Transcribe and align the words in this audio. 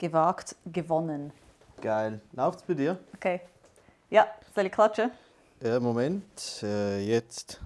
Gewagt, 0.00 0.56
gewonnen. 0.64 1.30
Geil. 1.82 2.22
Läuft's 2.32 2.62
bei 2.62 2.72
dir? 2.72 2.98
Okay. 3.16 3.42
Ja, 4.08 4.26
soll 4.54 4.64
ich 4.64 4.72
klatschen? 4.72 5.10
Ja, 5.62 5.78
Moment. 5.78 6.24
Äh, 6.62 7.00
jetzt. 7.00 7.60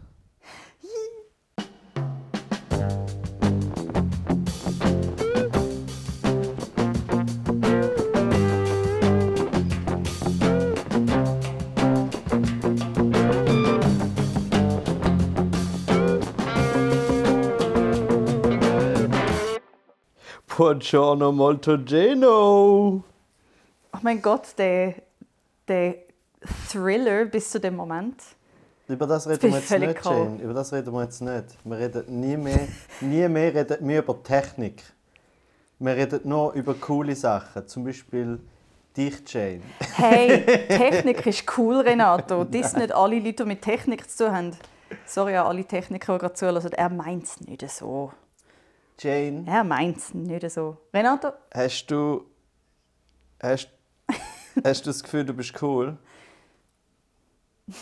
Buongiorno 20.57 21.33
molto 21.33 21.83
geno. 21.83 23.03
Oh 23.91 23.99
mein 24.03 24.21
Gott, 24.21 24.55
der, 24.57 24.95
der 25.67 25.97
Thriller 26.71 27.25
bis 27.25 27.51
zu 27.51 27.59
dem 27.59 27.75
Moment. 27.75 28.23
Über 28.87 29.05
das 29.09 29.27
reden 29.27 29.51
wir 29.51 29.59
jetzt 29.59 29.71
nicht, 29.73 30.01
cold. 30.01 30.17
Jane. 30.17 30.43
Über 30.43 30.55
das 30.55 30.73
reden 30.73 30.93
wir 30.93 31.03
jetzt 31.03 31.21
nicht. 31.23 31.45
Wir 31.65 31.77
reden 31.77 32.21
nie 32.21 32.37
mehr, 32.37 32.69
nie 33.01 33.27
mehr 33.27 33.53
reden 33.53 33.79
wir 33.81 33.99
über 33.99 34.23
Technik. 34.23 34.85
Wir 35.81 35.97
reden 35.97 36.21
nur 36.23 36.53
über 36.53 36.75
coole 36.75 37.17
Sachen. 37.17 37.67
Zum 37.67 37.83
Beispiel 37.83 38.39
dich, 38.97 39.25
Jane. 39.27 39.63
Hey, 39.97 40.45
Technik 40.69 41.27
ist 41.27 41.59
cool, 41.59 41.81
Renato. 41.81 42.45
Das 42.45 42.77
nicht 42.77 42.95
alle 42.95 43.19
Leute, 43.19 43.43
die 43.43 43.45
mit 43.45 43.63
Technik 43.63 44.09
zu 44.09 44.27
tun 44.27 44.37
haben. 44.37 44.51
Sorry 45.05 45.35
an 45.35 45.47
alle 45.47 45.65
Techniker, 45.65 46.13
die 46.13 46.21
gerade 46.21 46.35
zuhören. 46.35 46.73
Er 46.75 46.91
meint 46.91 47.25
es 47.25 47.41
nicht 47.41 47.69
so. 47.69 48.13
Jane, 48.99 49.65
meint 49.65 49.99
es 49.99 50.15
nicht 50.15 50.51
so. 50.51 50.77
Renato? 50.93 51.33
hast 51.53 51.87
du, 51.87 52.25
hast, 53.43 53.69
hast 54.65 54.87
du 54.87 54.91
das 54.91 55.03
Gefühl, 55.03 55.25
du 55.25 55.35
bist 55.35 55.61
cool? 55.63 55.97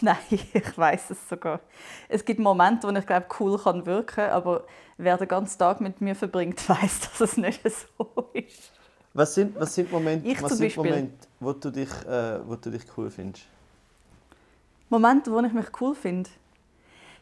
Nein, 0.01 0.17
ich 0.31 0.79
weiß 0.79 1.11
es 1.11 1.29
sogar. 1.29 1.61
Es 2.09 2.25
gibt 2.25 2.39
Momente, 2.39 2.87
wo 2.87 2.93
ich 2.93 3.07
glaube, 3.07 3.27
cool 3.41 3.59
kann 3.59 3.85
wirken, 3.85 4.31
aber 4.31 4.65
wer 4.97 5.17
den 5.17 5.29
ganzen 5.29 5.59
Tag 5.59 5.81
mit 5.81 6.01
mir 6.01 6.15
verbringt, 6.15 6.69
weiß, 6.69 7.01
dass 7.01 7.21
es 7.21 7.37
nicht 7.37 7.61
so 7.63 8.31
ist. 8.33 8.73
Was 9.15 9.35
sind, 9.35 9.59
was 9.59 9.75
sind 9.75 9.93
Momente, 9.93 10.27
Ich 10.27 10.41
was 10.43 10.57
sind. 10.57 10.75
Momente 10.77 11.27
wo, 11.41 11.53
du 11.53 11.71
dich, 11.71 11.91
äh, 12.07 12.41
wo 12.47 12.55
du 12.55 12.71
dich 12.71 12.85
cool 12.97 13.11
findest? 13.11 13.45
Momente, 14.89 15.31
wo 15.31 15.41
ich 15.41 15.53
mich 15.53 15.67
cool 15.81 15.95
finde. 15.95 16.31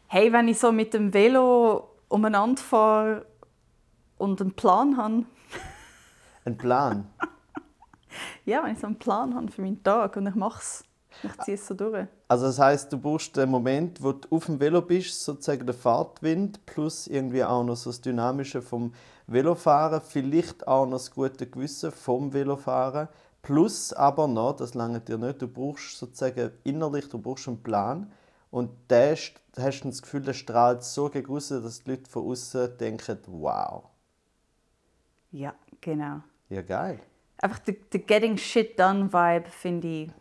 Hey, 0.07 0.31
wenn 0.31 0.47
ich 0.47 0.59
so 0.59 0.71
mit 0.71 0.93
dem 0.93 1.13
Velo 1.13 1.89
umeinander 2.07 2.61
fahre 2.61 3.25
und 4.21 4.39
einen 4.41 4.53
Plan 4.53 4.97
habe. 4.97 5.23
Ein 6.45 6.57
Plan. 6.57 7.07
Ja, 8.43 8.63
wenn 8.63 8.73
ich 8.73 8.79
so 8.79 8.87
einen 8.87 8.99
Plan 8.99 9.33
habe 9.35 9.49
für 9.49 9.61
meinen 9.61 9.81
Tag 9.83 10.17
und 10.17 10.27
ich 10.27 10.35
mache 10.35 10.59
es. 10.59 10.83
Ich 11.23 11.37
ziehe 11.43 11.55
es 11.55 11.65
so 11.65 11.73
durch. 11.75 12.07
Also 12.27 12.45
das 12.47 12.59
heißt, 12.59 12.91
du 12.91 12.97
brauchst 12.97 13.37
den 13.37 13.49
Moment, 13.49 14.03
wo 14.03 14.11
du 14.13 14.27
auf 14.35 14.47
dem 14.47 14.59
Velo 14.59 14.81
bist, 14.81 15.23
sozusagen 15.23 15.65
der 15.65 15.75
Fahrtwind 15.75 16.65
plus 16.65 17.07
irgendwie 17.07 17.43
auch 17.43 17.63
noch 17.63 17.75
so 17.77 17.89
das 17.89 18.01
Dynamische 18.01 18.61
vom 18.61 18.93
Velofahren, 19.27 20.01
vielleicht 20.01 20.67
auch 20.67 20.85
noch 20.85 20.93
das 20.97 21.11
gute 21.11 21.47
Gewissen 21.47 21.91
vom 21.91 22.33
Velofahren, 22.33 23.07
plus 23.41 23.93
aber 23.93 24.27
noch, 24.27 24.57
das 24.57 24.73
lange 24.73 24.99
dir 24.99 25.17
nicht, 25.17 25.41
du 25.41 25.47
brauchst 25.47 25.97
sozusagen 25.97 26.51
innerlich, 26.65 27.07
du 27.07 27.17
brauchst 27.17 27.47
einen 27.47 27.63
Plan 27.63 28.11
und 28.49 28.71
der, 28.89 29.15
st- 29.15 29.35
hast 29.57 29.81
du 29.81 29.89
das 29.89 30.01
Gefühl, 30.01 30.21
der 30.23 30.33
strahlt 30.33 30.83
so 30.83 31.07
gegen 31.09 31.31
raus, 31.31 31.47
dass 31.49 31.83
die 31.83 31.91
Leute 31.91 32.09
von 32.09 32.25
außen 32.29 32.77
denken, 32.77 33.19
wow, 33.27 33.83
Ja, 35.31 35.53
genau. 35.79 36.21
ja 36.49 36.61
geil. 36.61 36.99
Einfach 37.37 37.59
der, 37.59 37.75
der 37.91 38.01
Getting 38.01 38.37
Shit 38.37 38.79
Done 38.79 39.11
Vibe 39.11 39.49
finde 39.49 39.87
ich 39.87 40.11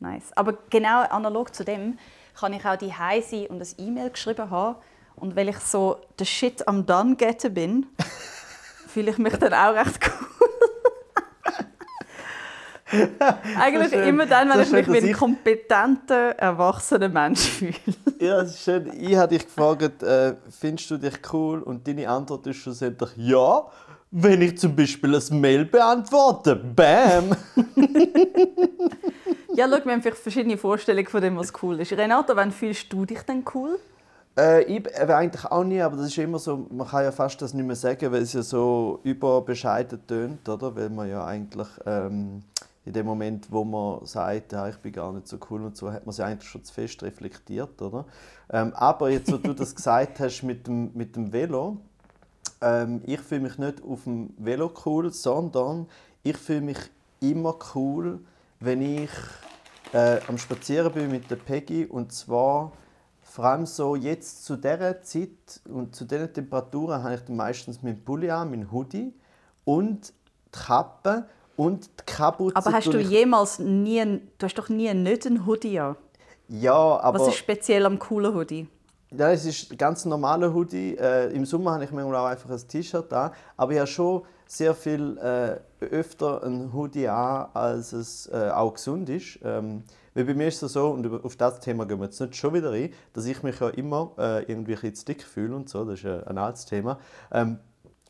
nice. 0.00 0.32
Aber 0.34 0.58
genau 0.70 1.02
analog 1.02 1.54
zu 1.54 1.64
dem 1.64 1.98
kann 2.38 2.52
ich 2.52 2.64
auch 2.64 2.76
die 2.76 2.92
sein 3.22 3.46
und 3.46 3.60
ein 3.60 3.68
E-Mail 3.78 4.10
geschrieben 4.10 4.50
haben. 4.50 4.76
Und 5.16 5.36
weil 5.36 5.48
ich 5.48 5.58
so 5.58 6.00
der 6.18 6.24
Shit 6.24 6.66
am 6.66 6.86
Done 6.86 7.16
getten 7.16 7.54
bin, 7.54 7.86
fühle 8.88 9.10
ich 9.10 9.18
mich 9.18 9.36
dann 9.36 9.54
auch 9.54 9.74
recht 9.74 10.00
cool. 10.02 10.28
Eigentlich 13.58 13.90
So 13.90 13.96
immer 13.96 14.26
dann, 14.26 14.48
wenn 14.50 14.64
So 14.64 14.76
ich 14.76 14.86
mich 14.86 15.02
wie 15.02 15.08
ein 15.08 15.14
kompetenter, 15.14 16.30
erwachsener 16.38 17.08
Mensch 17.08 17.40
fühle. 17.40 17.74
Ja, 18.20 18.40
es 18.40 18.50
ist 18.50 18.64
schön. 18.64 18.90
Ich 18.98 19.16
habe 19.16 19.28
dich 19.28 19.44
gefragt, 19.46 20.02
äh, 20.02 20.34
findest 20.50 20.90
du 20.90 20.98
dich 20.98 21.14
cool? 21.32 21.62
Und 21.62 21.86
deine 21.86 22.08
Antwort 22.08 22.46
ist 22.46 22.58
schlussendlich 22.58 23.10
ja, 23.16 23.64
wenn 24.16 24.42
ich 24.42 24.58
zum 24.58 24.76
Beispiel 24.76 25.14
ein 25.14 25.40
Mail 25.40 25.64
beantworte. 25.64 26.56
Bam! 26.56 27.36
Ja, 29.56 29.68
schau, 29.68 29.84
wir 29.84 29.92
haben 29.92 30.02
vielleicht 30.02 30.18
verschiedene 30.18 30.58
Vorstellungen 30.58 31.06
von 31.06 31.22
dem, 31.22 31.36
was 31.36 31.52
cool 31.62 31.78
ist. 31.80 31.92
Renato, 31.92 32.34
wann 32.34 32.50
fühlst 32.50 32.92
du 32.92 33.04
dich 33.04 33.22
denn 33.22 33.44
cool? 33.54 33.78
Äh, 34.36 34.64
ich 34.64 34.84
äh, 34.86 35.12
eigentlich 35.12 35.44
auch 35.44 35.62
nie, 35.62 35.80
aber 35.80 35.96
das 35.96 36.06
ist 36.06 36.18
immer 36.18 36.40
so, 36.40 36.66
man 36.70 36.88
kann 36.88 37.04
ja 37.04 37.12
fast 37.12 37.40
das 37.40 37.54
nicht 37.54 37.64
mehr 37.64 37.76
sagen, 37.76 38.10
weil 38.10 38.22
es 38.22 38.32
ja 38.32 38.42
so 38.42 38.98
überbescheiden 39.04 40.04
tönt, 40.08 40.48
oder? 40.48 40.74
Weil 40.74 40.90
man 40.90 41.08
ja 41.08 41.24
eigentlich 41.24 41.68
ähm, 41.86 42.42
in 42.84 42.92
dem 42.92 43.06
Moment, 43.06 43.46
wo 43.48 43.62
man 43.64 44.04
sagt, 44.06 44.52
ja, 44.52 44.68
ich 44.68 44.76
bin 44.78 44.92
gar 44.92 45.12
nicht 45.12 45.28
so 45.28 45.38
cool 45.48 45.62
und 45.62 45.76
so, 45.76 45.92
hat 45.92 46.04
man 46.04 46.12
sich 46.12 46.24
eigentlich 46.24 46.50
schon 46.50 46.64
zu 46.64 46.74
fest 46.74 47.00
reflektiert, 47.04 47.80
oder? 47.80 48.06
Ähm, 48.50 48.72
aber 48.74 49.10
jetzt, 49.10 49.30
wo 49.32 49.36
du 49.36 49.54
das 49.54 49.72
gesagt 49.76 50.18
hast 50.18 50.42
mit 50.42 50.66
dem, 50.66 50.90
mit 50.94 51.14
dem 51.14 51.32
Velo, 51.32 51.76
ähm, 52.64 53.02
ich 53.04 53.20
fühle 53.20 53.42
mich 53.42 53.58
nicht 53.58 53.82
auf 53.84 54.04
dem 54.04 54.30
Velo 54.38 54.72
cool, 54.86 55.12
sondern 55.12 55.86
ich 56.22 56.36
fühle 56.36 56.62
mich 56.62 56.78
immer 57.20 57.56
cool, 57.74 58.20
wenn 58.60 58.80
ich 58.82 59.10
äh, 59.92 60.18
am 60.28 60.38
Spazieren 60.38 60.92
bin 60.92 61.10
mit 61.10 61.30
der 61.30 61.36
Peggy 61.36 61.84
und 61.86 62.12
zwar 62.12 62.72
vor 63.22 63.44
allem 63.46 63.66
so 63.66 63.96
jetzt 63.96 64.44
zu 64.44 64.56
dieser 64.56 65.02
Zeit 65.02 65.60
und 65.68 65.94
zu 65.94 66.04
diesen 66.04 66.32
Temperaturen 66.32 67.02
habe 67.02 67.14
ich 67.16 67.20
dann 67.22 67.36
meistens 67.36 67.82
meinen 67.82 68.02
Pulli 68.04 68.30
an, 68.30 68.50
meinen 68.50 68.70
Hoodie 68.70 69.12
und 69.64 70.08
die 70.08 70.12
Kappe 70.58 71.26
und 71.56 71.86
die 71.86 72.04
Kapuze. 72.06 72.54
Aber 72.56 72.72
hast 72.72 72.92
du 72.92 72.98
jemals 72.98 73.58
nie, 73.58 74.00
einen- 74.00 74.30
du 74.38 74.46
hast 74.46 74.54
doch 74.58 74.68
nie 74.68 74.92
nicht 74.94 75.26
einen 75.26 75.46
Hoodie 75.46 75.78
an? 75.80 75.96
Ja, 76.48 76.74
aber... 77.00 77.18
Was 77.20 77.28
ist 77.28 77.36
speziell 77.36 77.86
am 77.86 77.98
coolen 77.98 78.34
Hoodie? 78.34 78.68
Ja, 79.16 79.30
es 79.30 79.44
ist 79.44 79.70
ein 79.70 79.78
ganz 79.78 80.04
normaler 80.04 80.52
Hoodie. 80.52 80.96
Äh, 80.96 81.32
Im 81.34 81.44
Sommer 81.46 81.74
habe 81.74 81.84
ich 81.84 81.92
manchmal 81.92 82.16
auch 82.16 82.26
einfach 82.26 82.50
ein 82.50 82.68
T-Shirt 82.68 83.12
an. 83.12 83.30
Aber 83.56 83.72
ich 83.72 83.78
habe 83.78 83.86
schon 83.86 84.22
sehr 84.46 84.74
viel 84.74 85.16
äh, 85.18 85.84
öfter 85.84 86.42
ein 86.42 86.72
Hoodie 86.72 87.06
an, 87.08 87.48
als 87.54 87.92
es 87.92 88.26
äh, 88.32 88.50
auch 88.52 88.74
gesund 88.74 89.08
ist. 89.08 89.38
Ähm, 89.44 89.84
weil 90.14 90.24
bei 90.24 90.34
mir 90.34 90.48
ist 90.48 90.62
es 90.62 90.72
so, 90.72 90.90
und 90.90 91.06
auf 91.24 91.36
das 91.36 91.60
Thema 91.60 91.86
gehen 91.86 91.98
wir 91.98 92.06
jetzt 92.06 92.20
nicht 92.20 92.34
schon 92.34 92.54
wieder 92.54 92.72
ein, 92.72 92.90
dass 93.12 93.26
ich 93.26 93.42
mich 93.42 93.60
ja 93.60 93.68
immer 93.68 94.12
äh, 94.18 94.42
irgendwie 94.50 94.76
ein 94.76 94.94
zu 94.94 95.04
dick 95.04 95.22
fühle 95.22 95.54
und 95.54 95.68
so. 95.68 95.84
Das 95.84 96.00
ist 96.02 96.06
ein 96.06 96.38
altes 96.38 96.66
Thema. 96.66 96.98
Ähm, 97.30 97.58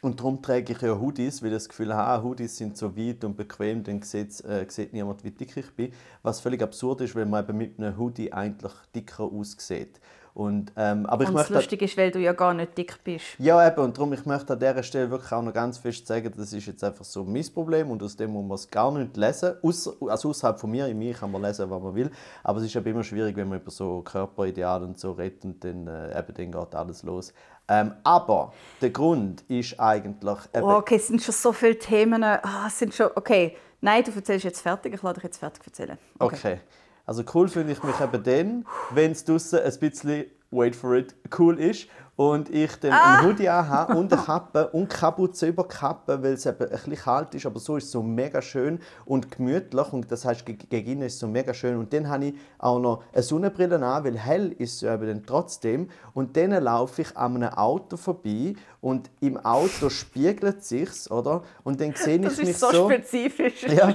und 0.04 0.20
darum 0.20 0.42
trage 0.42 0.72
ich 0.72 0.82
ja 0.82 0.98
Hoodies, 0.98 1.42
weil 1.42 1.48
ich 1.48 1.54
das 1.54 1.68
Gefühl 1.68 1.94
habe, 1.94 2.08
ah, 2.08 2.22
Hoodies 2.22 2.58
sind 2.58 2.76
so 2.76 2.94
weit 2.94 3.24
und 3.24 3.36
bequem, 3.36 3.82
dann 3.82 4.02
sieht, 4.02 4.44
äh, 4.44 4.66
sieht 4.68 4.92
niemand, 4.92 5.24
wie 5.24 5.30
dick 5.30 5.56
ich 5.56 5.74
bin. 5.74 5.92
Was 6.22 6.40
völlig 6.40 6.62
absurd 6.62 7.00
ist, 7.00 7.14
weil 7.14 7.24
man 7.24 7.42
eben 7.42 7.56
mit 7.56 7.78
einem 7.78 7.96
Hoodie 7.96 8.30
eigentlich 8.30 8.72
dicker 8.94 9.24
aussieht. 9.24 10.00
Und, 10.34 10.72
ähm, 10.76 11.06
aber 11.06 11.22
ich 11.22 11.28
Und 11.28 11.36
das 11.36 11.42
möchte, 11.44 11.54
Lustige 11.54 11.84
ist, 11.84 11.96
weil 11.96 12.10
du 12.10 12.18
ja 12.18 12.32
gar 12.32 12.52
nicht 12.54 12.76
dick 12.76 12.98
bist. 13.04 13.24
ja, 13.38 13.64
eben, 13.64 13.80
und 13.80 13.96
darum, 13.96 14.12
ich 14.14 14.26
möchte 14.26 14.52
an 14.52 14.58
dieser 14.58 14.82
Stelle 14.82 15.08
wirklich 15.08 15.30
auch 15.30 15.42
noch 15.42 15.52
ganz 15.52 15.78
fest 15.78 16.08
sagen, 16.08 16.32
das 16.36 16.52
ist 16.52 16.66
jetzt 16.66 16.82
einfach 16.82 17.04
so 17.04 17.22
mein 17.22 17.46
Problem 17.54 17.88
und 17.92 18.02
aus 18.02 18.16
dem 18.16 18.32
muss 18.32 18.44
man 18.44 18.56
es 18.56 18.68
gar 18.68 18.90
nicht 18.90 19.16
lesen. 19.16 19.54
Ausser, 19.62 19.92
also 20.08 20.30
außerhalb 20.30 20.58
von 20.58 20.72
mir, 20.72 20.88
in 20.88 20.98
mir 20.98 21.14
kann 21.14 21.30
man 21.30 21.40
lesen, 21.40 21.70
was 21.70 21.80
man 21.80 21.94
will. 21.94 22.10
Aber 22.42 22.58
es 22.58 22.64
ist 22.66 22.74
eben 22.74 22.86
immer 22.86 23.04
schwierig, 23.04 23.36
wenn 23.36 23.48
man 23.48 23.60
über 23.60 23.70
so 23.70 24.02
Körperideale 24.02 24.84
und 24.84 24.98
so 24.98 25.12
redet 25.12 25.44
und 25.44 25.62
dann, 25.62 25.86
äh, 25.86 26.18
eben, 26.18 26.34
dann 26.34 26.50
geht 26.50 26.74
alles 26.74 27.04
los. 27.04 27.32
Ähm, 27.68 27.92
aber 28.02 28.52
der 28.80 28.90
Grund 28.90 29.42
ist 29.42 29.78
eigentlich... 29.78 30.38
Eben, 30.52 30.64
Oh, 30.64 30.78
okay, 30.78 30.96
es 30.96 31.06
sind 31.06 31.22
schon 31.22 31.32
so 31.32 31.52
viele 31.52 31.78
Themen. 31.78 32.24
Ah, 32.24 32.64
es 32.66 32.76
sind 32.76 32.92
schon, 32.92 33.10
okay, 33.14 33.56
nein, 33.80 34.02
du 34.02 34.10
erzählst 34.10 34.44
jetzt 34.44 34.60
fertig. 34.62 34.94
Ich 34.94 35.02
lade 35.02 35.14
dich 35.14 35.24
jetzt 35.24 35.38
fertig 35.38 35.64
erzählen. 35.64 35.96
Okay. 36.18 36.58
Also 37.06 37.22
cool 37.34 37.48
finde 37.48 37.72
ich 37.72 37.82
mich 37.82 38.00
eben 38.00 38.22
dann, 38.22 38.66
wenn 38.90 39.12
es 39.12 39.24
draußen 39.24 39.60
ein 39.60 39.78
bisschen, 39.78 40.26
wait 40.50 40.74
for 40.74 40.94
it, 40.94 41.14
cool 41.38 41.58
ist 41.58 41.88
und 42.16 42.48
ich 42.48 42.76
dann 42.76 42.92
Ah! 42.92 43.18
einen 43.18 43.26
Hoodie 43.28 43.48
habe 43.48 43.94
und 43.96 44.12
eine 44.12 44.22
Kappe 44.22 44.68
und 44.68 44.88
Kapuze 44.88 45.48
über 45.48 45.66
Kappe, 45.66 46.22
weil 46.22 46.34
es 46.34 46.46
eben 46.46 46.62
ein 46.62 46.68
bisschen 46.70 46.94
kalt 46.96 47.34
ist, 47.34 47.44
aber 47.46 47.58
so 47.58 47.76
ist 47.76 47.84
es 47.86 47.90
so 47.90 48.02
mega 48.02 48.40
schön 48.40 48.78
und 49.04 49.30
gemütlich 49.32 49.92
und 49.92 50.10
das 50.12 50.24
heißt 50.24 50.46
ge- 50.46 50.56
gegen 50.56 50.92
innen 50.92 51.02
ist 51.02 51.14
es 51.14 51.18
so 51.20 51.26
mega 51.26 51.52
schön 51.52 51.76
und 51.76 51.92
dann 51.92 52.08
habe 52.08 52.26
ich 52.26 52.34
auch 52.58 52.78
noch 52.78 53.02
eine 53.12 53.22
Sonnenbrille 53.22 53.84
an, 53.84 54.04
weil 54.04 54.16
hell 54.16 54.52
ist 54.58 54.76
es 54.76 54.82
eben 54.84 55.06
dann 55.08 55.26
trotzdem 55.26 55.88
und 56.14 56.36
dann 56.36 56.50
laufe 56.62 57.02
ich 57.02 57.16
an 57.16 57.34
einem 57.36 57.48
Auto 57.54 57.96
vorbei 57.96 58.54
und 58.80 59.10
im 59.20 59.36
Auto 59.38 59.88
spiegelt 59.90 60.62
sich's, 60.62 61.10
oder? 61.10 61.42
Und 61.64 61.80
dann 61.80 61.94
sehe 61.96 62.16
ich 62.16 62.22
Das 62.22 62.36
mich 62.38 62.50
ist 62.50 62.60
so, 62.60 62.70
so 62.70 62.90
spezifisch. 62.90 63.62
ja, 63.68 63.92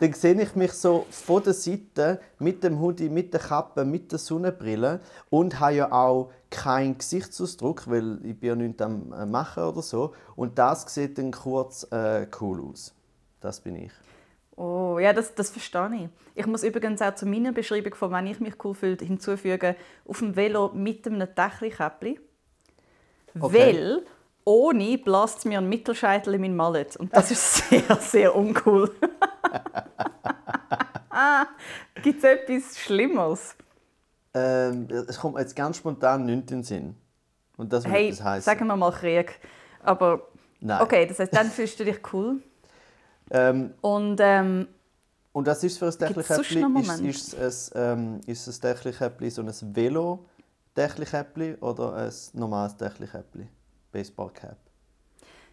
dann 0.00 0.12
sehe 0.14 0.40
ich 0.42 0.54
mich 0.56 0.72
so 0.72 1.06
von 1.10 1.42
der 1.44 1.52
Seite 1.54 2.20
mit 2.38 2.64
dem 2.64 2.80
Hoodie, 2.80 3.08
mit 3.08 3.32
der 3.32 3.40
Kappe, 3.40 3.84
mit 3.84 4.10
der 4.10 4.18
Sonnenbrille 4.18 5.00
und 5.30 5.60
habe 5.60 5.74
ja 5.74 5.92
auch 5.92 6.30
keinen 6.50 6.98
Gesichtsausdruck, 6.98 7.88
weil 7.88 8.18
ich 8.24 8.38
bin 8.38 8.48
ja 8.48 8.54
nichts 8.56 8.82
am 8.82 9.12
äh, 9.12 9.26
machen 9.26 9.64
oder 9.64 9.82
so. 9.82 10.14
Und 10.34 10.58
das 10.58 10.92
sieht 10.92 11.18
dann 11.18 11.32
kurz 11.32 11.84
äh, 11.90 12.26
cool 12.40 12.62
aus. 12.70 12.94
Das 13.40 13.60
bin 13.60 13.76
ich. 13.76 13.92
Oh, 14.56 14.98
ja, 14.98 15.12
das, 15.12 15.34
das 15.34 15.50
verstehe 15.50 15.90
ich. 15.94 16.08
Ich 16.34 16.46
muss 16.46 16.62
übrigens 16.62 17.02
auch 17.02 17.14
zu 17.14 17.26
meiner 17.26 17.52
Beschreibung 17.52 17.94
von 17.94 18.10
«Wenn 18.10 18.26
ich 18.26 18.40
mich 18.40 18.54
cool 18.64 18.74
fühle» 18.74 18.96
hinzufügen, 18.96 19.76
auf 20.06 20.18
dem 20.20 20.34
Velo 20.34 20.70
mit 20.72 21.06
einem 21.06 21.28
Dächlikäppli. 21.34 22.18
Okay. 23.38 23.54
Weil 23.54 24.02
ohne 24.44 24.96
bläst 24.96 25.44
mir 25.44 25.58
ein 25.58 25.68
Mittelscheitel 25.68 26.32
in 26.34 26.40
mein 26.40 26.56
Mallet. 26.56 26.96
Und 26.96 27.14
das 27.14 27.30
ist 27.30 27.68
sehr, 27.68 27.96
sehr 27.96 28.34
uncool. 28.34 28.94
Gibt 32.02 32.18
es 32.18 32.24
etwas 32.24 32.78
Schlimmeres? 32.78 33.56
Ähm, 34.36 34.86
es 35.08 35.18
kommt 35.18 35.34
mir 35.34 35.40
jetzt 35.40 35.56
ganz 35.56 35.78
spontan 35.78 36.26
nichts 36.26 36.52
in 36.52 36.58
den 36.58 36.62
Sinn. 36.64 36.96
Und 37.56 37.72
das 37.72 37.86
Hey, 37.86 38.08
etwas 38.08 38.22
heißen. 38.24 38.44
sagen 38.44 38.66
wir 38.66 38.76
mal 38.76 38.92
Krieg. 38.92 39.40
Aber 39.82 40.28
Nein. 40.60 40.82
okay, 40.82 41.06
das 41.06 41.18
heißt, 41.18 41.34
dann 41.34 41.50
fühlst 41.50 41.80
du 41.80 41.84
dich 41.84 42.00
cool. 42.12 42.42
Ähm, 43.28 43.74
Und 43.80 44.20
ähm, 44.20 44.68
und 45.32 45.48
was 45.48 45.64
ist 45.64 45.78
für 45.78 45.86
ein 45.86 46.70
noch 46.72 46.80
Ist, 46.80 47.00
ist, 47.00 47.34
es 47.34 47.72
ein, 47.72 47.98
ähm, 47.98 48.20
ist 48.26 48.46
das 48.46 48.60
Dächlikäppli 48.60 49.28
so 49.30 49.42
ein 49.42 49.50
Velo-Dächlikäppli 49.76 51.56
oder 51.60 51.94
ein 51.94 52.12
normales 52.34 52.76
Dächlikäppli? 52.76 53.48
Baseballcap. 53.90 54.56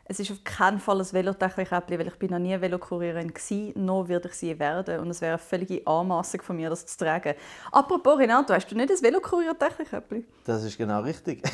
Es 0.06 0.20
ist 0.20 0.32
auf 0.32 0.44
keinen 0.44 0.80
Fall 0.80 1.00
ein 1.00 1.14
Velotechnik-Äppli, 1.14 1.98
weil 1.98 2.08
ich 2.08 2.16
bin 2.16 2.32
noch 2.32 2.40
nie 2.40 2.60
Velokurierin 2.60 3.34
war, 3.34 3.82
noch 3.82 4.08
würde 4.08 4.28
ich 4.28 4.36
sie 4.36 4.60
werden. 4.60 5.00
Und 5.00 5.10
es 5.10 5.22
wäre 5.22 5.34
eine 5.34 5.40
völlige 5.40 5.86
Anmassung 5.88 6.42
von 6.42 6.58
mir, 6.58 6.70
das 6.70 6.86
zu 6.86 6.98
tragen. 6.98 7.36
Apropos, 7.72 8.20
Renato, 8.20 8.54
hast 8.54 8.70
du 8.70 8.76
nicht 8.76 8.92
ein 8.92 9.02
Velokurier-Technik-Äppli? 9.02 10.26
Das 10.46 10.64
ist 10.64 10.78
genau 10.78 11.02
richtig. 11.02 11.42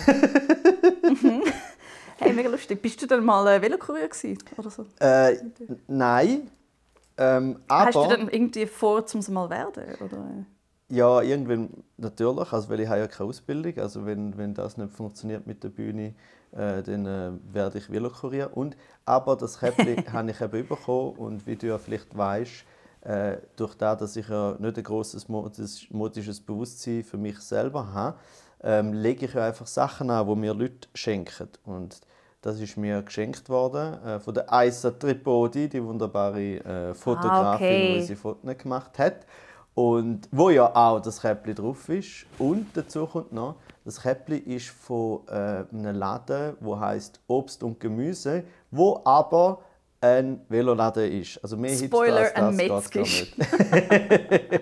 Hey, 2.22 2.34
mega 2.34 2.50
lustig. 2.50 2.82
Bist 2.82 3.02
du 3.02 3.08
dann 3.08 3.24
mal 3.24 3.62
Velokurier 3.62 4.10
gewesen, 4.10 4.38
oder 4.58 4.70
so? 4.70 4.86
äh, 5.00 5.38
nein. 5.88 6.52
Ähm, 7.18 7.62
aber 7.70 7.86
Hast 7.86 7.96
du 7.96 8.08
dann 8.10 8.28
irgendwie 8.28 8.66
vor, 8.66 9.06
um 9.14 9.20
es 9.20 9.30
mal 9.30 9.50
werden? 9.50 9.84
Oder? 10.02 10.46
ja, 10.90 11.22
irgendwann 11.22 11.70
natürlich, 11.98 12.52
also 12.52 12.70
weil 12.70 12.82
ich 12.82 12.90
habe 12.90 13.00
ja 13.00 13.08
keine 13.08 13.30
Ausbildung. 13.30 13.78
Also 13.78 14.06
wenn, 14.06 14.38
wenn 14.38 14.54
das 14.54 14.78
nicht 14.78 14.92
funktioniert 14.92 15.48
mit 15.48 15.64
der 15.64 15.70
Bühne, 15.70 16.14
äh, 16.54 16.82
dann 16.84 17.06
äh, 17.06 17.32
werde 17.54 17.78
ich 17.78 17.92
Velokurier. 17.92 18.56
Und 18.56 18.76
aber 19.06 19.36
das 19.36 19.60
Käppli 19.60 19.96
habe 20.14 20.32
ich 20.32 20.42
eben 20.42 20.68
bekommen 20.68 21.16
und 21.18 21.46
wie 21.48 21.56
du 21.56 21.68
ja 21.68 21.78
vielleicht 21.78 22.16
weißt, 22.18 22.64
äh, 23.02 23.38
durch 23.56 23.76
das, 23.76 23.98
dass 24.00 24.16
ich 24.16 24.28
ja 24.28 24.56
nicht 24.60 24.78
ein 24.78 24.84
grosses 24.84 25.28
modis- 25.30 25.88
modisches 25.92 26.42
Bewusstsein 26.42 27.04
für 27.04 27.18
mich 27.18 27.40
selber 27.40 27.94
habe, 27.94 28.18
ähm, 28.62 28.94
lege 28.94 29.26
ich 29.26 29.34
ja 29.34 29.46
einfach 29.46 29.68
Sachen 29.68 30.10
an, 30.10 30.28
die 30.28 30.36
mir 30.36 30.54
Leute 30.54 30.90
schenken. 30.94 31.48
Und 31.66 32.02
das 32.42 32.60
ist 32.60 32.76
mir 32.78 33.02
geschenkt 33.02 33.48
worden 33.50 34.02
äh, 34.06 34.20
von 34.20 34.34
der 34.34 34.52
Aisa 34.52 34.92
Tripodi, 34.92 35.70
die 35.70 35.84
wunderbare 35.84 36.56
äh, 36.58 36.94
Fotografin, 36.94 37.32
Ah, 37.32 37.56
okay. 37.56 37.94
die 37.94 38.00
unsere 38.00 38.20
Fotos 38.20 38.58
gemacht 38.58 38.98
hat. 39.00 39.26
Und 39.76 40.28
wo 40.32 40.50
ja 40.50 40.76
auch 40.76 41.00
das 41.00 41.22
Käppli 41.22 41.54
drauf 41.54 41.88
ist. 41.88 42.26
Und 42.38 42.68
dazu 42.76 43.06
kommt 43.06 43.32
noch, 43.32 43.56
das 43.86 44.02
Käppli 44.02 44.38
ist 44.38 44.70
von 44.70 45.28
äh, 45.28 45.66
einem 45.72 45.96
Laden, 45.96 46.58
wo 46.60 46.80
heißt 46.80 47.22
Obst 47.28 47.64
und 47.64 47.80
Gemüse, 47.80 48.44
wo 48.72 49.02
aber 49.06 49.62
ein 50.02 50.42
Veloladen 50.48 51.12
ist. 51.12 51.42
Also 51.44 51.58
mehr 51.58 51.76
Spoiler, 51.76 52.22
Hipster 52.22 52.44
als 52.44 52.60
ein 52.60 52.68
das 52.68 52.90
geht's 52.90 53.38
Metzger. 53.38 54.60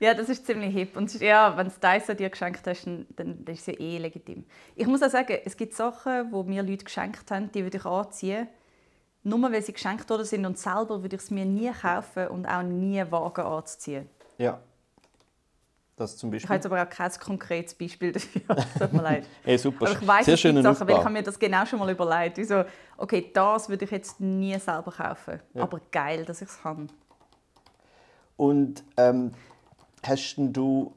Ja, 0.00 0.14
das 0.14 0.28
ist 0.28 0.46
ziemlich 0.46 0.72
hip. 0.72 0.96
Und 0.96 1.12
ja, 1.20 1.56
wenn 1.56 1.66
es 1.66 1.80
Dyson 1.80 2.16
dir 2.16 2.30
geschenkt 2.30 2.66
hast, 2.66 2.86
dann, 2.86 3.06
dann 3.16 3.44
ist 3.46 3.60
es 3.60 3.66
ja 3.66 3.72
eh 3.74 3.98
legitim. 3.98 4.44
Ich 4.76 4.86
muss 4.86 5.02
auch 5.02 5.10
sagen, 5.10 5.38
es 5.44 5.56
gibt 5.56 5.74
Sachen, 5.74 6.30
die 6.30 6.42
mir 6.44 6.62
Leute 6.62 6.84
geschenkt 6.84 7.30
haben, 7.30 7.50
die 7.50 7.64
würde 7.64 7.78
ich 7.78 7.84
anziehen. 7.84 8.48
Nur 9.24 9.42
weil 9.50 9.62
sie 9.62 9.72
geschenkt 9.72 10.08
worden 10.08 10.24
sind 10.24 10.46
und 10.46 10.56
selber 10.56 11.02
würde 11.02 11.16
ich 11.16 11.22
es 11.22 11.30
mir 11.30 11.44
nie 11.44 11.70
kaufen 11.72 12.28
und 12.28 12.46
auch 12.46 12.62
nie 12.62 13.02
wagen 13.10 13.40
anzuziehen. 13.44 14.08
Ja. 14.38 14.60
Das 15.98 16.16
zum 16.16 16.32
Ich 16.32 16.44
habe 16.44 16.54
Beispiel. 16.54 16.56
jetzt 16.56 16.66
aber 16.66 16.82
auch 16.82 16.88
kein 16.88 17.10
konkretes 17.20 17.74
Beispiel 17.74 18.12
dafür. 18.12 18.42
Tut 18.78 18.92
mir 18.92 19.02
leid. 19.02 19.26
Hey, 19.42 19.58
super. 19.58 19.86
Aber 19.86 20.00
ich 20.00 20.06
weiss, 20.06 20.26
Sehr 20.26 20.34
es 20.34 20.42
gibt 20.42 20.62
Sachen, 20.62 20.86
weil 20.88 20.96
ich 20.96 21.04
habe 21.04 21.10
mir 21.10 21.22
das 21.24 21.38
genau 21.38 21.66
schon 21.66 21.80
mal 21.80 21.90
überlegt. 21.90 22.36
Wie 22.36 22.44
so, 22.44 22.64
okay, 22.96 23.30
das 23.34 23.68
würde 23.68 23.84
ich 23.84 23.90
jetzt 23.90 24.20
nie 24.20 24.56
selber 24.60 24.92
kaufen. 24.92 25.40
Ja. 25.54 25.62
Aber 25.62 25.80
geil, 25.90 26.24
dass 26.24 26.40
ich 26.40 26.48
es 26.48 26.62
habe. 26.62 26.86
Und 28.36 28.84
ähm, 28.96 29.32
hast 30.04 30.36
denn 30.36 30.52
du, 30.52 30.94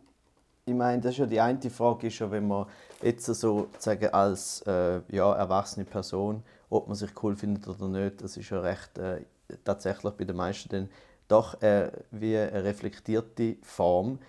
ich 0.66 0.76
meine, 0.76 1.02
das 1.02 1.14
ist 1.14 1.18
ja 1.18 1.26
die 1.26 1.42
eine 1.42 1.70
Frage, 1.72 2.08
ist 2.08 2.20
ja, 2.20 2.30
wenn 2.30 2.48
man 2.48 2.68
jetzt 3.02 3.26
so 3.26 3.70
sagen, 3.80 4.14
als 4.14 4.62
äh, 4.68 5.02
ja, 5.10 5.34
erwachsene 5.34 5.86
Person, 5.86 6.44
ob 6.70 6.88
man 6.88 6.96
sich 6.96 7.10
cool 7.24 7.36
findet 7.36 7.68
oder 7.68 7.88
nicht, 7.88 8.22
das 8.22 8.38
ist 8.38 8.52
ja 8.52 8.60
recht 8.60 9.00
äh, 9.00 9.22
tatsächlich 9.64 10.14
bei 10.14 10.26
den 10.26 10.36
meisten 10.36 10.70
dann 10.70 10.90
doch 11.28 11.60
äh, 11.64 11.92
wie 12.12 12.38
eine 12.38 12.64
reflektierte 12.64 13.56
Form. 13.64 14.20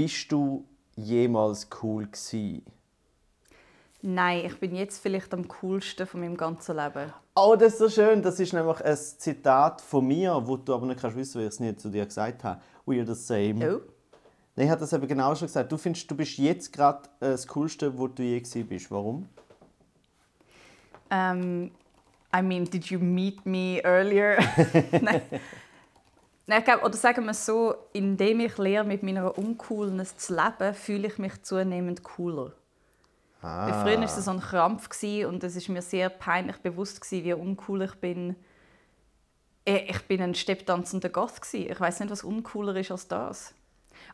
Bist 0.00 0.32
du 0.32 0.64
jemals 0.96 1.68
cool 1.82 2.06
gewesen? 2.06 2.62
Nein, 4.00 4.46
ich 4.46 4.58
bin 4.58 4.74
jetzt 4.74 4.96
vielleicht 4.96 5.34
am 5.34 5.46
coolsten 5.46 6.06
von 6.06 6.20
meinem 6.20 6.38
ganzen 6.38 6.74
Leben. 6.74 7.12
Oh, 7.36 7.54
das 7.54 7.74
ist 7.74 7.80
so 7.80 7.90
schön. 7.90 8.22
Das 8.22 8.40
ist 8.40 8.54
nämlich 8.54 8.82
ein 8.82 8.96
Zitat 8.96 9.82
von 9.82 10.06
mir, 10.06 10.40
wo 10.42 10.56
du 10.56 10.72
aber 10.72 10.86
nicht 10.86 11.02
kannst 11.02 11.18
wissen, 11.18 11.38
weil 11.38 11.48
ich 11.48 11.52
es 11.52 11.60
nie 11.60 11.76
zu 11.76 11.90
dir 11.90 12.06
gesagt 12.06 12.42
habe. 12.44 12.62
We 12.86 12.96
are 12.96 13.04
the 13.04 13.12
same. 13.12 13.56
Oh. 13.56 13.80
Nein, 14.56 14.64
ich 14.64 14.70
habe 14.70 14.80
das 14.80 14.90
eben 14.94 15.06
genau 15.06 15.34
schon 15.34 15.48
gesagt. 15.48 15.70
Du 15.70 15.76
findest, 15.76 16.10
du 16.10 16.16
bist 16.16 16.38
jetzt 16.38 16.72
gerade 16.72 17.02
äh, 17.20 17.32
das 17.32 17.46
Coolste, 17.46 17.98
wo 17.98 18.08
du 18.08 18.22
je 18.22 18.40
gewesen 18.40 18.66
bist. 18.66 18.90
Warum? 18.90 19.28
Um, 21.10 21.70
I 22.34 22.40
mean, 22.40 22.64
did 22.64 22.86
you 22.86 22.98
meet 22.98 23.44
me 23.44 23.82
earlier? 23.84 24.38
Nein. 26.50 26.58
Ich 26.58 26.64
glaube, 26.64 26.84
oder 26.84 26.96
sagen 26.96 27.24
wir 27.26 27.30
es 27.30 27.46
so, 27.46 27.74
indem 27.92 28.40
ich 28.40 28.58
lerne, 28.58 28.88
mit 28.88 29.04
meiner 29.04 29.38
Uncoolness 29.38 30.16
zu 30.16 30.34
leben, 30.34 30.74
fühle 30.74 31.06
ich 31.06 31.16
mich 31.18 31.40
zunehmend 31.42 32.02
cooler. 32.02 32.52
Weil 33.40 33.50
Ah. 33.72 33.82
früher 33.84 33.96
war 33.98 34.04
es 34.04 34.16
so 34.16 34.30
ein 34.32 34.40
Krampf 34.40 34.88
und 35.26 35.44
es 35.44 35.54
ist 35.54 35.68
mir 35.68 35.80
sehr 35.80 36.08
peinlich 36.10 36.56
bewusst, 36.58 37.00
gewesen, 37.00 37.24
wie 37.24 37.32
uncool 37.32 37.82
ich 37.82 37.94
bin. 37.94 38.34
Eh, 39.64 39.90
Ich 39.90 40.02
bin 40.08 40.20
ein 40.20 40.34
stepptanzender 40.34 41.08
Goth. 41.08 41.40
gewesen. 41.40 41.70
Ich 41.70 41.80
weiß 41.80 42.00
nicht, 42.00 42.10
was 42.10 42.24
uncooler 42.24 42.74
ist 42.76 42.90
als 42.90 43.06
das. 43.06 43.54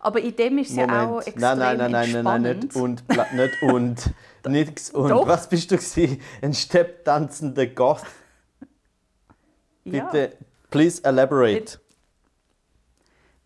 Aber 0.01 0.21
in 0.21 0.37
dem 0.37 0.59
ist 0.59 0.71
es 0.71 0.77
ja 0.77 1.07
auch 1.07 1.21
extrem 1.23 1.41
nein, 1.59 1.59
nein, 1.79 1.91
nein, 1.91 1.91
nein, 2.13 2.23
nein, 2.25 2.43
nein, 2.43 2.59
nicht 2.59 2.77
und, 2.77 3.03
nicht 3.09 3.63
und, 3.63 4.15
nichts 4.47 4.91
und. 4.91 5.09
Doch. 5.09 5.27
Was 5.27 5.49
bist 5.49 5.71
du 5.71 5.77
gewesen? 5.77 6.21
Ein 6.43 6.53
stepptanzender 6.53 7.67
Goth. 7.69 8.03
Ja. 9.85 10.05
Bitte, 10.05 10.37
please 10.71 11.03
elaborate. 11.03 11.79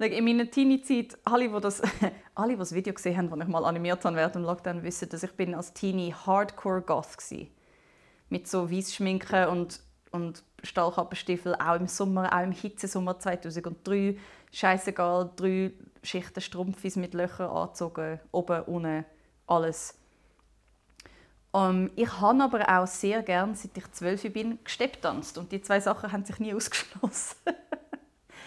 In 0.01 0.25
meiner 0.25 0.51
Teenie-Zeit, 0.51 1.19
alle, 1.25 1.49
die 1.51 1.61
das, 1.61 1.83
alle, 2.35 2.53
die 2.53 2.59
das 2.59 2.75
Video 2.75 2.95
gesehen 2.95 3.19
haben, 3.19 3.29
das 3.29 3.41
ich 3.41 3.53
mal 3.53 3.67
animiert 3.67 4.03
habe 4.05 4.17
während 4.17 4.35
dem 4.35 4.45
Lockdown, 4.45 4.83
wissen, 4.83 5.11
dass 5.11 5.23
ich 5.23 5.33
bin 5.33 5.55
als 5.55 5.75
Teenie 5.75 6.15
Hardcore-Goth 6.15 7.19
war. 7.19 7.47
Mit 8.31 8.49
so 8.49 8.71
Weissschminke 8.71 9.51
und, 9.51 9.81
und 10.11 10.43
Stahlkappenstiefel, 10.63 11.55
auch 11.55 11.75
im 11.75 11.87
Sommer, 11.87 12.35
auch 12.35 12.43
im 12.43 12.53
Hitzesommer 12.53 13.19
2003. 13.19 14.17
Scheißegal, 14.53 15.33
drei 15.37 15.73
Schichten 16.03 16.41
Strumpfis 16.41 16.97
mit 16.97 17.13
Löchern 17.13 17.51
angezogen, 17.51 18.21
oben, 18.33 18.63
unten, 18.63 19.05
alles. 19.47 19.99
Ähm, 21.53 21.91
ich 21.97 22.21
habe 22.21 22.43
aber 22.43 22.69
auch 22.69 22.87
sehr 22.87 23.23
gern, 23.23 23.55
seit 23.55 23.77
ich 23.77 23.93
zwölf 23.93 24.23
bin, 24.33 24.59
gestepptanzt. 24.65 25.37
Und 25.37 25.53
die 25.53 25.61
zwei 25.61 25.81
Sachen 25.81 26.11
haben 26.11 26.25
sich 26.25 26.39
nie 26.39 26.55
ausgeschlossen. 26.55 27.37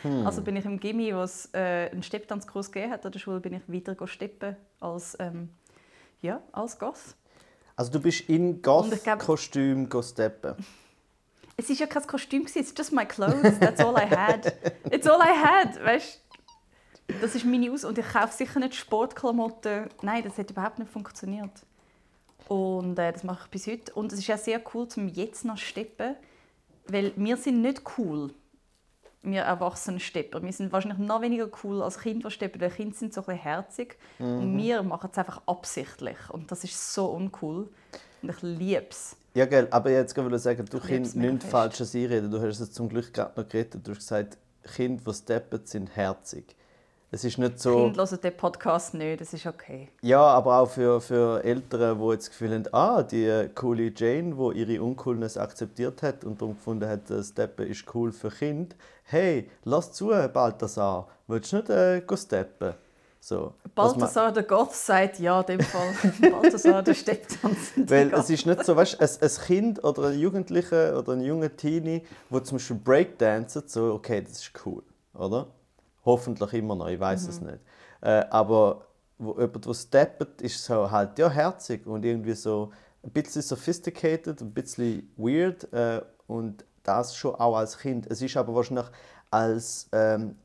Also 0.03 0.41
bin 0.41 0.55
ich 0.55 0.65
im 0.65 0.79
Gimmi, 0.79 1.15
wo 1.15 1.21
es 1.21 1.49
äh, 1.53 1.89
einen 1.91 2.03
Stepptanzkurs 2.03 2.71
gegeben 2.71 2.91
hat 2.91 3.05
an 3.05 3.11
der 3.11 3.19
Schule, 3.19 3.39
bin 3.39 3.53
ich 3.53 3.61
wieder 3.67 3.95
go 3.95 4.05
steppen 4.05 4.55
als, 4.79 5.15
ähm, 5.19 5.49
ja, 6.21 6.41
als 6.51 6.77
Goth. 6.77 7.15
Also 7.75 7.91
du 7.91 7.99
bist 7.99 8.29
in 8.29 8.61
Goth-Kostüm 8.61 9.89
go 9.89 10.01
steppen. 10.01 10.55
Es 11.55 11.69
war 11.69 11.75
ja 11.75 11.85
kein 11.85 12.07
Kostüm, 12.07 12.45
gewesen, 12.45 12.59
it's 12.61 12.73
just 12.75 12.91
my 12.91 13.05
clothes, 13.05 13.59
that's 13.59 13.79
all 13.79 13.95
I 13.95 14.09
had. 14.09 14.55
It's 14.89 15.05
all 15.05 15.19
I 15.19 15.37
had, 15.37 15.83
weißt 15.83 16.19
Das 17.21 17.35
ist 17.35 17.45
meine 17.45 17.71
Aus... 17.71 17.83
Und 17.83 17.97
ich 17.97 18.07
kaufe 18.07 18.33
sicher 18.33 18.59
nicht 18.59 18.73
Sportklamotten. 18.73 19.87
Nein, 20.01 20.23
das 20.23 20.37
hat 20.39 20.49
überhaupt 20.49 20.79
nicht 20.79 20.91
funktioniert. 20.91 21.51
Und 22.47 22.97
äh, 22.97 23.11
das 23.11 23.23
mache 23.23 23.43
ich 23.45 23.51
bis 23.51 23.67
heute. 23.67 23.93
Und 23.93 24.11
es 24.11 24.19
ist 24.19 24.27
ja 24.27 24.37
sehr 24.37 24.61
cool, 24.73 24.87
zum 24.87 25.07
jetzt 25.07 25.45
noch 25.45 25.57
steppen, 25.57 26.15
weil 26.87 27.13
wir 27.15 27.37
sind 27.37 27.61
nicht 27.61 27.83
cool, 27.97 28.33
wir 29.23 29.41
erwachsenen 29.41 29.99
Stepper. 29.99 30.43
Wir 30.43 30.51
sind 30.53 30.71
wahrscheinlich 30.71 30.99
noch 30.99 31.21
weniger 31.21 31.49
cool 31.63 31.81
als 31.81 31.97
Kinder, 31.99 32.29
die 32.29 32.33
steppen, 32.33 32.61
weil 32.61 32.69
Kinder 32.69 32.95
sind 32.95 33.13
so 33.13 33.21
ein 33.21 33.25
bisschen 33.25 33.41
herzig. 33.41 33.97
Und 34.19 34.57
wir 34.57 34.83
machen 34.83 35.09
es 35.11 35.17
einfach 35.17 35.41
absichtlich. 35.45 36.17
Und 36.29 36.51
das 36.51 36.63
ist 36.63 36.93
so 36.93 37.07
uncool. 37.07 37.69
Und 38.21 38.29
ich 38.29 38.41
liebe 38.41 38.87
es. 38.89 39.15
Ja, 39.33 39.45
gell, 39.45 39.67
aber 39.71 39.89
jetzt 39.89 40.15
wollte 40.15 40.35
ich 40.35 40.41
sagen, 40.41 40.65
du 40.69 40.77
Ich 40.77 40.83
Kind 40.83 41.15
nicht 41.15 41.41
fest. 41.41 41.51
falsches 41.51 41.95
einreden. 41.95 42.29
Du 42.29 42.39
hast 42.39 42.59
es 42.59 42.71
zum 42.71 42.87
Glück 42.89 43.13
gerade 43.13 43.41
noch 43.41 43.49
geredet. 43.49 43.85
Du 43.85 43.91
hast 43.91 43.99
gesagt, 43.99 44.37
Kinder, 44.75 45.01
die 45.07 45.13
steppen, 45.13 45.61
sind 45.65 45.95
herzig. 45.95 46.55
Es 47.13 47.23
ist 47.23 47.37
nicht 47.37 47.59
so. 47.59 47.75
Kinder 47.75 48.09
hören 48.09 48.21
den 48.21 48.35
Podcast 48.35 48.95
nicht, 48.95 49.21
das 49.21 49.33
ist 49.33 49.45
okay. 49.45 49.87
Ja, 50.01 50.19
aber 50.19 50.57
auch 50.57 50.69
für, 50.71 50.99
für 50.99 51.43
Eltern, 51.43 51.99
die 51.99 52.05
jetzt 52.07 52.23
das 52.23 52.29
Gefühl 52.31 52.53
haben, 52.55 52.73
ah, 52.73 53.03
die 53.03 53.49
coole 53.53 53.93
Jane, 53.95 54.33
die 54.33 54.59
ihre 54.59 54.81
Uncoolness 54.81 55.37
akzeptiert 55.37 56.01
hat 56.01 56.25
und 56.25 56.41
darum 56.41 56.55
gefunden 56.55 56.89
hat, 56.89 57.01
Steppen 57.23 57.67
ist 57.67 57.85
cool 57.93 58.11
für 58.11 58.31
Kind. 58.31 58.75
Hey, 59.03 59.47
lass 59.63 59.91
zu, 59.91 60.07
Balthasar, 60.07 61.07
willst 61.27 61.51
du 61.51 61.57
nicht 61.57 61.69
äh, 61.69 62.17
steppen? 62.17 62.73
So. 63.19 63.53
Balthasar 63.75 64.31
der 64.31 64.41
Gott 64.41 64.73
sagt 64.73 65.19
ja, 65.19 65.39
in 65.41 65.45
dem 65.45 65.59
Fall. 65.59 65.93
Balthasar 66.31 66.81
der 66.81 66.95
steppt 66.95 67.37
Weil 67.91 68.11
es 68.11 68.31
ist 68.31 68.47
nicht 68.47 68.65
so, 68.65 68.75
weißt, 68.75 68.99
ein, 68.99 69.09
ein 69.21 69.45
Kind 69.45 69.83
oder 69.83 70.07
ein 70.07 70.17
Jugendlicher 70.17 70.97
oder 70.97 71.13
ein 71.13 71.21
junger 71.21 71.55
Teenie, 71.55 72.01
der 72.31 72.43
zum 72.43 72.57
Beispiel 72.57 72.77
Breakdancen, 72.77 73.65
so, 73.67 73.93
okay, 73.93 74.23
das 74.23 74.39
ist 74.39 74.51
cool, 74.65 74.81
oder? 75.13 75.45
Hoffentlich 76.05 76.53
immer 76.53 76.75
noch, 76.75 76.87
ich 76.87 76.99
weiß 76.99 77.23
mhm. 77.23 77.29
es 77.29 77.41
nicht. 77.41 77.59
Äh, 78.01 78.25
aber 78.29 78.87
wo 79.17 79.39
jemand, 79.39 79.65
der 79.65 79.73
steppt, 79.73 80.41
ist 80.41 80.63
so 80.63 80.89
halt 80.91 81.17
ja 81.17 81.29
herzig 81.29 81.85
und 81.87 82.03
irgendwie 82.03 82.33
so 82.33 82.71
ein 83.03 83.11
bisschen 83.11 83.41
sophisticated, 83.41 84.41
ein 84.41 84.53
bisschen 84.53 85.11
weird 85.17 85.71
äh, 85.73 86.01
und 86.27 86.65
das 86.83 87.15
schon 87.15 87.35
auch 87.35 87.55
als 87.55 87.77
Kind. 87.77 88.07
Es 88.07 88.21
ist 88.21 88.35
aber 88.35 88.53
wahrscheinlich 88.53 88.87
als 89.31 89.89
ähm, 89.91 90.35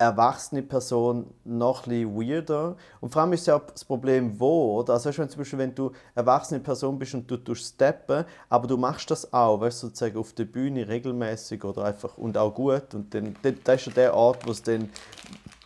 erwachsene 0.00 0.62
Person 0.62 1.26
noch 1.44 1.86
ein 1.86 2.16
weirder. 2.16 2.74
Und 3.00 3.12
vor 3.12 3.20
allem 3.20 3.34
ist 3.34 3.46
ja 3.46 3.56
auch 3.56 3.70
das 3.70 3.84
Problem, 3.84 4.40
wo. 4.40 4.78
Oder? 4.78 4.94
Also, 4.94 5.16
wenn, 5.16 5.28
zum 5.28 5.38
Beispiel, 5.38 5.58
wenn 5.58 5.74
du 5.74 5.92
erwachsene 6.14 6.58
Person 6.58 6.98
bist 6.98 7.12
und 7.12 7.30
du 7.30 7.36
tust 7.36 7.74
steppen, 7.74 8.24
aber 8.48 8.66
du 8.66 8.78
machst 8.78 9.10
das 9.10 9.30
auch, 9.30 9.60
weißt, 9.60 9.80
sozusagen 9.80 10.16
auf 10.16 10.32
der 10.32 10.46
Bühne 10.46 10.88
regelmäßig 10.88 11.62
oder 11.64 11.84
einfach 11.84 12.16
und 12.16 12.38
auch 12.38 12.54
gut. 12.54 12.94
Und 12.94 13.14
dann, 13.14 13.36
das 13.42 13.80
ist 13.82 13.86
ja 13.88 13.92
der 13.92 14.14
Ort, 14.14 14.46
wo 14.46 14.52
es 14.52 14.62
dann 14.62 14.88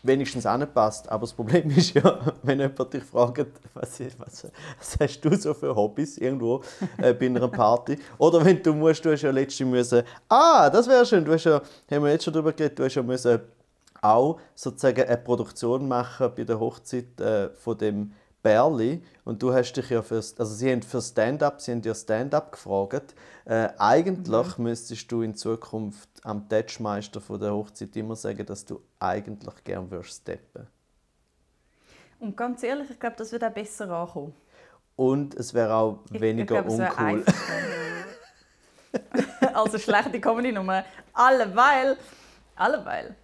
wenigstens 0.03 0.47
anpasst. 0.47 1.09
Aber 1.09 1.21
das 1.21 1.33
Problem 1.33 1.71
ist 1.77 1.95
ja, 1.95 2.19
wenn 2.43 2.59
jemand 2.59 2.93
dich 2.93 3.05
fragt, 3.05 3.47
was, 3.73 4.01
was, 4.19 4.49
was 4.79 4.97
hast 4.99 5.21
du 5.21 5.37
so 5.37 5.55
für 5.55 5.77
Hobbys 5.77 6.19
irgendwo 6.19 6.61
äh, 6.99 7.15
bei 7.15 7.27
einer 7.27 7.47
Party? 7.47 8.01
Oder 8.19 8.45
wenn 8.45 8.61
du 8.61 8.75
musst, 8.75 9.05
du 9.05 9.13
hast 9.13 9.23
ja 9.23 9.31
letztens 9.31 9.71
müssen, 9.71 10.03
ah, 10.29 10.69
das 10.69 10.89
wäre 10.89 11.07
schön, 11.07 11.25
du 11.25 11.33
hast 11.33 11.45
ja, 11.45 11.63
haben 11.89 12.03
wir 12.03 12.11
jetzt 12.11 12.25
schon 12.25 12.33
darüber 12.33 12.53
geredet, 12.53 12.81
du 12.81 12.85
hast 12.85 12.97
ja 12.97 13.03
müssen 13.05 13.41
auch 14.05 14.39
sozusagen 14.55 15.05
eine 15.05 15.17
Produktion 15.17 15.89
machen 15.89 16.31
bei 16.37 16.45
der 16.45 16.61
Hochzeit 16.61 17.21
äh, 17.21 17.49
von 17.51 17.79
dem 17.79 18.13
Berli 18.43 19.03
und 19.25 19.43
du 19.43 19.55
hast 19.55 19.73
dich 19.73 19.89
ja 19.89 20.03
für, 20.03 20.17
also 20.17 20.45
sie 20.45 20.71
haben 20.71 20.83
für 20.83 21.01
Stand-up, 21.01 21.63
sie 21.63 21.73
haben 21.73 21.81
dir 21.81 21.95
Stand-up 21.95 22.53
gefragt. 22.53 23.15
Äh, 23.47 23.71
eigentlich 23.79 24.59
mhm. 24.59 24.65
müsstest 24.65 25.11
du 25.11 25.23
in 25.23 25.35
Zukunft 25.35 26.11
am 26.23 26.47
Tatschmeister 26.47 27.23
von 27.23 27.41
der 27.41 27.55
Hochzeit 27.55 27.97
immer 27.97 28.15
sagen, 28.15 28.45
dass 28.45 28.67
du 28.67 28.83
eigentlich 29.01 29.65
gern 29.65 29.91
würdest 29.91 30.21
steppen. 30.21 30.67
Und 32.21 32.37
ganz 32.37 32.63
ehrlich, 32.63 32.91
ich 32.91 33.01
glaube, 33.01 33.17
das 33.17 33.33
wird 33.33 33.43
auch 33.43 33.51
besser 33.51 33.91
ankommen. 33.91 34.35
Und 34.97 35.35
es 35.35 35.55
wäre 35.55 35.75
auch 35.75 35.99
weniger 36.11 36.61
ich, 36.61 36.67
ich 36.67 36.67
glaub, 36.77 37.01
uncool. 37.01 37.25
also 39.55 39.79
schlechte 39.79 40.21
Comedy-Nummer. 40.21 40.85
Alleweil, 41.15 41.97
alleweil 42.55 43.17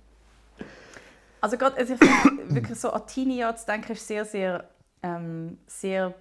also 1.40 1.56
gerade, 1.56 1.76
also 1.76 1.94
ich 1.94 2.00
finde 2.00 2.54
wirklich 2.54 2.78
so 2.78 2.90
an 2.90 3.06
Teenie 3.06 3.44
zu 3.56 3.66
denken, 3.66 3.92
ist 3.92 4.06
sehr, 4.06 4.24
sehr, 4.24 4.68
ähm, 5.02 5.58
sehr, 5.66 6.14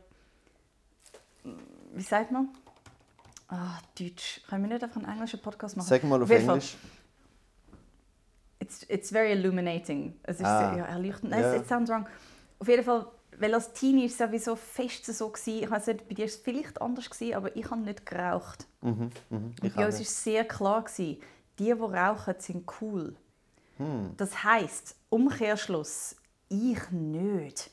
wie 1.93 2.01
sagt 2.01 2.31
man? 2.31 2.49
Ah, 3.47 3.79
Deutsch. 3.97 4.41
Können 4.47 4.63
wir 4.63 4.73
nicht 4.73 4.83
einfach 4.83 4.97
einen 4.97 5.11
englischen 5.11 5.41
Podcast 5.41 5.75
machen? 5.75 5.87
Sag 5.87 6.03
mal 6.03 6.21
auf, 6.21 6.29
auf 6.29 6.37
Englisch. 6.37 6.77
It's, 8.59 8.85
it's 8.87 9.09
very 9.09 9.31
illuminating. 9.31 10.19
Es 10.23 10.37
ist 10.37 10.45
ah. 10.45 10.69
sehr, 10.69 10.77
ja, 10.79 10.85
erleuchtend. 10.85 11.31
Nein, 11.31 11.41
yeah. 11.41 11.55
it 11.55 11.67
sounds 11.67 11.89
wrong. 11.89 12.05
Auf 12.59 12.67
jeden 12.67 12.83
Fall, 12.83 13.07
weil 13.39 13.53
als 13.53 13.73
Teenie 13.73 14.01
war 14.01 14.05
es 14.05 14.17
sowieso 14.17 14.55
fest 14.55 15.05
so. 15.05 15.29
Gewesen. 15.29 15.63
Ich 15.63 15.71
weiß 15.71 15.87
nicht, 15.87 16.07
bei 16.07 16.13
dir 16.13 16.23
war 16.23 16.25
es 16.27 16.35
vielleicht 16.35 16.81
anders, 16.81 17.09
gewesen, 17.09 17.33
aber 17.33 17.55
ich 17.55 17.69
habe 17.71 17.81
nicht 17.81 18.05
geraucht. 18.05 18.67
Mhm, 18.81 19.09
mh, 19.29 19.37
Und 19.61 19.75
bei 19.75 19.85
uns 19.85 19.95
war 19.95 20.01
es 20.01 20.23
sehr 20.23 20.45
klar, 20.45 20.83
gewesen, 20.83 21.19
die, 21.57 21.65
die 21.65 21.71
rauchen, 21.71 22.35
sind 22.37 22.71
cool. 22.81 23.15
Das 24.17 24.43
heißt, 24.43 24.95
Umkehrschluss, 25.09 26.15
ich 26.49 26.91
nicht. 26.91 27.71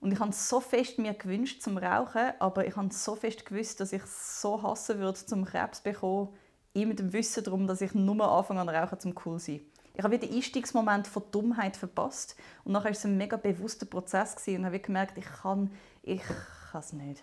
Und 0.00 0.12
ich 0.12 0.18
habe 0.18 0.32
so 0.32 0.60
fest 0.60 0.98
mir 0.98 1.12
gewünscht 1.12 1.60
zum 1.60 1.76
Rauchen, 1.76 2.32
aber 2.38 2.66
ich 2.66 2.76
habe 2.76 2.92
so 2.92 3.16
fest 3.16 3.44
gewusst, 3.44 3.80
dass 3.80 3.92
ich 3.92 4.02
so 4.04 4.62
hassen 4.62 4.98
würde, 4.98 5.18
zum 5.18 5.44
Krebs 5.44 5.80
bekommen, 5.80 6.28
immer 6.72 6.86
mit 6.86 6.98
dem 7.00 7.12
Wissen 7.12 7.44
darum, 7.44 7.66
dass 7.66 7.80
ich 7.80 7.94
nur 7.94 8.30
anfange 8.30 8.60
an 8.60 8.68
rauchen, 8.68 8.98
zum 9.00 9.14
cool 9.26 9.38
sein. 9.38 9.60
Ich 9.94 10.04
habe 10.04 10.18
den 10.18 10.32
Einstiegsmoment 10.32 11.06
von 11.06 11.24
Dummheit 11.30 11.76
verpasst 11.76 12.36
und 12.64 12.72
nachher 12.72 12.86
war 12.86 12.92
es 12.92 13.04
ein 13.04 13.18
mega 13.18 13.36
bewusster 13.36 13.86
Prozess 13.86 14.36
und 14.46 14.64
habe 14.64 14.78
gemerkt, 14.78 15.18
ich 15.18 15.26
kann, 15.26 15.70
ich 16.02 16.22
kann 16.70 16.80
es 16.80 16.92
nicht. 16.92 17.22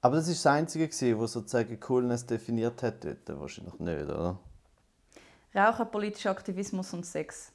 Aber 0.00 0.16
das 0.16 0.26
ist 0.28 0.44
das 0.44 0.52
Einzige, 0.52 1.20
was 1.20 1.32
sozusagen 1.32 1.78
Coolness 1.78 2.26
definiert 2.26 2.82
hat 2.82 3.04
dort, 3.04 3.28
wahrscheinlich 3.38 3.78
nicht, 3.78 4.04
oder? 4.04 4.38
Rauchen, 5.54 5.90
politischer 5.90 6.30
Aktivismus 6.30 6.92
und 6.92 7.04
Sex. 7.04 7.52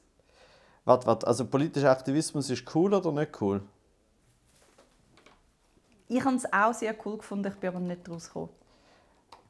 Warte, 0.84 1.06
warte, 1.06 1.26
also 1.26 1.46
politischer 1.46 1.90
Aktivismus 1.90 2.50
ist 2.50 2.64
cool 2.74 2.94
oder 2.94 3.10
nicht 3.12 3.40
cool? 3.40 3.62
Ich 6.08 6.24
habe 6.24 6.36
es 6.36 6.52
auch 6.52 6.72
sehr 6.72 6.94
cool 7.04 7.18
gefunden, 7.18 7.50
ich 7.52 7.58
bin 7.58 7.70
aber 7.70 7.80
nicht 7.80 8.06
daraus 8.06 8.28
gekommen. 8.28 8.50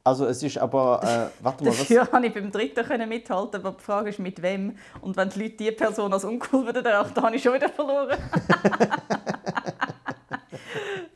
Also 0.03 0.25
es 0.25 0.41
ist 0.41 0.57
aber, 0.57 1.01
äh, 1.03 1.43
warte 1.43 1.65
mal, 1.65 1.69
was... 1.71 1.79
Dafür 1.79 2.05
konnte 2.05 2.29
ich 2.29 2.33
beim 2.33 2.51
dritten 2.51 3.09
mithalten, 3.09 3.59
aber 3.59 3.73
die 3.77 3.83
Frage 3.83 4.09
ist, 4.09 4.19
mit 4.19 4.41
wem. 4.41 4.77
Und 5.01 5.17
wenn 5.17 5.29
die 5.29 5.43
Leute 5.43 5.57
diese 5.57 5.73
Person 5.73 6.13
als 6.13 6.23
uncool 6.23 6.65
würden, 6.65 6.83
dann 6.83 7.15
habe 7.15 7.35
ich 7.35 7.43
schon 7.43 7.53
wieder 7.53 7.69
verloren. 7.69 8.17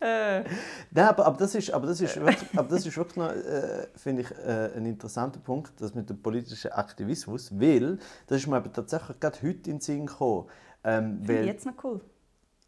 Äh. 0.01 0.43
Nein, 0.89 1.05
aber, 1.05 1.27
aber, 1.27 1.37
das 1.37 1.53
ist, 1.53 1.71
aber, 1.71 1.85
das 1.85 2.01
ist 2.01 2.19
wirklich, 2.19 2.57
aber 2.57 2.67
das 2.69 2.85
ist 2.85 2.97
wirklich 2.97 3.17
noch, 3.17 3.29
äh, 3.29 3.87
finde 3.95 4.23
ich, 4.23 4.31
äh, 4.31 4.71
ein 4.75 4.87
interessanter 4.87 5.39
Punkt, 5.39 5.79
das 5.79 5.93
mit 5.93 6.09
dem 6.09 6.19
politischen 6.19 6.71
Aktivismus, 6.71 7.51
weil, 7.59 7.99
das 8.25 8.39
ist 8.39 8.47
mir 8.47 8.55
aber 8.55 8.73
tatsächlich 8.73 9.19
gerade 9.19 9.37
heute 9.43 9.69
in 9.69 9.77
den 9.77 9.79
Sinn 9.79 10.07
gekommen. 10.07 10.47
Ähm, 10.83 11.19
weil, 11.21 11.45
jetzt 11.45 11.67
noch 11.67 11.83
cool? 11.83 12.01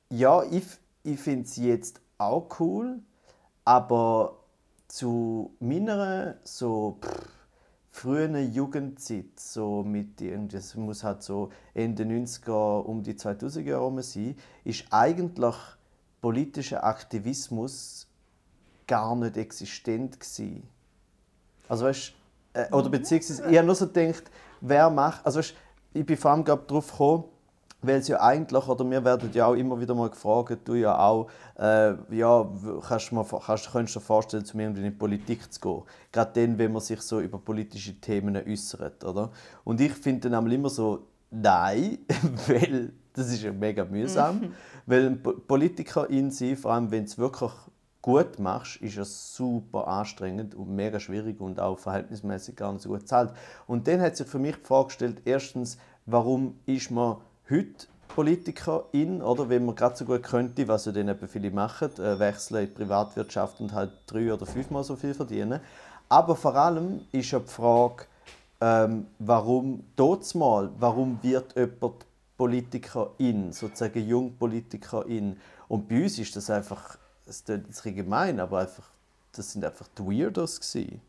Ja, 0.10 0.44
ich, 0.44 0.64
ich 1.02 1.20
finde 1.20 1.46
es 1.46 1.56
jetzt 1.56 2.02
auch 2.20 2.48
cool, 2.60 3.00
aber 3.66 4.38
zu 4.88 5.56
meiner 5.60 6.36
so 6.44 7.00
pff, 7.02 7.30
frühen 7.90 8.54
Jugendzeit, 8.54 9.40
so 9.40 9.84
mit 9.84 10.22
irgendwie, 10.22 10.58
es 10.58 10.76
muss 10.76 11.04
halt 11.04 11.24
so 11.24 11.50
Ende 11.74 12.04
90er, 12.04 12.82
um 12.82 13.02
die 13.02 13.14
2000er 13.14 13.62
Jahre 13.62 14.04
sein, 14.04 14.36
ist 14.64 14.86
eigentlich 14.92 15.56
politischer 16.24 16.86
Aktivismus 16.86 18.08
gar 18.88 19.14
nicht 19.18 19.36
existent 19.36 20.18
gewesen. 20.18 20.64
Also 21.68 21.84
weißt, 21.84 22.14
äh, 22.54 22.72
oder 22.72 22.90
beziehungsweise 22.90 23.44
ich 23.52 23.58
habe 23.58 23.66
nur 23.66 23.76
so 23.76 23.88
gedacht, 23.88 24.32
wer 24.62 24.90
macht, 24.90 25.26
also 25.26 25.40
weißt, 25.40 25.54
ich 25.94 26.06
bin 26.06 26.16
vor 26.16 26.32
allem 26.32 26.46
darauf 26.46 26.92
gekommen, 26.92 27.26
weil 27.82 27.98
es 27.98 28.08
ja 28.08 28.22
eigentlich, 28.22 28.66
oder 28.66 28.90
wir 28.90 29.04
werden 29.04 29.32
ja 29.34 29.48
auch 29.48 29.54
immer 29.54 29.78
wieder 29.82 29.94
mal 29.94 30.10
gefragt, 30.10 30.60
du 30.64 30.76
ja 30.76 30.98
auch, 30.98 31.30
äh, 31.60 31.94
ja, 32.16 32.50
kannst 32.88 33.12
du, 33.12 33.16
mal, 33.16 33.26
kannst, 33.46 33.70
könntest 33.70 33.98
du 33.98 34.00
dir 34.00 34.06
vorstellen, 34.06 34.46
zu 34.46 34.56
mir 34.56 34.68
in 34.68 34.76
die 34.76 34.92
Politik 34.92 35.52
zu 35.52 35.60
gehen? 35.60 35.84
Gerade 36.14 36.32
dann, 36.40 36.58
wenn 36.58 36.72
man 36.72 36.82
sich 36.82 37.02
so 37.02 37.20
über 37.20 37.38
politische 37.38 38.00
Themen 38.00 38.38
äußert, 38.38 39.04
oder? 39.04 39.30
Und 39.66 39.82
ich 39.82 39.92
finde 39.92 40.30
dann 40.30 40.50
immer 40.50 40.70
so, 40.70 41.06
nein, 41.34 42.00
weil 42.48 42.94
das 43.14 43.30
ist 43.30 43.44
ja 43.44 43.52
mega 43.52 43.86
mühsam. 43.86 44.40
Mhm. 44.40 44.54
Weil 44.86 45.06
ein 45.08 45.22
Politiker 45.22 46.10
in 46.10 46.32
sich, 46.32 46.58
vor 46.58 46.74
allem 46.74 46.92
wenn 46.92 47.06
es 47.06 47.18
wirklich 47.18 47.52
gut 48.02 48.38
machst, 48.38 48.82
ist 48.82 48.98
es 48.98 49.34
super 49.34 49.88
anstrengend 49.88 50.56
und 50.56 50.76
mega 50.76 51.00
schwierig 51.00 51.40
und 51.40 51.60
auch 51.60 51.80
verhältnismäßig 51.80 52.58
gar 52.58 52.74
nicht 52.74 52.82
so 52.82 52.90
gut 52.90 53.08
zahlt. 53.08 53.32
Und 53.66 53.88
dann 53.88 54.02
hat 54.02 54.18
sich 54.18 54.28
für 54.28 54.40
mich 54.40 54.58
vorgestellt, 54.58 55.22
erstens, 55.26 55.78
warum 56.06 56.60
ist 56.66 56.92
man 56.92 57.18
heute 57.50 57.88
Politikerin, 58.10 59.22
oder 59.22 59.50
wenn 59.50 59.66
man 59.66 59.76
gerade 59.76 59.96
so 59.96 60.06
gut 60.06 60.22
könnte, 60.22 60.68
was 60.68 60.86
ja 60.86 60.92
dann 60.92 61.08
eben 61.08 61.28
viele 61.28 61.50
machen, 61.50 61.90
äh, 61.98 62.20
wechseln 62.20 62.64
in 62.64 62.70
die 62.70 62.76
Privatwirtschaft 62.76 63.60
und 63.62 63.74
halt 63.74 63.92
drei 64.06 64.34
oder 64.34 64.46
fünfmal 64.46 64.84
so 64.84 64.96
viel 64.96 65.14
verdienen. 65.14 65.62
Aber 66.10 66.36
vor 66.36 66.56
allem 66.56 67.02
ist 67.12 67.32
ja 67.32 67.40
die 67.40 67.50
Frage, 67.50 68.06
ähm, 68.64 69.08
warum 69.20 69.84
mal, 70.36 70.72
warum 70.80 71.20
wird 71.22 71.54
jemand 71.58 72.06
Politikerin, 72.38 73.52
sozusagen 73.52 74.08
Jungpolitikerin. 74.08 75.38
Und 75.68 75.90
bei 75.90 76.04
uns 76.04 76.18
ist 76.18 76.34
das 76.36 76.50
einfach, 76.50 76.98
es 77.26 77.44
klingt 77.44 77.68
jetzt 77.68 77.84
gemein, 77.84 78.40
aber 78.40 78.60
einfach, 78.60 78.90
das 79.34 79.52
sind 79.52 79.66
einfach 79.66 79.88
die 79.98 80.04
Weirdos 80.04 80.62
gewesen. 80.62 81.02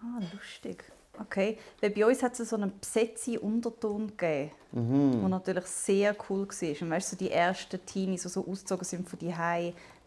Ah, 0.00 0.20
lustig. 0.34 0.84
Okay, 1.18 1.56
weil 1.80 1.90
bei 1.90 2.04
uns 2.04 2.22
hat 2.22 2.38
es 2.38 2.50
so 2.50 2.56
einen 2.56 2.78
besetzten 2.78 3.38
Unterton 3.38 4.08
gegeben, 4.08 4.50
mhm. 4.72 5.20
der 5.20 5.28
natürlich 5.28 5.66
sehr 5.66 6.16
cool 6.28 6.46
war. 6.46 6.82
Und 6.82 6.90
weißt 6.90 7.12
du, 7.12 7.16
so 7.16 7.24
die 7.24 7.30
ersten 7.30 7.86
Teenies, 7.86 8.22
die 8.22 8.28
so 8.28 8.46
ausgezogen 8.46 8.84
sind 8.84 9.08
von 9.08 9.18
die 9.18 9.32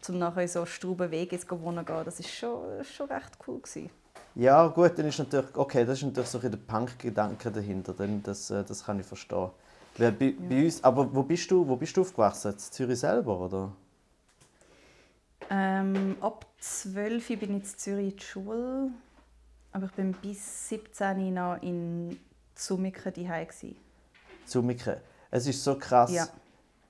um 0.08 0.18
nachher 0.18 0.46
so 0.46 0.64
Struben 0.66 1.10
Wege 1.10 1.40
zu 1.40 1.60
wohnen 1.60 1.84
gehen, 1.84 2.04
das 2.04 2.20
war 2.20 2.28
schon, 2.28 2.84
schon 2.84 3.08
recht 3.08 3.36
cool. 3.46 3.60
Gewesen. 3.60 3.90
Ja, 4.34 4.66
gut, 4.68 4.98
dann 4.98 5.06
ist 5.06 5.18
natürlich, 5.18 5.54
okay, 5.54 5.84
das 5.84 5.98
ist 5.98 6.04
natürlich 6.04 6.30
so 6.30 6.38
ein 6.38 6.50
der 6.50 6.58
Punk-Gedanke 6.58 7.50
dahinter, 7.50 7.92
dann 7.92 8.22
das, 8.22 8.50
äh, 8.50 8.64
das 8.64 8.84
kann 8.84 9.00
ich 9.00 9.06
verstehen. 9.06 9.50
Weil 9.98 10.12
bei, 10.12 10.26
ja. 10.26 10.32
bei 10.48 10.64
uns, 10.64 10.82
aber 10.84 11.12
wo 11.14 11.22
bist 11.22 11.50
du, 11.50 11.66
wo 11.66 11.76
bist 11.76 11.96
du 11.96 12.02
aufgewachsen? 12.02 12.52
In 12.52 12.58
Zürich 12.58 13.00
selber, 13.00 13.38
oder? 13.40 13.72
Ähm, 15.50 16.16
ab 16.20 16.46
12 16.60 17.28
bin 17.28 17.38
ich 17.40 17.48
in 17.48 17.64
Zürich 17.64 18.12
in 18.12 18.16
die 18.16 18.22
Schule, 18.22 18.90
aber 19.72 19.86
ich 19.86 19.92
bin 19.92 20.12
bis 20.12 20.68
17 20.68 21.34
noch 21.34 21.60
in 21.60 22.18
Zumiken 22.54 23.12
daheim. 23.12 23.48
Zumiken. 24.46 24.96
Es 25.30 25.46
ist 25.46 25.62
so 25.62 25.76
krass, 25.76 26.12
ja. 26.12 26.28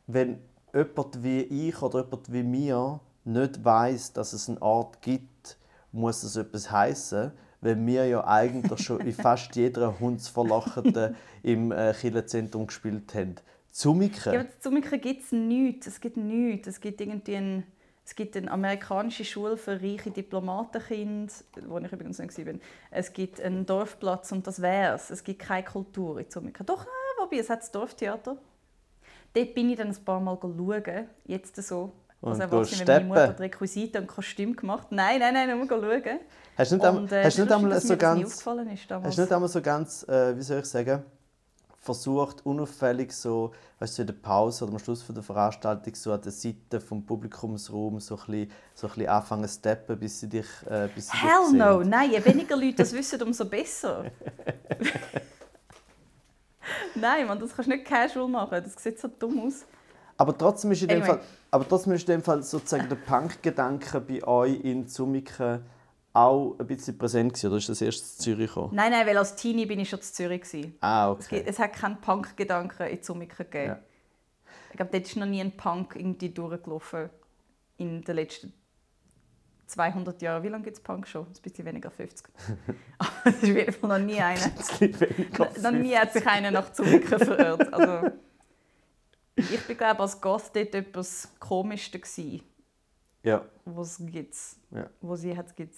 wenn 0.07 0.39
jemand 0.75 1.23
wie 1.23 1.41
ich 1.41 1.81
oder 1.81 2.05
jemand 2.05 2.33
wie 2.33 2.43
mir 2.43 3.01
nicht 3.25 3.65
weiß, 3.65 4.13
dass 4.13 4.33
es 4.33 4.49
einen 4.49 4.59
Ort 4.59 5.01
gibt, 5.03 5.57
muss 5.93 6.23
es 6.23 6.37
etwas 6.37 6.71
heißen, 6.71 7.33
weil 7.61 7.87
wir 7.87 8.07
ja 8.07 8.27
eigentlich 8.27 8.83
schon 8.83 9.01
in 9.01 9.13
fast 9.13 9.55
jeder 9.57 9.99
Hundsverlachten 10.01 11.17
im 11.43 11.73
äh, 11.73 11.93
Kirchenzentrum 11.93 12.67
gespielt 12.67 13.15
haben. 13.15 13.37
Zumiken? 13.71 14.33
Ja, 14.33 14.45
Zumiken 14.61 15.01
gibt 15.01 15.25
es 15.25 15.33
nichts. 15.33 15.87
Es 15.87 16.01
gibt 16.01 16.17
nichts. 16.17 16.69
Es 16.69 16.81
gibt 16.81 17.01
irgendwie 17.01 17.37
ein, 17.37 17.67
es 18.05 18.15
gibt 18.15 18.37
eine 18.37 18.51
amerikanische 18.51 19.25
Schule 19.25 19.57
für 19.57 19.81
reiche 19.81 20.11
Diplomatenkinder, 20.11 21.33
wo 21.69 21.79
ich 21.79 21.93
übrigens 21.93 22.19
nicht 22.19 22.47
war. 22.47 22.55
Es 22.91 23.13
gibt 23.13 23.41
einen 23.41 23.67
Dorfplatz 23.67 24.33
und 24.33 24.47
das 24.47 24.61
wär's. 24.63 25.11
Es 25.11 25.23
gibt 25.23 25.41
keine 25.41 25.65
Kultur 25.65 26.19
in 26.19 26.29
Zumiken. 26.29 26.67
Doch, 26.67 26.85
äh, 26.85 27.21
wobei, 27.21 27.39
es 27.39 27.51
hat 27.51 27.61
das 27.61 27.71
Dorftheater. 27.71 28.37
Dort 29.33 29.55
bin 29.55 29.71
ich 29.71 29.77
dann 29.77 29.89
ein 29.89 30.05
paar 30.05 30.21
Mal 30.21 30.37
schauen, 30.41 31.07
jetzt 31.27 31.55
so 31.57 31.93
und 32.21 32.33
also 32.33 32.43
erwachsen, 32.43 32.87
wenn 32.87 33.09
meine 33.09 33.29
Mutter 33.29 33.41
Requisite 33.41 34.01
und 34.01 34.07
Kostüm 34.07 34.55
gemacht 34.55 34.89
Nein, 34.91 35.21
nein, 35.21 35.35
nein, 35.35 35.59
nur 35.59 35.67
schauen. 35.67 36.21
Hast 36.57 36.73
du 36.73 36.77
nicht, 36.77 36.87
und, 36.87 37.13
äh, 37.13 37.25
hast 37.25 37.39
nicht 37.39 37.53
einmal 37.53 37.81
so 37.81 37.97
ganz, 37.97 38.47
hast 38.47 39.19
nicht 39.19 39.33
einmal 39.33 39.49
so 39.49 39.63
ganz, 39.63 40.07
äh, 40.09 40.37
wie 40.37 40.43
soll 40.43 40.59
ich 40.59 40.67
sagen, 40.67 41.03
versucht, 41.81 42.45
unauffällig 42.45 43.11
so, 43.13 43.53
weißt 43.79 43.99
du, 43.99 44.03
in 44.03 44.07
der 44.09 44.15
Pause 44.15 44.65
oder 44.65 44.75
am 44.75 44.79
Schluss 44.79 45.03
der 45.09 45.23
Veranstaltung 45.23 45.95
so 45.95 46.13
an 46.13 46.21
der 46.21 46.33
Seite 46.33 46.79
vom 46.81 47.05
Publikumsraum 47.07 47.99
so 47.99 48.17
ein 48.17 48.21
bisschen, 48.27 48.51
so 48.75 48.87
ein 48.87 48.93
bisschen 48.93 49.09
anfangen 49.09 49.49
zu 49.49 49.59
steppen, 49.59 49.99
bis 49.99 50.21
sie 50.21 50.29
dich, 50.29 50.47
äh, 50.69 50.91
bis 50.95 51.09
sie 51.09 51.17
Hell 51.17 51.51
dich 51.51 51.59
no! 51.59 51.83
Nein, 51.83 52.11
je 52.11 52.23
weniger 52.23 52.57
Leute 52.57 52.75
das 52.77 52.93
wissen, 52.93 53.23
umso 53.23 53.47
besser. 53.47 54.05
Nein, 56.95 57.27
man, 57.27 57.41
das 57.41 57.55
kannst 57.55 57.71
du 57.71 57.75
nicht 57.75 57.87
casual 57.87 58.29
machen. 58.29 58.63
Das 58.63 58.75
sieht 58.83 59.01
so 59.01 59.09
dumm 59.09 59.47
aus. 59.47 59.65
Aber 60.19 60.37
trotzdem 60.37 60.73
ist 60.73 60.83
in 60.83 60.89
dem 60.89 61.03
Fall, 61.03 61.21
aber 61.51 61.69
trotzdem 61.69 61.93
ist 61.93 62.09
in 62.09 62.17
dem 62.17 62.23
Fall 62.23 62.43
sozusagen 62.43 62.89
der 62.89 62.97
Punk-Gedanke 62.97 64.01
bei 64.01 64.23
euch 64.27 64.61
in 64.61 64.87
Zumiken 64.87 65.65
auch 66.13 66.57
ein 66.59 66.67
bisschen 66.67 66.99
präsent 66.99 67.35
gewesen, 67.35 67.47
oder 67.49 67.57
ist 67.59 67.69
das 67.69 67.81
erst 67.81 68.19
in 68.19 68.25
Zürich 68.25 68.49
gekommen? 68.49 68.75
Nein, 68.75 68.91
nein, 68.91 69.07
weil 69.07 69.17
als 69.17 69.37
Teenie 69.37 69.67
bin 69.67 69.79
ich 69.79 69.89
schon 69.89 70.01
in 70.01 70.05
Zürich 70.05 70.43
gewesen. 70.43 70.75
Ah, 70.81 71.11
okay. 71.11 71.21
Es, 71.21 71.29
gibt, 71.29 71.49
es 71.49 71.59
hat 71.59 71.73
keinen 71.73 72.01
Punk-Gedanken 72.01 72.89
in 72.89 73.03
Zumiken 73.03 73.37
gegeben. 73.37 73.69
Ja. 73.69 73.79
Ich 74.71 74.77
glaube, 74.77 74.91
dort 74.93 75.07
ist 75.07 75.17
noch 75.17 75.27
nie 75.27 75.41
ein 75.41 75.57
Punk 75.57 75.95
irgendwie 75.97 76.31
durchgelaufen 76.31 77.11
in 77.77 78.03
den 78.03 78.17
letzten 78.17 78.53
200 79.67 80.21
Jahren. 80.21 80.43
Wie 80.43 80.49
lange 80.49 80.65
gibt 80.65 80.77
es 80.77 80.83
Punk 80.83 81.07
schon? 81.07 81.27
Ein 81.27 81.43
bisschen 81.43 81.65
weniger 81.65 81.91
50. 81.91 82.27
Aber 82.99 83.11
es 83.25 83.35
ist 83.37 83.43
auf 83.45 83.57
jeden 83.57 83.73
Fall 83.73 83.99
noch 83.99 84.05
nie 84.05 84.21
einer. 84.21 84.53
noch 85.63 85.71
nie 85.71 85.97
hat 85.97 86.13
sich 86.13 86.27
einer 86.27 86.51
nach 86.51 86.73
Zumiken 86.73 87.19
verirrt. 87.19 87.73
Also, 87.73 88.11
ich 89.51 89.67
bin 89.67 89.77
glaube 89.77 90.01
als 90.01 90.21
Gast 90.21 90.55
dort 90.55 90.75
etwas 90.75 91.29
Komischste 91.39 91.99
gewesen, 91.99 92.43
ja. 93.23 93.45
was 93.65 93.99
gibt, 93.99 94.37
ja. 94.71 94.89
wo 95.01 95.17
sie 95.17 95.37
hat 95.37 95.55
gibt. 95.57 95.75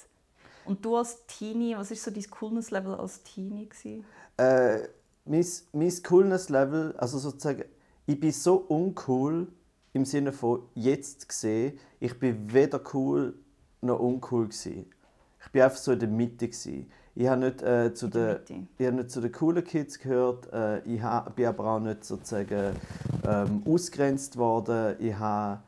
Und 0.64 0.85
du 0.85 0.97
als 0.97 1.26
Teenie, 1.26 1.76
was 1.76 1.90
ist 1.90 2.04
so 2.04 2.11
dein 2.11 2.28
Coolness-Level 2.31 2.95
als 2.95 3.23
Teenie 3.23 3.69
gewesen? 3.69 4.04
Äh, 4.37 4.88
mein, 5.25 5.47
mein 5.73 6.02
Coolness-Level, 6.02 6.95
also 6.97 7.19
sozusagen, 7.19 7.64
ich 8.07 8.19
bin 8.19 8.33
so 8.33 8.57
uncool 8.57 9.49
im 9.92 10.04
Sinne 10.04 10.33
von 10.33 10.62
jetzt 10.75 11.28
gesehen, 11.28 11.78
ich 12.00 12.19
bin 12.19 12.52
weder 12.52 12.81
cool 12.95 13.35
noch 13.81 13.99
uncool 13.99 14.47
gewesen. 14.47 14.90
Ich 15.45 15.50
bin 15.50 15.62
einfach 15.62 15.78
so 15.78 15.92
in 15.92 15.99
der 15.99 16.09
Mitte 16.09 16.47
gewesen. 16.49 16.90
Ich 17.14 17.28
habe 17.28 17.40
nicht, 17.45 17.62
äh, 17.62 17.92
zu 17.92 18.09
den, 18.09 18.38
ich 18.78 18.87
habe 18.87 18.97
nicht 18.97 19.11
zu 19.11 19.21
den 19.21 19.33
coolen 19.33 19.62
Kids 19.62 19.99
gehört. 19.99 20.50
Äh, 20.52 20.80
ich 20.80 21.02
hab, 21.02 21.36
bin 21.36 21.47
aber 21.47 21.67
auch 21.67 21.80
nicht 21.80 22.04
sozusagen 22.04 22.75
ähm, 23.26 23.63
ausgrenzt 23.67 24.39
worden. 24.39 24.97
Ich 24.99 25.15
habe, 25.15 25.60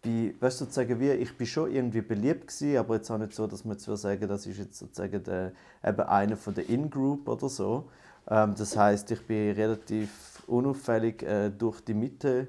bin, 0.00 0.40
weißt, 0.40 0.58
sozusagen 0.58 1.00
wie, 1.00 1.10
ich 1.10 1.36
bin 1.36 1.46
schon 1.46 1.72
irgendwie 1.72 2.02
beliebt 2.02 2.46
gewesen, 2.46 2.76
aber 2.76 2.96
jetzt 2.96 3.10
auch 3.10 3.18
nicht 3.18 3.34
so, 3.34 3.48
dass 3.48 3.64
man 3.64 3.76
jetzt 3.76 3.84
sagen, 3.84 4.28
das 4.28 4.46
ist 4.46 4.58
jetzt 4.58 4.78
sozusagen 4.78 5.22
der, 5.24 5.52
eben 5.84 6.00
einer 6.02 6.36
von 6.36 6.54
der 6.54 6.68
In-Group 6.68 7.28
oder 7.28 7.48
so. 7.48 7.88
Ähm, 8.28 8.54
das 8.56 8.76
heißt, 8.76 9.10
ich 9.10 9.26
bin 9.26 9.52
relativ 9.52 10.42
unauffällig 10.46 11.24
äh, 11.24 11.50
durch 11.50 11.80
die 11.80 11.94
Mitte 11.94 12.46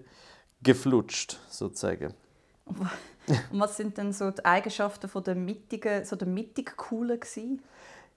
geflutscht 0.62 1.40
sozusagen. 1.50 2.14
Und 2.66 3.60
was 3.60 3.78
sind 3.78 3.98
denn 3.98 4.14
so 4.14 4.30
die 4.32 4.46
Eigenschaften 4.46 5.08
von 5.08 5.24
der 5.24 5.36
mittigen, 5.36 6.06
so 6.06 6.16
der 6.16 6.28
mittig 6.28 6.78
coolen 6.78 7.20
gewesen? 7.20 7.62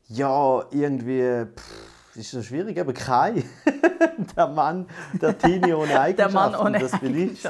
Ja, 0.09 0.65
irgendwie 0.71 1.47
pff, 1.47 2.17
ist 2.17 2.33
das 2.33 2.47
schwierig, 2.47 2.79
aber 2.79 2.93
kein. 2.93 3.43
der 4.37 4.47
Mann, 4.47 4.87
der 5.21 5.37
Teenie 5.37 5.75
ohne 5.75 5.99
Eigenschaften, 5.99 6.17
der 6.17 6.29
Mann 6.31 6.55
ohne 6.55 6.79
das 6.79 7.01
bin 7.01 7.17
ich. 7.17 7.45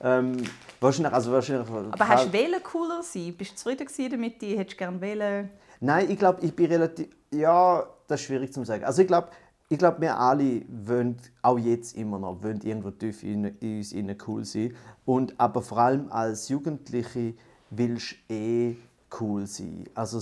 Ähm, 0.00 0.42
wahrscheinlich, 0.80 1.12
also 1.12 1.32
wahrscheinlich, 1.32 1.68
aber 1.68 2.08
hast 2.08 2.26
du 2.26 2.32
wählen 2.32 2.60
cooler 2.62 3.02
sein? 3.02 3.34
Bist 3.36 3.52
du 3.52 3.56
zufrieden 3.56 4.10
damit? 4.10 4.42
Hättest 4.42 4.72
du 4.72 4.76
gerne 4.76 5.00
wählen? 5.00 5.50
Nein, 5.80 6.10
ich 6.10 6.18
glaube, 6.18 6.44
ich 6.44 6.54
bin 6.54 6.66
relativ. 6.66 7.08
Ja, 7.30 7.86
das 8.08 8.20
ist 8.20 8.26
schwierig 8.26 8.52
zu 8.52 8.64
sagen. 8.64 8.84
Also 8.84 9.02
ich 9.02 9.08
glaube, 9.08 9.28
ich 9.68 9.78
glaube, 9.78 10.00
wir 10.00 10.18
alle 10.18 10.62
wollen, 10.68 11.16
auch 11.42 11.58
jetzt 11.58 11.96
immer 11.96 12.18
noch, 12.18 12.42
wollen 12.42 12.60
irgendwo 12.62 12.90
tief 12.90 13.22
in, 13.22 13.44
in 13.44 13.78
uns 13.78 13.92
innen 13.92 14.16
cool 14.26 14.44
sein. 14.44 14.74
Und, 15.04 15.38
aber 15.38 15.62
vor 15.62 15.78
allem 15.78 16.10
als 16.10 16.48
Jugendliche 16.48 17.34
willst 17.70 18.16
du 18.28 18.34
eh 18.34 18.76
cool 19.20 19.46
sein. 19.46 19.84
Also 19.94 20.20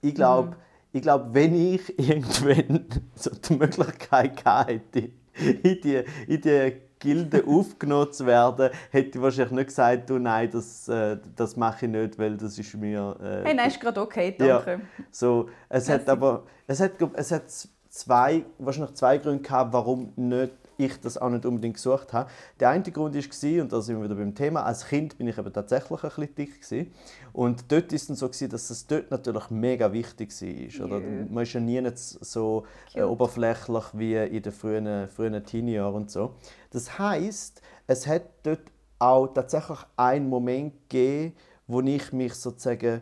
ich 0.00 0.14
glaube, 0.14 0.50
mhm 0.50 0.54
ich 0.94 1.02
glaube, 1.02 1.26
wenn 1.32 1.54
ich 1.74 1.98
irgendwann 1.98 2.86
so 3.16 3.30
die 3.30 3.54
Möglichkeit 3.54 4.44
hätte, 4.44 5.10
in 5.36 5.80
die, 5.82 6.04
in 6.28 6.40
die 6.40 6.72
Gilde 7.00 7.44
aufgenommen 7.48 8.12
zu 8.12 8.24
werden, 8.24 8.70
hätte 8.90 9.18
ich 9.18 9.22
wahrscheinlich 9.22 9.52
nicht 9.52 9.66
gesagt, 9.66 10.08
du, 10.08 10.18
nein, 10.18 10.48
das, 10.52 10.88
äh, 10.88 11.18
das 11.34 11.56
mache 11.56 11.86
ich 11.86 11.92
nicht, 11.92 12.16
weil 12.16 12.36
das 12.36 12.56
ist 12.56 12.74
mir... 12.74 13.16
Äh, 13.20 13.44
hey, 13.44 13.54
nein, 13.54 13.68
ist 13.68 13.80
gerade 13.80 14.00
okay, 14.00 14.36
danke. 14.38 14.70
Ja, 14.70 14.78
so, 15.10 15.48
es 15.68 15.88
hat 15.88 16.08
aber 16.08 16.44
es 16.68 16.78
hat, 16.80 16.92
es 17.14 17.32
hat 17.32 17.42
zwei, 17.88 18.44
wahrscheinlich 18.58 18.94
zwei 18.94 19.18
Gründe 19.18 19.42
gehabt, 19.42 19.72
warum 19.72 20.12
nicht 20.14 20.52
ich 20.76 21.00
das 21.00 21.18
auch 21.18 21.30
nicht 21.30 21.46
unbedingt 21.46 21.74
gesucht 21.74 22.12
habe. 22.12 22.30
Der 22.60 22.70
eine 22.70 22.82
Grund 22.82 23.14
war, 23.14 23.62
und 23.62 23.72
da 23.72 23.80
sind 23.80 23.96
wir 23.96 24.04
wieder 24.04 24.14
beim 24.14 24.34
Thema, 24.34 24.64
als 24.64 24.86
Kind 24.86 25.16
bin 25.18 25.28
ich 25.28 25.38
eben 25.38 25.52
tatsächlich 25.52 26.02
ein 26.02 26.10
bisschen 26.10 26.34
dick. 26.34 26.60
Gewesen. 26.60 26.92
Und 27.32 27.70
dort 27.70 27.90
war 27.90 27.96
es 27.96 28.06
dann 28.06 28.16
so, 28.16 28.28
dass 28.28 28.70
es 28.70 28.86
dort 28.86 29.10
natürlich 29.10 29.50
mega 29.50 29.92
wichtig 29.92 30.30
war. 30.30 30.86
Oder? 30.86 30.98
Yeah. 31.00 31.26
Man 31.30 31.42
ist 31.42 31.52
ja 31.52 31.60
nie 31.60 31.82
so 31.94 32.64
äh, 32.94 33.02
oberflächlich 33.02 33.84
wie 33.92 34.14
in 34.16 34.42
den 34.42 34.52
frühen, 34.52 35.08
frühen 35.08 35.44
Teenie-Jahren 35.44 35.94
und 35.94 36.10
so. 36.10 36.34
Das 36.70 36.98
heißt, 36.98 37.60
es 37.86 38.06
hat 38.06 38.22
dort 38.42 38.62
auch 38.98 39.26
tatsächlich 39.28 39.78
einen 39.96 40.28
Moment 40.28 40.74
gegeben, 40.88 41.34
wo 41.66 41.80
ich 41.80 42.12
mich 42.12 42.34
sozusagen 42.34 43.00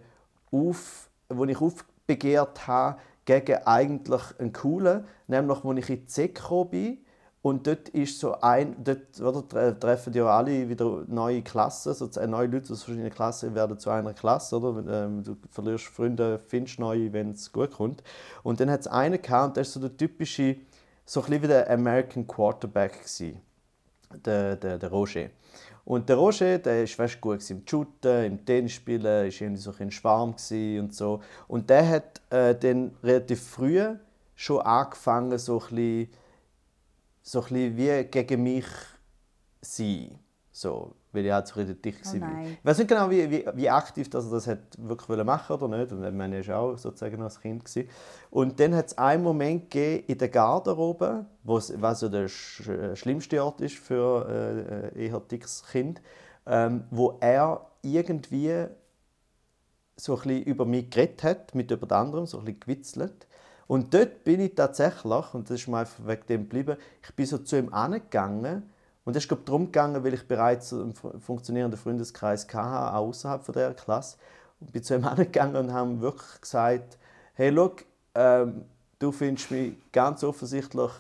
auf, 0.51 1.11
wo 1.29 1.45
ich 1.45 1.61
aufbegehrt 1.61 2.67
habe 2.67 2.99
gegen 3.25 3.57
eigentlich 3.65 4.23
einen 4.39 4.53
coolen, 4.53 5.05
nämlich 5.27 5.65
als 5.65 5.79
ich 5.79 5.91
in 5.91 6.07
die 6.07 6.11
SEC 6.11 6.71
bin 6.71 6.99
und 7.43 7.67
dort 7.67 7.89
ist 7.89 8.21
so 8.21 8.41
ein, 8.41 8.77
dort 8.85 9.21
oder, 9.21 9.79
treffen 9.79 10.13
ja 10.13 10.27
alle 10.27 10.69
wieder 10.69 11.05
neue 11.09 11.43
Klassen, 11.43 11.93
so 11.93 12.09
neue 12.27 12.47
Leute 12.47 12.73
aus 12.73 12.85
verschiedenen 12.85 13.13
Klassen 13.13 13.53
werden 13.57 13.79
zu 13.81 13.91
einer 13.91 14.15
Klasse, 14.15 14.61
oder? 14.61 15.05
Ähm, 15.05 15.25
du 15.25 15.37
verlierst 15.51 15.87
Freunde, 15.87 16.39
findest 16.39 16.79
neue, 16.79 17.13
wenn 17.13 17.33
es 17.33 17.51
gut 17.51 17.73
kommt. 17.73 18.05
Und 18.45 18.61
dann 18.61 18.71
hat 18.71 18.83
es 18.83 18.87
einen 18.87 19.21
gehabt, 19.21 19.49
und 19.49 19.57
der 19.57 19.63
ist 19.63 19.73
so 19.73 19.81
der 19.81 19.97
typische, 19.97 20.57
so 21.05 21.21
ein 21.25 21.43
wie 21.43 21.49
der 21.49 21.69
American 21.69 22.29
Quarterback 22.29 23.01
gewesen, 23.01 23.41
der, 24.25 24.55
der, 24.55 24.79
der 24.79 24.91
Roger. 24.91 25.31
Und 25.85 26.09
der 26.09 26.17
Roger, 26.17 26.59
der 26.59 26.85
ist 26.85 26.97
weißt, 26.97 27.21
gut 27.21 27.51
im 27.51 27.63
Shooten, 27.67 28.25
im 28.25 28.45
Tennisspielen, 28.45 29.27
ist 29.27 29.41
irgendwie 29.41 29.61
so 29.61 29.75
ein 29.77 29.91
Schwarm 29.91 30.37
und 30.79 30.95
so. 30.95 31.21
Und 31.49 31.69
der 31.71 31.89
hat 31.89 32.21
äh, 32.31 32.55
dann 32.55 32.93
relativ 33.03 33.43
früh 33.43 33.97
schon 34.37 34.61
angefangen, 34.61 35.37
so 35.39 35.61
ein 35.61 35.75
bisschen 35.75 36.09
so 37.23 37.41
ein 37.41 37.49
bisschen 37.49 37.77
wie 37.77 38.05
gegen 38.05 38.43
mich 38.43 38.67
sein. 39.61 40.19
So, 40.55 40.95
weil 41.13 41.25
ich 41.25 41.33
halt 41.33 41.47
so 41.47 41.59
richtig 41.59 41.83
dicht 41.83 42.01
oh 42.05 42.21
war. 42.21 42.43
Ich 42.45 42.65
weiß 42.65 42.79
nicht 42.79 42.89
genau, 42.89 43.09
wie, 43.09 43.31
wie, 43.31 43.45
wie 43.55 43.71
aktiv 43.71 44.11
das 44.11 44.27
er 44.27 44.31
das 44.33 44.47
hat 44.47 44.59
wirklich 44.77 45.25
machen 45.25 45.57
oder 45.57 45.79
nicht. 45.79 45.93
Und 45.93 46.05
ich 46.35 46.49
war 46.49 46.59
auch 46.59 46.77
sozusagen 46.77 47.17
noch 47.17 47.25
als 47.25 47.41
Kind. 47.41 47.65
Gewesen. 47.65 47.89
Und 48.31 48.61
dann 48.61 48.75
hat 48.75 48.89
es 48.89 48.99
einen 48.99 49.23
Moment 49.23 49.71
gegeben 49.71 50.05
in 50.09 50.19
der 50.19 50.29
Garderobe, 50.29 51.25
was 51.43 51.69
so 52.01 52.09
der 52.11 52.29
sch 52.29 52.69
äh, 52.69 52.95
schlimmste 52.97 53.43
Ort 53.43 53.63
ist 53.63 53.77
für 53.77 54.93
äh, 54.95 55.07
eher 55.07 55.21
dickes 55.21 55.65
Kind, 55.71 56.03
ähm, 56.47 56.85
wo 56.91 57.17
er 57.21 57.71
irgendwie 57.81 58.67
so 59.97 60.17
ein 60.17 60.23
bisschen 60.23 60.43
über 60.43 60.67
mich 60.67 60.91
geredet 60.91 61.23
hat, 61.23 61.55
mit 61.55 61.71
jemand 61.71 61.93
anderem, 61.93 62.27
so 62.27 62.39
ein 62.39 62.45
bisschen 62.45 62.61
gewitzelt. 62.61 63.27
Und 63.73 63.95
dort 63.95 64.23
bin 64.23 64.39
ich 64.41 64.55
tatsächlich, 64.55 65.33
und 65.33 65.49
das 65.49 65.61
ist 65.61 65.67
mir 65.67 65.79
einfach 65.79 66.07
wegen 66.07 66.27
dem 66.27 66.43
geblieben, 66.43 66.77
ich 67.03 67.15
bin 67.15 67.25
so 67.25 67.39
zu 67.39 67.57
ihm 67.57 67.73
angegangen 67.73 68.71
und 69.07 69.17
es 69.17 69.25
ist 69.25 69.35
darum 69.47 69.65
gegangen, 69.65 70.05
weil 70.05 70.13
ich 70.13 70.29
bereits 70.29 70.75
einen 70.75 70.93
funktionierenden 70.93 71.81
Freundeskreis 71.81 72.47
hatte, 72.53 72.95
auch 72.95 73.09
außerhalb 73.09 73.43
von 73.43 73.55
der 73.55 73.73
Klasse. 73.73 74.19
Und 74.61 74.73
bin 74.73 74.83
zu 74.83 74.95
ihm 74.95 75.07
angegangen 75.07 75.57
und 75.57 75.73
habe 75.73 76.03
wirklich 76.03 76.43
gesagt, 76.43 76.99
hey, 77.33 77.51
schau, 77.55 77.73
ähm, 78.15 78.67
du 78.99 79.11
findest 79.11 79.51
mich 79.51 79.73
ganz 79.91 80.23
offensichtlich 80.23 80.91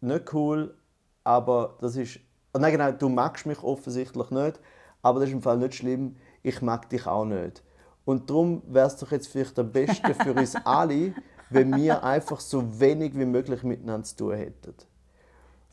nicht 0.00 0.32
cool, 0.32 0.76
aber 1.24 1.74
das 1.80 1.96
ist... 1.96 2.20
Oh 2.54 2.60
nein, 2.60 2.70
genau, 2.70 2.92
du 2.92 3.08
magst 3.08 3.46
mich 3.46 3.60
offensichtlich 3.64 4.30
nicht, 4.30 4.60
aber 5.02 5.18
das 5.18 5.28
ist 5.28 5.34
im 5.34 5.42
Fall 5.42 5.58
nicht 5.58 5.74
schlimm, 5.74 6.14
ich 6.44 6.62
mag 6.62 6.88
dich 6.88 7.04
auch 7.04 7.24
nicht. 7.24 7.64
Und 8.04 8.30
darum 8.30 8.62
wäre 8.68 8.86
es 8.86 8.96
doch 8.96 9.10
jetzt 9.10 9.26
vielleicht 9.26 9.58
am 9.58 9.72
besten 9.72 10.14
für 10.14 10.34
uns 10.34 10.54
alle, 10.64 11.14
wenn 11.52 11.76
wir 11.76 12.02
einfach 12.04 12.40
so 12.40 12.80
wenig 12.80 13.16
wie 13.16 13.24
möglich 13.24 13.62
miteinander 13.62 14.04
zu 14.04 14.16
tun 14.16 14.34
hätten. 14.34 14.74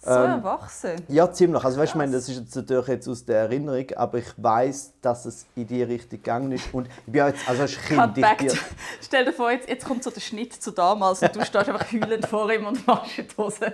So 0.02 0.12
ähm, 0.12 0.32
erwachsen. 0.32 0.96
Ja, 1.10 1.30
ziemlich. 1.30 1.62
Also, 1.62 1.78
weißt, 1.78 1.92
ich 1.92 1.96
meine, 1.96 2.14
das 2.14 2.30
ist 2.30 2.38
jetzt 2.38 2.56
natürlich 2.56 2.88
jetzt 2.88 3.10
aus 3.10 3.26
der 3.26 3.40
Erinnerung, 3.40 3.86
aber 3.98 4.20
ich 4.20 4.32
weiß, 4.38 4.94
dass 5.02 5.26
es 5.26 5.46
in 5.58 5.68
die 5.68 5.84
Richtung 5.84 6.12
gegangen 6.12 6.54
ist. 6.54 6.74
Und 6.74 6.88
ich 6.88 7.12
bin 7.12 7.26
jetzt, 7.26 7.48
also 7.50 7.64
als 7.64 7.78
Kind. 7.82 8.18
Ich, 8.18 8.62
Stell 9.02 9.26
dir 9.26 9.34
vor, 9.34 9.52
jetzt, 9.52 9.68
jetzt 9.68 9.84
kommt 9.86 10.02
so 10.02 10.10
der 10.10 10.22
Schnitt 10.22 10.54
zu 10.54 10.72
damals 10.72 11.22
und 11.22 11.36
du 11.36 11.44
stehst 11.44 11.70
einfach 11.70 11.92
heulend 11.92 12.26
vor 12.28 12.50
ihm 12.50 12.66
und 12.66 12.88
machst 12.88 13.18
die 13.18 13.28
Hose. 13.38 13.74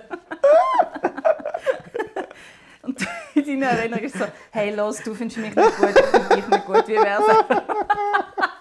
und 2.82 3.06
in 3.36 3.60
deiner 3.60 3.78
Erinnerung 3.78 4.04
ist 4.04 4.18
so: 4.18 4.24
Hey, 4.50 4.74
los, 4.74 5.00
du 5.04 5.14
findest 5.14 5.38
mich 5.38 5.54
nicht 5.54 5.76
gut, 5.76 5.90
ich 5.90 6.06
finde 6.06 6.34
dich 6.34 6.48
nicht 6.48 6.66
gut, 6.66 6.88
wie 6.88 6.94
wär's? 6.94 7.22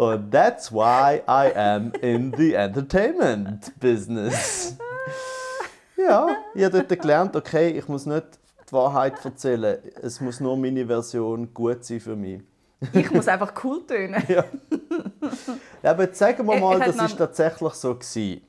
Und 0.00 0.30
that's 0.30 0.72
why 0.72 1.20
I 1.28 1.52
am 1.54 1.92
in 2.00 2.32
the 2.34 2.54
entertainment 2.54 3.78
business. 3.78 4.76
Ja, 5.94 6.28
ich 6.54 6.64
habe 6.64 6.82
dort 6.82 7.02
gelernt, 7.02 7.36
okay, 7.36 7.72
ich 7.72 7.86
muss 7.86 8.06
nicht 8.06 8.24
die 8.66 8.72
Wahrheit 8.72 9.22
erzählen. 9.22 9.78
Es 10.00 10.18
muss 10.18 10.40
nur 10.40 10.56
meine 10.56 10.86
Version 10.86 11.52
gut 11.52 11.84
sein 11.84 12.00
für 12.00 12.16
mich. 12.16 12.40
ich 12.94 13.10
muss 13.10 13.28
einfach 13.28 13.52
cool 13.62 13.86
tönen. 13.86 14.22
ja. 14.26 14.42
Aber 15.90 16.04
jetzt 16.04 16.18
sagen 16.18 16.48
wir 16.48 16.58
mal, 16.58 16.78
das 16.78 16.96
war 16.96 17.14
tatsächlich 17.14 17.74
so. 17.74 17.94
Gewesen. 17.94 18.40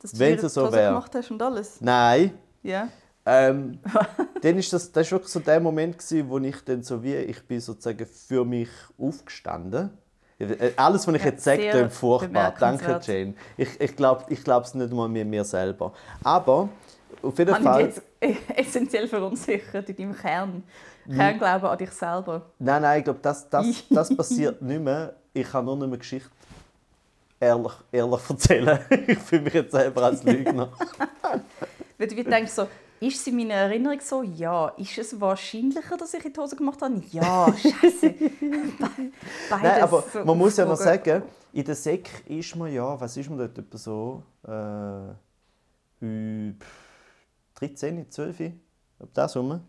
Dass 0.00 0.18
Wenn 0.18 0.38
es 0.38 0.54
so 0.54 0.72
wäre. 0.72 0.88
gemacht 0.88 1.14
hast 1.14 1.30
und 1.30 1.42
alles? 1.42 1.82
Nein. 1.82 2.30
Ja. 2.62 2.88
Ähm, 3.26 3.78
dann 4.40 4.56
ist 4.56 4.72
das, 4.72 4.90
das 4.90 5.06
ist 5.06 5.12
wirklich 5.12 5.30
so 5.32 5.40
der 5.40 5.60
Moment 5.60 5.98
gewesen, 5.98 6.30
wo 6.30 6.38
ich 6.38 6.64
dann 6.64 6.82
so 6.82 7.02
wie 7.02 7.14
ich 7.14 7.46
bin 7.46 7.60
sozusagen 7.60 8.06
für 8.06 8.46
mich 8.46 8.70
aufgestanden 8.96 9.90
alles, 10.76 11.06
was 11.06 11.14
ich 11.14 11.24
jetzt 11.24 11.44
sage, 11.44 11.68
klingt 11.70 11.92
furchtbar. 11.92 12.54
Danke, 12.58 13.00
Jane. 13.02 13.34
Ich, 13.56 13.80
ich 13.80 13.96
glaube 13.96 14.24
ich 14.28 14.46
es 14.46 14.74
nicht 14.74 14.92
mal 14.92 15.08
mir, 15.08 15.24
mir 15.24 15.44
selber. 15.44 15.92
Aber 16.22 16.68
auf 17.22 17.38
jeden 17.38 17.54
Fall... 17.54 17.88
Ich 17.88 17.96
jetzt 17.96 18.02
essentiell 18.56 19.08
verunsichert 19.08 19.88
in 19.88 19.96
deinem 19.96 20.16
Kern. 20.16 20.62
Kernglauben 21.08 21.68
an 21.68 21.78
dich 21.78 21.90
selber. 21.92 22.42
Nein, 22.58 22.82
nein, 22.82 22.98
ich 22.98 23.04
glaube, 23.04 23.20
das, 23.22 23.48
das, 23.48 23.66
das 23.90 24.14
passiert 24.16 24.60
nicht 24.60 24.82
mehr. 24.82 25.14
Ich 25.32 25.48
kann 25.48 25.64
nur 25.64 25.76
nicht 25.76 25.88
mehr 25.88 25.98
Geschichte 25.98 26.30
ehrlich, 27.40 27.72
ehrlich 27.92 28.20
erzählen. 28.28 28.78
ich 29.06 29.18
fühle 29.18 29.42
mich 29.42 29.54
jetzt 29.54 29.72
selber 29.72 30.02
als 30.04 30.22
Lügner. 30.24 30.70
Weil 31.98 32.08
du 32.08 32.24
denkst 32.24 32.52
so, 32.52 32.66
ist 33.00 33.20
es 33.20 33.26
in 33.26 33.36
meiner 33.36 33.54
Erinnerung 33.54 34.00
so? 34.00 34.22
Ja. 34.22 34.68
Ist 34.76 34.98
es 34.98 35.20
wahrscheinlicher, 35.20 35.96
dass 35.96 36.14
ich 36.14 36.24
in 36.24 36.32
die 36.32 36.40
Hose 36.40 36.56
gemacht 36.56 36.80
habe? 36.82 37.02
Ja. 37.10 37.52
Scheiße. 37.52 38.10
Beides 38.10 39.12
Nein, 39.50 39.82
aber 39.82 40.04
so 40.12 40.24
man 40.24 40.38
muss 40.38 40.56
ja 40.56 40.64
noch 40.64 40.76
sagen, 40.76 41.22
in 41.52 41.64
der 41.64 41.74
Sek 41.74 42.08
ist 42.26 42.54
man 42.56 42.72
ja, 42.72 43.00
was 43.00 43.16
ist 43.16 43.28
man 43.28 43.38
dort 43.38 43.58
etwa 43.58 43.78
so? 43.78 44.22
Äh, 44.46 45.14
13, 47.54 48.10
12? 48.10 48.52
Ob 48.98 49.14
das 49.14 49.36
rum? 49.36 49.60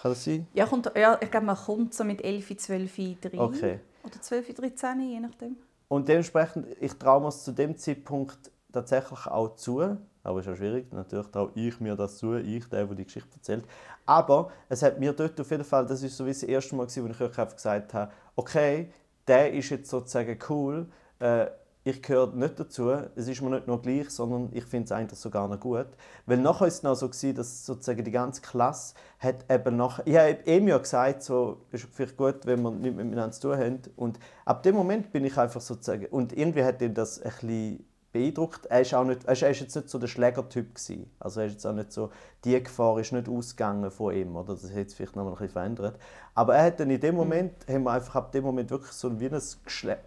Kann 0.00 0.12
das 0.12 0.24
sein? 0.24 0.46
Ja, 0.52 0.66
kommt, 0.66 0.90
ja 0.96 1.18
ich 1.20 1.30
glaube, 1.30 1.46
man 1.46 1.56
kommt 1.56 1.94
so 1.94 2.04
mit 2.04 2.22
11, 2.22 2.56
12, 2.56 2.96
13. 3.20 3.38
Okay. 3.38 3.80
Oder 4.02 4.20
12, 4.20 4.54
13, 4.54 5.00
je 5.00 5.20
nachdem. 5.20 5.56
Und 5.88 6.08
dementsprechend, 6.08 6.66
ich 6.80 6.94
traue 6.94 7.22
mir 7.22 7.30
zu 7.30 7.52
dem 7.52 7.76
Zeitpunkt 7.76 8.50
tatsächlich 8.72 9.26
auch 9.26 9.56
zu, 9.56 9.96
aber 10.22 10.40
es 10.40 10.46
ist 10.46 10.52
auch 10.52 10.56
schwierig, 10.56 10.92
natürlich 10.92 11.26
traue 11.28 11.50
ich 11.54 11.80
mir 11.80 11.96
das 11.96 12.18
zu, 12.18 12.34
ich, 12.34 12.68
der, 12.68 12.86
der 12.86 12.96
die 12.96 13.04
Geschichte 13.04 13.34
erzählt. 13.34 13.64
Aber 14.06 14.50
es 14.68 14.82
hat 14.82 14.98
mir 14.98 15.12
dort 15.12 15.40
auf 15.40 15.50
jeden 15.50 15.64
Fall, 15.64 15.86
das 15.86 16.02
ist 16.02 16.16
so 16.16 16.24
wie 16.24 16.30
das 16.30 16.42
erste 16.42 16.74
Mal, 16.74 16.86
wo 16.86 17.06
ich 17.06 17.20
einfach 17.20 17.54
gesagt 17.54 17.94
habe, 17.94 18.12
okay, 18.36 18.92
der 19.26 19.52
ist 19.52 19.70
jetzt 19.70 19.90
sozusagen 19.90 20.38
cool, 20.48 20.86
äh, 21.20 21.46
ich 21.84 22.02
gehöre 22.02 22.34
nicht 22.34 22.58
dazu, 22.60 22.90
es 23.14 23.28
ist 23.28 23.40
mir 23.40 23.50
nicht 23.50 23.66
nur 23.66 23.80
gleich, 23.80 24.10
sondern 24.10 24.50
ich 24.52 24.64
finde 24.64 24.86
es 24.86 24.92
eigentlich 24.92 25.18
sogar 25.18 25.48
noch 25.48 25.60
gut. 25.60 25.86
Weil 26.26 26.38
nachher 26.38 26.62
war 26.62 26.68
es 26.68 26.82
noch 26.82 26.94
so, 26.94 27.08
gewesen, 27.08 27.34
dass 27.34 27.64
sozusagen 27.64 28.04
die 28.04 28.10
ganze 28.10 28.42
Klasse 28.42 28.94
hat 29.18 29.50
eben 29.50 29.76
nach, 29.76 30.00
ich 30.04 30.16
habe 30.16 30.38
eben 30.44 30.68
ja 30.68 30.78
gesagt, 30.78 31.22
so, 31.22 31.62
ist 31.72 31.88
vielleicht 31.90 32.16
gut, 32.16 32.44
wenn 32.44 32.60
wir 32.62 32.70
nicht 32.72 32.96
miteinander 32.96 33.30
zu 33.30 33.48
tun 33.48 33.56
haben. 33.56 33.80
Und 33.96 34.18
ab 34.44 34.62
dem 34.62 34.74
Moment 34.74 35.12
bin 35.12 35.24
ich 35.24 35.38
einfach 35.38 35.60
sozusagen, 35.60 36.06
und 36.06 36.36
irgendwie 36.36 36.64
hat 36.64 36.82
ihn 36.82 36.94
das 36.94 37.22
ein 37.22 37.30
bisschen 37.30 37.84
beeindruckt. 38.18 38.66
Er 38.66 38.80
ist, 38.80 38.94
auch 38.94 39.04
nicht, 39.04 39.24
er 39.24 39.32
ist 39.32 39.60
jetzt 39.60 39.76
nicht 39.76 39.88
so 39.88 39.98
der 39.98 40.08
Schlägertyp 40.08 40.74
gewesen. 40.74 41.10
Also 41.20 41.40
er 41.40 41.46
ist 41.46 41.52
jetzt 41.52 41.66
auch 41.66 41.72
nicht 41.72 41.92
so, 41.92 42.10
die 42.44 42.62
Gefahr 42.62 42.98
ist 42.98 43.12
nicht 43.12 43.28
ausgegangen 43.28 43.90
von 43.90 44.14
ihm, 44.14 44.34
oder? 44.36 44.54
Das 44.54 44.64
hat 44.74 44.88
sich 44.88 44.96
vielleicht 44.96 45.16
noch 45.16 45.24
mal 45.24 45.30
ein 45.30 45.36
bisschen 45.36 45.52
verändert. 45.52 45.98
Aber 46.34 46.56
er 46.56 46.64
hat 46.64 46.80
dann 46.80 46.90
in 46.90 47.00
dem 47.00 47.14
mhm. 47.14 47.20
Moment, 47.20 47.68
mhm. 47.68 47.74
haben 47.74 47.82
wir 47.84 47.92
einfach 47.92 48.16
ab 48.16 48.32
dem 48.32 48.44
Moment 48.44 48.70
wirklich 48.70 48.92
so 48.92 49.20
wie 49.20 49.26
ein 49.26 49.42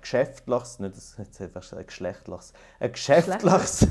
geschäftliches, 0.02 0.80
nicht 0.80 0.97
das 0.97 1.15
jetzt 1.17 1.41
fast 1.54 1.74
ein 1.74 1.86
geschlechtliches, 1.86 2.54
ein 2.80 2.91
geschäftliches, 2.91 3.88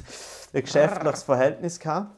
ein 0.52 0.62
geschäftliches 0.62 1.22
Verhältnis 1.22 1.80
gehabt. 1.80 2.11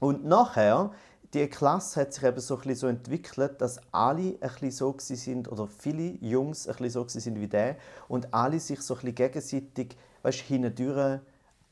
Und 0.00 0.24
nachher 0.24 0.90
die 1.32 1.48
Klasse 1.48 2.00
hat 2.00 2.12
sich 2.12 2.22
eben 2.22 2.40
so, 2.40 2.60
ein 2.64 2.74
so 2.76 2.86
entwickelt, 2.86 3.60
dass 3.60 3.80
alle 3.90 4.36
ein 4.40 4.70
so 4.70 4.94
sind 4.98 5.50
oder 5.50 5.66
viele 5.66 6.16
Jungs 6.20 6.68
ein 6.68 6.90
so 6.90 7.06
sind 7.08 7.40
wie 7.40 7.48
der 7.48 7.76
und 8.06 8.32
alle 8.32 8.60
sich 8.60 8.80
so 8.80 8.96
ein 8.96 9.14
gegenseitig 9.14 9.96
weißt, 10.24 10.40
hindurch 10.40 11.20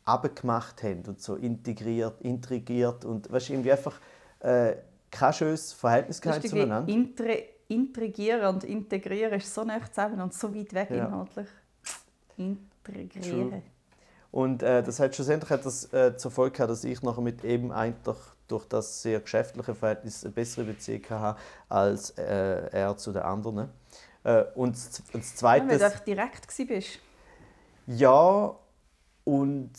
abgemacht 0.04 0.82
haben 0.82 1.02
und 1.06 1.20
so 1.20 1.36
integriert, 1.36 2.20
intrigiert 2.20 3.04
und 3.04 3.30
weißt, 3.30 3.50
irgendwie 3.50 3.72
einfach 3.72 4.00
äh, 4.40 4.74
kein 5.10 5.32
schönes 5.32 5.72
Verhältnis 5.72 6.20
gehabt 6.20 6.48
zueinander. 6.48 6.92
Intre, 6.92 7.44
intrigieren 7.68 8.54
und 8.54 8.64
integrieren 8.64 9.34
ist 9.34 9.54
so 9.54 9.64
nah 9.64 9.80
zusammen 9.88 10.20
und 10.20 10.34
so 10.34 10.54
weit 10.54 10.72
weg 10.74 10.90
ja. 10.90 11.06
inhaltlich. 11.06 11.48
Integrieren. 12.36 13.50
True. 13.50 13.62
Und 14.32 14.62
äh, 14.62 14.82
das 14.82 14.98
hat 14.98 15.14
schlussendlich 15.14 15.50
hat 15.50 15.64
das, 15.64 15.92
äh, 15.92 16.16
zur 16.16 16.30
Folge 16.30 16.56
gehabt, 16.56 16.70
dass 16.70 16.84
ich 16.84 17.02
nachher 17.02 17.20
mit 17.20 17.44
eben 17.44 17.70
eigentlich 17.70 18.16
durch 18.48 18.64
das 18.66 19.02
sehr 19.02 19.20
geschäftliche 19.20 19.74
Verhältnis 19.74 20.24
eine 20.24 20.32
bessere 20.32 20.64
Beziehung 20.64 21.02
hatte 21.10 21.38
als 21.68 22.10
äh, 22.18 22.70
er 22.70 22.96
zu 22.96 23.12
den 23.12 23.22
anderen. 23.22 23.68
Äh, 24.24 24.44
und 24.54 24.74
das 25.12 25.36
Zweite... 25.36 25.66
Ja, 25.66 25.80
weil 25.80 25.90
du 25.90 26.04
direkt 26.06 26.70
warst. 26.70 26.98
Ja, 27.86 28.56
und 29.24 29.70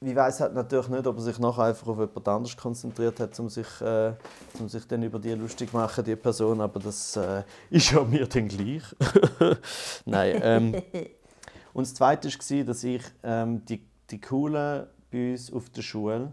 ich 0.00 0.14
weiß 0.14 0.40
halt 0.40 0.54
natürlich 0.54 0.88
nicht, 0.88 1.06
ob 1.06 1.16
er 1.16 1.22
sich 1.22 1.38
nachher 1.38 1.64
einfach 1.64 1.88
auf 1.88 1.98
jemand 1.98 2.28
anderes 2.28 2.56
konzentriert 2.56 3.18
hat, 3.18 3.38
um 3.40 3.48
sich, 3.48 3.66
äh, 3.80 4.12
um 4.58 4.68
sich 4.68 4.86
dann 4.86 5.02
über 5.02 5.18
die 5.18 5.32
lustig 5.32 5.70
zu 5.70 5.76
machen, 5.76 6.04
die 6.04 6.14
Person, 6.14 6.60
aber 6.60 6.78
das 6.78 7.16
äh, 7.16 7.42
ist 7.70 7.90
ja 7.90 8.04
mir 8.04 8.26
dann 8.26 8.46
gleich. 8.46 8.84
Nein. 10.04 10.40
Ähm, 10.42 10.74
und 11.72 11.86
das 11.86 11.94
Zweite 11.94 12.28
war, 12.28 12.64
dass 12.64 12.84
ich 12.84 13.02
ähm, 13.24 13.64
die, 13.64 13.84
die 14.10 14.20
Coolen 14.20 14.86
bei 15.10 15.32
uns 15.32 15.52
auf 15.52 15.68
der 15.70 15.82
Schule, 15.82 16.32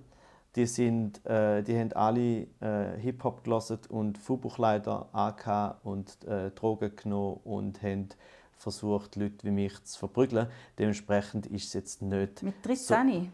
die, 0.56 0.67
sind, 0.67 1.25
äh, 1.25 1.63
die 1.63 1.78
haben 1.78 1.91
alle 1.93 2.47
äh, 2.62 2.99
Hip-Hop 2.99 3.43
gelesen 3.43 3.80
und 3.89 4.19
Fußballkleider 4.19 5.10
angehabt 5.12 5.84
und 5.84 6.23
äh, 6.25 6.51
Drogen 6.51 6.95
genommen 6.95 7.39
und 7.43 7.82
haben 7.82 8.10
versucht, 8.58 9.15
Leute 9.15 9.43
wie 9.43 9.51
mich 9.51 9.84
zu 9.84 9.99
verprügeln. 9.99 10.47
Dementsprechend 10.78 11.47
ist 11.47 11.65
es 11.65 11.73
jetzt 11.73 12.01
nicht. 12.04 12.43
Mit 12.43 12.63
13? 12.63 13.23
So 13.23 13.30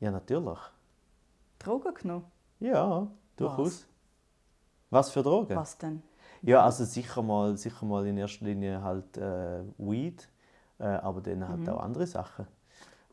ja, 0.00 0.10
natürlich. 0.10 0.58
Drogen 1.58 1.94
genommen? 1.94 2.24
Ja, 2.60 3.08
durchaus. 3.36 3.66
Was? 3.66 3.86
Was 4.90 5.10
für 5.10 5.22
Drogen? 5.22 5.56
Was 5.56 5.78
denn? 5.78 6.02
Ja, 6.42 6.64
also 6.64 6.84
sicher 6.84 7.22
mal, 7.22 7.56
sicher 7.56 7.84
mal 7.84 8.06
in 8.06 8.16
erster 8.16 8.44
Linie 8.44 8.82
halt 8.82 9.16
äh, 9.16 9.62
Weed, 9.76 10.28
äh, 10.78 10.84
aber 10.84 11.20
dann 11.20 11.46
halt 11.48 11.60
mhm. 11.60 11.68
auch 11.70 11.80
andere 11.80 12.06
Sachen. 12.06 12.46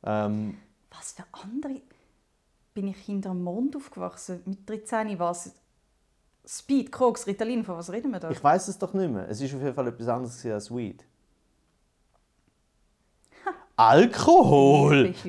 Ähm, 0.04 0.58
Was 0.92 1.14
für 1.14 1.24
andere? 1.32 1.82
Bin 2.74 2.88
ich 2.88 2.98
hinter 2.98 3.30
dem 3.30 3.44
Mond 3.44 3.76
aufgewachsen? 3.76 4.42
Mit 4.46 4.70
13 4.70 5.18
war 5.18 5.32
es 5.32 5.54
Speed, 6.48 6.92
Koks, 6.92 7.26
Ritalin, 7.26 7.64
von 7.64 7.78
was 7.78 7.92
reden 7.92 8.12
wir 8.12 8.20
da? 8.20 8.30
Ich 8.30 8.44
weiß 8.44 8.68
es 8.68 8.78
doch 8.78 8.94
nicht 8.94 9.12
mehr. 9.12 9.28
Es 9.28 9.42
ist 9.42 9.54
auf 9.56 9.62
jeden 9.62 9.74
Fall 9.74 9.88
etwas 9.88 10.08
anderes 10.08 10.46
als 10.46 10.70
Weed. 10.74 11.04
Alkohol! 13.76 15.14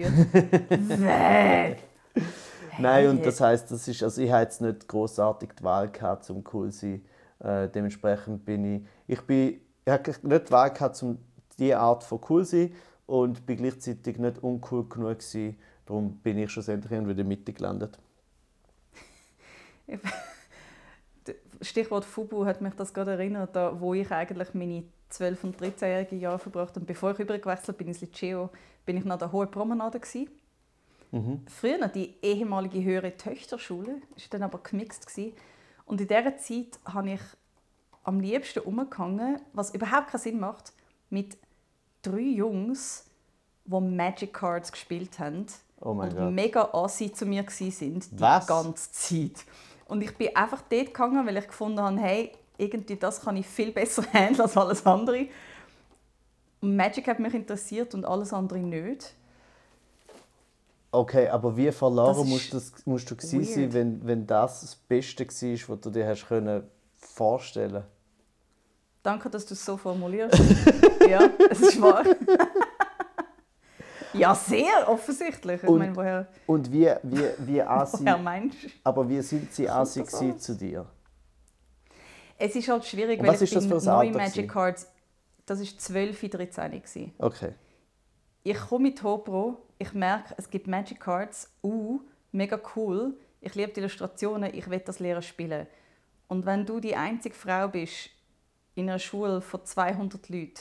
Nein, 2.78 3.08
und 3.08 3.24
das 3.24 3.40
heißt, 3.40 3.70
das 3.70 3.88
ist, 3.88 4.02
also 4.02 4.20
ich 4.22 4.30
habe 4.30 4.42
jetzt 4.42 4.60
nicht 4.60 4.86
großartig 4.86 5.50
die 5.58 5.64
Wahl 5.64 5.90
gehabt, 5.90 6.24
zum 6.24 6.44
cool 6.52 6.70
zu 6.70 6.78
sein. 6.80 7.02
Äh, 7.38 7.68
dementsprechend 7.68 8.44
bin 8.44 8.76
ich, 8.76 8.82
ich 9.06 9.20
bin, 9.22 9.60
ich 9.84 9.92
habe 9.92 10.14
nicht 10.22 10.48
die 10.48 10.52
Wahl 10.52 10.70
gehabt, 10.72 11.02
um 11.02 11.18
diese 11.58 11.78
Art 11.78 12.04
von 12.04 12.20
cool 12.28 12.44
zu 12.44 12.56
sein 12.56 12.74
und 13.06 13.46
bin 13.46 13.56
gleichzeitig 13.58 14.18
nicht 14.18 14.42
uncool 14.42 14.88
genug 14.88 15.18
gewesen. 15.18 15.56
Darum 15.86 16.16
bin 16.18 16.38
ich 16.38 16.50
schlussendlich 16.50 16.92
irgendwie 16.92 17.12
in 17.12 17.16
der 17.16 17.26
Mitte 17.26 17.52
gelandet. 17.52 17.98
Stichwort 21.60 22.04
Fubu 22.04 22.44
hat 22.44 22.60
mich 22.60 22.74
das 22.74 22.92
gerade 22.92 23.12
erinnert, 23.12 23.56
da, 23.56 23.80
wo 23.80 23.94
ich 23.94 24.10
eigentlich 24.10 24.52
meine 24.52 24.84
12- 25.12 25.44
und 25.44 25.60
13-jährigen 25.60 26.20
Jahre 26.20 26.38
verbracht 26.38 26.74
habe. 26.76 26.84
Bevor 26.84 27.12
ich 27.12 27.18
übergewechselt 27.18 27.78
bin 27.78 27.88
ins 27.88 28.00
Liceo, 28.00 28.50
bin 28.84 28.96
ich 28.96 29.04
nach 29.04 29.18
der 29.18 29.32
Hohen 29.32 29.50
Promenade. 29.50 30.00
Gewesen. 30.00 30.30
Mhm. 31.12 31.42
Früher 31.48 31.88
die 31.88 32.14
ehemalige 32.22 32.82
höhere 32.82 33.16
Töchterschule, 33.16 33.88
war 33.92 34.24
dann 34.30 34.42
aber 34.42 34.58
gemixt. 34.58 35.06
Gewesen. 35.06 35.34
Und 35.84 36.00
in 36.00 36.08
dieser 36.08 36.36
Zeit 36.36 36.78
habe 36.84 37.12
ich 37.12 37.20
am 38.02 38.20
liebsten 38.20 38.60
umgegangen, 38.60 39.40
was 39.52 39.74
überhaupt 39.74 40.08
keinen 40.08 40.20
Sinn 40.20 40.40
macht, 40.40 40.72
mit 41.10 41.36
drei 42.02 42.20
Jungs, 42.20 43.06
die 43.64 43.80
Magic 43.80 44.32
Cards 44.32 44.70
gespielt 44.70 45.18
haben 45.18 45.46
oh 45.80 45.90
und 45.90 46.14
God. 46.14 46.32
mega 46.32 46.68
assi 46.72 47.12
zu 47.12 47.26
mir 47.26 47.44
waren 47.44 48.00
die 48.00 48.20
was? 48.20 48.46
ganze 48.46 48.92
Zeit. 48.92 49.44
Und 49.86 50.02
ich 50.02 50.16
bin 50.16 50.34
einfach 50.34 50.62
dort 50.62 50.86
gegangen, 50.86 51.26
weil 51.26 51.36
ich 51.36 51.46
gefunden 51.46 51.80
habe, 51.80 51.98
hey, 52.00 52.32
irgendwie 52.58 52.96
das 52.96 53.20
kann 53.20 53.36
ich 53.36 53.46
viel 53.46 53.72
besser 53.72 54.02
handeln 54.12 54.40
als 54.40 54.56
alles 54.56 54.84
andere. 54.86 55.28
Magic 56.60 57.06
hat 57.08 57.18
mich 57.18 57.34
interessiert 57.34 57.94
und 57.94 58.04
alles 58.04 58.32
andere 58.32 58.58
nicht. 58.58 59.14
Okay, 60.90 61.28
aber 61.28 61.56
wie 61.56 61.70
verloren 61.72 62.28
musst, 62.28 62.54
das, 62.54 62.72
musst 62.86 63.10
du 63.10 63.16
gewesen 63.16 63.44
sein, 63.44 63.72
wenn, 63.72 64.06
wenn 64.06 64.26
das 64.26 64.62
das 64.62 64.76
Beste 64.76 65.26
war, 65.26 65.74
was 65.76 65.80
du 65.80 65.90
dir 65.90 66.06
hast 66.06 66.26
können 66.26 66.62
vorstellen 66.94 67.84
Danke, 69.02 69.30
dass 69.30 69.46
du 69.46 69.54
es 69.54 69.64
so 69.64 69.76
formulierst. 69.76 70.36
ja, 71.08 71.30
es 71.48 71.60
ist 71.60 71.80
wahr. 71.80 72.02
ja, 74.12 74.34
sehr 74.34 74.88
offensichtlich. 74.88 75.62
Ich 75.62 75.68
und, 75.68 75.78
meine, 75.78 75.94
woher, 75.94 76.26
und 76.46 76.72
wie, 76.72 76.90
wie, 77.04 77.28
wie 77.38 77.62
woher 77.62 78.18
meinst 78.18 78.64
du? 78.64 78.68
Aber 78.82 79.08
wie 79.08 79.20
sind 79.20 79.52
sie 79.52 79.68
Asi 79.68 80.04
zu 80.38 80.56
dir? 80.56 80.86
Es 82.38 82.54
ist 82.54 82.68
halt 82.68 82.84
schwierig, 82.84 83.20
weil 83.20 83.28
was 83.28 83.42
ich 83.42 83.52
ist 83.52 83.70
das 83.70 83.84
für 83.84 83.90
neue 83.90 84.12
Magic 84.12 84.50
Cards, 84.50 84.86
das 85.46 85.60
war 85.60 85.78
12, 85.78 86.30
13 86.30 87.12
Okay. 87.18 87.52
Ich 88.42 88.58
komme 88.58 88.88
mit 88.88 89.02
Hopro, 89.02 89.58
ich 89.78 89.92
merke, 89.92 90.34
es 90.36 90.48
gibt 90.50 90.66
Magic 90.66 91.00
Cards, 91.00 91.50
uh, 91.62 92.00
mega 92.32 92.60
cool, 92.74 93.14
ich 93.40 93.54
liebe 93.54 93.72
die 93.72 93.80
Illustrationen, 93.80 94.54
ich 94.54 94.68
will 94.68 94.80
das 94.80 94.98
lernen 94.98 95.22
spielen. 95.22 95.66
Und 96.28 96.46
wenn 96.46 96.66
du 96.66 96.80
die 96.80 96.96
einzige 96.96 97.34
Frau 97.34 97.68
bist 97.68 98.10
in 98.74 98.88
einer 98.88 98.98
Schule 98.98 99.40
von 99.40 99.64
200 99.64 100.28
Leuten, 100.28 100.60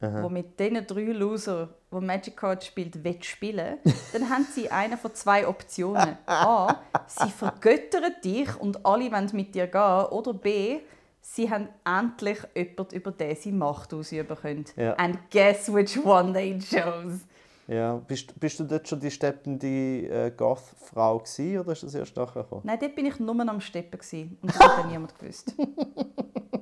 Aha. 0.00 0.22
wo 0.22 0.28
mit 0.28 0.58
diesen 0.60 0.86
drei 0.86 1.06
Loser, 1.06 1.70
die 1.90 2.00
Magic 2.00 2.36
Cards 2.36 2.66
spielt, 2.66 3.02
will 3.02 3.20
spielen, 3.22 3.78
dann 4.12 4.30
haben 4.30 4.44
sie 4.44 4.70
eine 4.70 4.96
von 4.96 5.12
zwei 5.14 5.46
Optionen. 5.46 6.16
A, 6.26 6.76
sie 7.06 7.30
vergöttern 7.30 8.12
dich 8.22 8.48
und 8.60 8.86
alle 8.86 9.10
wollen 9.10 9.30
mit 9.32 9.54
dir 9.54 9.66
gehen. 9.66 10.04
Oder 10.10 10.34
B, 10.34 10.80
sie 11.20 11.50
haben 11.50 11.68
endlich 11.84 12.38
jemanden, 12.54 12.94
über 12.94 13.10
den 13.10 13.34
sie 13.34 13.50
Macht 13.50 13.92
ausüben 13.92 14.36
können. 14.36 14.64
Ja. 14.76 14.94
And 14.94 15.18
guess 15.30 15.72
which 15.72 15.98
one 16.04 16.32
they 16.32 16.58
chose? 16.58 17.20
Ja, 17.66 17.96
bist, 17.96 18.38
bist 18.40 18.60
du 18.60 18.64
dort 18.64 18.88
schon 18.88 19.00
die 19.00 19.10
steppende 19.10 19.66
äh, 19.66 20.30
Goth-Frau 20.34 21.16
oder 21.16 21.72
ist 21.72 21.82
das 21.82 21.94
erst 21.94 22.16
nachher 22.16 22.42
gekommen? 22.44 22.62
Nein, 22.64 22.78
dort 22.80 22.94
bin 22.94 23.04
ich 23.04 23.18
nur 23.18 23.38
am 23.46 23.60
Steppen 23.60 24.00
und 24.40 24.50
das 24.50 24.58
hat 24.58 24.86
niemand 24.88 25.18
gewusst. 25.18 25.52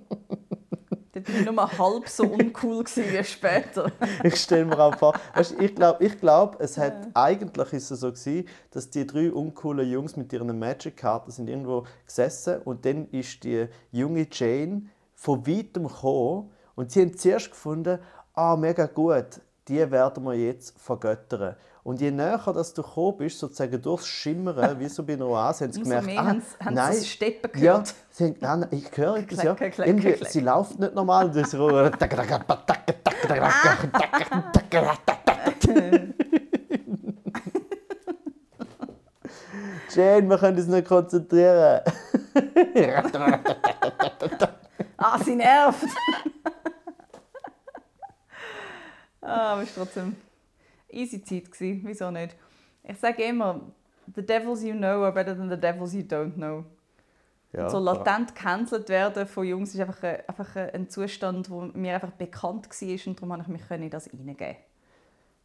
Nur 1.44 1.78
halb 1.78 2.08
so 2.08 2.24
uncool 2.24 2.84
wie 2.84 3.24
später. 3.24 3.90
ich 4.22 4.36
stelle 4.36 4.64
mir 4.64 4.78
auch 4.78 4.96
vor, 4.96 5.14
weißt, 5.34 5.56
ich 5.60 5.74
glaube, 5.74 6.04
ich 6.04 6.20
glaub, 6.20 6.60
es 6.60 6.78
hat, 6.78 7.04
ja. 7.04 7.10
eigentlich 7.14 7.72
ist 7.72 7.90
es 7.90 8.00
so 8.00 8.12
gewesen, 8.12 8.48
dass 8.70 8.90
die 8.90 9.06
drei 9.06 9.32
uncoolen 9.32 9.90
Jungs 9.90 10.16
mit 10.16 10.32
ihren 10.32 10.58
Magic-Karten 10.58 11.30
sind 11.30 11.48
irgendwo 11.48 11.84
gesessen 12.04 12.60
und 12.64 12.84
dann 12.84 13.08
ist 13.10 13.44
die 13.44 13.66
junge 13.90 14.26
Jane 14.30 14.82
von 15.14 15.46
weitem 15.46 15.88
gekommen 15.88 16.50
und 16.74 16.92
sie 16.92 17.02
haben 17.02 17.16
zuerst 17.16 17.50
gefunden, 17.50 17.98
ah, 18.34 18.56
mega 18.56 18.86
gut, 18.86 19.40
die 19.68 19.90
werden 19.90 20.24
wir 20.24 20.34
jetzt 20.34 20.78
vergöttern. 20.80 21.56
Und 21.86 22.00
je 22.00 22.10
näher 22.10 22.40
dass 22.52 22.74
du 22.74 22.82
gekommen 22.82 23.16
bist, 23.18 23.38
sozusagen 23.38 23.80
durchs 23.80 24.08
Schimmern, 24.08 24.80
wie 24.80 24.88
so 24.88 25.04
bei 25.04 25.12
einer 25.12 25.28
Oase, 25.28 25.66
haben 25.66 25.72
sie 25.72 25.82
gemerkt, 25.82 26.08
ah, 26.16 26.24
haben, 26.24 26.42
haben 26.58 26.74
nein, 26.74 26.92
sie 26.94 27.06
Steppen 27.06 27.52
gehört. 27.52 27.86
Ja, 27.86 27.94
sie 28.10 28.24
haben, 28.24 28.64
ah, 28.64 28.66
ich 28.72 28.96
höre 28.96 29.18
etwas, 29.18 29.44
ja. 29.44 29.54
Irgendwie, 29.60 30.16
sie 30.28 30.40
läuft 30.40 30.80
nicht 30.80 30.96
normal. 30.96 31.30
Das 31.30 31.52
so 31.52 31.68
Jane, 39.94 40.28
wir 40.28 40.38
können 40.38 40.58
uns 40.58 40.66
nicht 40.66 40.88
konzentrieren. 40.88 41.82
ah, 44.96 45.18
sie 45.24 45.36
nervt. 45.36 45.86
ah, 49.20 49.52
aber 49.52 49.60
war 49.60 49.68
trotzdem 49.72 50.16
easy 50.96 51.22
Zeit. 51.22 51.50
Gewesen. 51.50 51.82
Wieso 51.84 52.10
nicht? 52.10 52.36
Ich 52.82 52.98
sage 52.98 53.22
immer, 53.24 53.60
the 54.14 54.22
devils 54.24 54.62
you 54.62 54.74
know 54.74 55.02
are 55.02 55.12
better 55.12 55.36
than 55.36 55.50
the 55.50 55.56
devils 55.56 55.94
you 55.94 56.02
don't 56.02 56.34
know. 56.34 56.64
Ja, 57.52 57.70
so 57.70 57.78
latent 57.78 58.34
gecancelt 58.34 58.88
werden 58.88 59.26
von 59.26 59.44
Jungs 59.46 59.72
ist 59.72 59.80
einfach 59.80 60.02
ein, 60.02 60.18
einfach 60.26 60.56
ein 60.56 60.90
Zustand, 60.90 61.48
der 61.48 61.70
mir 61.74 61.94
einfach 61.94 62.10
bekannt 62.10 62.68
war 62.68 63.06
und 63.06 63.16
darum 63.16 63.28
konnte 63.30 63.44
ich 63.44 63.48
mich 63.48 63.70
in 63.70 63.90
das 63.90 64.10
reingeben. 64.12 64.56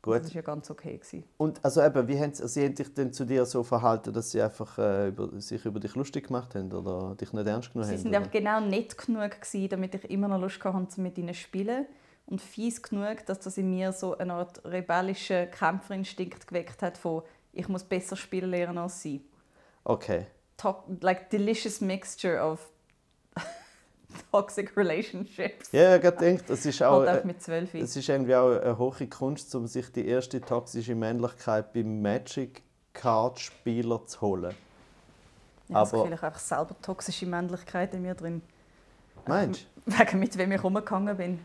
Gut. 0.02 0.16
Das 0.16 0.30
war 0.30 0.36
ja 0.36 0.42
ganz 0.42 0.70
okay. 0.72 0.98
Gewesen. 0.98 1.24
Und 1.38 1.64
also 1.64 1.82
eben, 1.84 2.08
wie 2.08 2.20
haben 2.20 2.34
sie, 2.34 2.66
haben 2.66 2.76
sich 2.76 2.94
denn 2.94 3.14
zu 3.14 3.24
dir 3.24 3.46
so 3.46 3.62
verhalten, 3.62 4.12
dass 4.12 4.32
sie 4.32 4.42
einfach 4.42 4.78
äh, 4.80 5.10
über, 5.10 5.40
sich 5.40 5.64
über 5.64 5.80
dich 5.80 5.96
lustig 5.96 6.28
gemacht 6.28 6.56
haben 6.56 6.72
oder 6.74 7.16
dich 7.16 7.32
nicht 7.34 7.48
ernst 7.48 7.72
genommen 7.72 7.88
sie 7.88 7.96
haben? 7.96 8.02
Sie 8.02 8.06
waren 8.06 8.16
einfach 8.16 8.32
genau 8.32 8.60
nett 8.62 8.98
genug, 8.98 9.40
gewesen, 9.40 9.70
damit 9.70 9.94
ich 9.94 10.10
immer 10.10 10.28
noch 10.28 10.40
Lust 10.40 10.64
hatte, 10.64 11.02
mit 11.02 11.18
ihnen 11.20 11.36
zu 11.36 11.42
spielen 11.42 11.86
und 12.26 12.42
fies 12.42 12.82
genug, 12.82 13.26
dass 13.26 13.40
das 13.40 13.58
in 13.58 13.70
mir 13.70 13.92
so 13.92 14.18
eine 14.18 14.34
Art 14.34 14.64
rebellischen 14.66 15.52
Kämpferinstinkt 15.52 16.48
geweckt 16.48 16.82
hat 16.82 16.98
von 16.98 17.24
ich 17.54 17.68
muss 17.68 17.84
besser 17.84 18.16
spielen 18.16 18.50
lernen 18.50 18.78
als 18.78 19.02
sie. 19.02 19.22
Okay. 19.84 20.28
To 20.58 20.76
like 21.02 21.30
delicious 21.30 21.82
mixture 21.82 22.42
of 22.42 22.70
toxic 24.32 24.76
relationships. 24.78 25.72
Ja, 25.72 25.96
ich 25.96 26.04
habe 26.06 26.16
gedacht, 26.18 26.50
es 26.50 26.66
ist 26.66 26.82
auch, 26.84 27.06
halt 27.06 27.26
mit 27.26 27.42
12. 27.42 27.76
es 27.76 27.96
ist 27.96 28.08
irgendwie 28.08 28.36
auch 28.36 28.60
eine 28.60 28.78
hohe 28.78 29.08
Kunst, 29.08 29.54
um 29.56 29.68
sich 29.68 29.92
die 29.92 30.08
erste 30.08 30.40
toxische 30.40 30.96
Männlichkeit 30.96 31.74
beim 31.74 32.02
Magic 32.02 32.62
Card 32.94 33.40
Spieler 33.40 34.06
zu 34.06 34.22
holen. 34.22 34.56
Aber 35.74 35.84
es 35.84 35.90
vielleicht 35.90 36.24
einfach 36.24 36.40
selber 36.40 36.76
toxische 36.82 37.26
Männlichkeit 37.26 37.94
in 37.94 38.02
mir 38.02 38.14
drin. 38.14 38.42
Meinst 39.26 39.66
du? 39.86 39.92
Wegen 39.98 40.20
mit 40.20 40.38
wem 40.38 40.52
ich 40.52 40.64
rumgegangen 40.64 41.18
bin. 41.18 41.40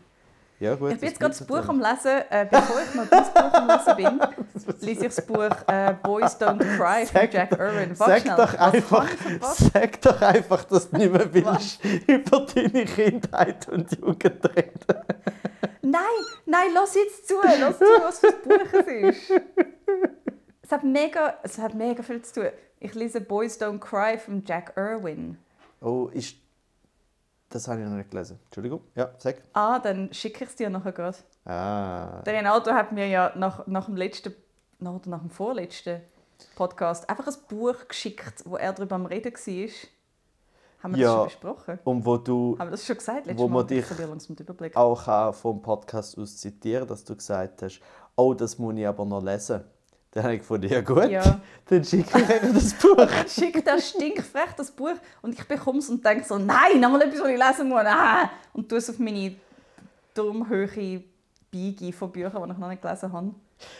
Ja, 0.59 0.73
gut, 0.73 0.91
ich 0.91 0.99
bin 0.99 1.09
jetzt 1.09 1.19
gerade 1.19 1.35
das 1.37 1.45
Buch 1.45 1.69
am 1.69 1.79
Lesen. 1.79 2.23
Äh, 2.31 2.47
bevor 2.49 2.81
ich 2.81 2.95
noch 2.95 3.07
das 3.07 3.31
Buch 3.31 3.53
am 3.53 3.67
Lesen 3.67 3.95
bin, 3.95 4.79
lese 4.81 5.05
ich 5.05 5.15
das 5.15 5.25
Buch 5.25 5.67
äh, 5.67 5.93
Boys 6.01 6.39
Don't 6.39 6.57
Cry 6.77 7.05
von 7.05 7.29
Jack 7.31 7.51
Irwin. 7.51 7.93
Sag 7.93 8.25
doch, 8.35 8.53
einfach, 8.55 9.07
sag 9.53 10.01
doch 10.01 10.19
einfach, 10.19 10.63
dass 10.63 10.89
du 10.89 10.97
nicht 10.97 11.11
mehr 11.13 11.31
willst 11.33 11.79
über 12.07 12.45
deine 12.55 12.85
Kindheit 12.85 13.67
und 13.69 13.91
Jugend 13.99 14.55
reden. 14.55 15.03
Nein, 15.83 16.01
nein, 16.47 16.69
lass 16.73 16.95
jetzt 16.95 17.27
zu. 17.27 17.35
Lass 17.43 17.77
zu, 17.77 17.85
was 17.85 18.19
für 18.19 18.27
ein 18.27 18.41
Buch 18.43 18.73
es 18.73 19.17
ist. 19.17 19.31
Es 20.69 20.73
hat, 20.73 20.83
mega, 20.83 21.39
es 21.43 21.59
hat 21.59 21.75
mega 21.75 22.03
viel 22.03 22.21
zu 22.23 22.41
tun. 22.41 22.49
Ich 22.81 22.93
lese 22.93 23.21
Boys 23.21 23.57
Don't 23.57 23.79
Cry 23.79 24.17
von 24.17 24.43
Jack 24.45 24.73
Irwin. 24.75 25.37
Oh, 25.79 26.09
ist 26.11 26.35
das 27.49 27.67
habe 27.67 27.81
ich 27.81 27.87
noch 27.87 27.95
nicht 27.95 28.11
gelesen. 28.11 28.39
Entschuldigung. 28.45 28.81
Ja, 28.95 29.11
sag. 29.17 29.41
Ah, 29.53 29.79
dann 29.79 30.13
schicke 30.13 30.43
ich 30.43 30.49
es 30.49 30.55
dir 30.55 30.69
nachher 30.69 30.91
gerade. 30.91 31.17
Ah. 31.45 32.21
Der 32.25 32.33
Renato 32.33 32.71
hat 32.71 32.91
mir 32.91 33.07
ja 33.07 33.31
nach, 33.35 33.65
nach 33.67 33.85
dem 33.85 33.95
letzten 33.95 34.33
oder 34.79 35.01
nach 35.05 35.21
dem 35.21 35.29
vorletzten 35.29 36.01
Podcast 36.55 37.09
einfach 37.09 37.27
ein 37.27 37.33
Buch 37.47 37.87
geschickt, 37.87 38.43
wo 38.45 38.57
er 38.57 38.73
darüber 38.73 38.95
am 38.95 39.05
Reden 39.05 39.33
war. 39.33 39.69
Haben 40.83 40.95
wir 40.95 41.01
ja, 41.01 41.07
das 41.07 41.15
schon 41.15 41.25
besprochen? 41.41 41.79
Und 41.85 42.05
wo 42.05 42.17
du, 42.17 42.55
Haben 42.59 42.67
wir 42.67 42.71
das 42.71 42.85
schon 42.85 42.97
gesagt 42.97 43.25
letztes 43.25 43.41
wo 43.41 43.47
Mal? 43.47 43.63
Man 43.63 43.67
dich 43.67 44.75
auch 44.75 45.33
vom 45.33 45.61
Podcast 45.61 46.17
aus 46.17 46.37
zitieren, 46.37 46.87
dass 46.87 47.03
du 47.03 47.15
gesagt 47.15 47.63
hast, 47.63 47.81
oh, 48.15 48.33
das 48.33 48.59
muss 48.59 48.75
ich 48.75 48.85
aber 48.85 49.05
noch 49.05 49.23
lesen. 49.23 49.63
Dann 50.17 50.23
habe 50.23 50.33
ich 50.33 50.39
gefunden, 50.39 50.67
ja 50.67 50.81
gut, 50.81 51.11
ja. 51.11 51.41
dann 51.67 51.83
schicke 51.83 52.19
ich 52.19 52.51
das 52.51 52.73
Buch. 52.73 52.95
dann 52.95 53.27
schickt 53.29 53.67
er 53.67 53.79
stinkfrech 53.79 54.51
das 54.57 54.71
Buch 54.71 54.95
und 55.21 55.37
ich 55.37 55.47
bekomme 55.47 55.77
es 55.77 55.89
und 55.89 56.03
denke 56.03 56.25
so, 56.25 56.39
nein, 56.39 56.79
nochmal 56.79 57.03
etwas, 57.03 57.21
was 57.21 57.29
ich 57.29 57.37
lesen 57.37 57.69
muss. 57.69 57.83
Ah! 57.85 58.31
Und 58.51 58.67
tue 58.67 58.79
es 58.79 58.89
auf 58.89 58.97
meine 58.97 59.35
Turmhöhe 60.15 61.03
Beige 61.51 61.93
von 61.93 62.11
Büchern, 62.11 62.45
die 62.47 62.51
ich 62.51 62.57
noch 62.57 62.67
nicht 62.67 62.81
gelesen 62.81 63.13
habe. 63.13 63.35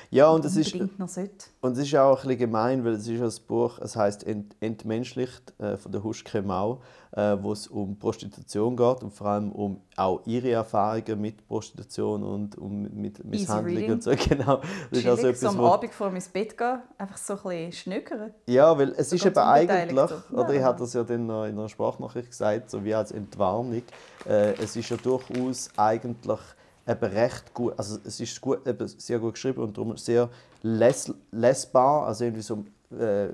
Ja, 0.09 0.29
und 0.29 0.45
es 0.45 0.55
ist, 0.55 0.73
und 0.75 1.71
es 1.73 1.77
ist 1.79 1.95
auch 1.95 2.17
ein 2.17 2.21
bisschen 2.23 2.37
gemein, 2.37 2.83
weil 2.85 2.93
es 2.93 3.07
ist 3.07 3.21
ein 3.21 3.45
Buch, 3.47 3.79
es 3.79 3.95
heißt 3.95 4.25
Ent, 4.25 4.55
Entmenschlicht 4.59 5.53
äh, 5.59 5.77
von 5.77 5.91
der 5.91 6.03
Huschke 6.03 6.41
Mau, 6.41 6.81
äh, 7.11 7.35
wo 7.41 7.51
es 7.51 7.67
um 7.67 7.97
Prostitution 7.97 8.75
geht 8.75 9.03
und 9.03 9.13
vor 9.13 9.27
allem 9.27 9.51
um 9.51 9.81
auch 9.95 10.21
ihre 10.25 10.51
Erfahrungen 10.51 11.19
mit 11.21 11.47
Prostitution 11.47 12.23
und 12.23 12.57
um 12.57 12.83
mit 12.93 13.23
Misshandlung 13.25 13.85
und 13.91 14.03
so. 14.03 14.11
Genau. 14.29 14.61
Das 14.89 14.99
ist 14.99 15.05
also 15.07 15.21
Chillig, 15.21 15.37
so 15.37 15.45
etwas, 15.47 15.55
am 15.55 15.57
wo, 15.61 15.67
Abend 15.67 15.93
vor 15.93 16.13
ins 16.13 16.29
Bett 16.29 16.57
gehen, 16.57 16.79
einfach 16.97 17.17
so 17.17 17.33
ein 17.33 17.39
bisschen 17.43 17.71
schnöckern. 17.73 18.33
Ja, 18.47 18.77
weil 18.77 18.93
es 18.97 19.09
So 19.09 19.15
ist 19.17 19.25
eben 19.25 19.37
eigentlich, 19.37 20.11
oder 20.31 20.49
ich 20.53 20.59
Ja. 20.59 20.65
habe 20.65 20.79
das 20.79 20.93
ja 20.93 21.03
dann 21.03 21.25
noch 21.27 21.45
in 21.45 21.57
einer 21.57 21.69
Sprachnachricht 21.69 22.29
gesagt, 22.29 22.69
so 22.71 22.83
wie 22.83 22.93
als 22.93 23.11
Entwarnung, 23.11 23.83
äh, 24.25 24.53
es 24.53 24.75
ist 24.75 24.89
ja 24.89 24.97
durchaus 24.97 25.69
eigentlich 25.75 26.39
eben 26.87 27.11
recht 27.11 27.53
gut, 27.53 27.73
also 27.77 27.99
es 28.03 28.19
ist 28.19 28.39
gut, 28.41 28.65
eben 28.65 28.87
sehr 28.87 29.19
gut 29.19 29.33
geschrieben 29.33 29.61
und 29.61 29.77
darum 29.77 29.97
sehr 29.97 30.29
les 30.63 31.13
lesbar, 31.31 32.07
also 32.07 32.23
irgendwie 32.23 32.41
so, 32.41 32.63
äh, 32.97 33.29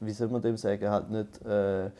wie 0.00 0.12
soll 0.12 0.28
man 0.28 0.42
dem 0.42 0.56
sagen, 0.56 0.88
halt 0.88 1.10
nicht, 1.10 1.44
äh, 1.44 1.86
äh, 1.86 1.90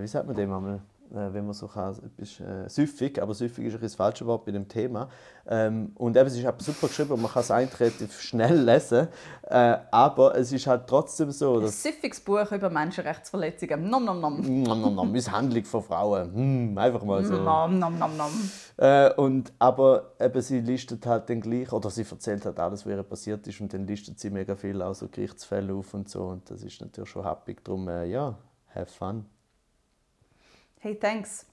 wie 0.00 0.06
sagt 0.06 0.26
man 0.26 0.36
dem 0.36 0.52
einmal? 0.52 0.80
Äh, 1.10 1.32
wenn 1.32 1.46
man 1.46 1.54
so 1.54 1.68
kann, 1.68 1.96
etwas, 1.96 2.38
äh, 2.40 2.68
süffig, 2.68 3.20
aber 3.22 3.32
süffig 3.32 3.64
ist 3.66 3.74
ein 3.74 3.80
das 3.80 3.94
falsche 3.94 4.26
Wort 4.26 4.44
bei 4.44 4.52
dem 4.52 4.68
Thema. 4.68 5.08
Ähm, 5.48 5.92
und 5.94 6.16
eben, 6.16 6.26
es 6.26 6.34
ist 6.34 6.44
eben 6.44 6.60
super 6.60 6.88
geschrieben 6.88 7.20
man 7.22 7.30
kann 7.30 7.40
es 7.40 7.50
eigentlich 7.50 7.80
relativ 7.80 8.20
schnell 8.20 8.60
lesen, 8.60 9.08
äh, 9.44 9.78
aber 9.90 10.36
es 10.36 10.52
ist 10.52 10.66
halt 10.66 10.86
trotzdem 10.86 11.30
so, 11.30 11.56
Ein 11.56 11.62
dass 11.62 11.82
süffiges 11.82 12.20
Buch 12.20 12.52
über 12.52 12.68
Menschenrechtsverletzungen. 12.68 13.88
Nom 13.88 14.04
nom 14.04 14.20
nom. 14.20 14.40
Nom, 14.62 14.82
nom, 14.82 14.94
nom, 14.94 15.10
Misshandlung 15.10 15.64
von 15.64 15.82
Frauen. 15.82 16.34
Hm, 16.34 16.76
einfach 16.76 17.02
mal 17.02 17.24
so. 17.24 17.38
Nom 17.38 17.78
nom 17.78 17.98
nom 17.98 18.14
nom. 18.14 18.50
Äh, 18.76 19.14
und, 19.14 19.50
aber 19.58 20.12
eben, 20.20 20.42
sie 20.42 20.60
listet 20.60 21.06
halt 21.06 21.30
dann 21.30 21.40
gleich, 21.40 21.72
oder 21.72 21.88
sie 21.88 22.04
erzählt 22.08 22.44
halt 22.44 22.58
alles, 22.60 22.84
was 22.84 22.92
ihr 22.92 23.02
passiert 23.02 23.46
ist, 23.46 23.60
und 23.62 23.72
dann 23.72 23.86
listet 23.86 24.20
sie 24.20 24.28
mega 24.28 24.56
viel 24.56 24.82
auch 24.82 24.94
so 24.94 25.08
Gerichtsfälle 25.08 25.72
auf 25.72 25.94
und 25.94 26.10
so. 26.10 26.24
Und 26.24 26.50
das 26.50 26.62
ist 26.62 26.82
natürlich 26.82 27.08
schon 27.08 27.24
happig. 27.24 27.64
Darum, 27.64 27.88
äh, 27.88 28.04
ja, 28.04 28.36
have 28.74 28.92
fun. 28.92 29.24
Hey, 30.80 30.94
thanks. 30.94 31.44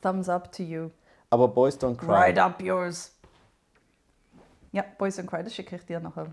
Thumbs 0.00 0.28
up 0.28 0.50
to 0.52 0.62
you. 0.62 0.90
Aber 1.30 1.48
Boys 1.48 1.76
Don't 1.78 1.96
Cry. 1.96 2.06
Right 2.08 2.38
up 2.38 2.60
yours. 2.60 3.12
Ja, 4.72 4.84
Boys 4.98 5.18
and 5.18 5.28
Cry, 5.28 5.42
das 5.44 5.54
schicke 5.54 5.76
ich 5.76 5.84
dir 5.86 6.00
nachher. 6.00 6.32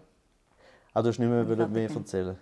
Ah, 0.94 1.02
du 1.02 1.10
hast 1.10 1.20
nicht 1.20 1.30
mehr, 1.30 1.42
Ich 1.44 1.48
wollen 1.48 1.58
fertig 1.58 1.74
mehr 1.74 1.88
bin. 1.88 1.98
erzählen. 1.98 2.38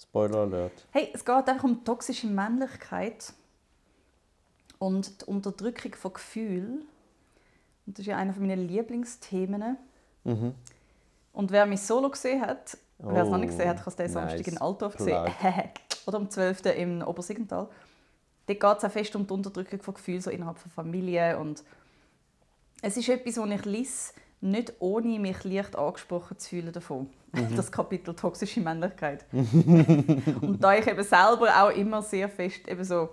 Spoiler 0.00 0.38
Alert. 0.38 0.86
Hey, 0.90 1.10
es 1.14 1.24
geht 1.24 1.48
einfach 1.48 1.64
um 1.64 1.84
toxische 1.84 2.26
Männlichkeit 2.26 3.32
und 4.78 5.20
die 5.20 5.24
Unterdrückung 5.26 5.94
von 5.94 6.12
Gefühlen. 6.14 6.84
Und 7.86 7.98
das 7.98 8.00
ist 8.00 8.06
ja 8.06 8.16
einer 8.16 8.34
meiner 8.38 8.56
Lieblingsthemen. 8.56 9.76
Mhm. 10.24 10.54
Und 11.32 11.50
wer 11.52 11.66
mich 11.66 11.82
solo 11.82 12.10
gesehen 12.10 12.40
hat, 12.42 12.76
wer 12.98 13.22
es 13.22 13.28
noch 13.28 13.38
nicht 13.38 13.50
Oh, 13.52 13.56
gesehen 13.56 13.68
hat, 13.68 13.76
kann 13.78 13.88
es 13.88 13.96
den 13.96 14.04
nice 14.06 14.12
Samstag 14.14 14.46
in 14.48 14.58
Altdorf 14.58 14.98
sehen. 14.98 15.32
Oder 16.06 16.18
am 16.18 16.30
12. 16.30 16.66
im 16.76 17.02
Obersiggenthal. 17.02 17.68
Dort 18.46 18.60
geht 18.60 18.78
es 18.78 18.84
auch 18.84 18.90
fest 18.90 19.16
um 19.16 19.26
die 19.26 19.32
Unterdrückung 19.32 19.80
von 19.80 19.94
Gefühlen 19.94 20.20
so 20.20 20.30
innerhalb 20.30 20.58
von 20.58 20.70
Familie. 20.70 21.38
Und 21.38 21.64
es 22.82 22.96
ist 22.96 23.08
etwas, 23.08 23.34
das 23.34 23.50
ich 23.50 23.64
lese, 23.64 24.12
nicht 24.40 24.74
ohne 24.78 25.18
mich 25.18 25.42
leicht 25.44 25.76
angesprochen 25.76 26.38
zu 26.38 26.50
fühlen 26.50 26.72
davon. 26.72 27.08
Mhm. 27.32 27.56
Das 27.56 27.72
Kapitel 27.72 28.14
toxische 28.14 28.60
Männlichkeit. 28.60 29.24
und 29.32 30.58
da 30.60 30.74
ich 30.74 30.86
eben 30.86 31.02
selber 31.02 31.62
auch 31.62 31.70
immer 31.70 32.02
sehr 32.02 32.28
fest 32.28 32.68
eben 32.68 32.84
so 32.84 33.08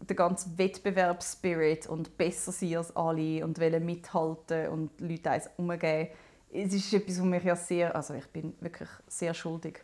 der 0.00 0.16
ganze 0.16 0.58
Wettbewerbsspirit 0.58 1.86
und 1.86 2.16
besser 2.16 2.50
sein 2.50 2.76
als 2.76 2.94
alle 2.96 3.44
und 3.44 3.60
wollen 3.60 3.84
mithalten 3.84 4.68
und 4.68 5.00
Leute 5.00 5.30
eins 5.30 5.48
umgeben. 5.56 6.08
Es 6.52 6.72
ist 6.72 6.92
etwas, 6.92 7.18
was 7.18 7.24
mich 7.24 7.44
ja 7.44 7.56
sehr, 7.56 7.94
also 7.94 8.14
ich 8.14 8.26
bin 8.26 8.54
wirklich 8.60 8.88
sehr 9.06 9.34
schuldig 9.34 9.80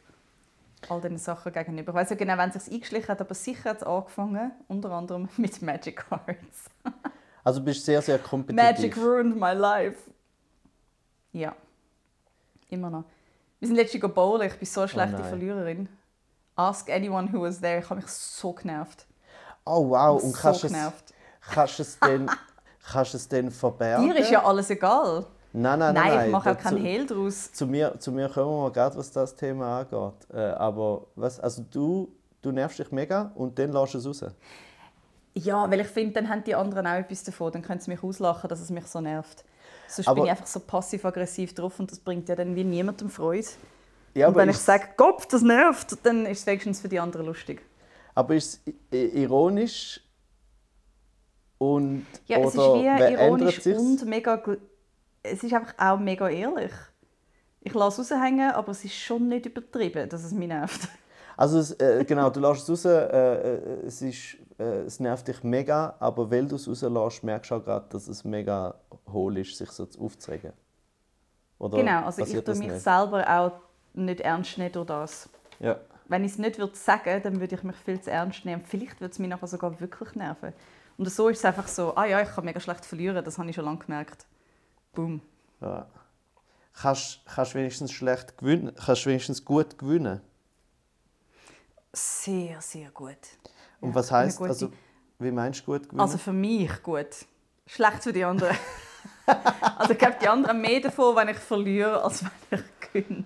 all 0.89 1.01
diesen 1.01 1.19
Sachen 1.19 1.53
gegenüber. 1.53 1.93
Ich 1.93 1.97
weiß 1.97 2.11
ja 2.11 2.17
genau, 2.17 2.39
wenn 2.39 2.51
es 2.51 2.65
sich 2.65 2.75
eingeschlichen 2.75 3.09
hat, 3.09 3.21
aber 3.21 3.35
sicher 3.35 3.71
hat 3.71 3.79
es 3.79 3.83
angefangen, 3.83 4.53
unter 4.69 4.91
anderem 4.91 5.29
mit 5.37 5.61
Magic 5.63 6.05
Cards. 6.09 6.71
Also 7.43 7.61
du 7.61 7.65
bist 7.65 7.87
sehr, 7.87 8.03
sehr 8.03 8.19
kompetitiv. 8.19 8.63
Magic 8.63 8.97
ruined 8.99 9.35
my 9.35 9.55
life. 9.55 10.11
Ja, 11.33 11.57
immer 12.69 12.91
noch. 12.91 13.05
Wir 13.59 13.67
sind 13.67 13.77
letztens 13.77 14.13
bowlen, 14.13 14.47
ich 14.47 14.59
bin 14.59 14.67
so 14.67 14.83
eine 14.83 14.89
schlechte 14.89 15.17
nein. 15.17 15.25
Verliererin. 15.25 15.89
Ask 16.55 16.91
anyone 16.91 17.33
who 17.33 17.41
was 17.41 17.59
there, 17.59 17.79
ich 17.79 17.89
habe 17.89 18.01
mich 18.01 18.09
so 18.09 18.53
genervt. 18.53 19.07
Oh 19.65 19.89
wow, 19.89 20.23
und 20.23 20.33
so 20.33 20.39
kannst 20.39 20.65
du 20.65 20.67
es, 20.67 20.73
kannst 21.51 21.81
es 21.81 21.99
kannst 22.93 23.33
dann 23.33 23.51
verbergen? 23.51 24.07
Dir 24.07 24.17
ist 24.17 24.31
ja 24.31 24.45
alles 24.45 24.69
egal. 24.69 25.25
Nein, 25.53 25.79
nein, 25.79 25.95
nein. 25.95 25.95
Nein, 25.95 26.15
nein. 26.15 26.27
ich 26.27 26.33
mache 26.33 26.53
auch 26.53 26.59
keinen 26.59 26.79
Hehl 26.79 27.07
daraus. 27.07 27.53
Zu 27.53 27.67
mir, 27.67 27.99
zu 27.99 28.13
mir 28.13 28.29
kommen 28.29 28.51
wir 28.51 28.63
mal 28.63 28.73
gerade, 28.73 28.97
was 28.97 29.11
das 29.11 29.35
Thema 29.35 29.81
angeht. 29.81 30.31
Äh, 30.33 30.39
aber 30.39 31.07
was, 31.17 31.41
also 31.41 31.65
du, 31.71 32.13
du 32.41 32.53
nervst 32.53 32.79
dich 32.79 32.93
mega 32.93 33.33
und 33.35 33.59
dann 33.59 33.73
lässt 33.73 33.95
du 33.95 33.99
es 33.99 34.07
raus. 34.07 34.25
Ja, 35.35 35.71
weil 35.71 35.81
ich 35.81 35.89
finde, 35.89 36.15
dann 36.15 36.29
haben 36.29 36.45
die 36.45 36.55
anderen 36.55 36.87
auch 36.87 36.95
etwas 36.95 37.25
davon. 37.25 37.53
Dann 37.53 37.63
können 37.63 37.81
sie 37.81 37.91
mich 37.91 38.03
auslachen, 38.03 38.49
dass 38.49 38.61
es 38.61 38.71
mich 38.71 38.87
so 38.87 39.01
nervt. 39.01 39.45
Sonst 39.89 40.09
Aber- 40.09 40.17
bin 40.17 40.25
ich 40.25 40.31
einfach 40.31 40.47
so 40.47 40.61
passiv-aggressiv 40.61 41.55
drauf 41.55 41.79
und 41.81 41.91
das 41.91 41.99
bringt 41.99 42.29
ja 42.29 42.37
dann 42.37 42.55
wie 42.55 42.65
niemandem 42.65 43.11
Freude. 43.11 43.47
Ja, 44.15 44.29
und 44.29 44.35
wenn 44.35 44.49
ich 44.49 44.59
sage, 44.59 44.89
Kopf, 44.97 45.27
das 45.27 45.43
nervt, 45.43 45.97
dann 46.05 46.27
ist 46.27 46.41
es 46.41 46.47
wenigstens 46.47 46.81
für 46.81 46.89
die 46.89 46.99
anderen 46.99 47.27
lustig. 47.27 47.63
Aber 48.15 48.35
ist 48.35 48.61
es 48.91 49.15
ironisch 49.15 50.01
und 51.59 52.07
Ja, 52.27 52.39
es 52.39 52.55
ist 52.55 52.57
wie 52.57 53.13
ironisch 53.13 53.67
und 53.67 54.05
mega... 54.07 54.43
Es 55.23 55.43
ist 55.43 55.53
einfach 55.53 55.75
auch 55.79 55.99
mega 55.99 56.29
ehrlich. 56.29 56.73
Ich 57.61 57.75
lasse 57.75 58.03
es 58.03 58.11
raushängen, 58.11 58.53
aber 58.53 58.73
es 58.73 58.85
ist 58.85 58.95
schon 58.95 59.29
nicht 59.29 59.47
übertrieben, 59.47 60.09
dass 60.09 60.25
es 60.25 60.33
mich 60.33 60.49
nervt. 60.49 60.89
Also 61.37 61.59
es, 61.59 61.71
äh, 61.81 62.05
genau, 62.05 62.29
du 62.29 62.39
lässt 62.39 62.69
es 62.69 62.71
raus, 62.71 62.85
äh, 62.85 63.55
äh, 63.55 63.87
es, 63.87 64.03
ist, 64.03 64.37
äh, 64.59 64.83
es 64.83 65.01
nervt 65.01 65.27
dich 65.27 65.43
mega, 65.43 65.97
aber 65.99 66.31
weil 66.31 66.47
du 66.47 66.57
es 66.57 66.69
rauslässt, 66.69 67.25
merkst 67.25 67.51
du 67.51 67.55
auch 67.55 67.65
gerade, 67.65 67.87
dass 67.89 68.09
es 68.09 68.25
mega 68.25 68.75
hohl 69.11 69.39
ist, 69.39 69.57
sich 69.57 69.71
so 69.71 69.89
aufzuregen. 69.99 70.53
Oder 71.59 71.79
genau, 71.79 72.05
also 72.05 72.23
ich 72.23 72.45
tue 72.45 72.55
mich 72.57 72.69
nicht? 72.69 72.81
selber 72.83 73.27
auch 73.27 73.53
nicht 73.95 74.21
ernst 74.21 74.59
nehmen 74.59 74.73
durch 74.73 74.87
das. 74.87 75.31
Ja. 75.61 75.79
Wenn 76.09 76.25
ich 76.25 76.33
es 76.33 76.39
nicht 76.39 76.59
würde 76.59 76.77
sagen 76.77 77.23
dann 77.23 77.41
würde 77.41 77.55
ich 77.55 77.63
mich 77.63 77.77
viel 77.77 78.01
zu 78.01 78.11
ernst 78.11 78.45
nehmen. 78.45 78.63
Vielleicht 78.67 79.01
würde 79.01 79.13
es 79.13 79.19
mich 79.19 79.31
nachher 79.31 79.47
sogar 79.47 79.81
wirklich 79.81 80.15
nerven. 80.15 80.53
Und 80.99 81.09
so 81.11 81.29
ist 81.31 81.39
es 81.39 81.45
einfach 81.47 81.69
so, 81.69 81.95
ah 81.97 82.05
ja, 82.05 82.21
ich 82.21 82.29
kann 82.29 82.45
mega 82.45 82.61
schlecht 82.61 82.85
verlieren, 82.85 83.25
das 83.25 83.39
habe 83.39 83.49
ich 83.49 83.57
schon 83.57 83.65
lange 83.65 83.79
gemerkt. 83.79 84.27
Boom. 84.93 85.21
ja. 85.61 85.87
Kannst 86.83 87.21
du 87.27 87.55
wenigstens 87.55 87.93
schlecht 87.93 88.39
gewinnen, 88.39 88.73
kannst 88.75 89.05
wenigstens 89.05 89.45
gut 89.45 89.77
gewinnen? 89.79 90.21
Sehr, 91.93 92.61
sehr 92.61 92.91
gut. 92.91 93.17
Und 93.81 93.91
Ja, 93.91 93.95
was 93.95 94.11
heißt 94.11 94.39
gute- 94.39 94.51
also, 94.51 94.73
wie 95.19 95.31
meinst 95.31 95.61
du 95.61 95.73
gut 95.73 95.83
gewinnen? 95.85 96.01
Also 96.01 96.17
für 96.19 96.33
mich 96.33 96.83
gut. 96.83 97.27
Schlecht 97.67 98.03
für 98.03 98.13
die 98.13 98.25
anderen. 98.25 98.57
also 99.77 99.93
ich 99.93 99.99
glaube, 99.99 100.17
die 100.23 100.29
anderen 100.29 100.57
haben 100.57 100.61
mehr 100.63 100.81
davon, 100.81 101.17
wenn 101.17 101.29
ich 101.29 101.39
verliere, 101.39 102.03
als 102.03 102.25
wenn 102.51 102.61
ich 102.61 102.93
gewinne. 102.93 103.25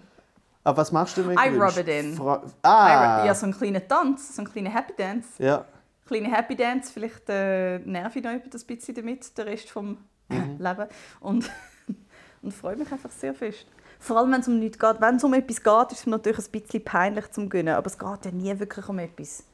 Aber 0.64 0.78
was 0.78 0.90
machst 0.92 1.16
du, 1.16 1.26
wenn 1.26 1.36
du 1.36 1.42
I 1.42 1.48
rub 1.56 1.76
it 1.76 1.88
in. 1.88 2.16
Fra 2.16 2.42
ah! 2.62 3.24
Ja, 3.24 3.34
so 3.34 3.44
einen 3.44 3.54
kleinen 3.56 3.86
Tanz, 3.86 4.34
so 4.34 4.42
einen 4.42 4.50
kleinen 4.50 4.72
Happy 4.72 4.94
Dance. 4.96 5.28
ja. 5.42 5.64
Kleine 6.06 6.30
Happy 6.30 6.54
Dance, 6.54 6.92
vielleicht 6.92 7.30
äh, 7.30 7.78
nerv 7.78 8.14
ich 8.14 8.22
noch 8.22 8.30
etwas 8.32 8.62
ein 8.62 8.66
bisschen 8.66 8.94
damit, 8.94 9.38
den 9.38 9.48
Rest 9.48 9.70
vom 9.70 9.96
Mhm. 10.34 10.58
Leben. 10.58 10.86
Und, 11.20 11.50
und 12.42 12.52
freue 12.52 12.76
mich 12.76 12.90
einfach 12.90 13.10
sehr 13.10 13.34
fest. 13.34 13.66
Vor 13.98 14.18
allem, 14.18 14.32
wenn 14.32 14.40
es 14.40 14.48
um 14.48 14.58
nichts 14.58 14.78
geht. 14.78 15.00
Wenn 15.00 15.16
es 15.16 15.24
um 15.24 15.34
etwas 15.34 15.62
geht, 15.62 15.92
ist 15.92 16.00
es 16.00 16.06
natürlich 16.06 16.38
ein 16.38 16.50
bisschen 16.50 16.84
peinlich 16.84 17.30
zum 17.30 17.48
Gönnen. 17.48 17.74
Aber 17.74 17.86
es 17.86 17.98
geht 17.98 18.24
ja 18.24 18.30
nie 18.30 18.58
wirklich 18.58 18.88
um 18.88 18.98
etwas. 18.98 19.44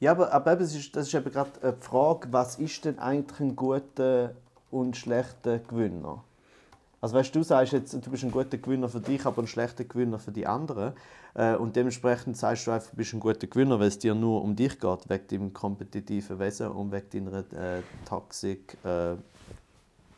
Ja, 0.00 0.10
aber, 0.10 0.32
aber 0.32 0.52
eben, 0.52 0.62
es 0.62 0.74
ist, 0.74 0.94
das 0.94 1.06
ist 1.06 1.14
eben 1.14 1.30
gerade 1.30 1.50
die 1.62 1.84
Frage, 1.84 2.28
was 2.30 2.58
ist 2.58 2.84
denn 2.84 2.98
eigentlich 2.98 3.40
ein 3.40 3.56
guter 3.56 4.32
und 4.70 4.96
schlechter 4.96 5.58
Gewinner? 5.58 6.22
Also 7.00 7.14
weißt 7.14 7.34
du, 7.34 7.40
du 7.40 7.44
sagst 7.44 7.72
jetzt, 7.72 7.92
du 7.94 8.10
bist 8.10 8.24
ein 8.24 8.30
guter 8.30 8.58
Gewinner 8.58 8.88
für 8.88 9.00
dich, 9.00 9.24
aber 9.24 9.42
ein 9.42 9.46
schlechter 9.46 9.84
Gewinner 9.84 10.18
für 10.18 10.32
die 10.32 10.46
anderen. 10.46 10.92
Äh, 11.34 11.54
und 11.54 11.76
dementsprechend 11.76 12.36
sagst 12.36 12.66
du 12.66 12.72
einfach, 12.72 12.90
du 12.90 12.96
bist 12.96 13.14
ein 13.14 13.20
guter 13.20 13.46
Gewinner, 13.46 13.78
weil 13.78 13.88
es 13.88 13.98
dir 13.98 14.14
nur 14.14 14.42
um 14.42 14.56
dich 14.56 14.80
geht, 14.80 15.08
wegen 15.08 15.26
deinem 15.28 15.52
kompetitiven 15.52 16.38
Wesen 16.38 16.68
und 16.68 16.90
wegen 16.92 17.30
deiner 17.30 17.38
äh, 17.52 17.82
Toxic. 18.06 18.76
Äh, 18.84 19.14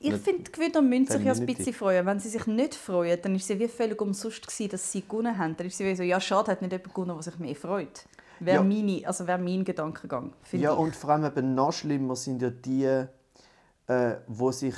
Ich 0.01 0.15
finde, 0.15 0.45
die 0.45 0.53
Gewinner 0.53 0.83
müssen 0.83 1.07
sich 1.07 1.25
ja 1.25 1.33
ein 1.33 1.47
bisschen 1.47 1.73
freuen. 1.73 2.07
Wenn 2.07 2.21
sie 2.21 2.29
sich 2.29 2.47
nicht 2.47 2.75
freuen, 2.75 3.21
dann 3.21 3.35
ist 3.35 3.49
ja 3.49 3.59
wie 3.59 3.69
völlig 3.69 4.01
umsonst 4.01 4.47
gewesen, 4.47 4.71
dass 4.71 4.93
sie 4.93 5.03
gewonnen 5.03 5.37
haben. 5.37 5.57
Dann 5.57 5.67
ist 5.67 5.77
sie 5.77 5.85
wie 5.85 5.97
so, 5.97 6.03
ja 6.03 6.21
schade, 6.21 6.53
hat 6.53 6.63
nicht 6.63 6.73
jemand 6.73 6.95
gewonnen, 6.95 7.15
der 7.15 7.23
sich 7.23 7.39
mehr 7.39 7.57
freut. 7.57 8.07
Wäre 8.41 8.59
Ja. 8.59 8.63
meine, 8.63 9.03
also 9.05 9.27
wäre 9.27 9.39
mein 9.39 9.65
Gedankengang, 9.65 10.33
ja, 10.53 10.73
ich. 10.73 10.79
und 10.79 10.95
vor 10.95 11.11
allem 11.11 11.25
eben 11.25 11.55
noch 11.57 11.73
schlimmer 11.73 12.15
sind 12.15 12.41
ja 12.41 12.51
die, 12.51 12.85
äh, 13.89 14.17
wo 14.29 14.53
sich 14.53 14.77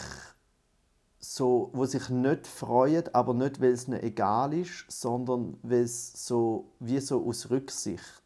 so, 1.18 1.68
wo 1.74 1.84
sich 1.84 2.08
nicht 2.08 2.46
freuen, 2.46 3.04
aber 3.14 3.34
nicht, 3.34 3.60
weil 3.60 3.72
es 3.72 3.86
ihnen 3.86 4.02
egal 4.02 4.54
ist, 4.54 4.86
sondern 4.88 5.58
weil 5.62 5.82
es 5.82 6.26
so, 6.26 6.72
wie 6.78 6.98
so 6.98 7.22
aus 7.26 7.50
Rücksicht. 7.50 8.19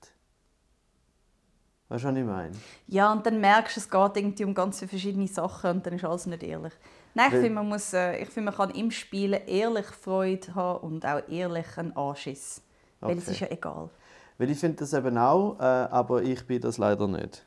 Weißt 1.88 2.04
du, 2.04 2.08
was 2.08 2.16
ich 2.16 2.24
meine? 2.24 2.52
Ja, 2.86 3.12
und 3.12 3.26
dann 3.26 3.40
merkst 3.40 3.76
du, 3.76 3.80
es 3.80 3.90
geht 3.90 4.16
irgendwie 4.16 4.44
um 4.44 4.54
ganz 4.54 4.78
viele 4.78 4.88
verschiedene 4.88 5.28
Sachen 5.28 5.70
und 5.70 5.86
dann 5.86 5.94
ist 5.94 6.04
alles 6.04 6.26
nicht 6.26 6.42
ehrlich. 6.42 6.72
Nein, 7.14 7.26
ich 7.28 7.34
Weil- 7.34 7.40
finde, 7.42 7.54
man, 7.54 7.68
muss, 7.68 7.92
äh, 7.92 8.16
ich 8.22 8.28
finde, 8.30 8.50
man 8.50 8.54
kann 8.56 8.70
im 8.70 8.90
Spielen 8.90 9.40
ehrlich 9.46 9.86
Freude 9.86 10.54
haben 10.54 10.80
und 10.86 11.06
auch 11.06 11.20
ehrlich 11.28 11.66
einen 11.76 11.94
Anschiss. 11.96 12.62
Weil 13.00 13.18
es 13.18 13.24
Okay. 13.24 13.32
ist 13.32 13.40
ja 13.40 13.46
egal. 13.50 13.90
Weil 14.38 14.50
ich 14.50 14.58
finde 14.58 14.78
das 14.78 14.92
eben 14.94 15.16
auch, 15.18 15.58
äh, 15.60 15.62
aber 15.62 16.22
ich 16.22 16.44
bin 16.46 16.60
das 16.60 16.78
leider 16.78 17.06
nicht. 17.06 17.44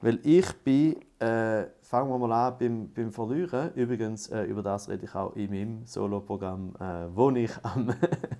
Weil 0.00 0.18
ich 0.22 0.50
bin, 0.64 0.96
äh, 1.18 1.64
fangen 1.82 2.08
wir 2.10 2.18
mal 2.18 2.32
an 2.32 2.56
beim, 2.58 2.90
beim 2.92 3.12
Verlieren. 3.12 3.72
Übrigens, 3.74 4.28
äh, 4.28 4.42
über 4.44 4.62
das 4.62 4.88
rede 4.88 5.04
ich 5.04 5.14
auch 5.14 5.34
in 5.36 5.50
meinem 5.50 5.86
Soloprogramm, 5.86 6.74
äh, 6.80 7.14
wo 7.14 7.30
ich 7.30 7.50
am 7.64 7.92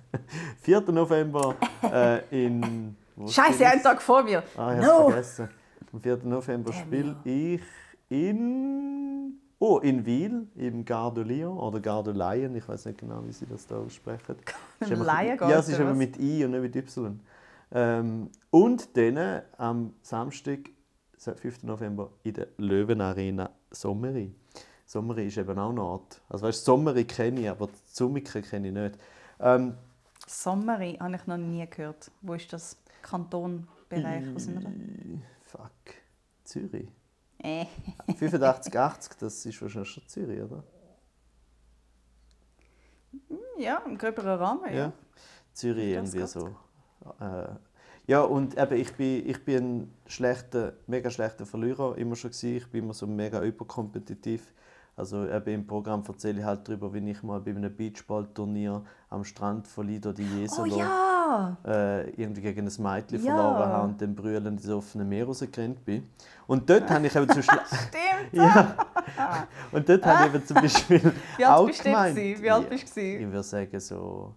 4. 0.61 0.81
November 0.91 1.55
äh, 1.83 2.45
in... 2.45 2.95
Scheiße, 3.27 3.65
einen? 3.65 3.83
Tag 3.83 4.01
vor 4.01 4.23
mir. 4.23 4.43
Ah, 4.57 4.73
ich 4.73 4.81
no! 4.85 4.93
habe 4.93 5.11
vergessen. 5.11 5.49
Am 5.91 6.01
4. 6.01 6.17
November 6.23 6.73
spiele 6.73 7.15
ich 7.23 7.61
in... 8.09 9.39
Oh, 9.59 9.77
in 9.77 10.05
Wiel, 10.05 10.47
im 10.55 10.83
Gare 10.83 11.13
de 11.13 11.23
Lyon 11.23 11.57
oder 11.57 11.79
Gare 11.79 12.03
de 12.03 12.13
Lion. 12.13 12.53
Ich 12.55 12.67
weiß 12.67 12.85
nicht 12.85 12.97
genau, 12.97 13.23
wie 13.25 13.31
sie 13.31 13.45
das 13.45 13.65
da 13.65 13.77
aussprechen. 13.77 14.35
Lion 14.81 15.37
Ja, 15.39 15.59
es 15.59 15.69
ist 15.69 15.79
was? 15.79 15.95
mit 15.95 16.19
I 16.19 16.43
und 16.43 16.51
nicht 16.51 16.61
mit 16.61 16.75
Y. 16.75 17.19
Ähm, 17.71 18.29
und 18.49 18.97
dann 18.97 19.41
am 19.57 19.93
Samstag, 20.01 20.69
5. 21.17 21.63
November, 21.63 22.09
in 22.23 22.33
der 22.33 22.47
Löwenarena 22.57 23.49
Sommeri. 23.71 24.35
Sommeri 24.85 25.27
ist 25.27 25.37
eben 25.37 25.57
auch 25.57 25.69
ein 25.69 25.79
Ort. 25.79 26.21
Also 26.29 26.45
weißt, 26.45 26.65
Sommeri 26.65 27.05
kenne 27.05 27.41
ich, 27.41 27.49
aber 27.49 27.69
Zumike 27.85 28.41
kenne 28.41 28.67
ich 28.67 28.73
nicht. 28.73 28.99
Ähm, 29.39 29.75
Sommeri 30.27 30.97
habe 30.99 31.15
ich 31.15 31.25
noch 31.25 31.37
nie 31.37 31.65
gehört. 31.69 32.11
Wo 32.21 32.33
ist 32.33 32.51
das? 32.51 32.77
Kantonbereich? 33.03 34.33
Was 34.33 34.45
sind 34.45 34.55
wir 34.55 34.61
da? 34.61 34.69
fuck. 35.43 35.71
Zürich. 36.43 36.89
Äh. 37.37 37.65
85, 38.17 38.75
80, 38.75 39.17
das 39.19 39.45
ist 39.45 39.61
wahrscheinlich 39.61 39.91
schon 39.91 40.07
Zürich, 40.07 40.41
oder? 40.41 40.63
Ja, 43.59 43.83
im 43.85 43.97
gröberen 43.97 44.39
Rahmen, 44.39 44.73
ja. 44.73 44.91
Zürich 45.53 45.93
Das 45.93 46.13
irgendwie 46.13 46.27
so. 46.27 46.55
Äh, 47.19 47.49
ja, 48.07 48.21
und 48.21 48.57
eben, 48.57 48.75
ich 48.75 48.93
bin, 48.93 49.29
ich 49.29 49.45
bin 49.45 49.63
ein 49.63 49.93
schlechter, 50.07 50.73
mega 50.87 51.09
schlechter 51.09 51.45
Verlierer 51.45 51.97
immer 51.97 52.15
schon 52.15 52.31
gewesen. 52.31 52.57
Ich 52.57 52.71
bin 52.71 52.83
immer 52.83 52.93
so 52.93 53.07
mega 53.07 53.41
überkompetitiv. 53.41 54.51
Also 54.95 55.27
eben 55.27 55.53
im 55.53 55.67
Programm 55.67 56.03
erzähle 56.07 56.39
ich 56.39 56.45
halt 56.45 56.67
darüber, 56.67 56.93
wie 56.93 57.09
ich 57.09 57.23
mal 57.23 57.39
bei 57.39 57.51
einem 57.51 57.75
Beachballturnier 57.75 58.83
am 59.09 59.23
Strand 59.23 59.67
von 59.67 59.87
Lido 59.87 60.11
di 60.11 60.23
Oh 60.23 60.39
Jesolo 60.39 61.12
ja! 61.33 61.57
äh, 61.65 62.09
irgendwie 62.11 62.41
gegen 62.41 62.67
ein 62.67 62.83
Mädchen 62.83 63.23
Ja. 63.23 63.35
verloren 63.35 63.69
habe 63.69 63.83
und 63.87 64.01
dann 64.01 64.15
brüllend 64.15 64.47
ins 64.47 64.69
offene 64.69 65.03
Meer 65.03 65.25
rausgerannt 65.25 65.83
bin. 65.85 66.09
Und 66.47 66.69
dort 66.69 66.89
habe 66.89 67.07
ich 67.07 67.15
eben 67.15 67.27
zum 67.27 67.35
Beispiel... 67.37 67.59
Stimmt! 67.65 68.33
ja. 68.33 68.75
Und 69.71 69.87
dort 69.89 70.05
habe 70.05 70.27
ich 70.27 70.33
eben 70.35 70.45
zum 70.45 70.55
Beispiel 70.55 71.13
Wie 71.37 71.45
alt 71.45 71.57
auch 71.57 71.67
bist 71.67 71.79
du 71.79 71.83
gemeint... 71.83 72.17
Wie 72.17 72.51
alt 72.51 72.69
bist 72.69 72.95
du? 72.95 73.01
Ich 73.01 73.25
würde 73.25 73.43
sagen 73.43 73.79
so 73.79 74.33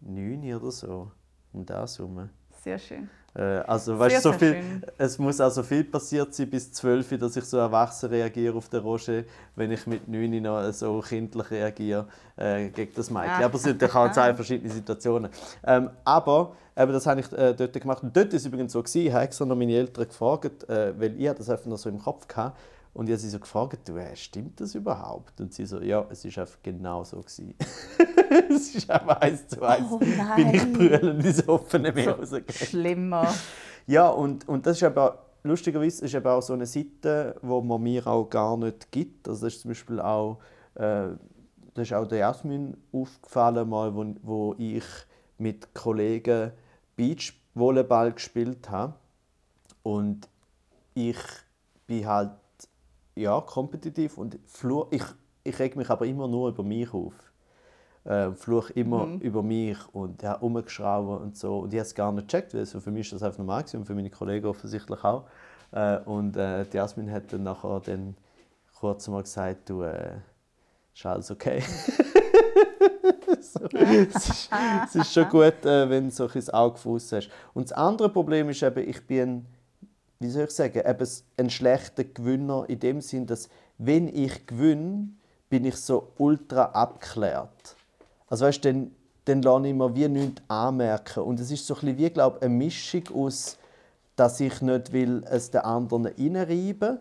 neun 0.00 0.54
oder 0.54 0.70
so. 0.70 1.10
Um 1.52 1.64
das 1.64 1.98
herum. 1.98 2.28
Sehr 2.62 2.78
schön. 2.78 3.08
Äh, 3.36 3.42
also, 3.66 3.98
weißt, 3.98 4.12
Sehr, 4.12 4.20
so 4.20 4.32
viel, 4.32 4.52
schön. 4.54 4.82
es 4.96 5.18
muss 5.18 5.40
also 5.40 5.62
viel 5.62 5.84
passiert 5.84 6.34
sein 6.34 6.48
bis 6.48 6.72
12, 6.72 7.18
dass 7.18 7.36
ich 7.36 7.44
so 7.44 7.58
erwachsen 7.58 8.08
reagiere 8.08 8.56
auf 8.56 8.68
den 8.68 8.80
Roger, 8.80 9.24
wenn 9.54 9.70
ich 9.70 9.86
mit 9.86 10.08
9 10.08 10.42
noch 10.42 10.72
so 10.72 11.00
kindlich 11.00 11.50
reagiere 11.50 12.06
äh, 12.36 12.68
gegen 12.68 12.92
das 12.94 13.10
Mädchen. 13.10 13.30
Ah. 13.30 13.44
Aber 13.44 13.56
es 13.56 13.62
sind 13.62 13.82
auch 13.84 14.12
zwei 14.12 14.34
verschiedene 14.34 14.72
Situationen. 14.72 15.30
Ähm, 15.66 15.90
aber 16.04 16.56
eben, 16.76 16.92
das 16.92 17.06
habe 17.06 17.20
ich 17.20 17.30
äh, 17.32 17.52
dort 17.52 17.74
gemacht. 17.74 18.02
Und 18.02 18.16
dort 18.16 18.32
war 18.32 18.36
es 18.36 18.46
übrigens 18.46 18.72
so, 18.72 18.82
gewesen, 18.82 19.06
ich 19.06 19.12
habe 19.12 19.24
extra 19.24 19.44
noch 19.44 19.56
meine 19.56 19.74
Eltern 19.74 20.08
gefragt, 20.08 20.68
äh, 20.68 20.98
weil 20.98 21.20
ich 21.20 21.30
das 21.30 21.50
einfach 21.50 21.66
noch 21.66 21.78
so 21.78 21.90
im 21.90 21.98
Kopf 21.98 22.26
hatte. 22.34 22.56
Und 22.96 23.08
ich 23.08 23.12
habe 23.12 23.20
sie 23.20 23.28
so 23.28 23.38
gefragt, 23.38 23.86
du, 23.90 23.98
äh, 23.98 24.16
stimmt 24.16 24.58
das 24.58 24.74
überhaupt? 24.74 25.38
Und 25.38 25.52
sie 25.52 25.66
so, 25.66 25.82
ja, 25.82 26.06
es 26.08 26.24
ist 26.24 26.38
einfach 26.38 26.56
genau 26.62 27.04
so. 27.04 27.18
Gewesen. 27.18 27.54
es 28.50 28.74
ist 28.74 28.90
einfach 28.90 29.20
eins 29.20 29.46
zu 29.48 29.62
eins. 29.62 29.86
Oh 29.90 29.98
bin 29.98 30.54
ich 30.54 30.72
brüllend 30.72 31.22
ins 31.22 31.46
offene 31.46 31.92
Meer 31.92 32.04
So 32.04 32.10
rausgegangen. 32.12 32.54
schlimmer. 32.54 33.34
Ja, 33.86 34.08
und, 34.08 34.48
und 34.48 34.64
das 34.64 34.78
ist 34.78 34.82
aber 34.82 35.26
lustigerweise 35.42 36.06
ist 36.06 36.14
eben 36.14 36.26
auch 36.26 36.40
so 36.40 36.54
eine 36.54 36.64
Seite, 36.64 37.36
wo 37.42 37.60
man 37.60 37.82
mir 37.82 38.06
auch 38.06 38.30
gar 38.30 38.56
nicht 38.56 38.90
gibt. 38.90 39.28
Also 39.28 39.44
das 39.44 39.56
ist 39.56 39.60
zum 39.60 39.72
Beispiel 39.72 40.00
auch, 40.00 40.38
äh, 40.76 41.08
das 41.74 41.88
ist 41.88 41.92
auch 41.92 42.06
der 42.06 42.18
Jasmin 42.20 42.78
aufgefallen, 42.92 43.68
mal, 43.68 43.94
wo, 43.94 44.06
wo 44.22 44.54
ich 44.56 44.86
mit 45.36 45.74
Kollegen 45.74 46.50
Beachvolleyball 46.96 48.12
gespielt 48.12 48.70
habe. 48.70 48.94
Und 49.82 50.30
ich 50.94 51.18
bin 51.86 52.06
halt 52.06 52.30
ja, 53.16 53.40
kompetitiv 53.40 54.18
und 54.18 54.38
fluch, 54.46 54.88
ich, 54.90 55.02
ich 55.42 55.58
reg 55.58 55.74
mich 55.74 55.90
aber 55.90 56.06
immer 56.06 56.28
nur 56.28 56.50
über 56.50 56.62
mich 56.62 56.92
auf. 56.92 57.14
Äh, 58.04 58.30
fluch 58.32 58.70
immer 58.70 59.18
über 59.20 59.42
mich 59.42 59.78
und 59.92 60.22
ja, 60.22 60.34
rumgeschrauben 60.34 61.18
und 61.24 61.36
so. 61.36 61.60
Und 61.60 61.72
ich 61.72 61.80
habe 61.80 61.86
es 61.88 61.94
gar 61.94 62.12
nicht 62.12 62.28
gecheckt, 62.28 62.54
weil 62.54 62.64
so 62.64 62.78
für 62.78 62.92
mich 62.92 63.06
ist 63.06 63.14
das 63.14 63.22
einfach 63.24 63.38
normal 63.38 63.62
gewesen 63.62 63.78
und 63.78 63.84
für 63.86 63.94
meine 63.94 64.10
Kollegen 64.10 64.46
offensichtlich 64.46 65.02
auch. 65.02 65.24
Äh, 65.72 65.98
und 66.04 66.36
äh, 66.36 66.64
die 66.66 66.76
Jasmin 66.76 67.10
hat 67.10 67.32
dann 67.32 67.42
nachher 67.42 67.80
dann 67.80 68.16
kurz 68.78 69.08
mal 69.08 69.22
gesagt, 69.22 69.68
du, 69.70 69.82
äh, 69.82 70.18
ist 70.94 71.06
alles 71.06 71.30
okay. 71.32 71.60
so, 73.40 73.64
es, 73.72 74.14
ist, 74.14 74.50
es 74.84 74.94
ist 74.94 75.12
schon 75.12 75.28
gut, 75.30 75.64
äh, 75.64 75.90
wenn 75.90 76.04
du 76.04 76.10
so 76.10 76.28
ein 76.28 76.48
Auge 76.50 76.78
hast. 76.84 77.30
Und 77.54 77.70
das 77.70 77.72
andere 77.72 78.08
Problem 78.08 78.48
ist 78.50 78.62
eben, 78.62 78.88
ich 78.88 79.04
bin 79.04 79.28
ein 79.28 79.55
wie 80.18 80.30
soll 80.30 80.44
ich 80.44 80.50
sagen, 80.50 80.82
eben 80.86 81.08
ein 81.36 81.50
schlechter 81.50 82.04
Gewinner 82.04 82.64
in 82.68 82.80
dem 82.80 83.00
Sinn, 83.00 83.26
dass 83.26 83.48
wenn 83.78 84.08
ich 84.08 84.46
gewinne, 84.46 85.08
bin 85.48 85.64
ich 85.64 85.76
so 85.76 86.12
ultra 86.18 86.64
abgeklärt. 86.66 87.76
Also 88.28 88.46
weißt, 88.46 88.64
dann, 88.64 88.90
dann 89.26 89.42
lasse 89.42 89.68
ich 89.68 89.74
mir 89.74 89.94
wie 89.94 90.08
nichts 90.08 90.42
anmerken. 90.48 91.22
Und 91.22 91.38
es 91.38 91.50
ist 91.50 91.66
so 91.66 91.74
ein 91.74 91.80
bisschen 91.80 91.98
wie, 91.98 92.10
glaube 92.10 92.42
eine 92.42 92.54
Mischung 92.54 93.02
aus, 93.14 93.58
dass 94.16 94.40
ich 94.40 94.62
nicht 94.62 94.92
will, 94.92 95.22
es 95.28 95.50
den 95.50 95.60
anderen 95.60 96.06
reinreiben 96.06 96.98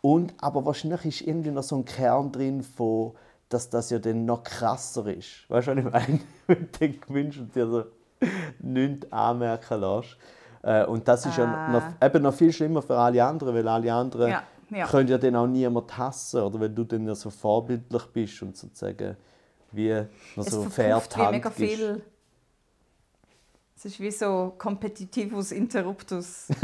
und 0.00 0.34
aber 0.38 0.64
wahrscheinlich 0.64 1.04
ist 1.04 1.20
irgendwie 1.22 1.50
noch 1.50 1.64
so 1.64 1.74
ein 1.74 1.84
Kern 1.84 2.30
drin 2.30 2.62
von, 2.62 3.14
dass 3.48 3.70
das 3.70 3.90
ja 3.90 3.98
dann 3.98 4.24
noch 4.24 4.44
krasser 4.44 5.06
ist. 5.08 5.48
Weißt 5.48 5.66
du, 5.66 5.72
was 5.72 5.78
ich 5.78 5.84
meine? 5.84 6.20
Wenn 6.46 6.68
du 6.92 6.98
gewinnst 7.00 7.38
und 7.38 7.56
dir 7.56 7.66
so 7.66 7.84
nichts 8.60 9.10
anmerken 9.12 9.80
lässt. 9.80 10.16
Äh, 10.62 10.84
Und 10.86 11.06
das 11.06 11.26
ist 11.26 11.36
ja 11.38 11.44
Ah. 11.44 11.70
noch, 11.72 11.82
eben 12.06 12.22
noch 12.22 12.34
viel 12.34 12.52
schlimmer 12.52 12.82
für 12.82 12.96
alle 12.96 13.22
anderen, 13.24 13.54
weil 13.54 13.66
alle 13.68 13.92
anderen 13.92 14.30
Ja, 14.30 14.42
ja. 14.70 14.86
können 14.86 15.08
ja 15.08 15.18
dann 15.18 15.36
auch 15.36 15.46
niemand 15.46 15.96
hassen. 15.96 16.42
Oder 16.42 16.60
wenn 16.60 16.74
du 16.74 16.84
dann 16.84 17.06
ja 17.06 17.14
so 17.14 17.30
vorbildlich 17.30 18.02
bist 18.12 18.42
und 18.42 18.56
sozusagen 18.56 19.16
wie 19.72 20.02
noch 20.36 20.44
so 20.44 20.62
fair 20.64 21.00
mega 21.30 21.50
viel. 21.50 22.02
Es 23.86 23.92
ist 23.92 24.00
wie 24.00 24.10
so 24.10 24.52
Competitivus 24.58 25.52
Interruptus. 25.52 26.48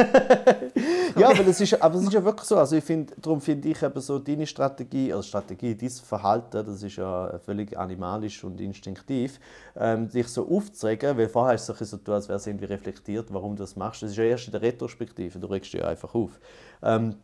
Ja, 1.14 1.28
aber 1.28 1.46
es 1.46 1.60
ist, 1.60 1.80
aber 1.80 1.96
es 1.96 2.04
ist 2.04 2.12
ja 2.14 2.24
wirklich 2.24 2.48
so. 2.48 2.56
Also 2.56 2.74
ich 2.74 2.82
find, 2.82 3.12
darum 3.20 3.38
finde 3.38 3.68
ich 3.68 3.82
eben 3.82 4.00
so 4.00 4.18
deine 4.18 4.46
Strategie, 4.46 5.12
also 5.12 5.22
Strategie, 5.22 5.74
dein 5.76 5.90
Verhalten, 5.90 6.64
das 6.64 6.82
ist 6.82 6.96
ja 6.96 7.38
völlig 7.38 7.78
animalisch 7.78 8.42
und 8.42 8.58
instinktiv, 8.62 9.38
ähm, 9.76 10.08
dich 10.08 10.26
so 10.28 10.48
aufzuregen, 10.48 11.18
weil 11.18 11.28
vorher 11.28 11.54
ist 11.54 11.68
es 11.68 11.90
so, 11.90 11.98
als 12.10 12.28
wäre 12.28 12.38
es 12.38 12.46
irgendwie 12.46 12.64
reflektiert, 12.64 13.26
warum 13.30 13.54
du 13.56 13.62
das 13.62 13.76
machst. 13.76 14.02
Das 14.02 14.12
ist 14.12 14.16
ja 14.16 14.24
erst 14.24 14.46
in 14.46 14.52
der 14.52 14.62
Retrospektive, 14.62 15.38
du 15.38 15.46
regst 15.48 15.74
dich 15.74 15.80
ja 15.82 15.88
einfach 15.88 16.14
auf. 16.14 16.40
Ähm, 16.82 17.16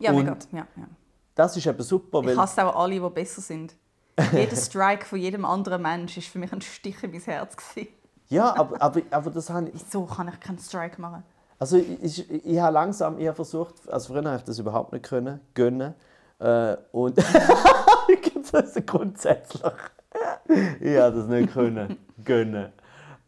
Ja, 0.00 0.10
Und- 0.12 0.24
mega. 0.24 0.36
Ja, 0.52 0.66
ja. 0.76 0.88
das 1.34 1.54
ist 1.58 1.66
eben 1.66 1.82
super, 1.82 2.20
Ich 2.20 2.28
weil... 2.28 2.38
hasse 2.38 2.64
auch 2.66 2.76
alle, 2.76 2.98
die 2.98 3.10
besser 3.10 3.42
sind. 3.42 3.76
Jeder 4.32 4.56
Strike 4.56 5.04
von 5.04 5.18
jedem 5.18 5.44
anderen 5.44 5.82
Mensch 5.82 6.16
war 6.16 6.22
für 6.22 6.38
mich 6.38 6.52
ein 6.52 6.62
Stich 6.62 7.02
in 7.02 7.10
mein 7.10 7.20
Herz. 7.20 7.54
gewesen. 7.56 7.88
Ja, 8.28 8.56
aber, 8.56 8.80
aber, 8.80 9.00
aber 9.10 9.30
das 9.30 9.50
habe 9.50 9.68
ich... 9.68 9.74
Wieso 9.74 10.04
kann 10.06 10.28
ich 10.28 10.40
keinen 10.40 10.58
Strike 10.58 11.00
machen? 11.00 11.22
Also 11.58 11.76
ich, 11.76 12.02
ich, 12.30 12.46
ich 12.46 12.58
habe 12.58 12.74
langsam, 12.74 13.18
ich 13.18 13.26
habe 13.26 13.36
versucht, 13.36 13.88
also 13.88 14.12
früher 14.12 14.24
habe 14.24 14.36
ich 14.38 14.44
das 14.44 14.58
überhaupt 14.58 14.92
nicht 14.92 15.04
können, 15.04 15.40
gönnen. 15.54 15.94
Äh, 16.38 16.76
und 16.92 17.16
das 18.52 18.76
ist 18.76 18.86
grundsätzlich. 18.86 19.62
ich 20.80 20.98
habe 20.98 21.16
das 21.16 21.26
nicht 21.26 21.52
können, 21.52 21.98
gönnen. 22.24 22.72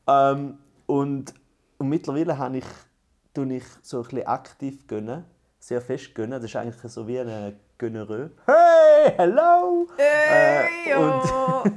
Ähm, 0.07 0.59
und, 0.87 1.35
und 1.79 1.89
mittlerweile 1.89 2.37
habe 2.37 2.59
ich, 2.59 2.65
tue 3.33 3.55
ich 3.55 3.65
so 3.83 3.99
ein 3.99 4.03
bisschen 4.05 4.27
aktiv 4.27 4.87
gönnen, 4.87 5.25
sehr 5.59 5.81
fest 5.81 6.15
gönnen. 6.15 6.33
Das 6.33 6.45
ist 6.45 6.57
eigentlich 6.57 6.93
so 6.93 7.07
wie 7.07 7.21
eine 7.21 7.55
Gönnerö. 7.79 8.31
Hey, 8.47 9.13
hello! 9.17 9.87
Ey, 9.99 10.93
Äh, 10.93 10.97
oh. 10.97 11.63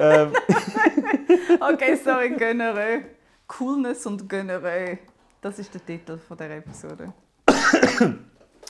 Ähm, 0.00 0.32
Okay, 1.60 1.96
sorry, 1.96 2.30
Gönnerö. 2.30 3.02
Coolness 3.46 4.06
und 4.06 4.28
Gönnerö. 4.28 4.96
Das 5.40 5.58
ist 5.58 5.72
der 5.74 5.84
Titel 5.84 6.18
von 6.18 6.36
der 6.36 6.58
Episode. 6.58 7.12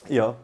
ja. 0.08 0.34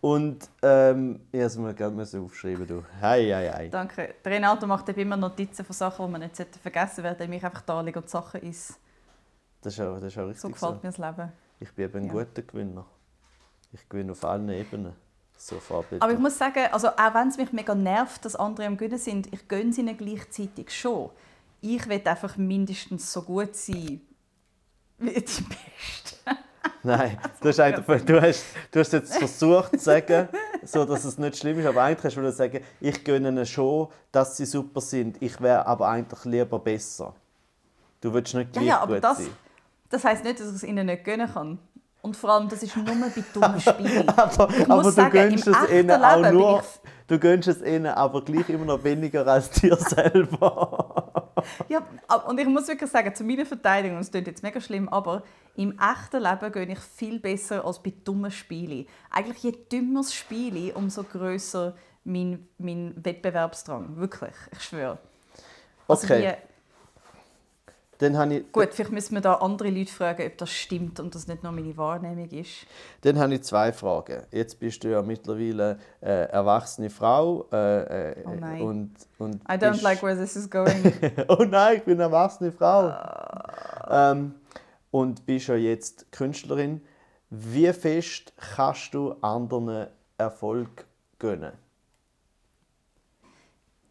Und 0.00 0.48
ähm, 0.62 1.20
ich 1.32 1.40
musste 1.40 1.60
mir 1.60 1.74
gerade 1.74 2.20
aufschreiben. 2.20 2.66
Du. 2.66 2.84
Hei, 3.00 3.24
hei, 3.24 3.50
hei. 3.50 3.68
Danke. 3.68 4.16
Der 4.24 4.32
Renato 4.32 4.66
macht 4.66 4.88
eben 4.90 5.00
immer 5.00 5.16
Notizen 5.16 5.64
von 5.64 5.74
Sachen, 5.74 6.04
die 6.06 6.12
man 6.12 6.20
nicht 6.20 6.36
vergessen 6.36 6.96
sollte, 6.96 7.02
während 7.04 7.20
er 7.20 7.28
mich 7.28 7.44
einfach 7.44 7.62
da 7.62 7.80
liegt 7.80 7.96
und 7.96 8.08
Sachen 8.08 8.42
isst. 8.42 8.78
Das 9.62 9.72
ist 9.72 9.80
auch, 9.80 9.94
das 9.94 10.04
ist 10.04 10.18
auch 10.18 10.26
richtig 10.26 10.42
So 10.42 10.50
gefällt 10.50 10.82
mir 10.82 10.90
das 10.90 10.98
Leben. 10.98 11.32
Ich 11.58 11.72
bin 11.72 11.84
eben 11.86 11.98
ein 12.00 12.06
Ja. 12.06 12.12
guter 12.12 12.42
Gewinner. 12.42 12.84
Ich 13.72 13.88
gewinne 13.88 14.12
auf 14.12 14.24
allen 14.24 14.48
Ebenen. 14.50 14.92
So 15.36 15.58
vorbildlich. 15.58 16.02
Aber 16.02 16.12
ich 16.12 16.18
muss 16.18 16.36
sagen, 16.38 16.66
also 16.70 16.88
auch 16.88 17.14
wenn 17.14 17.28
es 17.28 17.38
mich 17.38 17.52
mega 17.52 17.74
nervt, 17.74 18.24
dass 18.24 18.36
andere 18.36 18.66
am 18.66 18.76
Gewinnen 18.76 18.98
sind, 18.98 19.32
ich 19.32 19.48
gönne 19.48 19.70
es 19.70 19.78
ihnen 19.78 19.96
gleichzeitig 19.96 20.70
schon. 20.70 21.10
Ich 21.66 21.88
will 21.88 22.02
einfach 22.04 22.36
mindestens 22.36 23.10
so 23.10 23.22
gut 23.22 23.56
sein 23.56 24.02
wie 24.98 25.10
die 25.14 25.20
Beste. 25.20 26.16
Nein, 26.82 27.18
du 27.40 27.48
hast, 27.48 27.60
einfach, 27.60 28.00
du, 28.02 28.20
hast, 28.20 28.44
du 28.70 28.80
hast 28.80 28.92
jetzt 28.92 29.16
versucht 29.16 29.70
zu 29.72 29.78
sagen, 29.84 30.28
so, 30.62 30.84
dass 30.84 31.04
es 31.06 31.16
nicht 31.16 31.38
schlimm 31.38 31.58
ist, 31.58 31.64
aber 31.66 31.82
eigentlich 31.84 32.14
hast 32.14 32.22
du 32.22 32.32
sagen, 32.32 32.60
ich 32.80 33.02
gönne 33.02 33.28
ihnen 33.28 33.46
schon, 33.46 33.88
dass 34.12 34.36
sie 34.36 34.44
super 34.44 34.82
sind. 34.82 35.16
Ich 35.22 35.40
wäre 35.40 35.66
aber 35.66 35.88
eigentlich 35.88 36.22
lieber 36.26 36.58
besser. 36.58 37.14
Du 38.02 38.12
willst 38.12 38.34
nicht 38.34 38.48
Ja, 38.48 38.60
gleich 38.60 38.66
ja, 38.68 38.80
aber 38.80 38.94
gut 38.96 39.04
das, 39.04 39.16
sein. 39.18 39.28
das 39.88 40.04
heisst 40.04 40.24
nicht, 40.24 40.40
dass 40.40 40.48
ich 40.48 40.54
es 40.56 40.62
ihnen 40.64 40.84
nicht 40.86 41.02
gönnen 41.04 41.32
kann. 41.32 41.58
Und 42.02 42.14
vor 42.18 42.28
allem, 42.30 42.50
das 42.50 42.62
ist 42.62 42.76
nur 42.76 42.84
bei 42.84 42.92
dummen 43.32 43.58
Spielen. 43.60 44.06
Aber, 44.10 44.50
aber 44.68 44.92
du 44.92 45.10
gönnst 45.10 45.46
es 45.46 45.70
ihnen 45.70 45.90
auch 45.90 46.30
nur. 46.30 46.60
ich- 46.60 46.80
Du 47.06 47.18
gönnst 47.18 47.48
es 47.48 47.60
ihnen 47.62 47.86
aber 47.86 48.22
gleich 48.24 48.48
immer 48.48 48.64
noch 48.64 48.82
weniger 48.84 49.26
als 49.26 49.50
dir 49.50 49.76
selber. 49.78 51.23
Ja, 51.68 51.86
und 52.26 52.38
ich 52.38 52.46
muss 52.46 52.68
wirklich 52.68 52.90
sagen, 52.90 53.14
zu 53.14 53.24
meiner 53.24 53.46
Verteidigung, 53.46 53.96
und 53.96 54.02
es 54.02 54.10
klingt 54.10 54.26
jetzt 54.26 54.42
mega 54.42 54.60
schlimm, 54.60 54.88
aber 54.88 55.22
im 55.56 55.78
echten 55.78 56.22
Leben 56.22 56.52
gehe 56.52 56.66
ich 56.66 56.78
viel 56.78 57.20
besser 57.20 57.64
als 57.64 57.82
bei 57.82 57.92
dummen 58.04 58.30
Spielen. 58.30 58.86
Eigentlich 59.10 59.42
je 59.42 59.52
dümmer 59.70 60.00
das 60.00 60.14
Spiel, 60.14 60.72
umso 60.74 61.04
grösser 61.04 61.74
mein, 62.04 62.48
mein 62.58 62.94
Wettbewerbsdrang. 63.02 63.96
Wirklich, 63.96 64.34
ich 64.52 64.62
schwöre. 64.62 64.98
Also 65.88 66.06
Okay, 66.06 66.36
dann 67.98 68.16
habe 68.16 68.34
ich, 68.34 68.52
gut, 68.52 68.68
vielleicht 68.72 68.92
müssen 68.92 69.14
wir 69.14 69.20
da 69.20 69.34
andere 69.34 69.70
Leute 69.70 69.92
fragen, 69.92 70.26
ob 70.26 70.38
das 70.38 70.50
stimmt 70.50 71.00
und 71.00 71.14
das 71.14 71.26
nicht 71.26 71.42
nur 71.42 71.52
meine 71.52 71.76
Wahrnehmung 71.76 72.28
ist. 72.30 72.66
dann 73.02 73.18
habe 73.18 73.34
ich 73.34 73.42
zwei 73.42 73.72
Fragen. 73.72 74.22
Jetzt 74.30 74.58
bist 74.58 74.82
du 74.84 74.88
ja 74.88 75.02
mittlerweile 75.02 75.78
äh, 76.00 76.28
erwachsene 76.30 76.90
Frau. 76.90 77.46
Äh, 77.52 78.10
äh, 78.10 78.24
Oh 78.24 78.30
nein. 78.38 78.62
Und, 78.62 78.94
und 79.18 79.34
I 79.44 79.54
don't 79.54 79.82
like 79.82 80.02
where 80.02 80.16
this 80.16 80.36
is 80.36 80.50
going. 80.50 80.92
oh 81.28 81.44
nein, 81.44 81.76
ich 81.78 81.82
bin 81.84 81.94
eine 81.94 82.04
erwachsene 82.04 82.52
Frau. 82.52 82.92
Ähm, 83.88 84.34
und 84.90 85.26
bist 85.26 85.48
ja 85.48 85.56
jetzt 85.56 86.10
Künstlerin. 86.12 86.80
Wie 87.30 87.72
fest 87.72 88.32
kannst 88.36 88.94
du 88.94 89.12
anderen 89.20 89.88
Erfolg 90.16 90.86
gönnen? 91.18 91.52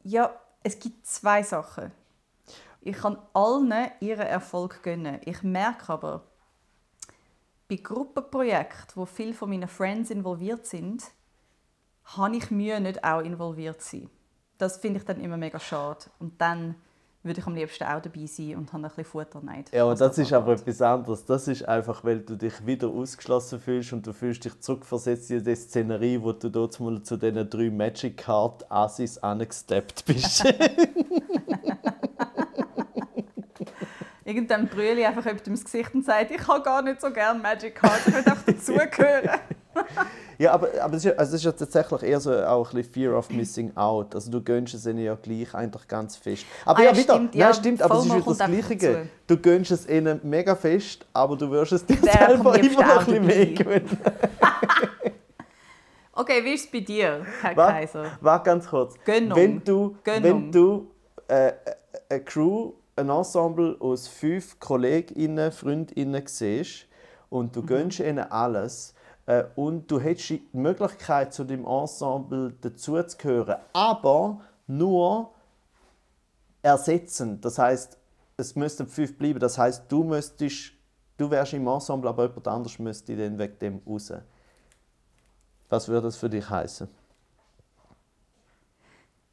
Ja, 0.03 0.33
es 0.63 0.79
gibt 0.79 1.05
zwei 1.05 1.43
Sachen. 1.43 1.91
Ich 2.85 2.97
kann 2.97 3.17
allen 3.33 3.73
ihren 4.01 4.27
Erfolg 4.27 4.83
gönnen. 4.83 5.19
Ich 5.23 5.41
merke 5.41 5.93
aber, 5.93 6.23
bei 7.69 7.77
Gruppenprojekten, 7.77 8.95
wo 8.95 9.05
viele 9.05 9.33
von 9.33 9.49
meinen 9.49 9.69
Friends 9.69 10.09
involviert 10.09 10.65
sind, 10.65 11.03
habe 12.03 12.35
ich 12.35 12.51
Mühe, 12.51 12.81
nicht 12.81 13.03
auch 13.05 13.21
involviert 13.21 13.81
zu 13.81 13.97
sein. 13.97 14.09
Das 14.57 14.77
finde 14.77 14.99
ich 14.99 15.05
dann 15.05 15.21
immer 15.21 15.37
mega 15.37 15.59
schade. 15.59 16.05
Und 16.19 16.41
dann 16.41 16.75
würde 17.23 17.39
ich 17.39 17.47
am 17.47 17.55
liebsten 17.55 17.85
auch 17.85 18.01
dabei 18.01 18.25
sein 18.25 18.57
und 18.57 18.73
habe 18.73 18.83
ein 18.83 18.89
bisschen 18.89 19.05
Futterneid. 19.05 19.71
Ja, 19.71 19.85
aber 19.85 19.95
das 19.95 20.17
ist 20.17 20.33
aber 20.33 20.51
etwas 20.51 20.81
anderes. 20.81 21.23
Das 21.23 21.47
ist 21.47 21.65
einfach, 21.65 22.03
weil 22.03 22.19
du 22.19 22.35
dich 22.35 22.65
wieder 22.65 22.89
ausgeschlossen 22.89 23.61
fühlst 23.61 23.93
und 23.93 24.05
du 24.05 24.11
fühlst 24.11 24.43
dich 24.43 24.59
zurückversetzt 24.59 25.31
in 25.31 25.41
die 25.41 25.55
Szenerie, 25.55 26.21
wo 26.21 26.33
du 26.33 26.49
dort 26.49 26.77
mal 26.81 27.01
zu 27.01 27.15
diesen 27.15 27.49
drei 27.49 27.69
Magic 27.69 28.17
Card 28.17 28.69
Assis 28.69 29.17
angesteppt 29.19 30.03
bist. 30.05 30.43
Irgendein 34.25 34.67
Brüli 34.67 35.05
einfach 35.05 35.25
jemandem 35.25 35.53
ins 35.53 35.65
Gesicht 35.65 35.93
und 35.93 36.05
sagt, 36.05 36.31
ich 36.31 36.47
habe 36.47 36.61
gar 36.63 36.81
nicht 36.81 37.01
so 37.01 37.11
gerne 37.11 37.39
Magic 37.39 37.75
Cards, 37.75 38.07
ich 38.07 38.13
will 38.13 38.19
einfach 38.23 38.43
dazugehören. 38.45 39.29
ja, 40.37 40.51
aber, 40.53 40.69
aber 40.81 40.93
es, 40.95 41.03
ist, 41.03 41.11
ja- 41.11 41.17
also 41.17 41.29
es 41.35 41.41
ist 41.41 41.45
ja 41.45 41.51
tatsächlich 41.51 42.03
eher 42.03 42.19
so 42.19 42.31
auch 42.45 42.69
ein 42.71 42.77
bisschen 42.77 42.93
Fear 42.93 43.17
of 43.17 43.29
Missing 43.31 43.75
Out. 43.75 44.15
Also 44.15 44.31
du 44.31 44.41
gönnst 44.41 44.73
es 44.75 44.85
ihnen 44.85 44.99
ja 44.99 45.15
gleich 45.15 45.53
eigentlich 45.53 45.87
ganz 45.87 46.15
fest. 46.15 46.45
Aber 46.63 46.79
Ah 46.79 46.83
ja, 46.83 46.91
ja, 46.91 46.97
wieder, 46.97 47.13
stimmt, 47.15 47.31
nein, 47.35 47.39
ja, 47.39 47.53
stimmt, 47.53 47.81
aber 47.81 47.95
es 47.95 48.05
ist 48.05 48.15
wieder 48.15 48.25
das 48.25 48.39
einfach 48.41 48.67
Gleiche. 48.69 49.07
Du 49.27 49.37
gönnst 49.37 49.71
es 49.71 49.89
ihnen 49.89 50.19
mega 50.23 50.55
fest, 50.55 51.05
aber 51.11 51.35
du 51.35 51.49
wirst 51.51 51.71
es 51.73 51.85
dir 51.85 51.97
am 51.97 52.27
selber 52.27 52.59
immer 52.59 52.81
noch 52.81 52.95
auch 52.97 53.07
ein 53.07 53.25
bisschen 53.25 53.25
mehr 53.25 53.45
gönnen. 53.47 53.89
Okay, 56.15 56.43
wie 56.45 56.53
ist 56.53 56.65
es 56.65 56.71
bei 56.71 56.81
dir, 56.81 57.25
Herr 57.41 57.55
Kaiser? 57.55 58.05
warte 58.21 58.45
ganz 58.45 58.67
kurz. 58.67 58.93
Gönnung. 59.03 59.35
Wenn 59.35 59.63
du, 59.63 59.95
Gönnung. 60.03 60.23
wenn 60.23 60.51
du 60.51 60.91
äh, 61.27 61.53
eine 62.07 62.23
Crew, 62.23 62.73
ein 62.95 63.09
Ensemble 63.09 63.77
aus 63.79 64.07
fünf 64.07 64.59
KollegInnen, 64.59 65.51
FreundInnen 65.51 66.23
siehst 66.27 66.85
und 67.29 67.55
du 67.55 67.61
Mhm. 67.61 67.65
gönnst 67.67 67.99
ihnen 67.99 68.31
alles 68.31 68.93
äh, 69.25 69.45
und 69.55 69.89
du 69.89 69.99
hättest 69.99 70.29
die 70.29 70.47
Möglichkeit, 70.53 71.33
zu 71.33 71.43
dem 71.43 71.65
Ensemble 71.65 72.53
dazuzugehören, 72.61 73.57
aber 73.73 74.41
nur 74.67 75.31
ersetzen. 76.61 77.41
Das 77.41 77.57
heißt, 77.57 77.97
es 78.37 78.55
müssten 78.55 78.87
fünf 78.87 79.17
bleiben. 79.17 79.39
Das 79.39 79.57
heißt, 79.57 79.83
du 79.91 80.03
müsstest, 80.03 80.73
du 81.17 81.29
wärst 81.29 81.53
im 81.53 81.67
Ensemble, 81.67 82.09
aber 82.09 82.27
jemand 82.27 82.47
anderes 82.47 82.79
müsste 82.79 83.15
dann 83.15 83.37
wegen 83.37 83.57
dem 83.59 83.81
raus. 83.87 84.13
Was 85.69 85.87
würde 85.87 86.03
das 86.07 86.17
für 86.17 86.29
dich 86.29 86.47
heißen? 86.49 86.87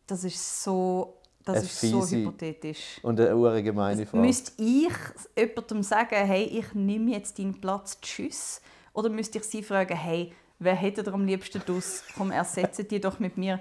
Das 0.06 0.24
ist 0.24 0.62
so, 0.64 1.19
das 1.44 1.64
ist 1.64 1.80
so 1.80 2.06
hypothetisch. 2.06 3.00
Und 3.02 3.20
eine 3.20 3.34
ure 3.34 3.62
gemeine 3.62 4.06
Frage. 4.06 4.26
Müsste 4.26 4.52
ich 4.62 4.92
jemandem 5.36 5.82
sagen, 5.82 6.14
hey, 6.14 6.44
ich 6.44 6.74
nehme 6.74 7.12
jetzt 7.12 7.38
deinen 7.38 7.60
Platz, 7.60 7.98
tschüss? 8.00 8.60
Oder 8.92 9.08
müsste 9.08 9.38
ich 9.38 9.44
sie 9.44 9.62
fragen, 9.62 9.96
hey, 9.96 10.32
wer 10.58 10.74
hätte 10.74 11.02
ihr 11.02 11.12
am 11.12 11.24
liebsten 11.24 11.62
dus? 11.64 12.04
Komm, 12.16 12.30
ersetze 12.30 12.84
die 12.84 13.00
doch 13.00 13.18
mit 13.18 13.36
mir. 13.36 13.60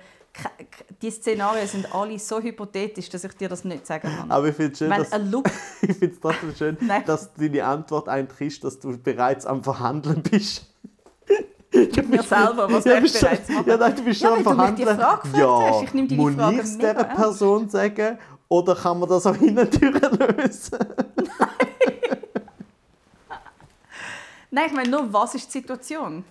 Die 1.01 1.09
Szenarien 1.09 1.67
sind 1.67 1.93
alle 1.93 2.19
so 2.19 2.39
hypothetisch, 2.39 3.09
dass 3.09 3.23
ich 3.23 3.33
dir 3.33 3.49
das 3.49 3.63
nicht 3.65 3.87
sagen 3.87 4.07
kann. 4.15 4.29
Aber 4.31 4.47
ich 4.47 4.55
finde 4.55 4.73
es 4.73 4.77
schön, 4.77 4.89
Wenn 4.89 5.03
dass, 5.03 5.31
Look, 5.31 5.49
ich 5.81 5.97
find's 5.97 6.19
trotzdem 6.19 6.55
schön 6.55 6.77
dass 7.05 7.33
deine 7.33 7.65
Antwort 7.65 8.07
eigentlich 8.07 8.49
ist, 8.49 8.63
dass 8.63 8.79
du 8.79 8.97
bereits 8.97 9.45
am 9.45 9.63
Verhandeln 9.63 10.21
bist. 10.21 10.67
Mit 11.95 12.09
mir 12.09 12.23
selber, 12.23 12.71
was 12.71 12.85
ja, 12.85 12.97
ich 12.99 13.11
schon, 13.11 13.21
bereits 13.21 13.49
mache. 13.49 13.69
ja, 13.69 13.77
nein, 13.77 13.95
du 13.95 14.03
bist 14.03 14.21
Ja, 14.21 14.29
schon 14.29 14.37
am 14.39 14.45
weil 14.45 14.53
du 14.53 14.59
Verhandeln. 14.85 14.97
Frage 14.99 15.29
ja, 15.37 15.61
hast. 15.69 15.83
Ich 15.83 15.93
nehme 15.93 16.07
deine 16.07 16.21
muss 16.21 16.33
Frage 16.35 16.55
ich 16.55 16.61
es 16.61 16.77
dieser. 16.77 16.93
Person 17.03 17.69
sagen 17.69 18.17
oder 18.47 18.75
kann 18.75 18.99
man 18.99 19.09
das 19.09 19.25
auch 19.25 19.35
hinten 19.35 19.69
lösen? 20.37 20.77
Nein, 24.51 24.65
ich 24.67 24.73
meine 24.73 24.89
nur, 24.89 25.13
was 25.13 25.35
ist 25.35 25.47
die 25.53 25.59
Situation? 25.59 26.23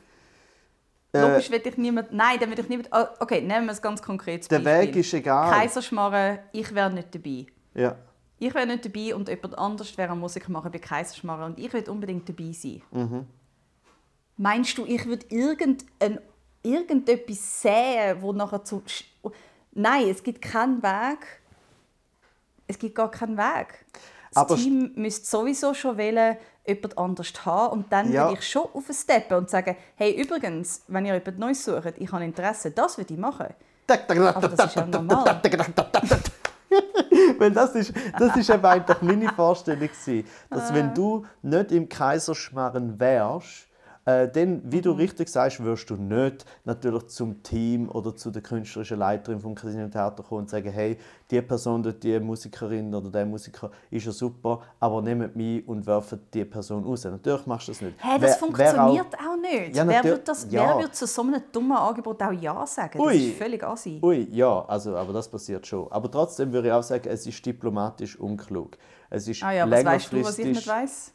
Äh, 1.13 1.21
Logisch 1.21 1.51
ich 1.51 1.77
niemand. 1.77 2.13
Nein, 2.13 2.39
dann 2.41 2.51
will 2.51 2.59
ich 2.59 2.69
niemand. 2.69 2.93
ah, 2.93 3.11
Okay, 3.21 3.41
nehmen 3.41 3.67
wir 3.67 3.73
es 3.73 3.81
ganz 3.81 4.03
konkret. 4.03 4.51
der 4.51 4.65
Weg 4.65 4.95
ist 4.97 5.15
egal. 5.15 5.51
Kaiserschmarren, 5.53 6.41
ich 6.53 6.75
wäre 6.75 6.91
nicht 6.91 7.15
dabei. 7.15 7.47
Ja. 7.75 7.95
Ich 8.41 8.55
wäre 8.55 8.67
nicht 8.67 8.85
dabei 8.85 9.15
und 9.15 9.29
jemand 9.29 9.57
anders 9.59 9.97
wäre 9.97 10.15
Musik 10.17 10.49
machen 10.49 10.71
bei 10.71 10.79
Kaiserschmarren 10.79 11.53
und 11.53 11.59
ich 11.59 11.73
will 11.73 11.89
unbedingt 11.89 12.29
dabei 12.29 12.53
sein. 12.53 12.83
Mhm. 12.91 13.27
Meinst 14.39 14.79
du, 14.79 14.87
ich 14.87 15.05
würde 15.05 15.27
irgendein, 15.29 16.21
irgendetwas 16.63 17.63
sehen, 17.63 18.17
wo 18.23 18.33
nachher 18.33 18.65
zu... 18.65 18.83
Nein, 19.73 20.09
es 20.09 20.23
gibt 20.23 20.41
keinen 20.41 20.83
Weg. 20.83 21.19
Es 22.67 22.79
gibt 22.79 22.95
gar 22.95 23.11
keinen 23.11 23.37
Weg. 23.37 23.85
Das 24.33 24.37
Aber 24.43 24.57
Team 24.57 24.93
müsste 24.95 25.27
sowieso 25.27 25.75
schon 25.75 25.97
wählen, 25.97 26.37
jemand 26.67 26.99
anders 26.99 27.33
haben 27.45 27.73
und 27.73 27.93
dann 27.93 28.13
Ja. 28.13 28.25
würde 28.29 28.39
ich 28.41 28.49
schon 28.49 28.67
aufsteppen 28.75 29.39
und 29.39 29.51
sagen, 29.51 29.75
hey, 29.97 30.21
übrigens, 30.21 30.83
wenn 30.89 31.07
ihr 31.07 31.15
jemand 31.15 31.39
Neues 31.39 31.65
sucht, 31.65 31.95
ich 31.97 32.13
habe 32.13 32.25
Interesse, 32.25 32.71
das 32.71 32.99
würde 32.99 33.15
ich 33.15 33.19
machen. 33.21 33.47
Aber 33.89 34.49
das 34.49 34.67
ist 34.67 34.75
ja 34.77 34.87
normal. 34.87 35.41
Weil 37.39 37.51
das 37.53 37.75
ist, 37.75 37.93
das 38.19 38.37
ist 38.37 38.51
eben 38.51 38.65
eigentlich 38.65 39.01
meine 39.01 39.33
Vorstellung 39.33 39.89
dass 40.51 40.71
Ah. 40.71 40.75
wenn 40.75 40.93
du 40.93 41.25
nicht 41.43 41.73
im 41.73 41.89
Kaiserschmarren 41.89 43.01
wärst, 43.01 43.68
äh, 44.09 44.27
dann, 44.33 44.63
wie 44.65 44.79
Mhm. 44.79 44.83
du 44.83 44.91
richtig 44.93 45.29
sagst, 45.29 45.63
wirst 45.63 45.91
du 45.91 45.97
nicht 45.97 46.47
natürlich 46.65 47.09
zum 47.09 47.43
Team 47.43 47.89
oder 47.91 48.15
zu 48.17 48.31
der 48.31 48.43
künstlerischen 48.43 48.99
Leiterin 48.99 49.39
vom 49.39 49.55
Casino 49.55 49.87
Theater 49.89 50.23
kommen 50.23 50.43
und 50.43 50.51
sagen, 50.51 50.71
hey, 50.73 50.97
die 51.31 51.43
Person 51.43 51.83
dort, 51.83 52.03
die 52.03 52.19
Musikerin 52.19 52.95
oder 52.95 53.11
der 53.11 53.27
Musiker 53.27 53.71
ist 53.91 54.07
ja 54.07 54.13
super, 54.13 54.61
aber 54.81 55.03
nehmt 55.03 55.37
mich 55.37 55.67
und 55.69 55.87
werft 55.87 56.17
die 56.33 56.45
Person 56.45 56.85
raus. 56.85 57.05
Natürlich 57.05 57.45
machst 57.47 57.69
du 57.69 57.73
das 57.73 57.81
nicht. 57.83 57.95
Hey, 57.99 58.19
das 58.19 58.23
Wer- 58.23 58.29
wer 58.31 58.37
funktioniert 58.39 59.15
auch, 59.19 59.37
nicht. 59.37 59.77
Ja, 59.77 59.87
wer, 59.87 60.05
wird 60.05 60.27
das, 60.27 60.47
ja. 60.51 60.69
wer 60.77 60.83
wird 60.85 60.95
zu 60.95 61.07
so 61.07 61.23
einem 61.23 61.43
dummen 61.53 61.77
Angebot 61.77 62.23
auch 62.23 62.33
Ja 62.33 62.67
sagen? 62.67 62.99
Das 62.99 63.07
Ui. 63.07 63.29
ist 63.31 63.37
völlig 63.39 63.63
assi. 63.63 64.01
Ui, 64.03 64.27
ja, 64.31 64.65
also, 64.67 64.97
aber 64.97 65.13
das 65.13 65.29
passiert 65.29 65.67
schon. 65.67 65.87
Aber 65.93 66.11
trotzdem 66.11 66.51
würde 66.53 66.69
ich 66.69 66.73
auch 66.75 66.83
sagen, 66.83 67.09
es 67.09 67.27
ist 67.27 67.45
diplomatisch 67.45 68.19
unklug. 68.19 68.79
Es 69.11 69.29
ist 69.29 69.43
Ah 69.43 69.53
ja, 69.53 69.71
was 69.71 69.85
weißt 69.85 70.13
du, 70.13 70.25
was 70.25 70.39
ich 70.39 70.47
nicht 70.47 70.67
weiß? 70.67 71.13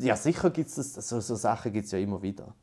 Ja, 0.00 0.16
sicher 0.16 0.50
gibt 0.50 0.68
es 0.68 0.74
das. 0.94 1.08
So, 1.08 1.20
so 1.20 1.34
Sachen 1.34 1.72
gibt 1.72 1.86
es 1.86 1.92
ja 1.92 1.98
immer 1.98 2.20
wieder. 2.22 2.54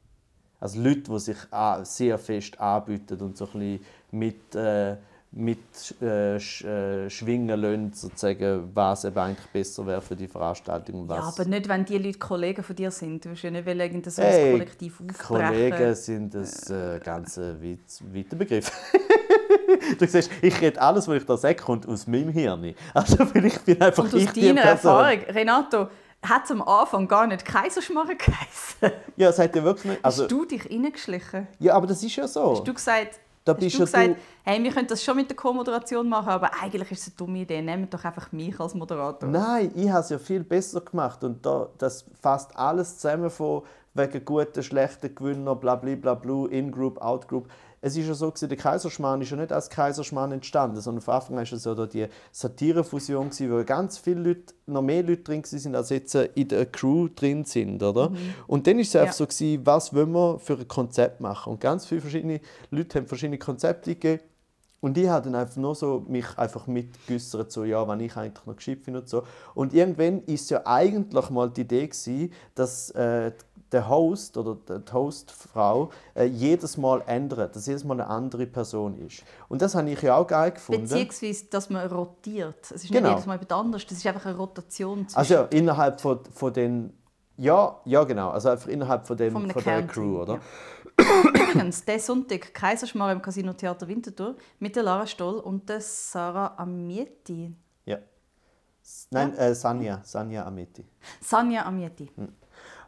Also 0.60 0.82
Leute, 0.82 1.02
die 1.12 1.20
sich 1.20 1.38
sehr 1.84 2.18
fest 2.18 2.60
anbieten 2.60 3.20
und 3.22 3.38
so 3.38 3.46
ein 3.46 3.52
bisschen 3.52 3.80
mit, 4.12 4.56
äh, 4.56 4.96
mit 5.32 6.02
äh, 6.02 6.40
sch, 6.40 6.64
äh, 6.64 7.10
schwingen 7.12 7.60
lassen, 7.60 7.94
sozusagen, 7.94 8.72
was 8.74 9.06
eben 9.06 9.18
eigentlich 9.18 9.48
besser 9.52 9.86
wäre 9.86 10.02
für 10.02 10.16
die 10.16 10.28
Veranstaltung. 10.28 11.02
und 11.02 11.10
Ja, 11.12 11.18
Was. 11.18 11.40
aber 11.40 11.48
nicht, 11.48 11.68
wenn 11.70 11.86
die 11.86 11.98
Leute 12.00 12.18
Kollegen 12.18 12.64
von 12.64 12.76
dir 12.76 12.90
sind. 12.90 13.24
Du 13.24 13.30
willst 13.30 13.44
ja 13.44 13.52
nicht 13.52 13.68
irgendein 13.68 14.12
so 14.12 14.22
Hey, 14.24 14.52
Kollektiv 14.54 15.00
aufbrechen. 15.00 15.28
Kollegen 15.28 15.96
sind 15.96 16.36
ein 16.36 16.44
äh, 16.96 17.00
ganz 17.04 17.38
äh, 17.38 17.62
weit, 17.62 18.16
weiter 18.16 18.36
Begriff. 18.36 18.72
du 20.00 20.08
siehst, 20.08 20.32
ich 20.42 20.60
rede 20.62 20.82
alles, 20.82 21.08
was 21.08 21.18
ich 21.18 21.26
da 21.26 21.38
sage, 21.38 21.56
kommt 21.56 21.88
aus 21.88 22.08
meinem 22.08 22.30
Hirn. 22.30 22.74
Also 22.94 23.24
vielleicht 23.32 23.64
bin 23.66 23.80
einfach 23.82 24.06
Und 24.06 24.16
aus 24.16 24.22
ich 24.22 24.32
deiner. 24.32 24.62
Erfahrung, 24.62 25.20
Renato, 25.30 25.88
hat 26.24 26.46
es 26.46 26.52
am 26.52 26.62
Anfang 26.62 27.08
gar 27.08 27.28
nicht 27.28 27.46
Kaiserschmarren 27.46 28.18
geheißen. 28.18 28.92
Ja, 29.18 29.30
es 29.30 29.40
hat 29.40 29.56
ja 29.56 29.64
wirklich 29.64 29.86
nicht. 29.86 30.06
Also, 30.06 30.24
Hast 30.24 30.32
du 30.32 30.46
dich 30.46 30.70
reingeschlichen? 30.70 31.48
ja, 31.60 31.74
aber 31.74 31.88
das 31.88 32.04
ist 32.04 32.16
ja 32.16 32.28
so. 32.28 32.52
Hast 32.52 32.68
du 32.68 32.74
gesagt, 32.74 33.20
Da 33.46 33.54
hast 33.54 33.60
bist 33.60 33.76
du 33.76 33.80
gesagt 33.80 34.10
du- 34.10 34.16
hey, 34.44 34.62
wir 34.64 34.72
können 34.72 34.88
das 34.88 35.04
schon 35.04 35.16
mit 35.16 35.30
der 35.30 35.36
Co-Moderation 35.36 36.08
machen, 36.08 36.30
aber 36.30 36.52
eigentlich 36.62 36.92
ist 36.92 37.02
es 37.02 37.08
eine 37.08 37.16
dumme 37.18 37.40
Idee. 37.40 37.62
Nehmt 37.62 37.92
doch 37.94 38.04
einfach 38.04 38.32
mich 38.32 38.60
als 38.60 38.76
Moderator. 38.76 39.28
Nein, 39.30 39.72
ich 39.76 39.90
habe 39.90 40.02
es 40.02 40.10
ja 40.10 40.20
viel 40.20 40.44
besser 40.44 40.82
gemacht 40.82 41.24
und 41.24 41.44
da, 41.46 41.68
das 41.80 42.06
fasst 42.22 42.56
alles 42.56 42.98
zusammen 43.00 43.30
von 43.32 43.64
wegen 43.96 44.24
guten, 44.24 44.62
schlechten 44.62 45.16
Gewinner, 45.16 45.56
bla 45.56 45.76
bla 45.76 45.96
bla 45.96 46.14
bla, 46.14 46.46
In-Group, 46.50 47.02
Out-Group. 47.02 47.50
Es 47.80 47.96
ist 47.96 48.08
ja 48.08 48.14
so, 48.14 48.30
gewesen, 48.32 48.50
der 48.50 48.58
Kaiserschmarrn 48.58 49.22
ist 49.22 49.30
ja 49.30 49.38
nicht 49.38 49.52
als 49.52 49.70
Kaiserschmarrn 49.70 50.32
entstanden, 50.32 50.82
sondern 50.82 51.02
von 51.02 51.14
Anfang 51.14 51.38
an 51.38 51.46
war 51.46 51.54
es 51.54 51.64
ja 51.64 51.86
die 51.86 52.08
Satirefusion, 52.32 53.30
wo 53.32 53.64
ganz 53.64 53.98
viele 53.98 54.22
Leute, 54.22 54.54
noch 54.66 54.82
mehr 54.82 55.04
Leute 55.04 55.22
drin 55.24 55.44
waren, 55.44 55.76
als 55.76 55.90
jetzt 55.90 56.16
äh, 56.16 56.30
in 56.36 56.48
der 56.48 56.66
Crew 56.66 57.08
drin 57.16 57.46
sind. 57.46 57.84
Oder? 57.84 58.12
Und 58.48 58.66
dann 58.68 58.76
war 58.78 58.82
es 58.82 58.96
einfach 58.96 59.08
Ja. 59.08 59.14
so, 59.14 59.28
gewesen, 59.28 59.66
was 59.66 59.94
wollen 59.94 60.12
wir 60.12 60.40
für 60.40 60.54
ein 60.54 60.68
Konzept 60.68 61.22
machen. 61.22 61.52
Und 61.54 61.62
ganz 61.62 61.86
viele 61.86 62.02
verschiedene 62.02 62.42
Leute 62.72 63.00
haben 63.00 63.08
verschiedene 63.08 63.38
Konzepte 63.38 63.94
gegeben. 63.94 64.24
Und 64.80 64.96
ich 64.98 65.08
habe 65.08 65.26
dann 65.26 65.36
einfach 65.36 65.56
nur 65.58 65.74
so 65.74 66.06
mich 66.08 66.26
einfach 66.38 66.68
mitgüssert, 66.68 67.52
so, 67.52 67.64
ja, 67.64 67.88
wenn 67.88 68.00
ich 68.00 68.16
eigentlich 68.16 68.46
noch 68.46 68.56
geschickt 68.56 68.86
bin 68.86 68.96
und 68.96 69.10
so. 69.10 69.24
Und 69.56 69.74
irgendwann 69.74 70.22
ist 70.26 70.50
ja 70.52 70.62
eigentlich 70.66 71.30
mal 71.32 71.50
die 71.50 71.62
Idee 71.62 71.88
gewesen, 71.88 72.32
dass 72.54 72.92
äh, 72.92 73.32
der 73.72 73.90
Host 73.90 74.38
oder 74.38 74.56
die 74.56 74.92
Hostfrau 74.94 75.90
äh, 76.16 76.26
jedes 76.26 76.78
Mal 76.78 77.04
ändert, 77.06 77.56
dass 77.56 77.66
jedes 77.66 77.84
Mal 77.84 77.96
eine 77.96 78.08
andere 78.08 78.46
Person 78.48 78.98
ist. 78.98 79.24
Und 79.50 79.62
das 79.62 79.76
habe 79.76 79.90
ich 79.90 80.02
ja 80.02 80.16
auch 80.16 80.28
geil 80.28 80.52
gefunden. 80.52 80.84
Beziehungsweise, 80.84 81.46
dass 81.46 81.70
man 81.70 81.88
rotiert. 81.90 82.64
Es 82.72 82.84
ist 82.84 82.92
Genau. 82.92 83.02
nicht 83.02 83.10
jedes 83.12 83.26
Mal 83.26 83.34
jemand 83.36 83.52
anders, 83.54 83.86
das 83.86 83.98
ist 83.98 84.08
einfach 84.08 84.26
eine 84.26 84.38
Rotation 84.38 85.06
Also 85.14 85.34
ja, 85.34 85.42
innerhalb 85.44 86.00
von, 86.02 86.20
von 86.26 86.54
den 86.54 86.94
ja, 87.40 87.80
ja 87.86 88.04
genau, 88.04 88.32
also 88.32 88.50
einfach 88.50 88.68
innerhalb 88.68 89.06
von, 89.06 89.16
dem, 89.16 89.32
Von 89.34 89.50
von 89.52 89.64
der 89.64 89.86
Crew, 89.86 90.22
oder? 90.22 90.40
ja. 91.00 91.30
Übrigens, 91.30 91.86
der 91.86 92.00
Sonntag 92.00 92.52
Kaiserschmarrn 92.54 93.18
im 93.18 93.22
Casino 93.22 93.54
Theater 93.54 93.88
Winterthur 93.88 94.36
mit 94.60 94.76
der 94.76 94.82
Lara 94.82 95.06
Stoll 95.06 95.36
und 95.36 95.70
der 95.70 95.80
Sarah 95.80 96.56
Amietti. 96.58 97.56
Ja. 97.86 98.00
Nein, 99.12 99.36
äh, 99.38 99.54
Sanja, 99.54 100.02
Sanja 100.04 100.46
Ameti. 100.48 100.84
Sanja 101.22 101.66
Amietti. 101.66 102.10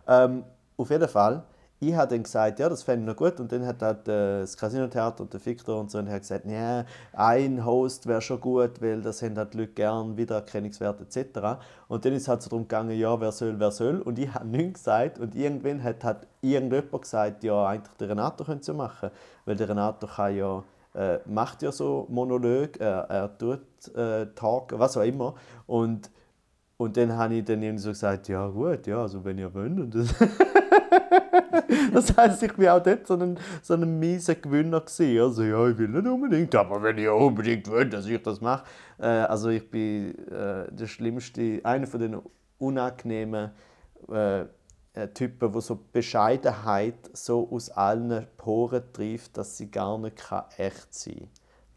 Ähm, 0.07 0.43
auf 0.79 0.89
jeden 0.89 1.07
Fall, 1.07 1.43
ich 1.81 1.93
habe 1.93 2.09
dann 2.09 2.23
gesagt, 2.23 2.59
ja, 2.59 2.67
das 2.67 2.83
fände 2.83 3.03
ich 3.03 3.07
noch 3.07 3.15
gut. 3.15 3.39
Und 3.39 3.51
dann 3.51 3.65
hat 3.65 3.81
halt, 3.81 4.07
äh, 4.07 4.41
das 4.41 4.57
Casino-Theater 4.57 5.23
und 5.23 5.33
der 5.33 5.45
Victor 5.45 5.79
und 5.79 5.89
so 5.89 5.97
und 5.97 6.07
gesagt, 6.07 6.45
ja, 6.45 6.83
ein 7.13 7.65
Host 7.65 8.05
wäre 8.05 8.21
schon 8.21 8.41
gut, 8.41 8.81
weil 8.81 9.01
das 9.01 9.21
haben 9.21 9.37
halt 9.37 9.53
die 9.53 9.59
Leute 9.59 9.71
gern, 9.73 10.17
Wiedererkennungswert 10.17 10.99
etc. 11.01 11.57
Und 11.87 12.03
dann 12.03 12.13
ist 12.13 12.23
es 12.23 12.27
halt 12.27 12.41
so 12.41 12.49
darum 12.49 12.63
gegangen, 12.63 12.97
ja, 12.97 13.19
wer 13.19 13.31
soll, 13.31 13.57
wer 13.59 13.71
soll. 13.71 14.01
Und 14.01 14.19
ich 14.19 14.33
habe 14.33 14.47
nichts 14.47 14.81
gesagt. 14.81 15.19
Und 15.19 15.35
irgendwann 15.35 15.81
hat 15.81 16.03
halt 16.03 16.27
irgendjemand 16.41 17.01
gesagt, 17.01 17.43
ja, 17.45 17.65
eigentlich 17.65 17.95
der 17.97 18.09
Renato 18.09 18.43
könnte 18.43 18.61
es 18.61 18.67
ja 18.67 18.73
machen. 18.73 19.09
Weil 19.45 19.55
der 19.55 19.69
Renato 19.69 20.05
kann 20.05 20.35
ja, 20.35 20.63
äh, 20.95 21.19
macht 21.25 21.61
ja 21.61 21.71
so 21.71 22.07
Monolog, 22.09 22.77
er, 22.77 23.09
er 23.09 23.37
tut 23.37 23.61
äh, 23.95 24.25
Talk, 24.35 24.73
was 24.77 24.97
auch 24.97 25.03
immer. 25.03 25.35
Und 25.65 26.09
und 26.81 26.95
dann 26.95 27.11
habe 27.17 27.35
ich 27.35 27.43
dann 27.43 27.61
irgendwie 27.61 27.83
so 27.83 27.89
gesagt, 27.89 28.29
ja 28.29 28.47
gut, 28.47 28.87
ja, 28.87 29.01
also 29.01 29.25
wenn 29.25 29.37
ihr 29.37 29.53
wollt. 29.53 29.77
Und 29.77 29.93
das, 29.93 30.15
das 31.93 32.15
heisst, 32.15 32.43
ich 32.43 32.57
war 32.57 32.77
auch 32.77 32.83
dort 32.83 33.07
so 33.07 33.15
ein, 33.15 33.39
so 33.61 33.73
ein 33.73 33.99
mieser 33.99 34.35
Gewinner. 34.35 34.81
Gewesen. 34.81 35.21
Also 35.21 35.43
ja, 35.43 35.67
ich 35.67 35.77
will 35.77 35.87
nicht 35.87 36.07
unbedingt, 36.07 36.55
aber 36.55 36.81
wenn 36.83 36.97
ihr 36.97 37.13
unbedingt 37.13 37.69
wollt, 37.69 37.93
dass 37.93 38.05
ich 38.05 38.21
das 38.21 38.41
mache. 38.41 38.65
Äh, 38.97 39.05
also 39.05 39.49
ich 39.49 39.69
bin 39.69 40.15
äh, 40.29 40.71
der 40.71 40.87
schlimmste, 40.87 41.61
einer 41.63 41.87
von 41.87 41.99
den 41.99 42.21
unangenehmen 42.57 43.51
äh, 44.11 44.45
äh, 44.93 45.07
Typen, 45.13 45.53
wo 45.53 45.59
so 45.59 45.79
Bescheidenheit 45.91 47.09
so 47.13 47.47
aus 47.51 47.69
allen 47.69 48.27
Poren 48.37 48.83
trifft, 48.91 49.37
dass 49.37 49.57
sie 49.57 49.69
gar 49.69 49.97
nicht 49.97 50.21
echt 50.57 50.93
sein 50.93 51.15
kann. 51.15 51.29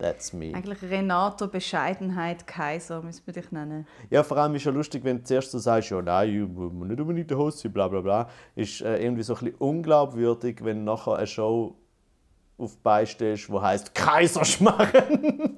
That's 0.03 0.33
me. 0.33 0.53
Eigentlich 0.53 0.83
Renato 0.83 1.47
Bescheidenheit 1.47 2.45
Kaiser, 2.45 3.01
müssen 3.03 3.23
wir 3.25 3.35
dich 3.35 3.53
nennen. 3.53 3.87
Ja, 4.11 4.25
vor 4.25 4.37
allem 4.37 4.57
ist 4.57 4.65
ja 4.65 4.73
lustig, 4.73 5.05
wenn 5.05 5.19
du 5.19 5.23
zuerst 5.23 5.53
so 5.53 5.61
sagst, 5.61 5.91
ja, 5.91 6.03
nein, 6.03 6.29
ich 6.29 6.49
muss 6.49 6.89
nicht 6.89 7.01
unbedingt 7.01 7.31
der 7.31 7.39
Host 7.39 7.61
sein, 7.61 7.73
bla 7.73 7.87
bla 7.87 8.01
bla. 8.01 8.29
Ist 8.57 8.81
äh, 8.81 9.01
irgendwie 9.01 9.23
so 9.23 9.35
ein 9.35 9.45
bisschen 9.45 9.55
unglaubwürdig, 9.59 10.65
wenn 10.65 10.79
du 10.79 10.93
nachher 10.93 11.15
eine 11.15 11.27
Show 11.29 11.77
auf 12.59 12.77
stellst, 13.07 13.49
die 13.49 13.61
heisst 13.61 13.95
Kaiserschmarren. 13.95 15.57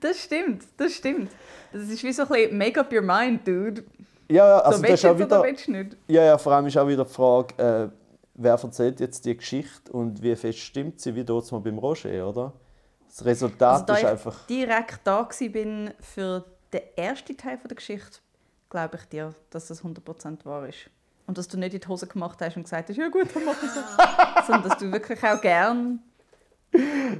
Das 0.00 0.18
stimmt, 0.18 0.64
das 0.78 0.94
stimmt. 0.94 1.30
Das 1.72 1.82
ist 1.82 2.02
wie 2.02 2.12
so 2.12 2.22
ein 2.22 2.28
bisschen 2.28 2.58
Make 2.58 2.80
up 2.80 2.92
your 2.92 3.02
mind, 3.02 3.46
dude. 3.46 3.84
Ja, 4.28 4.48
ja, 4.48 4.58
So 4.58 4.64
also 4.64 4.82
das 4.82 4.90
willst 4.90 5.04
ist 5.04 5.10
auch 5.10 5.18
wieder, 5.18 5.86
ja, 6.08 6.24
ja, 6.24 6.38
vor 6.38 6.52
allem 6.54 6.66
ist 6.66 6.76
auch 6.76 6.88
wieder 6.88 7.04
die 7.04 7.12
Frage, 7.12 7.54
äh, 7.56 8.01
wer 8.34 8.52
erzählt 8.54 9.00
jetzt 9.00 9.24
die 9.24 9.36
Geschichte 9.36 9.92
und 9.92 10.22
wie 10.22 10.34
fest 10.36 10.58
stimmt 10.58 11.00
sie, 11.00 11.14
wie 11.14 11.24
dort 11.24 11.50
mal 11.52 11.60
beim 11.60 11.78
Roger, 11.78 12.28
oder? 12.28 12.52
Das 13.08 13.24
Resultat 13.24 13.72
Also, 13.72 13.84
da 13.86 13.94
ist 13.94 14.00
ich 14.02 14.08
einfach... 14.08 14.46
direkt 14.46 15.00
da 15.04 15.28
bin 15.52 15.92
für 16.00 16.44
den 16.72 16.80
ersten 16.96 17.36
Teil 17.36 17.58
der 17.58 17.76
Geschichte, 17.76 18.18
glaube 18.70 18.96
ich 18.96 19.04
dir, 19.08 19.34
dass 19.50 19.68
das 19.68 19.84
100% 19.84 20.44
wahr 20.46 20.66
ist. 20.66 20.88
Und 21.26 21.38
dass 21.38 21.46
du 21.46 21.58
nicht 21.58 21.74
in 21.74 21.80
die 21.80 21.86
Hose 21.88 22.06
gemacht 22.06 22.40
hast 22.40 22.56
und 22.56 22.64
gesagt 22.64 22.88
hast, 22.88 22.96
ja 22.96 23.08
gut, 23.08 23.28
dann 23.34 23.44
mach 23.44 23.62
ich 23.62 23.70
so. 23.70 23.80
Sondern 24.46 24.70
dass 24.70 24.78
du 24.78 24.90
wirklich 24.90 25.22
auch 25.22 25.40
gern 25.40 26.00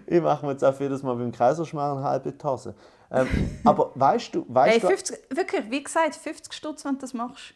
Ich 0.07 0.21
mache 0.21 0.45
mir 0.47 0.53
jetzt 0.53 0.65
auch 0.65 0.79
jedes 0.81 1.03
Mal 1.03 1.15
beim 1.15 1.31
Kaiserschmarren 1.31 2.03
halb 2.03 2.25
in 2.27 2.37
die 2.37 2.45
Hose. 2.45 2.75
Ähm, 3.11 3.29
aber 3.65 3.93
weißt 3.95 4.35
du, 4.35 4.47
weißt 4.49 4.73
Hey, 4.73 4.81
du... 4.81 4.87
50, 4.89 5.19
wirklich, 5.31 5.71
wie 5.71 5.83
gesagt, 5.83 6.17
50 6.17 6.53
Stutz, 6.53 6.85
wenn 6.85 6.95
du 6.95 7.01
das 7.01 7.13
machst. 7.13 7.53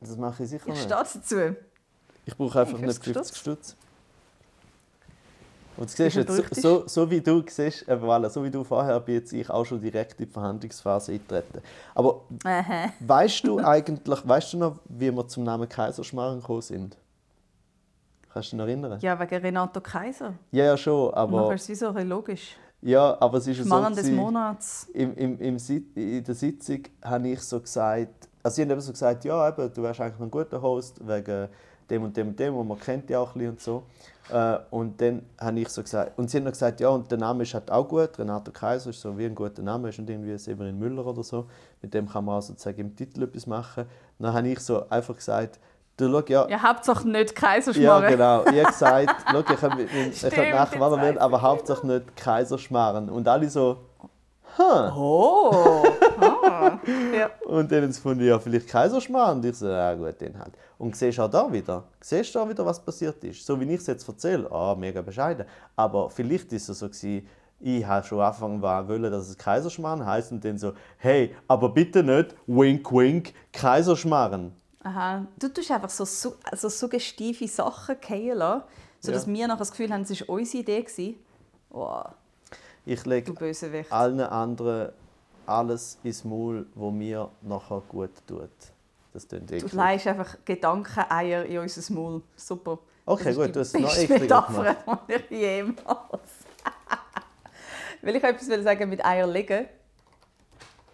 Das 0.00 0.16
mache 0.16 0.44
ich 0.44 0.48
sicher 0.50 0.68
Ich 0.68 0.74
nicht. 0.74 0.82
stehe 0.84 0.96
dazu. 0.96 1.56
Ich 2.26 2.36
brauche 2.36 2.60
einfach 2.60 2.78
Hey, 2.78 2.86
nicht 2.86 3.02
50 3.04 3.14
50 3.14 3.36
Stutz. 3.40 3.76
Und 5.76 5.90
du 5.90 5.92
siehst 5.96 6.14
jetzt, 6.16 6.54
so, 6.62 6.86
so, 6.86 7.10
wie 7.10 7.20
du 7.20 7.42
siehst, 7.48 7.88
eben, 7.88 8.04
voilà, 8.04 8.28
so 8.30 8.44
wie 8.44 8.50
du 8.50 8.62
vorher 8.62 9.00
bin 9.00 9.16
jetzt 9.16 9.32
ich 9.32 9.50
auch 9.50 9.64
schon 9.64 9.80
direkt 9.80 10.20
in 10.20 10.26
die 10.26 10.32
Verhandlungsphase 10.32 11.12
eintreten. 11.12 11.60
Aber 11.96 12.20
Aha. 12.44 12.92
weißt 13.00 13.44
du 13.44 13.58
eigentlich, 13.58 14.28
weißt 14.28 14.52
du 14.52 14.58
noch, 14.58 14.76
wie 14.88 15.10
wir 15.10 15.26
zum 15.26 15.42
Namen 15.42 15.68
Kaiserschmarren 15.68 16.38
gekommen 16.40 16.62
sind? 16.62 16.96
Kannst 18.32 18.52
du 18.52 18.56
dich 18.56 18.58
noch 18.58 18.66
erinnern? 18.68 19.00
Ja, 19.00 19.18
wegen 19.18 19.34
Renato 19.42 19.80
Kaiser. 19.80 20.34
Ja, 20.52 20.64
ja 20.64 20.76
schon, 20.76 21.12
Aber 21.12 21.40
aber 21.40 21.54
ist 21.54 21.68
es 21.68 21.80
so 21.80 21.90
logisch. 21.90 22.56
ja, 22.80 23.16
aber 23.20 23.38
es 23.38 23.46
ist 23.48 23.58
so 23.58 23.64
Schmarrn 23.64 23.94
des 23.94 24.04
gewesen, 24.04 24.16
Monats. 24.16 24.88
im, 24.94 25.14
im, 25.16 25.38
im, 25.40 25.56
in 25.96 26.22
der 26.24 26.34
Sitzung 26.36 26.82
habe 27.04 27.28
ich 27.28 27.40
so 27.40 27.60
gesagt, 27.60 28.28
also 28.44 28.54
sie 28.54 28.62
haben 28.62 28.70
eben 28.70 28.80
so 28.80 28.92
gesagt, 28.92 29.24
ja, 29.24 29.48
eben, 29.48 29.72
du 29.72 29.82
wärst 29.82 30.00
eigentlich 30.00 30.20
ein 30.20 30.30
guter 30.30 30.62
Host 30.62 31.00
wegen 31.04 31.48
dem 31.90 32.04
und 32.04 32.16
dem 32.16 32.28
und 32.28 32.38
dem 32.40 32.54
und 32.56 32.68
man 32.68 32.78
kennt 32.78 33.08
dich 33.08 33.16
auch 33.16 33.34
ein 33.34 33.38
bisschen 33.38 33.50
und 33.50 33.60
so. 33.60 33.82
Äh, 34.30 34.56
und 34.70 35.00
dann 35.00 35.22
habe 35.38 35.60
ich 35.60 35.68
so 35.68 35.82
gesagt, 35.82 36.18
und 36.18 36.30
sie 36.30 36.38
haben 36.38 36.44
noch 36.44 36.52
gesagt, 36.52 36.80
ja, 36.80 36.88
und 36.88 37.10
der 37.10 37.18
Name 37.18 37.42
ist 37.42 37.52
halt 37.52 37.70
auch 37.70 37.86
gut, 37.86 38.18
Renato 38.18 38.50
Kaiser 38.50 38.90
ist 38.90 39.00
so 39.00 39.16
wie 39.18 39.26
ein 39.26 39.34
guter 39.34 39.62
Name, 39.62 39.90
ist 39.90 39.98
nicht 39.98 40.08
irgendwie 40.08 40.36
Severin 40.38 40.78
Müller 40.78 41.06
oder 41.06 41.22
so, 41.22 41.46
mit 41.82 41.92
dem 41.92 42.08
kann 42.08 42.24
man 42.24 42.38
auch 42.38 42.42
sozusagen 42.42 42.80
im 42.80 42.96
Titel 42.96 43.22
etwas 43.24 43.46
machen. 43.46 43.84
dann 44.18 44.32
habe 44.32 44.48
ich 44.48 44.60
so 44.60 44.88
einfach 44.88 45.14
gesagt, 45.14 45.58
du 45.98 46.10
schau, 46.10 46.22
ja, 46.26 46.48
Ja, 46.48 46.62
Hauptsache 46.62 47.06
nicht 47.06 47.30
ja, 47.30 47.34
Kaiserschmarren. 47.34 48.08
genau. 48.10 48.44
Ich 48.46 48.62
habe 48.64 48.66
gesagt, 48.72 49.14
schau, 49.30 49.38
ich 49.40 49.46
kann, 49.60 49.78
ich 50.10 50.20
kann 50.22 50.50
nachher 50.50 50.80
was 50.80 50.92
jetzt 50.92 51.02
will, 51.02 51.14
weiss 51.14 51.16
aber 51.18 51.42
Hauptsache 51.42 51.86
nicht 51.86 52.16
Kaiserschmarren. 52.16 53.10
Und 53.10 53.28
alle 53.28 53.50
so, 53.50 53.76
huh. 54.58 54.92
Oh! 54.96 55.84
Ah. 56.20 56.78
Ja. 57.14 57.30
Und 57.46 57.70
dann 57.70 57.92
fand 57.92 58.20
ich 58.20 58.28
ja 58.28 58.38
vielleicht 58.38 58.68
Kaiserschmarrn. 58.68 59.38
Und 59.38 59.44
ich 59.44 59.56
so, 59.56 59.68
ja 59.68 59.94
gut, 59.94 60.20
den 60.20 60.38
halt. 60.38 60.52
Und 60.78 60.96
siehst 60.96 61.18
auch 61.20 61.30
da 61.30 61.50
wieder, 61.52 61.84
siehst 62.00 62.34
du 62.34 62.40
auch 62.40 62.48
wieder, 62.48 62.64
was 62.66 62.80
passiert 62.84 63.22
ist. 63.24 63.44
So 63.46 63.58
wie 63.60 63.64
ich 63.64 63.80
es 63.80 63.86
jetzt 63.86 64.06
erzähle, 64.08 64.50
ah, 64.50 64.74
mega 64.74 65.00
bescheiden. 65.02 65.46
Aber 65.76 66.10
vielleicht 66.10 66.52
ist 66.52 66.68
es 66.68 66.78
so 66.78 66.88
gewesen, 66.88 67.26
ich 67.60 67.86
habe 67.86 68.04
schon 68.06 68.20
angefangen 68.20 68.60
wollen, 68.60 69.10
dass 69.10 69.28
es 69.28 69.38
Kaiserschmarrn 69.38 70.04
heisst 70.04 70.32
und 70.32 70.44
dann 70.44 70.58
so, 70.58 70.72
hey, 70.98 71.34
aber 71.48 71.68
bitte 71.70 72.02
nicht, 72.02 72.34
wink 72.46 72.90
wink, 72.92 73.32
Kaiserschmarren. 73.52 74.52
Aha. 74.82 75.24
Du 75.38 75.48
tust 75.48 75.70
einfach 75.70 75.88
so, 75.90 76.04
so, 76.04 76.34
so 76.52 76.68
suggestive 76.68 77.48
Sachen 77.48 77.96
fallen 78.00 78.36
lassen, 78.38 78.62
sodass 79.00 79.26
Ja. 79.26 79.32
wir 79.32 79.48
nachher 79.48 79.58
das 79.60 79.70
Gefühl 79.70 79.90
haben, 79.92 80.02
es 80.02 80.20
war 80.20 80.28
unsere 80.28 80.62
Idee. 80.62 80.82
gewesen. 80.82 81.14
Ich 82.86 83.04
lege 83.06 83.32
allen 83.90 84.20
anderen 84.20 84.92
alles 85.46 85.98
ins 86.02 86.24
Maul, 86.24 86.66
wo 86.74 86.90
mir 86.90 87.30
nachher 87.42 87.82
gut 87.88 88.10
tut. 88.26 88.50
Das 89.12 89.28
klingt 89.28 89.50
Du 89.50 89.54
eklig. 89.56 89.72
leihst 89.72 90.06
einfach 90.06 90.36
Gedankeneier 90.44 91.44
in 91.44 91.58
unser 91.58 91.92
Maul. 91.94 92.22
Super. 92.36 92.78
Okay, 93.06 93.24
Das 93.24 93.36
ist 93.36 93.46
gut, 93.46 93.56
hast 93.56 93.74
es 93.74 93.80
noch 93.80 93.96
ekliger 93.96 94.18
Metapher, 94.20 94.76
die 95.08 95.12
ich 95.14 95.30
jemals... 95.30 95.80
Will 98.02 98.16
ich 98.16 98.24
etwas 98.24 98.46
sagen 98.46 98.88
mit 98.90 99.04
Eier 99.04 99.26
legen? 99.26 99.66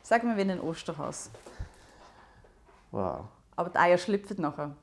Sagen 0.02 0.28
wir 0.28 0.36
wie 0.36 0.50
ein 0.50 0.60
Osterhas. 0.60 1.30
Wow. 2.90 3.26
Aber 3.56 3.70
die 3.70 3.78
Eier 3.78 3.98
schlüpfen 3.98 4.40
nachher. 4.40 4.74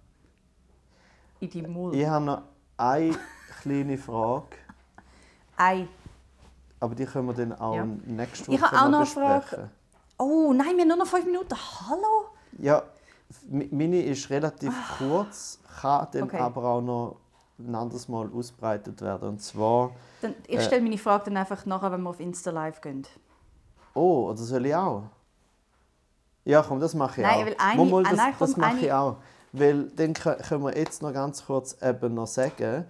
In 1.39 1.49
die 1.49 1.61
Mull. 1.61 1.95
Ich 1.95 2.05
habe 2.05 2.25
noch 2.25 2.41
eine 2.77 3.15
kleine 3.61 3.97
Frage, 3.97 4.57
Ei. 5.57 5.87
Aber 6.79 6.95
die 6.95 7.05
können 7.05 7.27
wir 7.27 7.33
dann 7.33 7.53
auch 7.53 7.75
Ja. 7.75 7.85
nächste 8.05 8.47
Woche 8.47 8.55
Ich 8.55 8.61
habe 8.61 8.77
auch 8.85 8.89
noch 8.89 8.99
besprechen. 9.01 9.41
Frage. 9.41 9.69
Oh 10.19 10.53
nein, 10.53 10.75
wir 10.75 10.81
haben 10.81 10.87
nur 10.87 10.97
noch 10.97 11.07
fünf 11.07 11.25
Minuten. 11.25 11.55
Hallo? 11.89 12.25
Ja, 12.59 12.83
meine 13.49 14.01
ist 14.03 14.29
relativ 14.29 14.73
kurz, 14.97 15.59
kann 15.81 16.07
dann 16.11 16.23
Ah. 16.23 16.25
Okay. 16.25 16.37
aber 16.39 16.63
auch 16.65 16.81
noch 16.81 17.15
ein 17.59 17.73
anderes 17.75 18.07
Mal 18.07 18.29
ausbreitet 18.33 19.01
werden. 19.01 19.29
Und 19.29 19.41
zwar, 19.41 19.91
Dann, 20.21 20.33
ich 20.47 20.57
Äh. 20.57 20.61
stelle 20.61 20.81
meine 20.81 20.97
Frage 20.97 21.25
dann 21.25 21.37
einfach 21.37 21.65
nachher, 21.65 21.91
wenn 21.91 22.01
wir 22.01 22.09
auf 22.09 22.19
Insta 22.19 22.51
live 22.51 22.81
gehen. 22.81 23.05
oh, 23.93 24.27
oder 24.29 24.37
soll 24.37 24.65
ich 24.67 24.75
auch? 24.75 25.03
Ja, 26.45 26.63
komm, 26.63 26.79
das 26.79 26.93
mache 26.93 27.21
ich 27.21 27.27
Nein, 27.27 27.35
auch. 27.41 27.45
weil 27.45 27.55
eine- 27.59 27.85
Mal, 27.91 27.99
ah, 28.05 28.09
das, 28.09 28.17
nein, 28.17 28.33
komm, 28.37 28.47
das 28.47 28.57
mache 28.57 28.69
eine- 28.71 28.79
ich 28.85 28.91
auch. 28.93 29.17
Weil 29.53 29.83
dann 29.89 30.13
kö- 30.13 30.47
können 30.47 30.63
wir 30.63 30.77
jetzt 30.77 31.01
noch 31.01 31.13
ganz 31.13 31.45
kurz 31.45 31.77
eben 31.81 32.13
noch 32.13 32.27
sagen, 32.27 32.85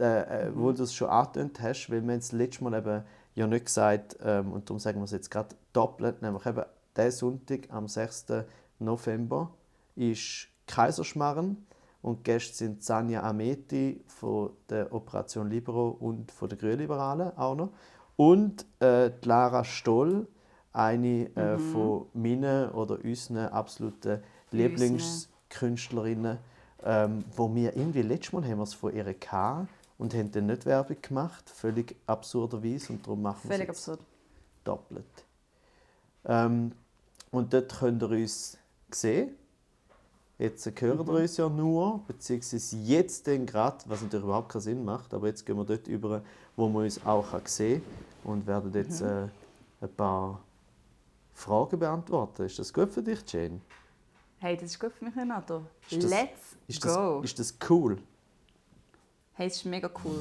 äh, 0.00 0.46
äh, 0.48 0.52
wo 0.54 0.70
Mhm. 0.70 0.76
du 0.76 0.82
es 0.84 0.94
schon 0.94 1.08
angetönt 1.08 1.60
hast, 1.60 1.88
weil 1.90 2.06
wir 2.06 2.16
das 2.16 2.32
letzte 2.32 2.64
Mal 2.64 2.74
eben 2.78 3.02
ja 3.34 3.46
nicht 3.46 3.66
gesagt, 3.66 4.16
ähm, 4.22 4.52
und 4.52 4.68
darum 4.68 4.78
sagen 4.78 5.00
wir 5.00 5.04
es 5.04 5.10
jetzt 5.10 5.30
gerade 5.30 5.54
doppelt, 5.72 6.22
nämlich 6.22 6.46
eben 6.46 6.62
der 6.96 7.12
Sonntag 7.12 7.68
am 7.70 7.88
6. 7.88 8.44
November 8.78 9.50
ist 9.96 10.48
Kaiserschmarren 10.66 11.66
und 12.02 12.24
Gäste 12.24 12.54
sind 12.54 12.82
Sanja 12.84 13.22
Ameti 13.22 14.00
von 14.06 14.50
der 14.68 14.92
Operation 14.92 15.50
Libero 15.50 15.88
und 15.88 16.30
von 16.30 16.48
der 16.48 16.58
Grünliberalen 16.58 17.36
auch 17.36 17.54
noch 17.54 17.70
und 18.16 18.64
äh, 18.80 19.10
Lara 19.22 19.64
Stoll, 19.64 20.28
eine 20.72 21.34
äh, 21.36 21.58
von 21.58 22.06
meinen 22.14 22.70
oder 22.70 22.98
unseren 23.04 23.48
absoluten 23.48 24.20
Lieblingskünstlerinnen, 24.50 26.38
ähm, 26.84 27.24
wo 27.36 27.52
wir 27.54 27.76
irgendwie 27.76 28.02
letztes 28.02 28.32
Mal 28.32 28.44
haben 28.44 28.58
wir 28.58 28.64
es 28.64 28.74
von 28.74 28.94
ihr 28.94 29.12
gehabt 29.14 29.68
und 29.98 30.14
haben 30.14 30.30
dann 30.32 30.46
nicht 30.46 30.66
Werbung 30.66 30.96
gemacht, 31.00 31.48
völlig 31.50 31.94
absurderweise 32.06 32.92
und 32.92 33.06
darum 33.06 33.22
machen 33.22 33.40
wir 33.44 33.50
es 33.50 33.56
Völlig 33.56 33.68
jetzt 33.68 33.88
absurd. 33.88 34.00
doppelt. 34.64 35.24
Ähm, 36.24 36.72
und 37.30 37.52
dort 37.52 37.78
könnt 37.78 38.02
ihr 38.02 38.10
uns 38.10 38.56
sehen. 38.90 39.34
Jetzt 40.38 40.66
hören 40.80 40.98
ihr 41.06 41.12
uns 41.12 41.36
ja 41.36 41.48
nur, 41.48 42.00
beziehungsweise 42.08 42.76
jetzt 42.78 43.26
dann 43.28 43.46
gerade, 43.46 43.78
was 43.86 44.02
natürlich 44.02 44.24
überhaupt 44.24 44.48
keinen 44.50 44.62
Sinn 44.62 44.84
macht, 44.84 45.14
aber 45.14 45.28
jetzt 45.28 45.46
gehen 45.46 45.56
wir 45.56 45.64
dort 45.64 45.86
über, 45.86 46.22
wo 46.56 46.68
man 46.68 46.84
uns 46.84 47.04
auch 47.06 47.30
kann 47.30 47.42
sehen 47.46 47.82
kann 48.24 48.32
und 48.32 48.46
werden 48.46 48.72
jetzt 48.74 49.00
äh, 49.00 49.28
ein 49.80 49.94
paar 49.96 50.40
Fragen 51.34 51.78
beantworten. 51.78 52.42
Ist 52.46 52.58
das 52.58 52.72
gut 52.72 52.90
für 52.90 53.02
dich, 53.02 53.20
Jane? 53.32 53.60
Hey, 54.38 54.56
das 54.56 54.70
ist 54.72 54.80
gut 54.80 54.92
für 54.92 55.04
mich, 55.04 55.16
Renato. 55.16 55.62
Ist 55.88 56.02
das- 56.02 56.10
Let's 56.10 56.56
Ist 56.66 56.82
go. 56.82 57.20
das, 57.20 57.30
ist 57.30 57.38
das 57.38 57.54
cool? 57.70 57.98
Hey, 59.36 59.48
es 59.48 59.56
ist 59.56 59.64
mega 59.64 59.90
cool. 60.04 60.20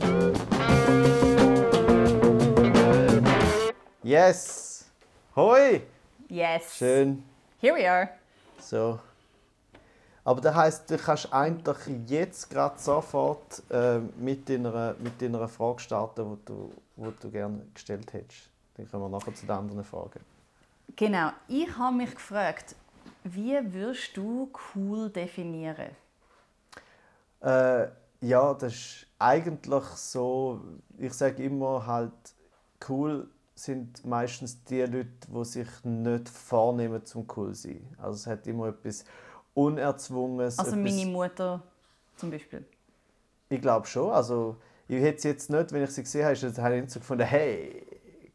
Yes! 4.01 4.85
Hoi! 5.35 5.81
Yes. 6.29 6.77
Schön. 6.77 7.23
Here 7.61 7.75
we 7.75 7.87
are. 7.87 8.09
So. 8.59 8.99
Aber 10.23 10.41
das 10.41 10.55
heisst, 10.55 10.89
du 10.89 10.97
kannst 10.97 11.31
eigentlich 11.31 12.09
jetzt 12.09 12.49
gerade 12.49 12.79
sofort 12.79 13.61
äh, 13.69 13.99
mit, 14.17 14.49
deiner, 14.49 14.95
mit 14.97 15.21
deiner 15.21 15.47
Frage 15.47 15.79
starten, 15.81 16.35
die 16.35 16.45
du, 16.45 16.73
wo 16.95 17.11
du 17.11 17.29
gerne 17.29 17.67
gestellt 17.71 18.11
hättest. 18.13 18.49
Dann 18.77 18.89
kommen 18.89 19.03
wir 19.03 19.09
nachher 19.09 19.35
zu 19.35 19.45
den 19.45 19.51
anderen 19.55 19.83
Fragen. 19.83 20.21
Genau. 20.95 21.29
Ich 21.47 21.77
habe 21.77 21.95
mich 21.95 22.15
gefragt, 22.15 22.75
wie 23.23 23.59
würdest 23.71 24.17
du 24.17 24.51
cool 24.75 25.11
definieren? 25.11 25.91
Äh, 27.41 27.89
ja, 28.23 28.53
das 28.53 28.73
ist 28.73 29.07
eigentlich 29.19 29.83
so, 29.83 30.61
ich 30.97 31.13
sage 31.13 31.43
immer 31.43 31.85
halt, 31.85 32.13
cool 32.87 33.29
sind 33.55 34.05
meistens 34.05 34.63
die 34.63 34.81
Leute, 34.81 35.09
die 35.27 35.45
sich 35.45 35.67
nicht 35.83 36.29
vornehmen 36.29 37.05
zum 37.05 37.27
cool 37.35 37.53
zu 37.53 37.67
sein. 37.67 37.95
Also 37.97 38.15
es 38.15 38.27
hat 38.27 38.47
immer 38.47 38.69
etwas 38.69 39.05
Unerzwungenes. 39.53 40.57
Also 40.57 40.71
etwas, 40.71 40.91
meine 40.91 41.05
Mutter 41.05 41.61
zum 42.15 42.31
Beispiel. 42.31 42.65
Ich 43.49 43.61
glaube 43.61 43.85
schon. 43.87 44.11
Also, 44.11 44.55
ich 44.87 45.01
hätte 45.01 45.17
es 45.17 45.23
jetzt 45.23 45.49
nicht, 45.49 45.71
wenn 45.71 45.83
ich 45.83 45.91
sie 45.91 46.03
gesehen 46.03 46.25
habe, 46.25 46.63
habe 46.63 46.75
ich 46.75 46.81
nicht 46.81 46.91
so 46.91 46.99
gefunden, 46.99 47.25
hey, 47.25 47.85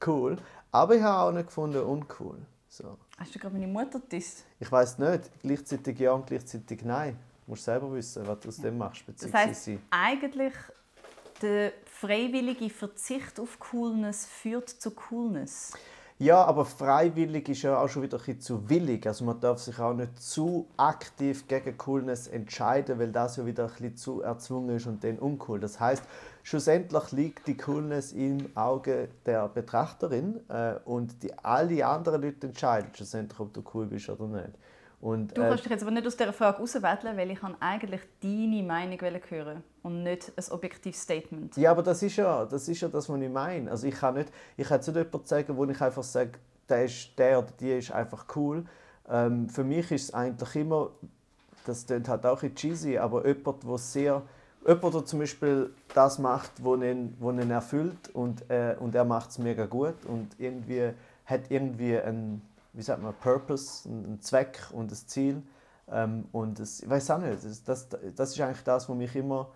cool. 0.06 0.36
Aber 0.70 0.94
ich 0.94 1.02
habe 1.02 1.30
auch 1.30 1.32
nicht 1.32 1.46
gefunden, 1.46 1.82
uncool. 1.82 2.38
So. 2.68 2.98
Hast 3.16 3.34
du 3.34 3.38
gerade 3.38 3.54
meine 3.54 3.66
Mutter 3.66 4.00
disst? 4.00 4.44
Ich 4.60 4.70
weiß 4.70 4.98
nicht, 4.98 5.30
gleichzeitig 5.42 5.98
ja 5.98 6.12
und 6.12 6.26
gleichzeitig 6.26 6.84
nein. 6.84 7.18
Musst 7.48 7.64
selber 7.64 7.92
wissen, 7.92 8.26
was 8.26 8.40
du 8.40 8.48
aus 8.48 8.56
dem 8.58 8.78
machst. 8.78 9.04
Das 9.08 9.64
sie. 9.64 9.78
eigentlich 9.90 10.52
der 11.40 11.72
freiwillige 11.86 12.68
Verzicht 12.68 13.40
auf 13.40 13.58
Coolness 13.58 14.26
führt 14.26 14.68
zu 14.68 14.90
Coolness. 14.90 15.72
Ja, 16.20 16.44
aber 16.44 16.64
freiwillig 16.64 17.48
ist 17.48 17.62
ja 17.62 17.80
auch 17.80 17.88
schon 17.88 18.02
wieder 18.02 18.18
ein 18.18 18.24
bisschen 18.24 18.40
zu 18.40 18.68
willig. 18.68 19.06
Also 19.06 19.24
man 19.24 19.40
darf 19.40 19.60
sich 19.60 19.78
auch 19.78 19.94
nicht 19.94 20.20
zu 20.20 20.66
aktiv 20.76 21.46
gegen 21.46 21.78
Coolness 21.78 22.26
entscheiden, 22.26 22.98
weil 22.98 23.12
das 23.12 23.36
ja 23.36 23.46
wieder 23.46 23.66
ein 23.66 23.70
bisschen 23.70 23.96
zu 23.96 24.22
erzwungen 24.22 24.76
ist 24.76 24.86
und 24.86 25.04
dann 25.04 25.20
uncool. 25.20 25.60
Das 25.60 25.78
heißt, 25.78 26.02
schlussendlich 26.42 27.12
liegt 27.12 27.46
die 27.46 27.56
Coolness 27.56 28.12
im 28.12 28.50
Auge 28.56 29.10
der 29.26 29.46
Betrachterin 29.48 30.40
äh, 30.48 30.74
und 30.84 31.22
die, 31.22 31.32
alle 31.38 31.86
anderen 31.86 32.20
Leute 32.20 32.48
entscheiden 32.48 32.90
schlussendlich, 32.94 33.38
ob 33.38 33.54
du 33.54 33.62
cool 33.72 33.86
bist 33.86 34.10
oder 34.10 34.26
nicht. 34.26 34.58
Und, 35.00 35.36
Du 35.36 35.42
äh, 35.42 35.48
kannst 35.48 35.64
dich 35.64 35.70
jetzt 35.70 35.82
aber 35.82 35.92
nicht 35.92 36.06
aus 36.06 36.16
dieser 36.16 36.32
Frage 36.32 36.58
rauswählen, 36.58 37.16
weil 37.16 37.30
ich 37.30 37.38
eigentlich 37.60 38.00
deine 38.20 38.62
Meinung 38.64 38.98
hören 39.28 39.62
und 39.82 40.02
nicht 40.02 40.32
ein 40.36 40.52
objektives 40.52 41.00
Statement. 41.00 41.56
Ja, 41.56 41.70
aber 41.70 41.84
das 41.84 42.02
ist 42.02 42.16
ja 42.16 42.44
das, 42.44 42.68
ist 42.68 42.80
ja 42.80 42.88
das 42.88 43.08
was 43.08 43.20
ich 43.20 43.30
meine. 43.30 43.70
Also 43.70 43.86
ich 43.86 43.94
kann 43.94 44.14
nicht, 44.14 44.32
ich 44.56 44.66
kann 44.66 44.82
zu 44.82 44.90
jemandem 44.90 45.20
sagen, 45.24 45.56
wo 45.56 45.64
ich 45.64 45.80
einfach 45.80 46.02
sage, 46.02 46.32
der, 46.68 46.84
ist, 46.84 47.16
der 47.16 47.38
oder 47.38 47.48
die 47.60 47.78
ist 47.78 47.92
einfach 47.92 48.26
cool. 48.34 48.64
Ähm, 49.08 49.48
für 49.48 49.64
mich 49.64 49.90
ist 49.92 50.04
es 50.04 50.14
eigentlich 50.14 50.56
immer, 50.56 50.90
das 51.64 51.86
klingt 51.86 52.08
halt 52.08 52.26
auch 52.26 52.42
ein 52.42 52.50
bisschen 52.50 52.72
cheesy, 52.74 52.98
aber 52.98 53.26
jemand, 53.26 53.62
der 53.62 53.78
sehr, 53.78 54.22
jemand, 54.66 54.94
der 54.94 55.04
zum 55.04 55.20
Beispiel 55.20 55.70
das 55.94 56.18
macht, 56.18 56.52
was 56.62 56.82
ihn, 56.82 57.16
was 57.20 57.34
ihn 57.34 57.50
erfüllt 57.50 58.08
und, 58.14 58.50
äh, 58.50 58.74
und 58.78 58.94
er 58.94 59.04
macht 59.04 59.30
es 59.30 59.38
mega 59.38 59.66
gut 59.66 60.04
und 60.06 60.28
irgendwie 60.38 60.90
hat 61.24 61.50
irgendwie 61.50 61.98
einen, 61.98 62.42
wie 62.72 62.82
sagt 62.82 63.02
man, 63.02 63.14
Purpose, 63.14 63.88
einen 63.88 64.20
Zweck 64.20 64.68
und 64.72 64.90
ein 64.90 64.94
Ziel. 64.94 65.42
Ähm, 65.90 66.26
und 66.32 66.58
das, 66.58 66.80
ich 66.80 66.88
weiß 66.88 67.10
auch 67.12 67.18
nicht, 67.18 67.44
das, 67.44 67.62
das, 67.64 67.88
das 68.14 68.30
ist 68.30 68.40
eigentlich 68.40 68.62
das, 68.64 68.88
was 68.88 68.96
mich 68.96 69.14
immer 69.16 69.50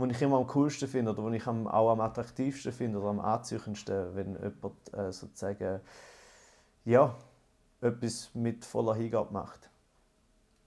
wo 0.00 0.06
ich 0.06 0.22
immer 0.22 0.38
am 0.38 0.46
coolsten 0.46 0.88
finde 0.88 1.12
oder 1.12 1.22
wo 1.22 1.30
ich 1.30 1.46
am, 1.46 1.68
auch 1.68 1.90
am 1.90 2.00
attraktivsten 2.00 2.72
finde 2.72 2.98
oder 2.98 3.08
am 3.10 3.20
anziehendsten, 3.20 4.14
wenn 4.14 4.32
jemand 4.32 4.94
äh, 4.94 5.12
sozusagen 5.12 5.80
ja, 6.84 7.14
etwas 7.80 8.30
mit 8.34 8.64
voller 8.64 8.94
Hingabe 8.94 9.32
macht. 9.32 9.68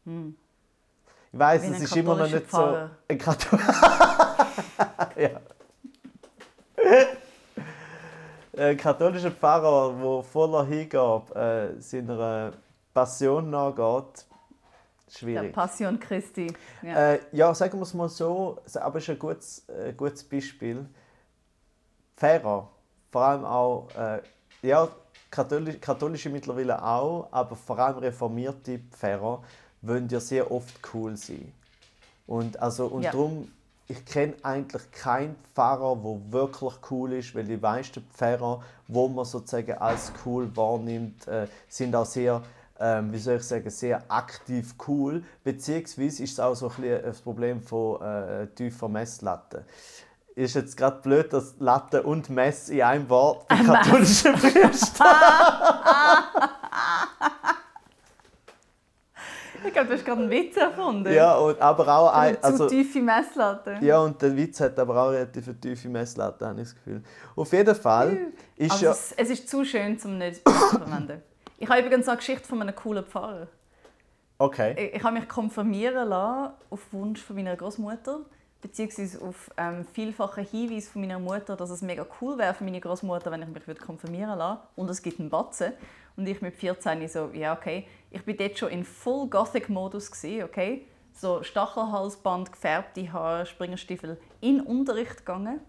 Ich 0.06 1.40
weiß, 1.40 1.64
es 1.64 1.76
ein 1.76 1.82
ist 1.82 1.96
immer 1.96 2.16
noch 2.16 2.30
nicht 2.30 2.46
Pfarrer. 2.46 2.88
so 2.90 2.94
ein 3.08 3.18
Kathol 3.18 3.60
ja. 5.18 5.42
Ein 8.56 8.78
katholischer 8.78 9.32
Pfarrer, 9.32 9.94
der 10.00 10.24
voller 10.24 10.66
Hingabe 10.66 11.34
äh, 11.78 11.82
seiner 11.82 12.54
Passion 12.94 13.50
nachgeht, 13.50 14.28
Der 15.08 15.12
schwierig. 15.12 15.54
Passion 15.54 16.00
Christi. 16.00 16.54
Ja. 16.84 17.14
Äh, 17.14 17.20
ja, 17.32 17.54
sagen 17.56 17.80
wir 17.80 17.84
es 17.84 17.94
mal 17.96 18.10
so, 18.10 18.60
aber 18.76 18.98
es 18.98 19.04
ist 19.06 19.10
ein 19.10 19.20
gutes, 19.20 19.70
äh, 19.70 19.94
gutes 19.94 20.24
Beispiel. 20.24 20.86
Pfarrer, 22.16 22.70
vor 23.12 23.22
allem 23.24 23.44
auch, 23.44 23.88
äh, 23.98 24.22
ja, 24.62 24.88
katholisch, 25.32 25.80
katholische 25.82 26.30
mittlerweile 26.30 26.84
auch, 26.84 27.28
aber 27.32 27.56
vor 27.56 27.80
allem 27.80 27.98
reformierte 27.98 28.80
Pfarrer 28.92 29.42
wollen 29.82 30.08
ja 30.10 30.20
sehr 30.20 30.52
oft 30.52 30.80
cool 30.94 31.18
sein. 31.18 31.52
Und, 32.28 32.60
also, 32.62 32.86
und 32.86 33.02
Ja. 33.02 33.12
darum, 33.12 33.52
ich 33.88 34.06
kenne 34.06 34.34
eigentlich 34.44 34.92
keinen 34.92 35.36
Pfarrer, 35.54 35.96
der 35.96 36.32
wirklich 36.32 36.74
cool 36.90 37.14
ist, 37.14 37.36
weil 37.36 37.44
die 37.44 37.58
meisten 37.58 38.06
Pfarrer, 38.14 38.62
wo 38.88 39.08
man 39.08 39.26
sozusagen 39.26 39.74
als 39.74 40.12
cool 40.26 40.50
wahrnimmt, 40.56 41.28
äh, 41.28 41.48
sind 41.68 41.96
auch 41.96 42.06
sehr, 42.06 42.42
ähm, 42.80 43.12
wie 43.12 43.20
soll 43.20 43.36
ich 43.36 43.44
sagen, 43.44 43.70
sehr 43.70 44.04
aktiv 44.10 44.76
cool. 44.88 45.24
Beziehungsweise 45.44 46.24
ist 46.24 46.34
es 46.34 46.40
auch 46.40 46.56
so 46.56 46.70
ein 46.70 46.76
bisschen 46.76 47.04
das 47.04 47.22
Problem 47.22 47.62
von 47.62 48.02
äh, 48.02 48.48
tiefer 48.48 48.88
Messlatte. 48.88 49.66
Ist 50.36 50.56
jetzt 50.56 50.78
gerade 50.78 51.00
blöd, 51.02 51.32
dass 51.32 51.56
Latte 51.60 52.02
und 52.02 52.30
Mess 52.30 52.70
in 52.70 52.82
einem 52.82 53.08
Wort 53.10 53.48
bei 53.48 53.58
katholischen 53.58 54.34
Priester. 54.34 55.06
Ich 59.66 59.74
glaube, 59.74 59.88
du 59.88 59.94
hast 59.94 60.06
gerade 60.06 60.22
einen 60.22 60.30
Witz 60.30 60.58
erfunden. 60.58 61.14
Ja, 61.14 61.36
und, 61.36 61.60
aber 61.62 61.88
auch 61.88 62.14
ein, 62.14 62.36
Zu 62.36 62.44
also, 62.44 62.68
tiefe 62.68 63.02
Messlatte. 63.02 63.78
ja, 63.82 64.00
und 64.00 64.22
der 64.22 64.36
Witz 64.36 64.60
hat 64.60 64.78
aber 64.80 65.02
auch 65.02 65.12
relativ 65.12 65.48
eine 65.48 65.60
tiefe 65.60 65.90
Messlatte, 65.90 66.46
habe 66.46 66.62
ich 66.62 66.68
das 66.68 66.76
Gefühl. 66.76 67.04
Auf 67.36 67.52
jeden 67.52 67.76
Fall 67.76 68.18
ist 68.56 68.72
Also 68.72 68.86
ja... 68.86 68.92
es, 68.92 69.14
es 69.14 69.30
ist 69.30 69.50
zu 69.50 69.64
schön, 69.64 69.98
um 70.04 70.18
nicht 70.18 70.42
zu 70.48 70.54
verwenden. 70.54 71.22
Ich 71.58 71.70
habe 71.70 71.82
übrigens 71.82 72.08
eine 72.08 72.18
Geschichte 72.18 72.48
von 72.48 72.62
einem 72.62 72.76
coolen 72.76 73.06
Pfarrer. 73.06 73.48
Okay. 74.38 74.76
Ich, 74.78 74.96
ich 74.96 75.04
habe 75.04 75.18
mich 75.18 75.30
konfirmieren 75.30 76.10
lassen, 76.10 76.54
auf 76.70 76.82
Wunsch 76.92 77.22
von 77.22 77.36
meiner 77.36 77.56
Großmutter, 77.56 78.20
beziehungsweise 78.62 79.22
auf 79.22 79.50
ähm, 79.58 79.86
vielfachen 79.94 80.46
Hinweis 80.46 80.90
von 80.90 81.02
meiner 81.02 81.20
Mutter, 81.20 81.56
dass 81.56 81.70
es 81.70 81.82
mega 81.82 82.06
cool 82.20 82.38
wäre 82.38 82.54
für 82.54 82.64
meine 82.64 82.82
Großmutter, 82.82 83.32
wenn 83.32 83.44
ich 83.44 83.48
mich 83.48 83.68
würde 83.68 83.80
konfirmieren 83.80 84.38
lasse. 84.38 84.62
Und 84.76 84.90
es 84.90 85.02
gibt 85.02 85.20
einen 85.20 85.30
Batzen. 85.30 85.74
Und 86.16 86.28
ich 86.28 86.42
mit 86.42 86.56
14 86.56 87.08
so, 87.08 87.30
ja 87.34 87.54
okay. 87.54 87.88
Ich 88.14 88.24
bin 88.24 88.38
dort 88.38 88.58
schon 88.58 88.70
in 88.70 88.84
Full 88.84 89.28
Gothic-Modus 89.28 90.12
gewesen, 90.12 90.44
okay. 90.44 90.88
So 91.14 91.44
Stachelhalsband, 91.44 92.52
gefärbte 92.52 93.12
Haare, 93.12 93.46
Springerstiefel 93.46 94.20
in 94.40 94.62
Unterricht 94.62 95.18
gegangen. 95.18 95.60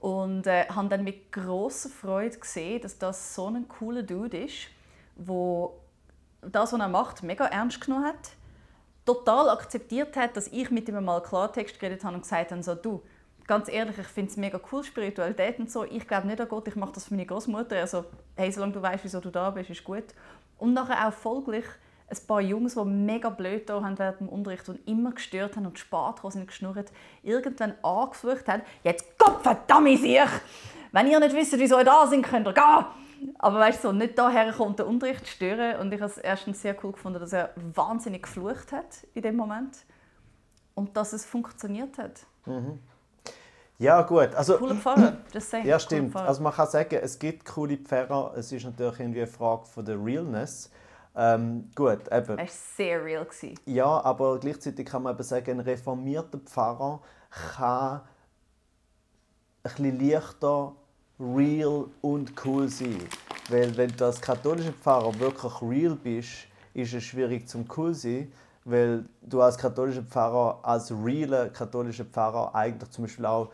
Und 0.00 0.46
äh, 0.46 0.66
habe 0.68 0.88
dann 0.88 1.02
mit 1.02 1.32
großer 1.32 1.88
Freude 1.88 2.38
gesehen, 2.38 2.80
dass 2.80 2.98
das 2.98 3.34
so 3.34 3.48
ein 3.48 3.66
cooler 3.66 4.04
Dude 4.04 4.44
ist, 4.44 4.68
wo 5.16 5.80
das, 6.40 6.72
was 6.72 6.80
er 6.80 6.88
macht, 6.88 7.24
mega 7.24 7.46
ernst 7.46 7.80
genommen 7.80 8.06
hat. 8.06 8.30
Total 9.04 9.50
akzeptiert 9.50 10.16
hat, 10.16 10.36
dass 10.36 10.46
ich 10.48 10.70
mit 10.70 10.88
ihm 10.88 11.04
mal 11.04 11.20
Klartext 11.20 11.80
geredet 11.80 12.04
habe 12.04 12.14
und 12.14 12.22
gesagt 12.22 12.52
habe, 12.52 12.62
so, 12.62 12.76
du, 12.76 13.02
ganz 13.48 13.68
ehrlich, 13.68 13.98
ich 13.98 14.06
finde 14.06 14.30
es 14.30 14.36
mega 14.36 14.60
cool, 14.70 14.84
Spiritualität 14.84 15.58
und 15.58 15.70
so. 15.70 15.82
Ich 15.82 16.06
glaube 16.06 16.28
nicht 16.28 16.40
an 16.40 16.48
Gott, 16.48 16.68
ich 16.68 16.76
mache 16.76 16.92
das 16.92 17.06
für 17.06 17.14
meine 17.14 17.26
Großmutter. 17.26 17.76
Also, 17.80 18.04
hey, 18.36 18.52
solange 18.52 18.74
du 18.74 18.82
weißt, 18.82 19.02
wieso 19.02 19.18
du 19.18 19.30
da 19.30 19.50
bist, 19.50 19.70
ist 19.70 19.82
gut. 19.82 20.04
Und 20.58 20.74
nachher 20.74 21.08
auch 21.08 21.12
folglich 21.12 21.64
ein 22.10 22.26
paar 22.26 22.40
Jungs, 22.40 22.74
die 22.74 22.84
mega 22.84 23.30
blöd 23.30 23.68
da 23.68 23.82
haben 23.82 23.98
während 23.98 24.20
dem 24.20 24.28
Unterricht 24.28 24.68
und 24.68 24.86
immer 24.88 25.12
gestört 25.12 25.56
haben 25.56 25.66
und 25.66 25.78
spät 25.78 26.16
sind, 26.28 26.46
geschnurrt, 26.46 26.90
irgendwann 27.22 27.74
angeflucht 27.82 28.48
haben, 28.48 28.62
jetzt 28.82 29.18
Gott 29.18 29.42
verdammt 29.42 29.98
sich! 29.98 30.20
Wenn 30.90 31.06
ihr 31.06 31.20
nicht 31.20 31.34
wisst, 31.34 31.58
wieso 31.58 31.78
ihr 31.78 31.84
da 31.84 32.06
sind, 32.06 32.22
könnt 32.22 32.46
ihr 32.46 32.54
gehen! 32.54 32.84
Aber 33.38 33.58
weißt 33.58 33.84
du, 33.84 33.88
so, 33.88 33.92
nicht 33.92 34.18
daher 34.18 34.52
kommt 34.52 34.78
der 34.78 34.86
Unterricht 34.86 35.26
stören. 35.26 35.80
Und 35.80 35.92
ich 35.92 36.00
habe 36.00 36.10
es 36.10 36.18
erstens 36.18 36.62
sehr 36.62 36.76
cool 36.84 36.92
gefunden, 36.92 37.20
dass 37.20 37.32
er 37.32 37.50
wahnsinnig 37.74 38.22
geflucht 38.22 38.72
hat 38.72 39.06
in 39.14 39.22
dem 39.22 39.36
Moment. 39.36 39.76
Und 40.74 40.96
dass 40.96 41.12
es 41.12 41.24
funktioniert 41.24 41.98
hat. 41.98 42.26
Ja, 43.78 44.02
gut. 44.02 44.34
Also, 44.34 44.58
Cooler 44.58 44.74
Pfarrer, 44.74 45.18
just 45.32 45.50
saying. 45.50 45.66
Ja, 45.66 45.78
stimmt. 45.78 46.16
Also 46.16 46.42
man 46.42 46.52
kann 46.52 46.68
sagen, 46.68 46.98
es 47.00 47.18
gibt 47.18 47.44
coole 47.44 47.76
Pfarrer. 47.76 48.32
Es 48.36 48.50
ist 48.50 48.64
natürlich 48.64 48.98
irgendwie 48.98 49.20
eine 49.20 49.28
Frage 49.28 49.66
von 49.66 49.84
der 49.84 50.04
Realness. 50.04 50.70
Ähm, 51.14 51.70
gut, 51.74 52.00
eben. 52.10 52.10
er 52.10 52.38
war 52.38 52.46
sehr 52.48 53.04
real. 53.04 53.24
Gewesen. 53.24 53.54
Ja, 53.66 54.00
aber 54.02 54.38
gleichzeitig 54.40 54.86
kann 54.86 55.04
man 55.04 55.14
eben 55.14 55.22
sagen, 55.22 55.50
ein 55.52 55.60
reformierter 55.60 56.38
Pfarrer 56.38 57.00
kann 57.56 58.00
ein 59.62 59.70
bisschen 59.70 60.08
leichter 60.10 60.72
real 61.20 61.86
und 62.00 62.32
cool 62.44 62.68
sein. 62.68 62.98
Weil 63.48 63.76
wenn 63.76 63.90
du 63.96 64.04
als 64.04 64.20
katholischer 64.20 64.72
Pfarrer 64.72 65.18
wirklich 65.18 65.52
real 65.62 65.94
bist, 65.94 66.46
ist 66.74 66.94
es 66.94 67.04
schwierig 67.04 67.48
zum 67.48 67.64
cool 67.76 67.94
sein, 67.94 68.32
weil 68.64 69.04
du 69.22 69.40
als 69.40 69.56
katholischer 69.56 70.02
Pfarrer, 70.02 70.60
als 70.62 70.92
realer 70.92 71.48
katholischer 71.48 72.04
Pfarrer 72.04 72.54
eigentlich 72.54 72.90
zum 72.90 73.04
Beispiel 73.04 73.26
auch 73.26 73.50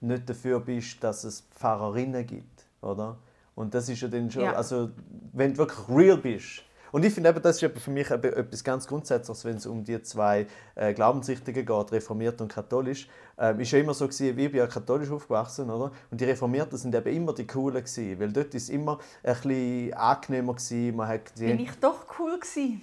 nicht 0.00 0.28
dafür 0.28 0.60
bist, 0.60 1.02
dass 1.02 1.24
es 1.24 1.42
Pfarrerinnen 1.54 2.26
gibt, 2.26 2.64
oder? 2.80 3.16
Und 3.54 3.74
das 3.74 3.88
ist 3.88 4.00
ja 4.02 4.08
dann 4.08 4.30
schon, 4.30 4.42
Ja. 4.42 4.52
also 4.52 4.90
wenn 5.32 5.52
du 5.52 5.58
wirklich 5.58 5.88
real 5.88 6.18
bist. 6.18 6.62
Und 6.92 7.04
ich 7.04 7.12
finde 7.12 7.28
eben, 7.30 7.42
das 7.42 7.60
ist 7.60 7.78
für 7.80 7.90
mich 7.90 8.08
etwas 8.10 8.62
ganz 8.62 8.86
Grundsätzliches, 8.86 9.44
wenn 9.44 9.56
es 9.56 9.66
um 9.66 9.82
die 9.84 10.00
zwei 10.02 10.46
äh, 10.76 10.94
Glaubensrichtungen 10.94 11.66
geht, 11.66 11.92
reformiert 11.92 12.40
und 12.40 12.48
katholisch. 12.52 13.08
Ähm, 13.38 13.60
ist 13.60 13.72
ja 13.72 13.80
immer 13.80 13.92
so 13.92 14.06
gewesen, 14.06 14.28
ich 14.38 14.50
bin 14.50 14.54
ja 14.60 14.66
katholisch 14.66 15.10
aufgewachsen, 15.10 15.68
oder? 15.68 15.90
Und 16.10 16.20
die 16.20 16.24
Reformierten 16.24 16.78
sind 16.78 16.94
eben 16.94 17.14
immer 17.14 17.34
die 17.34 17.46
Coolen 17.46 17.82
gewesen, 17.82 18.18
weil 18.20 18.32
dort 18.32 18.54
ist 18.54 18.64
es 18.64 18.68
immer 18.70 18.98
ein 19.22 19.34
bisschen 19.34 19.94
angenehmer 19.94 20.54
gewesen. 20.54 20.96
Man 20.96 21.08
hat 21.08 21.34
Bin 21.34 21.58
ich 21.60 21.72
doch 21.80 22.06
cool 22.18 22.38
gewesen. 22.38 22.82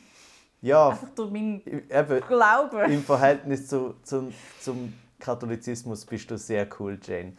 ja, 0.62 0.90
Einfach 0.90 1.10
durch 1.16 1.32
meinen 1.32 1.62
eben 1.66 2.22
Glauben. 2.28 2.92
im 2.92 3.04
Verhältnis 3.04 3.68
zu, 3.68 3.96
zum, 4.04 4.32
zum 4.60 4.94
Katholizismus 5.24 6.06
bist 6.06 6.30
du 6.30 6.38
sehr 6.38 6.68
cool, 6.80 7.00
Jane. 7.02 7.34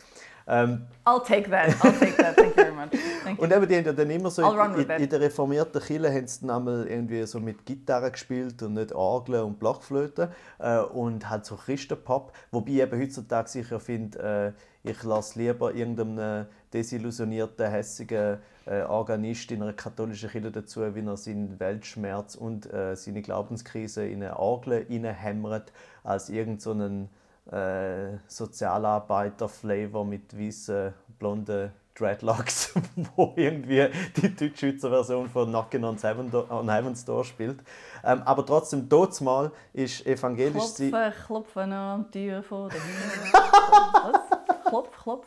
Ähm, 0.47 0.87
I'll 1.07 1.25
take 1.25 1.49
that. 1.51 1.71
I'll 1.83 1.99
take 1.99 2.17
that. 2.17 2.37
Thank 2.37 2.49
you 2.49 2.65
very 2.65 2.73
much. 2.73 2.93
You. 3.25 3.43
Und 3.43 3.51
eben, 3.51 3.67
die 3.67 3.77
haben 3.77 3.87
ja 3.87 3.93
dann 3.95 4.11
immer 4.11 4.31
so 4.31 4.43
in, 4.43 4.91
in, 4.91 5.09
der 5.09 5.21
reformierten 5.21 5.81
Kirche 5.81 6.13
haben 6.13 6.27
sie 6.27 6.47
dann 6.47 6.57
einmal 6.57 6.87
irgendwie 6.87 7.25
so 7.25 7.41
mit 7.41 7.65
Gitarre 7.65 8.11
gespielt 8.11 8.63
und 8.63 8.75
nicht 8.75 8.93
Orgeln 8.93 9.45
und 9.45 9.59
Blockflöte 9.59 10.31
äh, 10.59 10.81
und 10.81 11.31
halt 11.31 11.47
so 11.47 11.57
Christenpop. 11.57 12.35
Wobei 12.51 12.73
ich 12.73 12.81
eben 12.81 13.01
heutzutage 13.01 13.59
ich 13.59 13.71
ja 13.71 13.79
finde, 13.79 14.55
äh, 14.85 14.89
ich 14.91 15.03
lasse 15.03 15.39
lieber 15.39 15.75
irgendeinem 15.75 16.45
desillusionierten, 16.75 17.71
hässigen 17.71 18.39
äh, 18.67 18.83
Organist 18.83 19.51
in 19.51 19.63
einer 19.63 19.73
katholischen 19.73 20.29
Kirche 20.29 20.51
dazu, 20.51 20.95
wie 20.95 21.01
er 21.01 21.17
seinen 21.17 21.59
Weltschmerz 21.59 22.35
und 22.35 22.71
äh, 22.71 22.95
seine 22.95 23.23
Glaubenskrise 23.23 24.07
in 24.07 24.23
eine 24.23 24.39
Orgel 24.39 24.85
hineinhämmert, 24.87 25.73
als 26.03 26.29
irgendeinen 26.29 27.09
so 27.09 27.09
äh, 27.51 28.19
Sozialarbeiter-Flavor 28.27 30.05
mit 30.05 30.39
weißen, 30.39 30.95
blonden 31.19 31.73
Dreadlocks, 31.95 32.75
wo 33.17 33.33
irgendwie 33.37 33.89
die 34.17 34.35
Deutschschweizer 34.35 34.91
Version 34.91 35.29
von 35.29 35.49
Knockin' 35.49 35.85
on, 35.85 35.97
on 36.51 36.69
Heaven's 36.71 37.05
Door 37.05 37.25
spielt. 37.25 37.61
Ähm, 38.03 38.23
aber 38.25 38.45
trotzdem, 38.45 38.89
dort 38.89 39.21
mal 39.21 39.53
ist 39.73 40.05
evangelisch. 40.07 40.75
Klopfen, 40.75 41.13
klopfen 41.27 41.73
an 41.73 42.07
die 42.13 42.27
Tür 42.29 42.43
von 42.43 42.69
der 42.69 42.81
Himmel. 42.81 43.33
Was? 43.33 44.65
Klopf, 44.65 45.03
klopf. 45.03 45.27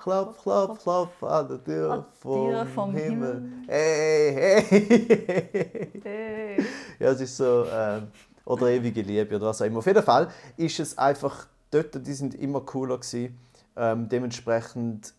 Klopf, 0.00 0.42
klopf, 0.42 0.82
klopf 0.82 1.22
an 1.22 1.48
der 1.48 1.64
Tür 1.64 1.90
An 1.92 2.04
die 2.04 2.18
vom, 2.20 2.50
Tür 2.50 2.66
vom 2.66 2.94
Himmel. 2.94 3.34
Himmel. 3.34 3.52
Hey, 3.68 4.34
hey. 4.34 5.90
Hey. 6.02 6.66
Ja, 6.98 7.10
es 7.10 7.20
ist 7.20 7.36
so. 7.36 7.66
ähm, 7.70 8.08
oder 8.46 8.68
ewige 8.68 9.02
Liebe 9.02 9.36
oder 9.36 9.48
was 9.48 9.60
auch 9.60 9.66
immer. 9.66 9.78
Auf 9.78 9.86
jeden 9.86 10.02
Fall 10.02 10.28
ist 10.56 10.80
es 10.80 10.96
einfach, 10.96 11.46
dort, 11.70 12.06
die 12.06 12.14
sind 12.14 12.34
immer 12.34 12.62
cooler 12.62 12.96
gewesen. 12.96 13.38
Ähm, 13.76 14.08
dementsprechend 14.08 15.12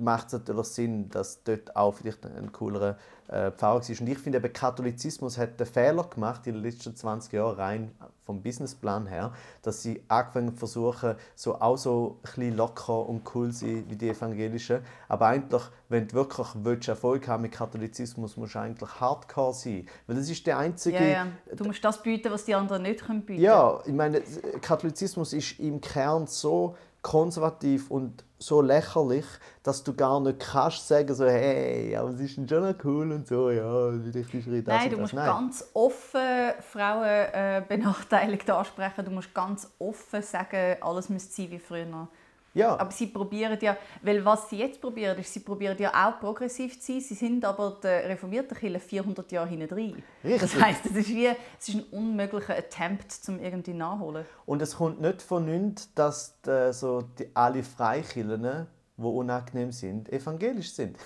macht 0.00 0.28
es 0.28 0.32
natürlich 0.32 0.66
Sinn, 0.66 1.08
dass 1.10 1.42
dort 1.44 1.76
auch 1.76 1.92
vielleicht 1.94 2.24
ein 2.26 2.52
coolerer 2.52 2.96
äh, 3.28 3.50
Pfarrer 3.50 3.80
war. 3.80 4.00
Und 4.00 4.08
ich 4.08 4.18
finde, 4.18 4.38
eben, 4.38 4.52
Katholizismus 4.52 5.38
hat 5.38 5.60
den 5.60 5.66
Fehler 5.66 6.04
gemacht 6.04 6.46
in 6.46 6.54
den 6.54 6.62
letzten 6.62 6.96
20 6.96 7.32
Jahren, 7.32 7.56
rein 7.56 7.90
vom 8.24 8.42
Businessplan 8.42 9.06
her, 9.06 9.32
dass 9.62 9.82
sie 9.82 10.02
angefangen 10.08 10.52
versuchen, 10.52 11.14
so 11.34 11.60
auch 11.60 11.76
so 11.76 12.18
ein 12.36 12.56
locker 12.56 13.08
und 13.08 13.22
cool 13.34 13.52
zu 13.52 13.66
sein 13.66 13.84
wie 13.88 13.96
die 13.96 14.08
Evangelischen. 14.08 14.80
Aber 15.08 15.26
eigentlich, 15.26 15.62
wenn 15.88 16.08
du 16.08 16.14
wirklich 16.14 16.48
willst, 16.54 16.88
Erfolg 16.88 17.28
haben 17.28 17.42
mit 17.42 17.52
Katholizismus, 17.52 18.36
musst 18.36 18.54
du 18.54 18.58
eigentlich 18.58 19.00
hardcore 19.00 19.54
sein. 19.54 19.86
Weil 20.06 20.16
das 20.16 20.28
ist 20.28 20.46
der 20.46 20.58
einzige... 20.58 20.98
Ja, 20.98 21.06
ja. 21.06 21.26
Du 21.54 21.64
musst 21.64 21.84
das 21.84 22.02
bieten, 22.02 22.32
was 22.32 22.44
die 22.44 22.54
anderen 22.54 22.82
nicht 22.82 23.04
können 23.04 23.22
bieten 23.22 23.42
Ja, 23.42 23.80
ich 23.84 23.92
meine, 23.94 24.22
Katholizismus 24.60 25.32
ist 25.32 25.58
im 25.60 25.80
Kern 25.80 26.26
so 26.26 26.76
konservativ 27.02 27.90
und 27.90 28.24
so 28.42 28.62
lächerlich, 28.62 29.26
dass 29.62 29.84
du 29.84 29.94
gar 29.94 30.18
nicht 30.20 30.40
kannst 30.40 30.88
sagen 30.88 31.14
so, 31.14 31.26
hey, 31.26 31.94
aber 31.94 32.08
es 32.10 32.20
ist 32.20 32.34
schon 32.34 32.46
noch 32.46 32.74
cool 32.84 33.12
und 33.12 33.28
so, 33.28 33.50
ja, 33.50 33.92
vielleicht 34.02 34.34
ist 34.34 34.46
das 34.46 34.64
Nein, 34.66 34.90
du 34.90 34.96
musst 34.96 35.14
ganz 35.14 35.70
offen 35.74 36.54
Frauen 36.72 37.04
äh, 37.04 37.62
benachteiligt 37.68 38.50
ansprechen. 38.50 39.04
Du 39.04 39.10
musst 39.10 39.34
ganz 39.34 39.70
offen 39.78 40.22
sagen, 40.22 40.76
alles 40.80 41.10
müsste 41.10 41.32
sein 41.34 41.50
wie 41.50 41.58
früher. 41.58 42.08
Ja, 42.54 42.78
Aber 42.78 42.90
sie 42.90 43.06
probieren 43.06 43.58
ja, 43.60 43.76
weil 44.02 44.24
was 44.24 44.50
sie 44.50 44.58
jetzt 44.58 44.80
probieren, 44.80 45.18
ist, 45.18 45.32
sie 45.32 45.40
probieren 45.40 45.76
ja 45.78 45.90
auch 45.90 46.18
progressiv 46.18 46.80
zu 46.80 46.92
sein. 46.92 47.00
Sie 47.00 47.14
sind 47.14 47.44
aber 47.44 47.78
der 47.82 48.08
reformierten 48.08 48.56
Kirche 48.56 48.80
400 48.80 49.30
Jahre 49.32 49.48
hinten 49.48 49.68
drin. 49.68 50.02
Richtig. 50.24 50.40
Das 50.40 50.60
heisst, 50.60 50.86
es 50.86 50.96
ist 50.96 51.08
wie, 51.08 51.26
es 51.26 51.68
ist 51.68 51.74
ein 51.76 51.84
unmöglicher 51.92 52.56
Attempt, 52.56 53.12
zum 53.12 53.38
irgendwie 53.38 53.74
nachholen. 53.74 54.24
und 54.46 54.62
es 54.62 54.76
kommt 54.76 55.00
nicht 55.00 55.22
von 55.22 55.44
nichts, 55.44 55.94
dass 55.94 56.40
die, 56.42 56.72
so 56.72 57.02
die, 57.18 57.30
alle 57.34 57.62
Freikirchen, 57.62 58.66
die 58.96 59.02
unangenehm 59.02 59.70
sind, 59.70 60.12
evangelisch 60.12 60.72
sind. 60.72 60.96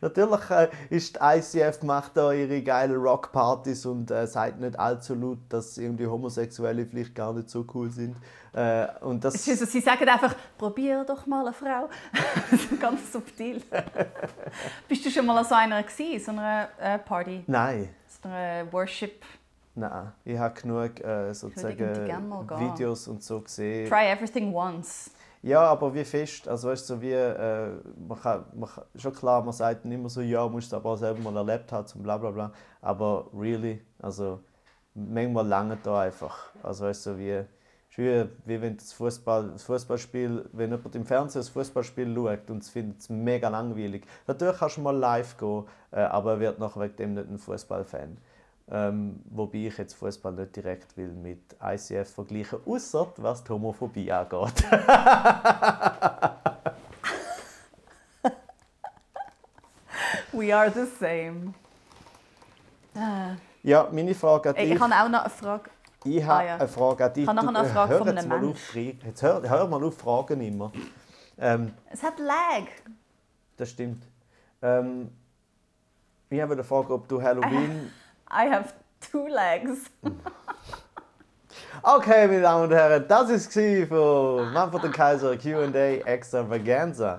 Natürlich 0.00 0.50
äh, 0.50 0.68
ist 0.90 1.16
die 1.16 1.20
ICF 1.20 1.82
macht 1.82 2.16
da 2.16 2.32
ihre 2.32 2.62
geilen 2.62 2.96
Rockpartys 2.96 3.86
und 3.86 4.10
äh, 4.10 4.26
sagt 4.26 4.60
nicht 4.60 4.78
allzu 4.78 5.14
laut, 5.14 5.38
dass 5.48 5.78
irgendwie 5.78 6.06
Homosexuelle 6.06 6.86
vielleicht 6.86 7.14
gar 7.14 7.32
nicht 7.32 7.50
so 7.50 7.64
cool 7.74 7.90
sind. 7.90 8.16
Äh, 8.52 8.86
und 9.00 9.22
das, 9.22 9.34
ist 9.34 9.48
also, 9.48 9.66
sie 9.66 9.80
sagen 9.80 10.08
einfach, 10.08 10.34
probier 10.56 11.04
doch 11.04 11.26
mal 11.26 11.42
eine 11.42 11.52
Frau. 11.52 11.88
Ganz 12.80 13.12
subtil. 13.12 13.62
Bist 14.88 15.04
du 15.04 15.10
schon 15.10 15.26
mal 15.26 15.36
an 15.36 15.44
so 15.44 15.54
einer 15.54 15.82
gewesen, 15.82 16.24
so 16.24 16.30
einer 16.32 16.68
äh, 16.80 16.98
Party, 16.98 17.44
Nein. 17.46 17.90
so 18.06 18.28
einer 18.28 18.72
Worship? 18.72 19.22
Nein, 19.74 20.10
ich 20.24 20.38
habe 20.38 20.58
genug 20.58 21.04
äh, 21.04 21.34
sozusagen. 21.34 21.78
Videos 21.78 23.08
und 23.08 23.22
so 23.22 23.40
gesehen. 23.42 23.86
Try 23.90 24.06
everything 24.06 24.54
once. 24.54 25.10
Ja, 25.46 25.62
aber 25.62 25.94
wie 25.94 26.04
fest? 26.04 26.48
Also 26.48 26.68
weißt 26.68 26.90
du, 26.90 27.00
wie, 27.00 27.12
äh, 27.12 27.70
man 28.08 28.18
kann, 28.20 28.44
man 28.54 28.68
kann, 28.68 28.84
schon 28.96 29.14
klar, 29.14 29.42
man 29.44 29.52
sagt 29.52 29.84
dann 29.84 29.92
immer 29.92 30.08
so, 30.08 30.20
ja, 30.20 30.48
musst 30.48 30.72
du 30.72 30.76
aber 30.76 30.90
auch 30.90 30.96
selber 30.96 31.30
mal 31.30 31.36
erlebt 31.36 31.70
haben, 31.70 31.86
zum 31.86 32.02
bla 32.02 32.16
bla 32.18 32.32
bla. 32.32 32.52
Aber 32.80 33.28
really, 33.32 33.80
also 34.00 34.40
manchmal 34.94 35.46
lange 35.46 35.78
da 35.84 36.00
einfach. 36.00 36.36
Also 36.64 36.86
weißt 36.86 37.06
du, 37.06 37.18
wie, 37.18 37.44
wie, 37.96 38.24
wie 38.44 38.60
wenn 38.60 38.76
das, 38.76 38.92
Fußball, 38.92 39.50
das 39.52 39.62
Fußballspiel, 39.62 40.48
wenn 40.52 40.72
jemand 40.72 40.96
im 40.96 41.06
Fernsehen 41.06 41.40
das 41.42 41.48
Fußballspiel 41.50 42.12
schaut 42.12 42.50
und 42.50 42.62
es 42.64 42.68
findet 42.70 43.00
es 43.02 43.08
mega 43.08 43.48
langweilig. 43.48 44.04
Natürlich 44.26 44.58
kannst 44.58 44.78
du 44.78 44.80
mal 44.80 44.96
live 44.96 45.36
gehen, 45.38 45.64
äh, 45.92 46.00
aber 46.00 46.32
er 46.32 46.40
wird 46.40 46.58
nachher 46.58 46.80
wegen 46.80 46.96
dem 46.96 47.14
nicht 47.14 47.30
ein 47.30 47.38
Fußballfan. 47.38 48.16
Ähm, 48.68 49.20
wobei 49.30 49.66
ich 49.68 49.78
jetzt 49.78 49.94
Fußball 49.94 50.32
nicht 50.32 50.56
direkt 50.56 50.96
will 50.96 51.12
mit 51.12 51.54
ICF 51.62 52.12
vergleichen, 52.12 52.58
außer 52.66 53.12
was 53.18 53.44
die 53.44 53.52
Homophobie 53.52 54.10
angeht. 54.10 54.64
We 60.32 60.52
are 60.54 60.70
the 60.70 60.86
same. 60.98 61.54
Ah. 62.94 63.36
Ja, 63.62 63.88
meine 63.92 64.14
Frage 64.14 64.50
an 64.50 64.54
dich. 64.54 64.70
ich 64.72 64.80
habe 64.80 64.94
auch 64.94 65.08
noch 65.08 65.20
eine 65.20 65.30
Frage. 65.30 65.70
Ich 66.04 66.22
habe 66.24 66.40
Ah, 66.40 66.44
ja. 66.46 66.54
eine 66.56 66.68
Frage 66.68 67.04
an 67.04 67.12
dich. 67.14 67.22
Ich 67.24 67.28
habe 67.28 67.44
noch 67.46 67.54
eine 67.54 67.68
Frage 67.68 67.90
hör 67.92 67.98
von 67.98 68.08
einem 68.08 68.28
mal 68.28 68.40
Mensch. 68.40 68.56
Auf, 68.56 68.74
Fri- 68.74 68.96
jetzt 69.04 69.22
hör, 69.22 69.42
hör 69.48 69.66
mal 69.68 69.82
auf, 69.84 69.96
Fragen 69.98 70.40
immer. 70.40 70.72
Ähm, 71.38 71.72
Es 71.90 72.02
hat 72.02 72.18
Lag. 72.18 72.64
das 73.56 73.70
stimmt. 73.70 74.04
Ähm, 74.62 75.10
ich 76.30 76.40
habe 76.40 76.52
eine 76.54 76.64
Frage, 76.64 76.92
ob 76.94 77.08
du 77.08 77.20
Halloween... 77.22 77.90
I 78.30 78.48
have 78.48 78.74
two 79.00 79.26
legs. 79.28 79.90
Okay, 81.82 82.26
meine 82.26 82.42
Damen 82.42 82.64
und 82.64 82.72
Herren, 82.72 83.06
das 83.06 83.28
war 83.56 83.86
von 83.86 84.52
Manfred 84.52 84.84
und 84.84 84.92
Kaiser 84.92 85.36
Q&A 85.36 85.98
Extravaganza. 86.04 87.18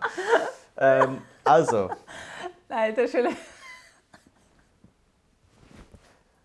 Ähm, 0.75 1.21
also, 1.43 1.89
Nein, 2.67 2.93
das 2.95 3.05
ist 3.05 3.11
schon... 3.11 3.35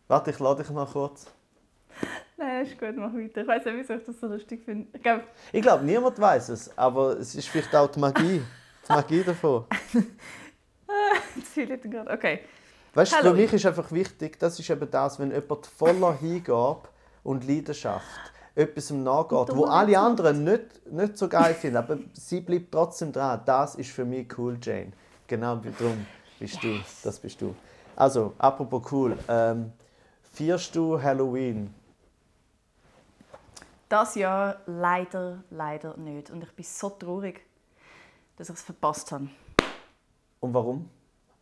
warte, 0.09 0.31
ich 0.31 0.39
lade 0.39 0.63
dich 0.63 0.71
noch 0.71 0.93
kurz. 0.93 1.27
Nein, 2.37 2.65
ist 2.65 2.79
gut, 2.79 2.97
mach 2.97 3.13
weiter. 3.13 3.41
Ich 3.43 3.49
weiß 3.49 3.65
nicht, 3.65 3.77
wieso 3.77 3.95
ich 3.95 4.05
das 4.05 4.21
so 4.21 4.27
lustig 4.27 4.63
finde. 4.65 4.87
Ich 4.97 5.03
glaube, 5.03 5.25
Ich 5.53 5.63
glaube, 5.63 5.85
niemand 5.85 6.19
weiß 6.19 6.51
es, 6.51 6.77
aber 6.79 7.19
es 7.19 7.35
ist 7.35 7.49
vielleicht 7.49 7.75
auch 7.75 7.89
die 7.89 7.99
Magie. 7.99 8.43
Die 8.89 8.93
Magie 8.93 9.23
davon. 9.23 9.65
das 11.37 11.49
fühle 11.53 11.75
ich 11.75 11.83
gerade. 11.83 12.11
Okay. 12.11 12.41
Weißt 12.95 13.13
du, 13.13 13.17
für 13.17 13.35
mich 13.35 13.53
ist 13.53 13.65
einfach 13.65 13.91
wichtig, 13.91 14.39
das 14.39 14.59
ist 14.59 14.69
eben 14.69 14.91
das, 14.91 15.19
wenn 15.19 15.31
jemand 15.31 15.67
voller 15.67 16.15
Hingabe 16.15 16.89
und 17.23 17.47
Leidenschaft 17.47 18.33
etwas 18.55 18.91
nachgeht, 18.91 19.51
Und 19.51 19.57
wo 19.57 19.65
alle 19.65 19.99
anderen 19.99 20.45
nicht, 20.45 20.87
nicht 20.91 21.17
so 21.17 21.29
geil 21.29 21.55
finden, 21.55 21.79
aber 21.79 21.99
sie 22.13 22.41
bleibt 22.41 22.71
trotzdem 22.71 23.13
dran. 23.13 23.41
Das 23.47 23.77
ist 23.77 23.91
für 23.91 24.05
mich 24.05 24.27
cool, 24.39 24.59
Jane. 24.61 24.93
Genau 25.27 25.57
darum 25.57 26.07
bist 26.39 26.63
du. 26.63 26.79
Das 27.03 27.19
bist 27.19 27.41
du. 27.41 27.55
Also, 27.97 28.35
apropos 28.39 28.93
cool. 28.93 29.19
Ähm, 29.29 29.73
feierst 30.23 30.75
du 30.75 31.01
Halloween? 31.01 31.73
Das 33.89 34.15
Jahr 34.15 34.57
leider, 34.67 35.43
leider 35.51 35.97
nicht. 35.97 36.31
Und 36.31 36.43
ich 36.43 36.53
bin 36.53 36.65
so 36.65 36.91
traurig, 36.91 37.41
dass 38.37 38.49
ich 38.49 38.57
es 38.57 38.63
verpasst 38.63 39.13
habe. 39.13 39.29
Und 40.41 40.53
warum? 40.53 40.89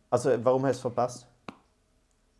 Also, 0.09 0.31
warum 0.43 0.65
hast 0.65 0.75
du 0.75 0.77
es 0.77 0.81
verpasst? 0.81 1.27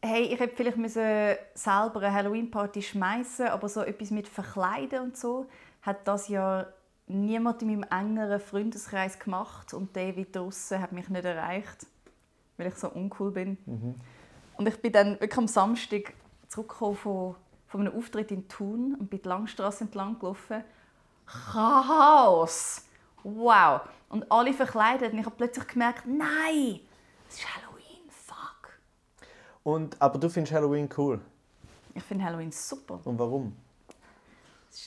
Hey, 0.03 0.23
ich 0.23 0.39
hätte 0.39 0.55
vielleicht 0.55 0.77
müssen 0.77 1.35
selber 1.53 2.01
eine 2.01 2.11
Halloween-Party 2.11 2.81
schmeißen, 2.81 3.47
aber 3.49 3.69
so 3.69 3.81
etwas 3.81 4.09
mit 4.09 4.27
Verkleiden 4.27 5.01
und 5.01 5.17
so 5.17 5.45
hat 5.83 6.07
das 6.07 6.27
Jahr 6.27 6.73
niemand 7.05 7.61
in 7.61 7.67
meinem 7.67 7.85
engeren 7.91 8.39
Freundeskreis 8.39 9.19
gemacht 9.19 9.73
und 9.75 9.95
David 9.95 10.35
draussen 10.35 10.81
hat 10.81 10.91
mich 10.91 11.07
nicht 11.09 11.25
erreicht, 11.25 11.85
weil 12.57 12.67
ich 12.67 12.75
so 12.75 12.89
uncool 12.89 13.31
bin. 13.31 13.57
Und 14.57 14.67
ich 14.67 14.81
bin 14.81 14.91
dann 14.91 15.19
wirklich 15.19 15.37
am 15.37 15.47
Samstag 15.47 16.13
zurückgekommen 16.47 16.95
von, 16.95 17.35
von 17.67 17.81
einem 17.81 17.95
Auftritt 17.95 18.31
in 18.31 18.47
Thun 18.47 18.95
und 18.99 19.09
bin 19.09 19.21
die 19.21 19.27
Langstrasse 19.27 19.83
entlang 19.83 20.17
gelaufen. 20.17 20.63
Chaos! 21.27 22.85
Wow! 23.23 23.81
Und 24.09 24.31
alle 24.31 24.53
verkleidet 24.53 25.13
und 25.13 25.19
ich 25.19 25.25
habe 25.25 25.35
plötzlich 25.35 25.67
gemerkt, 25.67 26.05
nein, 26.07 26.79
es 27.29 27.35
ist 27.35 27.55
Halloween. 27.55 27.70
Und, 29.63 30.01
aber 30.01 30.17
du 30.19 30.29
findest 30.29 30.53
Halloween 30.53 30.89
cool. 30.97 31.19
Ich 31.93 32.03
finde 32.03 32.23
Halloween 32.25 32.51
super. 32.51 32.99
Und 33.03 33.19
warum? 33.19 33.55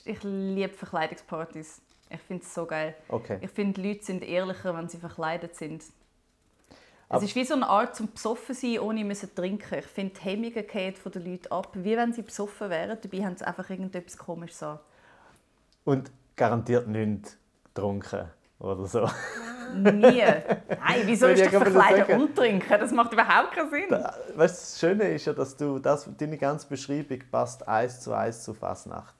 Ich 0.04 0.22
liebe 0.22 0.72
Verkleidungspartys. 0.72 1.80
Ich 2.08 2.20
finde 2.20 2.42
es 2.44 2.54
so 2.54 2.64
geil. 2.66 2.94
Okay. 3.08 3.38
Ich 3.40 3.50
finde, 3.50 3.80
Leute 3.82 4.04
sind 4.04 4.22
ehrlicher, 4.22 4.74
wenn 4.76 4.88
sie 4.88 4.98
verkleidet 4.98 5.54
sind. 5.56 5.82
Aber- 7.08 7.18
es 7.22 7.30
ist 7.30 7.36
wie 7.36 7.44
so 7.44 7.54
eine 7.54 7.68
Art 7.68 7.94
zum 7.94 8.10
besoffen 8.10 8.54
sein, 8.54 8.78
ohne 8.78 9.04
müssen 9.04 9.34
trinken. 9.34 9.78
Ich 9.78 9.86
finde, 9.86 10.14
die 10.14 10.20
Hemmungen 10.22 10.66
gehen 10.66 10.94
von 10.96 11.12
den 11.12 11.24
Leuten 11.30 11.48
ab, 11.52 11.68
wie 11.74 11.96
wenn 11.96 12.12
sie 12.12 12.22
besoffen 12.22 12.70
wären. 12.70 12.98
Dabei 13.00 13.24
haben 13.24 13.36
sie 13.36 13.46
einfach 13.46 13.68
irgendetwas 13.68 14.16
Komisches 14.16 14.62
an. 14.62 14.78
Und 15.84 16.10
garantiert 16.36 16.88
nicht 16.88 17.36
getrunken 17.64 18.30
oder 18.58 18.86
so. 18.86 19.08
Nie. 19.72 20.22
Nein, 20.22 21.02
wieso 21.04 21.26
ist 21.26 21.40
ich 21.40 21.46
doch 21.46 21.52
gerade 21.60 21.70
verkleiden 21.70 22.20
und 22.22 22.36
trinken? 22.36 22.68
Das 22.68 22.90
macht 22.92 23.12
überhaupt 23.12 23.52
keinen 23.52 23.70
Sinn. 23.70 23.90
Weißt 23.90 24.30
du, 24.34 24.36
das 24.36 24.78
Schöne 24.80 25.04
ist 25.14 25.24
ja, 25.24 25.32
dass 25.32 25.56
du 25.56 25.78
das, 25.78 26.08
deine 26.16 26.36
ganze 26.38 26.66
Beschreibung 26.68 27.20
passt 27.30 27.66
eins 27.66 28.00
zu 28.00 28.12
eins 28.12 28.42
zu 28.44 28.54
Fasnacht. 28.54 29.14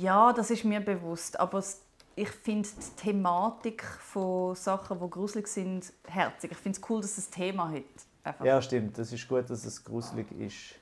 Ja, 0.00 0.32
das 0.32 0.50
ist 0.50 0.64
mir 0.64 0.80
bewusst. 0.80 1.38
Aber 1.38 1.58
es- 1.58 1.80
ich 2.16 2.28
finde 2.28 2.68
die 2.68 3.00
Thematik 3.02 3.84
von 3.84 4.54
Sachen, 4.56 4.98
die 5.00 5.08
gruselig 5.10 5.46
sind, 5.46 5.92
herzig. 6.06 6.50
Ich 6.52 6.58
finde 6.58 6.78
es 6.82 6.90
cool, 6.90 7.00
dass 7.00 7.16
es 7.16 7.28
ein 7.28 7.32
Thema 7.32 7.70
hat. 7.70 7.82
Einfach. 8.24 8.44
Ja, 8.44 8.60
stimmt. 8.60 8.98
Das 8.98 9.12
ist 9.12 9.26
gut, 9.28 9.48
dass 9.48 9.64
es 9.64 9.82
gruselig 9.84 10.26
ist. 10.32 10.74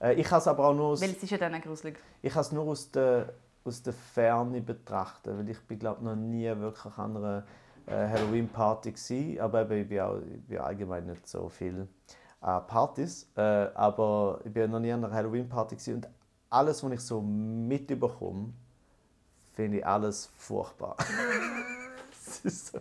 Äh, 0.00 0.14
ich 0.14 0.26
kann 0.26 0.38
es 0.38 0.48
aber 0.48 0.66
auch 0.66 0.74
nur 0.74 0.86
aus, 0.86 1.00
Weil 1.02 1.10
es 1.10 1.22
ist 1.22 1.30
ja 1.30 1.38
dann 1.38 1.60
gruselig. 1.60 1.96
ich 2.22 2.32
kann 2.32 2.40
es 2.40 2.50
nur 2.50 2.64
aus 2.64 2.90
der, 2.90 3.32
aus 3.64 3.82
der 3.82 3.92
Ferne 3.92 4.60
betrachten, 4.60 5.38
weil 5.38 5.48
ich 5.48 5.60
bin 5.60 5.78
glaube 5.78 6.04
noch 6.04 6.16
nie 6.16 6.46
wirklich 6.58 6.96
an 6.98 7.16
einer 7.16 7.44
äh, 7.86 8.08
Halloween-Party 8.08 8.92
gsi, 8.92 9.38
aber 9.40 9.62
eben, 9.62 9.82
ich 9.82 9.88
bin 9.88 10.00
auch 10.00 10.18
ich 10.18 10.40
bin 10.46 10.58
allgemein 10.58 11.06
nicht 11.06 11.26
so 11.26 11.48
viel 11.48 11.86
an 12.40 12.66
Partys, 12.66 13.28
äh, 13.36 13.40
aber 13.74 14.40
ich 14.44 14.52
bin 14.52 14.70
noch 14.70 14.80
nie 14.80 14.92
an 14.92 15.04
einer 15.04 15.14
Halloween-Party 15.14 15.76
gsi 15.76 15.94
und 15.94 16.08
alles, 16.50 16.82
was 16.84 16.92
ich 16.92 17.00
so 17.00 17.20
mitbekomme, 17.20 18.52
finde 19.52 19.78
ich 19.78 19.86
alles 19.86 20.30
furchtbar. 20.36 20.96
Es 22.26 22.44
ist 22.44 22.72
so. 22.72 22.78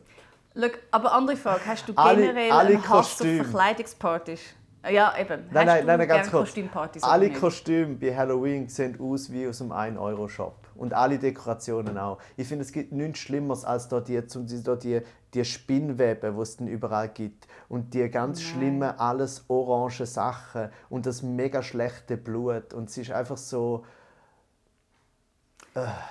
Schau, 0.56 0.68
aber 0.92 1.12
andere 1.14 1.36
Frage, 1.38 1.62
hast 1.66 1.88
du 1.88 1.94
Alle- 1.96 2.22
generell 2.22 2.52
alle 2.52 2.70
einen 2.70 2.82
Hass 2.84 2.90
auf 2.90 2.98
Kostüme. 3.18 3.44
Verkleidungspartys? 3.44 4.42
Äh, 4.84 4.94
Ja, 4.96 5.14
eben. 5.18 5.46
Nein, 5.52 5.68
hast 5.68 5.76
nein, 5.78 5.86
nein, 5.86 5.98
nein, 6.00 6.08
ganz 6.08 6.30
kurz. 6.32 6.46
Kostümpartys 6.46 7.04
Alle? 7.04 7.32
Kostüme 7.32 7.96
bei 7.96 8.16
Halloween 8.16 8.68
sehen 8.68 8.98
aus 9.00 9.32
wie 9.32 9.48
aus 9.48 9.62
einem 9.62 9.72
1-Euro-Shop. 9.72 10.56
Und 10.82 10.96
alle 10.96 11.20
Dekorationen 11.20 11.96
auch. 12.00 12.18
Ich 12.38 12.48
finde, 12.48 12.64
es 12.64 12.72
gibt 12.72 12.92
nichts 12.92 13.20
Schlimmeres 13.20 13.66
als 13.66 13.88
da 13.88 14.00
die, 14.00 14.26
zum, 14.26 14.48
die, 14.48 14.64
da 14.64 14.76
die, 14.76 15.02
die 15.32 15.46
Spinnwebe, 15.46 16.34
die 16.36 16.42
es 16.42 16.58
dann 16.58 16.68
überall 16.68 17.08
gibt. 17.10 17.48
Und 17.70 17.94
die 17.94 18.10
ganz 18.10 18.42
schlimme, 18.42 19.00
alles 19.00 19.46
orange 19.48 20.08
Sachen. 20.08 20.72
Und 20.90 21.06
das 21.06 21.22
mega 21.22 21.62
schlechte 21.62 22.18
Blut. 22.18 22.74
Und 22.74 22.90
es 22.90 22.98
ist 22.98 23.12
einfach 23.12 23.38
so... 23.38 23.86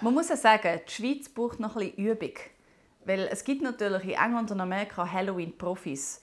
Man 0.00 0.14
muss 0.14 0.28
ja 0.28 0.36
sagen, 0.36 0.80
die 0.86 0.92
Schweiz 0.92 1.28
braucht 1.28 1.58
noch 1.58 1.74
ein 1.74 1.90
bisschen 1.90 2.06
Übung. 2.06 2.34
Weil 3.04 3.28
es 3.32 3.42
gibt 3.42 3.62
natürlich 3.62 4.04
in 4.04 4.10
England 4.10 4.52
und 4.52 4.60
Amerika 4.60 5.04
Halloween-Profis. 5.04 6.20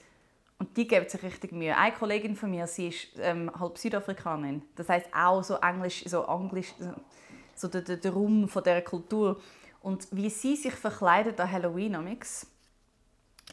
Und 0.58 0.74
die 0.74 0.88
geben 0.88 1.06
sich 1.06 1.22
richtig 1.22 1.52
Mühe. 1.52 1.76
Eine 1.76 1.94
Kollegin 1.94 2.34
von 2.34 2.50
mir, 2.50 2.66
sie 2.66 2.88
ist 2.88 3.08
ähm, 3.18 3.52
halb 3.60 3.76
Südafrikanerin. 3.76 4.62
Das 4.74 4.88
heißt 4.88 5.08
auch 5.14 5.44
so 5.44 5.56
Englisch, 5.56 6.02
so 6.06 6.24
Englisch, 6.24 6.72
so 6.78 6.94
der, 7.66 7.82
der, 7.82 7.96
der 7.96 8.12
Raum 8.12 8.48
von 8.48 8.62
dieser 8.62 8.82
Kultur. 8.82 9.40
Und 9.80 10.06
wie 10.12 10.30
sie 10.30 10.54
sich 10.54 10.74
verkleidet 10.74 11.40
an 11.40 11.50
Halloween 11.50 11.96
amix, 11.96 12.46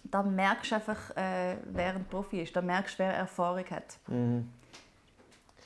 da 0.03 0.21
merkst 0.21 0.71
du 0.71 0.75
einfach, 0.75 1.15
äh, 1.15 1.57
wer 1.65 1.95
ein 1.95 2.05
Profi 2.05 2.41
ist. 2.41 2.55
Da 2.55 2.61
merkst 2.61 2.95
du, 2.95 2.99
wer 2.99 3.13
Erfahrung 3.13 3.65
hat. 3.69 3.97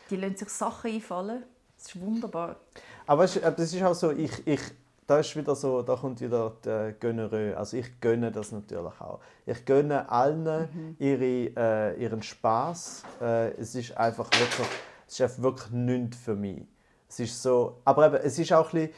Die 0.10 0.16
lassen 0.16 0.38
sich 0.38 0.50
Sachen 0.50 0.92
einfallen. 0.92 1.44
Das 1.78 1.88
ist 1.88 2.00
wunderbar. 2.00 2.58
Aber 3.06 3.24
ist, 3.24 3.44
aber 3.44 3.60
es 3.60 3.74
ist 3.74 3.84
auch 3.84 3.94
so, 3.94 4.12
ich, 4.12 4.46
ich, 4.46 4.62
da 5.08 5.20
ist 5.20 5.36
wieder 5.36 5.56
so, 5.56 5.82
da 5.82 5.96
kommt 5.96 6.22
wieder 6.22 6.56
die 6.64 6.94
Gönnerö. 7.00 7.56
Also 7.56 7.78
ich 7.78 8.00
gönne 8.00 8.32
das 8.32 8.52
natürlich 8.52 9.02
auch. 9.02 9.20
Ich 9.46 9.66
gönne 9.66 10.10
allen 10.10 10.96
ihre, 11.00 11.52
äh, 11.56 12.02
ihren 12.02 12.22
Spaß. 12.22 13.04
Äh, 13.22 13.52
es 13.54 13.76
ist 13.76 13.98
einfach 13.98 14.26
wirklich, 14.26 14.68
es 15.08 15.14
ist 15.14 15.22
einfach 15.22 15.44
wirklich 15.44 15.72
nichts 15.72 16.18
für 16.18 16.36
mich. 16.36 16.64
Es 17.10 17.20
ist 17.20 17.42
so, 17.42 17.78
aber 17.86 18.08
eben, 18.08 18.16
es 18.18 18.38
ist 18.38 18.54
auch 18.54 18.72
ein 18.74 18.88
bisschen, 18.88 18.96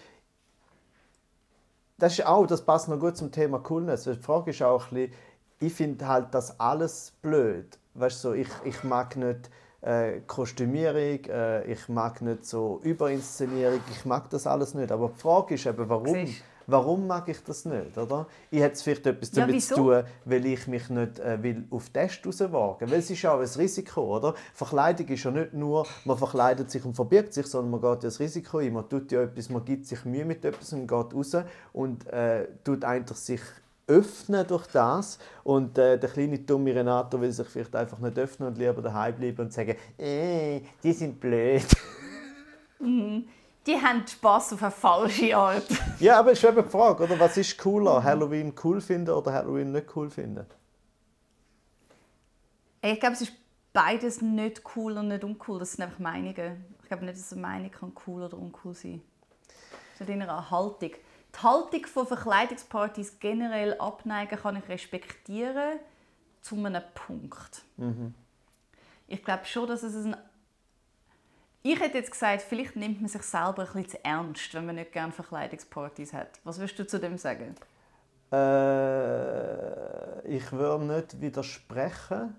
das 1.97 2.13
ist 2.13 2.25
auch, 2.25 2.45
das 2.45 2.61
passt 2.63 2.89
noch 2.89 2.99
gut 2.99 3.15
zum 3.15 3.31
Thema 3.31 3.59
Coolness. 3.59 4.03
Die 4.03 4.15
Frage 4.15 4.51
ist 4.51 4.61
auch 4.61 4.91
ein 4.91 4.95
bisschen, 4.95 5.13
ich 5.59 5.73
finde 5.73 6.07
halt 6.07 6.33
das 6.33 6.59
alles 6.59 7.13
blöd. 7.21 7.77
Weißt 7.93 8.23
du, 8.23 8.29
so, 8.29 8.33
ich, 8.33 8.47
ich 8.63 8.83
mag 8.83 9.15
nicht 9.15 9.49
äh, 9.81 10.19
Kostümierung, 10.21 11.23
äh, 11.25 11.63
ich 11.71 11.87
mag 11.89 12.21
nicht 12.21 12.45
so 12.45 12.79
Überinszenierung, 12.83 13.79
ich 13.91 14.05
mag 14.05 14.29
das 14.29 14.47
alles 14.47 14.73
nicht. 14.73 14.91
Aber 14.91 15.09
die 15.09 15.19
Frage 15.19 15.55
ist 15.55 15.65
eben, 15.65 15.87
warum? 15.87 16.13
Siehst. 16.13 16.43
Warum 16.67 17.07
mag 17.07 17.27
ich 17.29 17.43
das 17.43 17.65
nicht, 17.65 17.97
oder? 17.97 18.27
Ich 18.49 18.59
hätte 18.61 18.81
vielleicht 18.81 19.05
etwas 19.05 19.31
Ja, 19.31 19.41
damit 19.41 19.55
wieso? 19.55 19.75
zu 19.75 19.81
tun, 19.81 20.03
weil 20.25 20.45
ich 20.45 20.67
mich 20.67 20.89
nicht 20.89 21.19
äh, 21.19 21.41
will 21.41 21.65
auf 21.69 21.89
Test 21.89 22.25
rauswagen 22.25 22.89
Weil 22.89 22.99
es 22.99 23.09
ist 23.09 23.21
ja 23.21 23.33
auch 23.33 23.39
ein 23.39 23.47
Risiko, 23.47 24.17
oder? 24.17 24.35
Verkleidung 24.53 25.07
ist 25.07 25.23
ja 25.23 25.31
nicht 25.31 25.53
nur, 25.53 25.85
man 26.05 26.17
verkleidet 26.17 26.71
sich 26.71 26.83
und 26.85 26.95
verbirgt 26.95 27.33
sich, 27.33 27.47
sondern 27.47 27.71
man 27.71 27.81
geht 27.81 28.03
ja 28.03 28.09
das 28.09 28.19
Risiko 28.19 28.59
ein. 28.59 28.73
Man 28.73 28.87
tut 28.87 29.11
ja 29.11 29.23
etwas, 29.23 29.49
man 29.49 29.65
gibt 29.65 29.85
sich 29.85 30.03
Mühe 30.05 30.25
mit 30.25 30.45
etwas 30.45 30.73
und 30.73 30.87
geht 30.87 31.13
raus 31.13 31.35
und 31.73 32.07
äh, 32.07 32.47
tut 32.63 32.83
eigentlich 32.85 33.17
sich 33.17 33.41
öffnen 33.87 34.47
durch 34.47 34.67
das 34.67 35.19
und 35.43 35.77
äh, 35.77 35.99
der 35.99 36.09
kleine 36.09 36.39
dumme 36.39 36.73
Renato 36.73 37.19
will 37.19 37.31
sich 37.31 37.47
vielleicht 37.47 37.75
einfach 37.75 37.99
nicht 37.99 38.17
öffnen 38.17 38.49
und 38.49 38.57
lieber 38.57 38.81
daheim 38.81 39.15
bleiben 39.15 39.41
und 39.41 39.53
sagen, 39.53 39.75
äh, 39.97 40.61
die 40.83 40.93
sind 40.93 41.19
blöd. 41.19 41.65
Die 43.67 43.79
haben 43.79 44.05
Spass 44.07 44.53
auf 44.53 44.63
eine 44.63 44.71
falsche 44.71 45.35
Art. 45.37 45.67
ja, 45.99 46.19
aber 46.19 46.31
es 46.31 46.43
ist 46.43 46.49
eben 46.49 46.63
die 46.63 46.69
Frage, 46.69 47.03
oder? 47.03 47.19
Was 47.19 47.37
ist 47.37 47.57
cooler? 47.57 48.03
Halloween 48.03 48.53
cool 48.63 48.81
finden 48.81 49.11
oder 49.11 49.31
Halloween 49.33 49.71
nicht 49.71 49.95
cool 49.95 50.09
finden? 50.09 50.45
Ich 52.81 52.99
glaube, 52.99 53.13
es 53.13 53.21
ist 53.21 53.33
beides 53.71 54.21
nicht 54.21 54.63
cool 54.75 54.97
und 54.97 55.09
nicht 55.09 55.23
uncool. 55.23 55.59
Das 55.59 55.73
sind 55.73 55.83
einfach 55.83 55.99
Meinungen. 55.99 56.65
Ich 56.81 56.87
glaube 56.87 57.05
nicht, 57.05 57.19
dass 57.19 57.31
eine 57.31 57.41
Meinung 57.41 57.71
kann 57.71 57.93
cool 58.07 58.23
oder 58.23 58.37
uncool 58.37 58.73
sein 58.73 59.01
kann. 59.01 59.01
Es 59.93 60.01
ist 60.01 60.09
in 60.09 60.21
einer 60.21 60.49
Haltung. 60.49 60.91
Die 61.33 61.43
Haltung 61.43 61.85
von 61.85 62.07
Verkleidungspartys 62.07 63.19
generell 63.19 63.75
abneigen 63.79 64.37
kann 64.37 64.57
ich 64.57 64.67
respektieren, 64.67 65.79
zu 66.41 66.55
einem 66.55 66.81
Punkt. 66.93 67.63
Ich 69.07 69.23
glaube 69.23 69.45
schon, 69.45 69.67
dass 69.67 69.83
es 69.83 70.05
ein... 70.05 70.15
Ich 71.63 71.79
hätte 71.79 71.99
jetzt 71.99 72.11
gesagt, 72.11 72.41
vielleicht 72.41 72.75
nimmt 72.75 73.01
man 73.01 73.07
sich 73.07 73.21
selber 73.21 73.61
ein 73.61 73.67
bisschen 73.67 73.89
zu 73.89 74.03
ernst, 74.03 74.53
wenn 74.53 74.65
man 74.65 74.75
nicht 74.75 74.91
gerne 74.91 75.11
Verkleidungspartys 75.11 76.11
hat. 76.11 76.39
Was 76.43 76.57
würdest 76.57 76.79
du 76.79 76.87
zu 76.87 76.99
dem 76.99 77.19
sagen? 77.19 77.55
Äh, 78.31 80.27
ich 80.27 80.51
würde 80.51 80.85
nicht 80.85 81.21
widersprechen. 81.21 82.35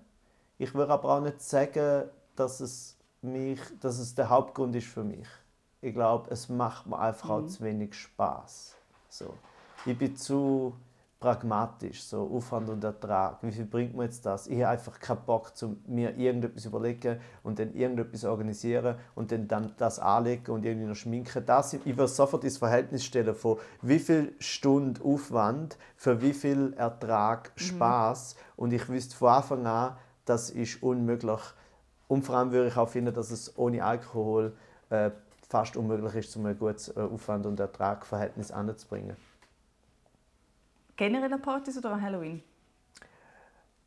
Ich 0.57 0.73
würde 0.73 0.91
aber 0.91 1.09
auch 1.09 1.21
nicht 1.21 1.41
sagen, 1.41 2.09
dass 2.35 2.59
es, 2.59 2.97
mich, 3.21 3.59
dass 3.79 3.99
es 3.99 4.13
der 4.13 4.29
Hauptgrund 4.29 4.75
ist 4.75 4.87
für 4.87 5.05
mich. 5.05 5.27
Ich 5.79 5.93
glaube, 5.93 6.29
es 6.29 6.49
macht 6.49 6.85
mir 6.87 6.99
einfach 6.99 7.29
auch 7.29 7.45
zu 7.45 7.63
wenig 7.63 7.93
Spaß. 7.93 8.75
So. 9.09 9.33
Ich 9.85 9.97
bin 9.97 10.15
zu 10.17 10.75
pragmatisch, 11.23 12.03
so 12.03 12.29
Aufwand 12.33 12.67
und 12.67 12.83
Ertrag. 12.83 13.37
Wie 13.43 13.51
viel 13.53 13.63
bringt 13.63 13.95
mir 13.95 14.03
jetzt 14.03 14.25
das? 14.25 14.45
Ich 14.47 14.57
habe 14.61 14.73
einfach 14.73 14.99
keinen 14.99 15.23
Bock, 15.25 15.55
zu 15.55 15.77
mir 15.87 16.17
irgendetwas 16.17 16.65
überlegen 16.65 17.17
und 17.43 17.59
dann 17.59 17.73
irgendetwas 17.73 18.25
organisieren 18.25 18.97
und 19.15 19.31
dann, 19.31 19.47
dann 19.47 19.71
das 19.77 19.99
anlegen 19.99 20.51
und 20.51 20.65
irgendwie 20.65 20.85
noch 20.85 20.97
schminken. 20.97 21.45
Das, 21.45 21.71
ich 21.75 21.85
würde 21.85 22.09
sofort 22.09 22.43
ins 22.43 22.57
Verhältnis 22.57 23.05
stellen 23.05 23.33
von 23.35 23.57
wie 23.81 23.99
viel 23.99 24.35
Stunden 24.39 25.01
Aufwand 25.01 25.77
für 25.95 26.21
wie 26.21 26.33
viel 26.33 26.73
Ertrag 26.73 27.53
Spaß 27.55 28.35
und 28.57 28.73
ich 28.73 28.89
wüsste 28.89 29.15
von 29.15 29.29
Anfang 29.29 29.65
an, 29.65 29.95
das 30.25 30.49
ist 30.49 30.83
unmöglich. 30.83 31.39
Und 32.09 32.25
vor 32.25 32.35
allem 32.35 32.51
würde 32.51 32.67
ich 32.67 32.75
auch 32.75 32.89
finden, 32.89 33.13
dass 33.13 33.31
es 33.31 33.57
ohne 33.57 33.81
Alkohol 33.81 34.51
äh, 34.89 35.11
fast 35.47 35.77
unmöglich 35.77 36.15
ist, 36.15 36.35
um 36.35 36.47
ein 36.47 36.59
gutes 36.59 36.89
äh, 36.89 36.99
Aufwand- 36.99 37.45
und 37.45 37.61
Ertragverhältnis 37.61 38.51
anzubringen. 38.51 39.15
Generell 40.95 41.33
an 41.33 41.41
Partys 41.41 41.77
oder 41.77 41.91
an 41.91 42.01
Halloween? 42.01 42.43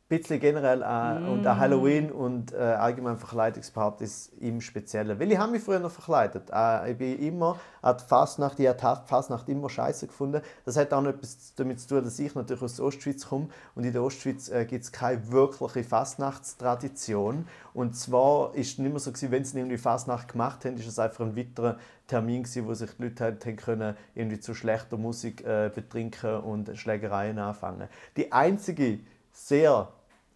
Bisschen 0.09 0.39
generell 0.39 0.83
an, 0.83 1.27
und 1.27 1.45
an 1.45 1.59
Halloween 1.59 2.13
und 2.13 2.53
äh, 2.53 2.57
allgemein 2.57 3.17
Verkleidungspartys 3.17 4.31
im 4.39 4.61
Speziellen. 4.61 5.19
Weil 5.19 5.29
ich 5.33 5.37
habe 5.37 5.51
mich 5.51 5.61
früher 5.61 5.79
noch 5.79 5.91
verkleidet. 5.91 6.49
Äh, 6.49 6.91
ich 6.91 6.97
bin 6.97 7.19
immer 7.19 7.59
an 7.81 7.97
die 7.97 8.05
Fastnacht, 8.05 8.57
ich 8.57 8.69
habe 8.69 9.01
die 9.03 9.07
Fastnacht 9.09 9.49
immer 9.49 9.69
scheiße 9.69 10.07
gefunden. 10.07 10.41
Das 10.63 10.77
hat 10.77 10.93
auch 10.93 11.01
noch 11.01 11.09
etwas 11.09 11.53
damit 11.57 11.81
zu 11.81 11.89
tun, 11.89 12.05
dass 12.05 12.17
ich 12.19 12.33
natürlich 12.35 12.63
aus 12.63 12.77
der 12.77 12.85
Ostschweiz 12.85 13.27
komme 13.27 13.49
und 13.75 13.83
in 13.83 13.91
der 13.91 14.01
Ostschweiz 14.01 14.47
äh, 14.47 14.63
gibt 14.65 14.85
es 14.85 14.93
keine 14.93 15.29
wirkliche 15.29 15.83
Fastnachtstradition. 15.83 17.45
Und 17.73 17.97
zwar 17.97 18.55
ist 18.55 18.71
es 18.71 18.77
nicht 18.77 18.89
mehr 18.89 18.99
so, 18.99 19.11
gewesen, 19.11 19.31
wenn 19.31 19.43
sie 19.43 19.59
irgendwie 19.59 19.77
Fastnacht 19.77 20.29
gemacht 20.29 20.63
haben, 20.63 20.77
ist 20.77 20.87
es 20.87 20.99
einfach 20.99 21.25
ein 21.25 21.35
weiterer 21.35 21.77
Termin 22.07 22.43
gewesen, 22.43 22.65
wo 22.65 22.73
sich 22.73 22.91
die 22.97 23.03
Leute 23.03 23.23
halt 23.25 23.45
haben 23.45 23.55
können, 23.57 23.97
irgendwie 24.15 24.39
zu 24.39 24.53
schlechter 24.53 24.95
Musik 24.95 25.45
äh, 25.45 25.69
betrinken 25.73 26.39
und 26.39 26.77
Schlägereien 26.77 27.39
anfangen. 27.39 27.89
Die 28.15 28.31
einzige 28.31 28.99
sehr 29.33 29.89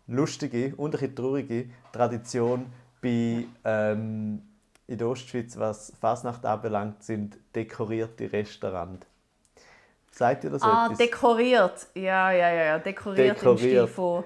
lustige 0.08 0.76
und 0.76 0.90
ein 0.96 1.00
bisschen 1.00 1.16
traurige 1.16 1.70
Tradition 1.92 2.66
bei, 3.02 3.46
ähm, 3.66 4.42
in 4.88 4.98
der 4.98 5.08
Ostschweiz, 5.08 5.58
was 5.58 5.94
Fasnacht 6.00 6.46
anbelangt, 6.46 7.04
sind 7.04 7.38
dekorierte 7.56 8.32
Restaurants. 8.32 9.06
Sagt 10.12 10.44
ihr 10.44 10.50
das 10.50 10.62
Ah, 10.62 10.86
etwas? 10.86 10.98
dekoriert. 10.98 11.88
Ja, 11.96 12.32
ja, 12.32 12.50
ja, 12.52 12.64
ja. 12.66 12.80
Dekoriert, 12.80 13.42
im 13.42 13.58
Stil 13.58 13.70
Dekoriert. 13.72 13.90
von 13.90 14.24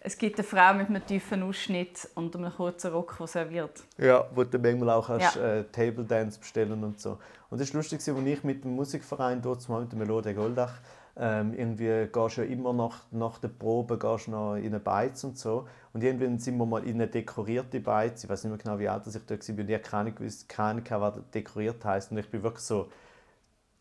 es 0.00 0.16
gibt 0.16 0.38
eine 0.38 0.44
Frau 0.46 0.72
mit 0.74 0.88
einem 0.88 1.04
tiefen 1.04 1.42
Ausschnitt 1.42 2.08
und 2.14 2.34
einem 2.36 2.52
kurzen 2.54 2.92
Rock, 2.92 3.16
die 3.20 3.26
serviert. 3.26 3.82
Ja, 3.98 4.24
wo 4.34 4.44
du 4.44 4.56
manchmal 4.58 4.90
auch 4.90 5.08
kannst, 5.08 5.34
Ja. 5.36 5.42
äh, 5.56 5.64
Table 5.64 6.04
Dance 6.04 6.38
bestellen 6.38 6.82
und 6.84 7.00
so. 7.00 7.18
Und 7.50 7.60
das 7.60 7.74
war 7.74 7.78
lustig, 7.80 7.98
als 7.98 8.08
ich 8.08 8.44
mit 8.44 8.62
dem 8.64 8.76
Musikverein 8.76 9.42
dort 9.42 9.68
mit 9.68 9.90
der 9.92 9.98
Melodie 9.98 10.32
Goldach 10.32 10.74
ähm, 11.18 11.54
irgendwie 11.54 12.08
gehst 12.12 12.36
du 12.36 12.42
ja 12.42 12.48
immer 12.48 12.72
nach, 12.72 13.04
nach 13.10 13.38
der 13.38 13.48
Probe 13.48 13.98
gehst 13.98 14.26
du 14.26 14.32
noch 14.32 14.54
in 14.56 14.66
eine 14.66 14.80
Beiz 14.80 15.24
und 15.24 15.38
so. 15.38 15.66
Und 15.92 16.04
irgendwann 16.04 16.38
sind 16.38 16.58
wir 16.58 16.66
mal 16.66 16.84
in 16.84 16.96
eine 16.96 17.06
dekorierte 17.08 17.80
Beiz. 17.80 18.22
Ich 18.24 18.30
weiß 18.30 18.44
nicht 18.44 18.50
mehr 18.50 18.58
genau, 18.58 18.78
wie 18.78 18.88
alt 18.88 19.06
ich 19.06 19.14
dort 19.14 19.30
war. 19.30 19.36
Und 19.58 19.68
ich 19.68 19.74
habe 19.74 19.82
keine 19.82 20.00
Ahnung 20.00 20.14
gewusst, 20.14 20.48
keine 20.48 20.82
was 20.90 21.14
dekoriert 21.32 21.84
heisst. 21.84 22.10
Und 22.12 22.18
ich 22.18 22.28
bin 22.28 22.42
wirklich 22.42 22.64
so 22.64 22.88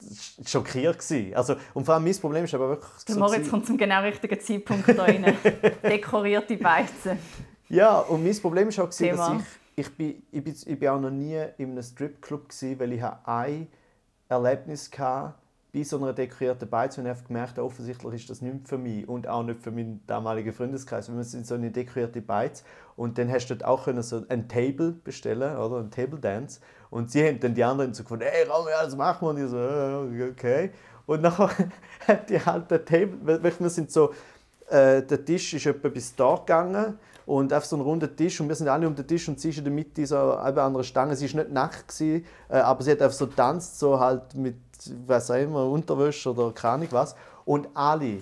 sch- 0.02 0.48
schockiert 0.48 0.98
gewesen. 1.00 1.36
Also, 1.36 1.56
und 1.74 1.84
vor 1.86 1.96
allem 1.96 2.06
mein 2.06 2.16
Problem 2.16 2.46
ist 2.46 2.54
aber 2.54 2.70
wirklich 2.70 3.04
Der 3.06 3.16
so 3.16 3.20
Moritz 3.20 3.50
kommt 3.50 3.66
zum 3.66 3.78
genau 3.78 4.02
richtigen 4.02 4.40
Zeitpunkt 4.40 4.88
da 4.88 5.04
rein. 5.04 5.26
Dekorierte 5.84 6.58
Beizen. 6.58 7.20
Ja, 7.68 8.00
und 8.00 8.24
mein 8.24 8.38
Problem 8.40 8.76
war 8.76 8.86
auch, 8.86 8.90
gewesen, 8.90 9.18
dass 9.18 9.30
ich, 9.76 9.86
ich, 9.88 9.98
bin, 9.98 10.24
ich, 10.32 10.44
bin, 10.44 10.56
ich 10.66 10.80
bin 10.80 10.90
auch 10.90 11.02
noch 11.02 11.10
nie 11.12 11.38
in 11.58 11.72
einem 11.72 11.84
Stripclub, 11.84 12.48
gewesen, 12.48 12.80
weil 12.80 12.94
ich 12.94 13.04
ein 13.04 13.68
Erlebnis 14.30 14.90
hatte 14.98 15.34
bei 15.76 15.84
so 15.84 15.98
einer 15.98 16.14
dekorierten 16.14 16.70
Beiz 16.70 16.98
und 16.98 17.06
ich 17.06 17.10
habe 17.10 17.28
gemerkt, 17.28 17.60
offensichtlich 17.60 18.14
ist 18.14 18.30
das 18.30 18.42
nicht 18.42 18.66
für 18.66 18.78
mich 18.78 19.06
und 19.10 19.28
auch 19.28 19.44
nicht 19.44 19.62
für 19.62 19.72
meinen 19.72 20.02
damaligen 20.08 20.54
Freundeskreis. 20.54 21.14
Wir 21.14 21.24
sind 21.26 21.46
so 21.46 21.56
eine 21.56 21.70
dekorierte 21.70 22.22
Beiz 22.22 22.64
und 22.96 23.18
dann 23.18 23.30
hast 23.30 23.48
du 23.48 23.56
dort 23.56 23.70
auch 23.70 23.84
können 23.84 24.02
so 24.02 24.24
ein 24.30 24.48
Table 24.48 24.94
bestellen, 25.04 25.58
oder 25.58 25.80
ein 25.80 25.92
Table 25.92 26.18
Dance 26.18 26.62
und 26.90 27.12
sie 27.12 27.28
haben 27.28 27.42
dann 27.42 27.56
die 27.56 27.64
anderen 27.64 27.94
so 27.94 28.04
gefunden, 28.04 28.24
hey, 28.26 28.48
Raum, 28.48 28.66
ja, 28.70 28.86
das 28.86 28.96
machen 28.96 29.26
wir 29.26 29.30
und 29.32 29.44
ich 29.44 29.50
so, 29.50 29.58
äh, 29.58 30.30
okay. 30.30 30.72
Und 31.08 31.22
nachher 31.22 31.50
hat 32.08 32.30
die 32.30 32.40
halt 32.40 32.72
der 32.72 32.86
Table, 32.86 33.44
wir 33.44 33.70
sind 33.70 33.92
so 33.92 34.14
äh, 34.70 35.04
der 35.04 35.26
Tisch 35.26 35.54
ist 35.54 35.66
etwa 35.66 35.90
bis 35.90 36.16
da 36.16 36.36
gegangen 36.36 36.98
und 37.26 37.54
auf 37.54 37.66
so 37.66 37.76
einen 37.76 37.84
runden 37.84 38.16
Tisch 38.16 38.40
und 38.40 38.48
wir 38.48 38.56
sind 38.56 38.68
alle 38.68 38.88
um 38.88 38.96
den 38.96 39.08
Tisch 39.08 39.28
und 39.28 39.40
sie 39.40 39.50
ist 39.50 39.58
in 39.58 39.64
der 39.64 39.74
Mitte 39.74 40.06
so 40.06 40.36
einer 40.36 40.84
Stange. 40.84 41.16
Sie 41.16 41.26
ist 41.26 41.36
nicht 41.36 41.52
nackt 41.52 41.88
gewesen, 41.88 42.26
äh, 42.50 42.58
aber 42.58 42.84
sie 42.84 42.92
hat 42.92 43.02
einfach 43.02 43.18
so 43.18 43.26
tanzt 43.26 43.80
so 43.80 44.00
halt 44.00 44.36
mit 44.36 44.56
was 45.08 45.32
auch 45.32 45.36
immer 45.36 45.66
Unterwäsche 45.66 46.32
oder 46.32 46.52
keine 46.52 46.74
Ahnung 46.76 46.88
was 46.92 47.16
und 47.46 47.68
alle 47.74 48.22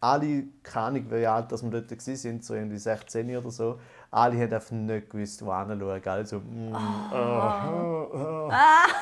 alle 0.00 0.44
keine 0.62 0.86
Ahnung 0.86 1.10
wie 1.10 1.26
alt 1.26 1.52
dass 1.52 1.62
wir 1.62 1.70
dort 1.70 2.00
sind 2.00 2.44
so 2.44 2.54
irgendwie 2.54 2.78
16 2.78 3.36
oder 3.36 3.50
so 3.50 3.78
alle 4.10 4.34
haben 4.34 4.52
einfach 4.52 4.70
nicht 4.72 5.10
gewusst 5.10 5.44
wo 5.44 5.54
hinschauen 5.54 6.02
also 6.04 6.38
mm, 6.40 6.74
oh, 7.12 8.08
oh, 8.12 8.48
oh. 8.48 8.50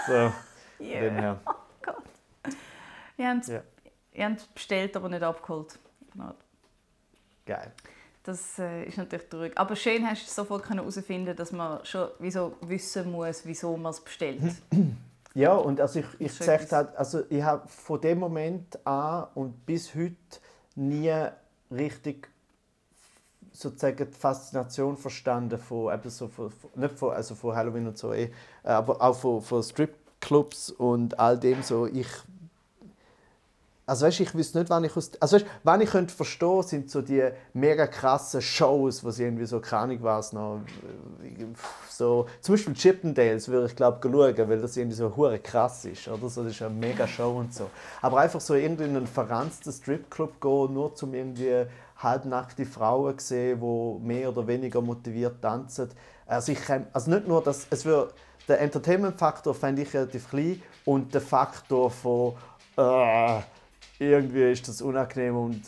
so 0.06 0.32
von 0.78 0.86
dem 0.86 1.14
her 1.14 1.40
Ihr 3.20 3.28
habt, 3.28 3.48
Ja. 3.48 3.62
ihr 4.12 4.24
habt 4.24 4.54
bestellt, 4.54 4.96
aber 4.96 5.10
nicht 5.10 5.22
abgeholt. 5.22 5.78
Geil 7.44 7.70
Das 8.22 8.58
äh, 8.58 8.84
ist 8.84 8.96
natürlich 8.96 9.28
traurig. 9.28 9.52
Aber 9.56 9.76
schön 9.76 10.06
hast 10.06 10.26
du 10.26 10.30
sofort 10.30 10.68
herausfinden 10.70 11.36
dass 11.36 11.52
man 11.52 11.84
schon 11.84 12.08
wieso 12.18 12.56
wissen 12.62 13.10
muss, 13.10 13.44
wieso 13.44 13.76
man 13.76 13.90
es 13.90 14.00
bestellt. 14.00 14.40
Ja, 15.34 15.54
und 15.54 15.80
also 15.80 16.00
ich, 16.00 16.06
ich 16.18 16.36
gesagt 16.38 16.62
etwas- 16.62 16.72
halt, 16.72 16.96
also 16.96 17.22
ich 17.28 17.42
habe 17.42 17.68
von 17.68 18.00
dem 18.00 18.18
Moment 18.18 18.84
an 18.86 19.28
und 19.34 19.64
bis 19.66 19.94
heute 19.94 20.16
nie 20.74 21.12
richtig 21.70 22.28
sozusagen 23.52 23.96
die 24.10 24.16
Faszination 24.16 24.96
verstanden 24.96 25.58
von, 25.58 25.92
eben 25.92 26.10
so 26.10 26.28
von, 26.28 26.50
von 26.50 26.70
nicht 26.74 26.98
von, 26.98 27.12
also 27.12 27.34
von 27.34 27.54
Halloween 27.54 27.88
und 27.88 27.98
so, 27.98 28.12
eh, 28.12 28.30
aber 28.62 29.00
auch 29.02 29.16
von, 29.16 29.42
von 29.42 29.62
Stripclubs 29.62 30.70
und 30.70 31.18
all 31.18 31.38
dem 31.38 31.62
so. 31.62 31.86
Ich, 31.86 32.06
also 33.90 34.06
weißt, 34.06 34.20
ich 34.20 34.32
wüsste 34.36 34.60
nicht, 34.60 34.70
wann 34.70 34.84
ich 34.84 34.96
aus, 34.96 35.10
also 35.18 35.34
weißt, 35.34 35.46
wann 35.64 35.80
ich 35.80 35.90
könnte 35.90 36.14
verstehen, 36.14 36.62
sind 36.62 36.90
so 36.92 37.02
die 37.02 37.28
mega 37.54 37.88
krassen 37.88 38.40
Shows, 38.40 38.98
sie 39.00 39.24
irgendwie 39.24 39.46
so 39.46 39.58
keine 39.58 39.82
Ahnung 39.82 39.98
was 40.02 40.32
noch 40.32 40.60
äh, 41.28 41.44
so 41.88 42.26
zum 42.40 42.54
Beispiel 42.54 42.74
Chippendales 42.74 43.48
würde 43.48 43.66
ich 43.66 43.74
glaube 43.74 43.98
schauen, 44.00 44.48
weil 44.48 44.60
das 44.60 44.76
irgendwie 44.76 44.96
so 44.96 45.16
hure 45.16 45.40
krass 45.40 45.84
ist, 45.86 46.06
oder 46.06 46.28
so, 46.28 46.44
das 46.44 46.52
ist 46.52 46.62
eine 46.62 46.72
mega 46.72 47.04
Show 47.08 47.30
und 47.30 47.52
so. 47.52 47.68
Aber 48.00 48.20
einfach 48.20 48.40
so 48.40 48.54
irgendwie 48.54 48.84
in 48.84 48.96
einen 48.96 49.08
verranzten 49.08 49.72
Stripclub 49.72 50.40
gehen, 50.40 50.72
nur 50.72 50.94
zum 50.94 51.12
irgendwie 51.12 51.66
halbnackte 51.96 52.66
Frauen 52.66 53.18
sehen, 53.18 53.60
wo 53.60 53.98
mehr 53.98 54.28
oder 54.28 54.46
weniger 54.46 54.80
motiviert 54.80 55.42
tanzen. 55.42 55.88
Also, 56.26 56.52
ich, 56.52 56.60
also 56.92 57.10
nicht 57.10 57.26
nur, 57.26 57.42
dass 57.42 57.66
es 57.70 57.84
wird, 57.84 58.14
der 58.46 58.60
Entertainment-Faktor 58.60 59.52
fände 59.52 59.82
ich 59.82 59.92
relativ 59.92 60.30
klein 60.30 60.62
und 60.84 61.12
der 61.12 61.20
Faktor 61.20 61.90
von 61.90 62.34
äh, 62.76 63.40
irgendwie 64.00 64.50
ist 64.50 64.66
das 64.66 64.80
unangenehm 64.80 65.36
und 65.36 65.62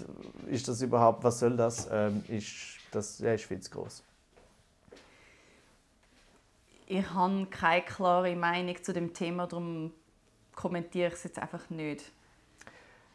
ist 0.47 0.67
das 0.67 0.81
überhaupt, 0.81 1.23
was 1.23 1.39
soll 1.39 1.57
das, 1.57 1.89
ähm, 1.93 2.25
ist, 2.29 2.79
das 2.91 3.19
ja, 3.19 3.35
ist 3.35 3.45
viel 3.45 3.61
zu 3.61 3.71
groß. 3.71 4.03
Ich 6.87 7.11
habe 7.11 7.47
keine 7.47 7.83
klare 7.83 8.35
Meinung 8.35 8.83
zu 8.83 8.93
dem 8.93 9.13
Thema, 9.13 9.47
darum 9.47 9.93
kommentiere 10.55 11.09
ich 11.09 11.15
es 11.15 11.25
jetzt 11.25 11.39
einfach 11.39 11.69
nicht. 11.71 12.11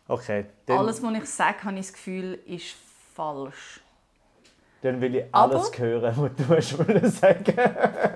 Okay. 0.08 0.46
Alles, 0.68 1.02
was 1.04 1.14
ich 1.16 1.26
sage, 1.26 1.64
habe 1.64 1.80
ich 1.80 1.88
das 1.88 1.94
Gefühl, 1.94 2.40
ist 2.46 2.76
falsch. 3.14 3.82
Dann 4.82 5.02
will 5.02 5.16
ich 5.16 5.26
alles 5.32 5.68
Aber, 5.68 5.78
hören, 5.80 6.32
was 6.48 6.70
du 6.76 6.88
hast 6.96 7.18
sagen 7.20 7.56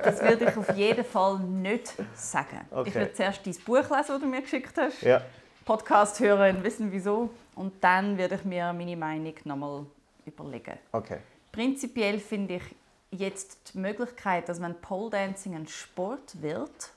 Das 0.03 0.22
würde 0.22 0.45
ich 0.45 0.56
auf 0.56 0.78
jeden 0.78 1.03
Fall 1.03 1.40
nicht 1.40 1.94
sagen. 2.14 2.61
Okay. 2.69 2.90
Ich 2.90 2.95
würde 2.95 3.14
zuerst 3.14 3.45
dein 3.45 3.56
Buch 3.65 3.90
lesen, 3.90 4.06
das 4.07 4.19
du 4.19 4.28
mir 4.28 4.41
geschickt 4.41 4.78
hast. 4.78 5.02
Ja. 5.02 5.22
Podcast 5.65 6.19
hören, 6.19 6.63
wissen 6.63 6.91
wieso. 6.91 7.29
Und 7.55 7.73
dann 7.83 8.17
würde 8.17 8.35
ich 8.35 8.45
mir 8.45 8.73
meine 8.73 8.95
Meinung 8.97 9.35
nochmal 9.43 9.85
überlegen. 10.25 10.77
Okay. 10.91 11.19
Prinzipiell 11.51 12.19
finde 12.19 12.55
ich 12.55 12.63
jetzt 13.11 13.73
die 13.73 13.77
Möglichkeit, 13.79 14.47
dass 14.49 14.61
wenn 14.61 14.79
Pole 14.81 15.09
Dancing 15.09 15.55
ein 15.55 15.67
Sport 15.67 16.41
wird, 16.41 16.91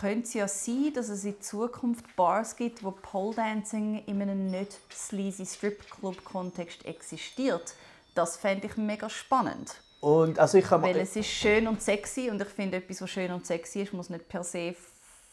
könnte 0.00 0.28
es 0.28 0.34
ja 0.34 0.46
sein, 0.46 0.92
dass 0.94 1.08
es 1.08 1.24
in 1.24 1.40
Zukunft 1.40 2.14
Bars 2.14 2.54
gibt, 2.56 2.84
wo 2.84 2.90
Pole 2.90 3.34
Dancing 3.34 4.04
in 4.06 4.20
einem 4.22 4.50
nicht 4.50 4.78
sleazy 4.92 5.46
Strip-Club-Kontext 5.46 6.84
existiert. 6.84 7.74
Das 8.14 8.36
fände 8.36 8.66
ich 8.66 8.76
mega 8.76 9.08
spannend. 9.08 9.80
Und 10.00 10.38
also 10.38 10.58
ich 10.58 10.70
Weil 10.70 10.96
es 10.98 11.16
ist 11.16 11.26
schön 11.26 11.66
und 11.66 11.82
sexy 11.82 12.30
und 12.30 12.40
ich 12.40 12.48
finde, 12.48 12.76
etwas, 12.76 13.02
was 13.02 13.10
schön 13.10 13.32
und 13.32 13.46
sexy 13.46 13.82
ist, 13.82 13.92
muss 13.92 14.10
nicht 14.10 14.28
per 14.28 14.44
se 14.44 14.74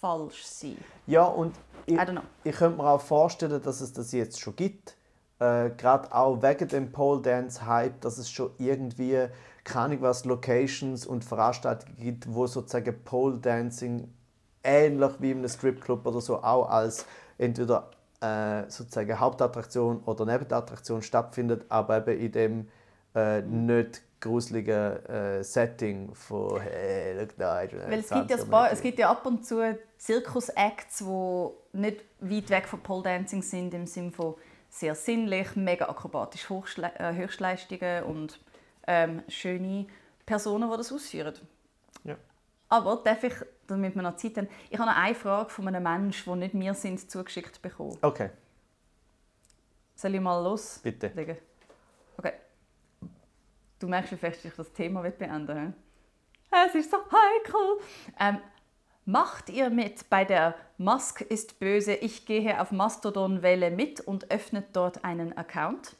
falsch 0.01 0.43
sein. 0.45 0.77
Ja, 1.05 1.25
und 1.25 1.55
ich, 1.85 1.99
ich 2.43 2.55
könnte 2.55 2.77
mir 2.77 2.87
auch 2.87 3.01
vorstellen, 3.01 3.61
dass 3.61 3.81
es 3.81 3.93
das 3.93 4.11
jetzt 4.11 4.39
schon 4.39 4.55
gibt. 4.55 4.95
Äh, 5.39 5.71
Gerade 5.71 6.13
auch 6.13 6.41
wegen 6.41 6.67
dem 6.67 6.91
Pole 6.91 7.21
Dance 7.21 7.65
Hype, 7.65 8.01
dass 8.01 8.17
es 8.17 8.29
schon 8.29 8.51
irgendwie 8.57 9.27
keine 9.63 10.01
was 10.01 10.25
Locations 10.25 11.05
und 11.05 11.25
Veranstaltungen 11.25 11.97
gibt, 11.97 12.33
wo 12.33 12.47
sozusagen 12.47 13.03
Pole 13.03 13.37
Dancing 13.37 14.07
ähnlich 14.63 15.11
wie 15.19 15.31
in 15.31 15.39
einem 15.39 15.49
Stripclub 15.49 16.05
oder 16.05 16.21
so 16.21 16.41
auch 16.41 16.69
als 16.69 17.05
entweder 17.37 17.91
äh, 18.21 18.63
sozusagen 18.69 19.19
Hauptattraktion 19.19 20.01
oder 20.05 20.25
Nebenattraktion 20.25 21.01
stattfindet, 21.01 21.65
aber 21.69 22.07
eben 22.07 22.19
in 22.19 22.31
dem 22.31 22.67
äh, 23.13 23.41
nicht 23.41 24.03
gruseligen 24.19 25.05
äh, 25.05 25.43
Setting 25.43 26.13
von 26.13 26.59
hey, 26.61 27.19
look 27.19 27.37
da, 27.37 27.61
Weil 27.87 27.99
es 27.99 28.09
gibt, 28.09 28.29
ja 28.29 28.45
paar, 28.45 28.71
es 28.71 28.81
gibt 28.81 28.99
ja 28.99 29.11
ab 29.11 29.25
und 29.25 29.45
zu 29.45 29.77
Zirkus-Acts, 29.97 30.99
die 30.99 31.77
nicht 31.77 32.03
weit 32.19 32.49
weg 32.49 32.67
von 32.67 32.81
Pole 32.81 33.03
Dancing 33.03 33.41
sind, 33.41 33.73
im 33.73 33.85
Sinne 33.85 34.11
von 34.11 34.35
sehr 34.69 34.95
sinnlich, 34.95 35.55
mega 35.55 35.87
akrobatisch 35.87 36.49
Hochschle 36.49 36.91
äh, 36.97 37.13
Höchstleistungen 37.13 38.03
und 38.03 38.39
ähm, 38.87 39.23
schöne 39.27 39.87
Personen, 40.25 40.69
die 40.69 40.77
das 40.77 40.91
ausführen. 40.91 41.35
Ja. 42.03 42.15
Aber 42.69 43.01
darf 43.03 43.23
ich, 43.23 43.33
damit 43.67 43.95
wir 43.95 44.01
noch 44.01 44.15
Zeit 44.17 44.37
haben, 44.37 44.47
ich 44.69 44.77
habe 44.77 44.89
noch 44.89 44.97
eine 44.97 45.15
Frage 45.15 45.49
von 45.49 45.67
einem 45.67 45.83
Menschen, 45.83 46.25
der 46.25 46.35
nicht 46.35 46.53
mir 46.53 46.73
sind, 46.73 47.09
zugeschickt 47.09 47.61
bekommen. 47.61 47.97
Okay. 48.01 48.31
Soll 49.95 50.15
ich 50.15 50.21
mal 50.21 50.43
los? 50.43 50.79
Bitte. 50.83 51.11
Okay. 52.17 52.33
Du 53.79 53.87
merkst, 53.87 54.11
wie 54.13 54.17
fest 54.17 54.45
ich 54.45 54.53
das 54.53 54.71
Thema 54.71 55.01
beenden 55.01 55.47
will. 55.47 55.73
Es 56.67 56.75
ist 56.75 56.91
so 56.91 56.97
heikel. 56.97 57.79
Ähm, 58.19 58.37
macht 59.05 59.49
ihr 59.49 59.69
mit 59.69 60.09
bei 60.09 60.23
der 60.23 60.55
Musk 60.77 61.21
ist 61.21 61.59
böse, 61.59 61.93
ich 61.93 62.25
gehe 62.25 62.59
auf 62.61 62.71
Mastodon-Welle 62.71 63.71
mit 63.71 63.99
und 64.01 64.31
öffnet 64.31 64.67
dort 64.73 65.03
einen 65.03 65.37
Account? 65.37 65.95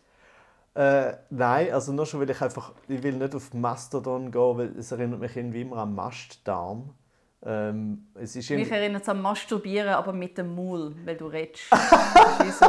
Äh, 0.73 1.13
nein, 1.29 1.71
also 1.71 1.93
nur 1.93 2.05
schon, 2.05 2.19
weil 2.19 2.29
ich 2.29 2.41
einfach, 2.41 2.73
ich 2.87 3.01
will 3.01 3.13
nicht 3.13 3.33
auf 3.33 3.53
Mastodon 3.53 4.31
gehen, 4.31 4.57
weil 4.57 4.77
es 4.77 4.91
erinnert 4.91 5.19
mich 5.21 5.35
irgendwie 5.35 5.61
immer 5.61 5.77
an 5.77 5.95
Mastdarm. 5.95 6.93
Ähm, 7.45 8.07
es 8.15 8.35
ist 8.35 8.49
mich 8.49 8.71
erinnert 8.71 9.03
es 9.03 9.09
an 9.09 9.21
Masturbieren, 9.21 9.93
aber 9.93 10.11
mit 10.11 10.37
dem 10.37 10.55
Maul, 10.55 10.95
weil 11.05 11.15
du 11.15 11.27
redest. 11.27 11.69
so. 12.59 12.65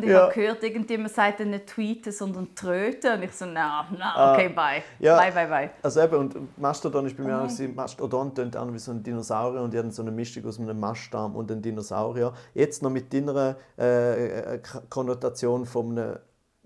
Und 0.00 0.06
ich 0.06 0.12
ja. 0.12 0.22
habe 0.22 0.32
gehört, 0.32 0.62
irgendjemand 0.62 1.12
sagt 1.12 1.40
nicht 1.40 1.66
tweeten, 1.66 2.10
sondern 2.10 2.54
tröten. 2.54 3.18
Und 3.18 3.22
ich 3.22 3.32
so, 3.32 3.44
na, 3.44 3.86
na, 3.96 4.14
ah. 4.16 4.32
okay, 4.32 4.48
bye. 4.48 4.82
Ja. 4.98 5.18
Bye, 5.18 5.30
bye, 5.30 5.46
bye. 5.46 5.70
Also 5.82 6.00
eben, 6.00 6.16
und 6.16 6.58
Mastodon 6.58 7.04
ist 7.06 7.16
bei 7.18 7.24
mir 7.24 7.38
oh. 7.38 7.44
auch, 7.44 7.74
Mastodon 7.74 8.34
tönt 8.34 8.56
an 8.56 8.72
wie 8.72 8.78
so 8.78 8.92
ein 8.92 9.02
Dinosaurier 9.02 9.60
und 9.60 9.74
die 9.74 9.78
haben 9.78 9.90
so 9.90 10.00
eine 10.00 10.10
Mischung 10.10 10.46
aus 10.46 10.58
einem 10.58 10.80
Mastdarm 10.80 11.36
und 11.36 11.50
einem 11.52 11.60
Dinosaurier. 11.60 12.32
Jetzt 12.54 12.82
noch 12.82 12.88
mit 12.88 13.12
deiner 13.12 13.56
äh, 13.78 14.54
äh 14.54 14.60
Konnotation 14.88 15.66
von 15.66 15.98
einem 15.98 16.18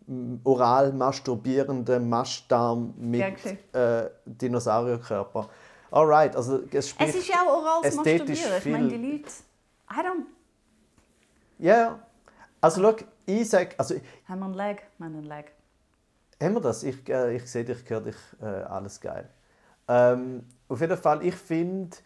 mm, 0.06 0.40
oral 0.44 0.92
masturbierenden 0.92 2.08
Mastdarm 2.08 2.94
mit 2.96 3.34
äh, 3.72 4.10
Dinosaurierkörper. 4.26 5.48
Alright, 5.90 6.36
also 6.36 6.60
es 6.70 6.88
spricht 6.88 7.10
Es 7.10 7.16
ist 7.16 7.28
ja 7.28 7.42
auch 7.42 7.62
oral 7.62 7.80
Masturbieren. 7.82 8.58
Ich 8.58 8.66
meine, 8.66 8.88
die 8.88 8.96
Leute... 8.96 9.30
I 9.90 10.00
don't... 10.00 10.24
Ja, 11.58 11.74
yeah. 11.74 11.98
Also 12.60 12.80
schau, 12.80 12.96
ich 13.26 13.48
sage... 13.48 13.70
Also, 13.78 13.96
haben 14.28 14.40
wir 14.40 14.46
einen 14.46 14.54
Lag? 14.54 14.76
Wir 14.98 15.06
haben 15.06 15.16
einen 15.16 15.24
Lag. 15.24 15.44
Haben 16.42 16.54
wir 16.54 16.60
das? 16.60 16.82
Ich, 16.82 17.08
äh, 17.08 17.36
ich 17.36 17.50
sehe 17.50 17.64
dich, 17.64 17.88
höre 17.88 18.00
dich, 18.00 18.16
äh, 18.40 18.44
alles 18.44 19.00
geil. 19.00 19.28
Ähm, 19.88 20.44
auf 20.68 20.80
jeden 20.80 20.96
Fall, 20.96 21.24
ich 21.24 21.34
finde, 21.34 21.96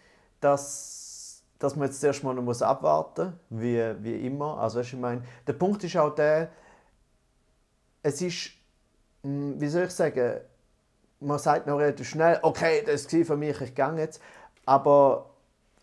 dass, 0.40 1.42
dass 1.58 1.76
man 1.76 1.88
jetzt 1.88 2.00
zuerst 2.00 2.22
mal 2.24 2.34
noch 2.34 2.42
muss 2.42 2.62
abwarten 2.62 3.38
muss, 3.48 3.60
wie, 3.62 3.94
wie 4.00 4.26
immer. 4.26 4.58
Also, 4.58 4.78
weißt, 4.80 4.92
ich 4.92 4.98
meine, 4.98 5.22
der 5.46 5.52
Punkt 5.54 5.82
ist 5.84 5.96
auch 5.96 6.14
der, 6.14 6.50
es 8.02 8.20
ist, 8.20 8.52
mh, 9.22 9.30
hm, 9.30 9.60
wie 9.60 9.68
soll 9.68 9.84
ich 9.84 9.90
sagen, 9.90 10.40
man 11.20 11.38
sagt 11.38 11.66
noch 11.66 11.78
relativ 11.78 12.08
schnell, 12.08 12.38
okay, 12.42 12.82
das 12.86 13.12
war 13.12 13.24
für 13.24 13.36
mich, 13.36 13.60
ich 13.60 13.74
gehe 13.74 13.96
jetzt. 13.96 14.20
Aber 14.64 15.30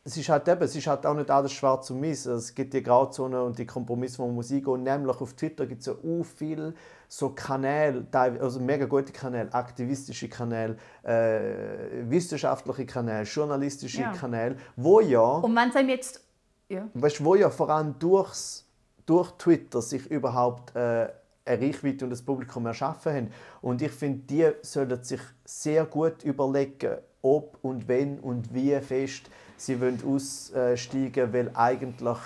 es 0.07 0.15
ist 0.17 0.29
halt 0.29 0.47
eben, 0.47 0.61
es 0.61 0.75
ist 0.75 0.85
halt 0.85 1.03
auch 1.03 1.15
nicht 1.15 1.31
alles 1.31 1.51
schwarz 1.51 1.89
und 1.89 2.03
weiß. 2.03 2.27
Es 2.27 2.53
gibt 2.53 2.75
die 2.75 2.83
Grauzone 2.83 3.43
und 3.43 3.57
die 3.57 3.65
Kompromisse, 3.65 4.19
wo 4.19 4.27
man 4.27 4.35
muss 4.35 4.51
eingehen. 4.51 4.83
Nämlich 4.83 5.19
auf 5.19 5.33
Twitter 5.33 5.65
gibt 5.65 5.81
es 5.81 5.87
ja 5.87 5.93
auch 5.93 6.23
viele 6.23 6.75
so 7.07 7.29
Kanäle, 7.29 8.05
also 8.13 8.59
mega 8.59 8.85
gute 8.85 9.11
Kanäle, 9.11 9.51
aktivistische 9.51 10.29
Kanäle, 10.29 10.77
äh, 11.01 12.07
wissenschaftliche 12.07 12.85
Kanäle, 12.85 13.23
journalistische 13.23 14.01
ja. 14.01 14.11
Kanäle, 14.11 14.57
wo 14.75 14.99
ja... 14.99 15.19
Und 15.19 15.55
wenn 15.55 15.69
es 15.69 15.87
jetzt... 15.87 16.21
Ja. 16.69 16.87
Weißt, 16.93 17.25
wo 17.25 17.33
ja 17.33 17.49
vor 17.49 17.71
allem 17.71 17.97
durchs, 17.97 18.63
durch 19.07 19.31
Twitter 19.31 19.81
sich 19.81 20.05
überhaupt 20.11 20.75
äh, 20.75 21.07
eine 21.45 21.61
Reichweite 21.61 22.05
und 22.05 22.11
das 22.11 22.21
Publikum 22.21 22.67
erschaffen 22.67 23.11
haben. 23.11 23.31
Und 23.61 23.81
ich 23.81 23.91
finde, 23.91 24.19
die 24.27 24.51
sollten 24.61 25.03
sich 25.03 25.21
sehr 25.45 25.85
gut 25.85 26.23
überlegen, 26.23 26.97
ob 27.23 27.57
und 27.63 27.87
wenn 27.87 28.19
und 28.19 28.53
wie 28.53 28.79
fest 28.81 29.31
sie 29.57 29.79
wollen 29.79 29.99
aussteigen, 30.05 31.33
weil 31.33 31.51
eigentlich, 31.53 32.17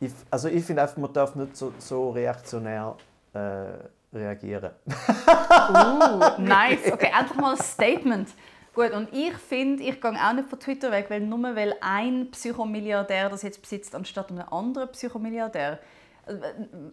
ich, 0.00 0.12
also 0.30 0.48
ich 0.48 0.64
finde 0.64 0.82
einfach, 0.82 0.96
man 0.96 1.12
darf 1.12 1.34
nicht 1.34 1.56
so, 1.56 1.72
so 1.78 2.10
reaktionär 2.10 2.96
äh, 3.32 4.16
reagieren. 4.16 4.72
uh, 4.86 6.38
nice. 6.40 6.92
Okay, 6.92 7.10
endlich 7.18 7.38
mal 7.38 7.52
ein 7.52 7.62
Statement. 7.62 8.28
Gut, 8.74 8.90
und 8.90 9.08
ich 9.12 9.32
finde, 9.34 9.82
ich 9.82 10.00
gehe 10.00 10.10
auch 10.10 10.32
nicht 10.34 10.48
von 10.50 10.60
Twitter 10.60 10.92
weg, 10.92 11.06
weil 11.08 11.20
nur 11.20 11.56
weil 11.56 11.74
ein 11.80 12.30
Psychomilliardär 12.30 13.30
das 13.30 13.42
jetzt 13.42 13.62
besitzt, 13.62 13.94
anstatt 13.94 14.30
einem 14.30 14.46
anderen 14.50 14.90
Psychomilliardär. 14.90 15.78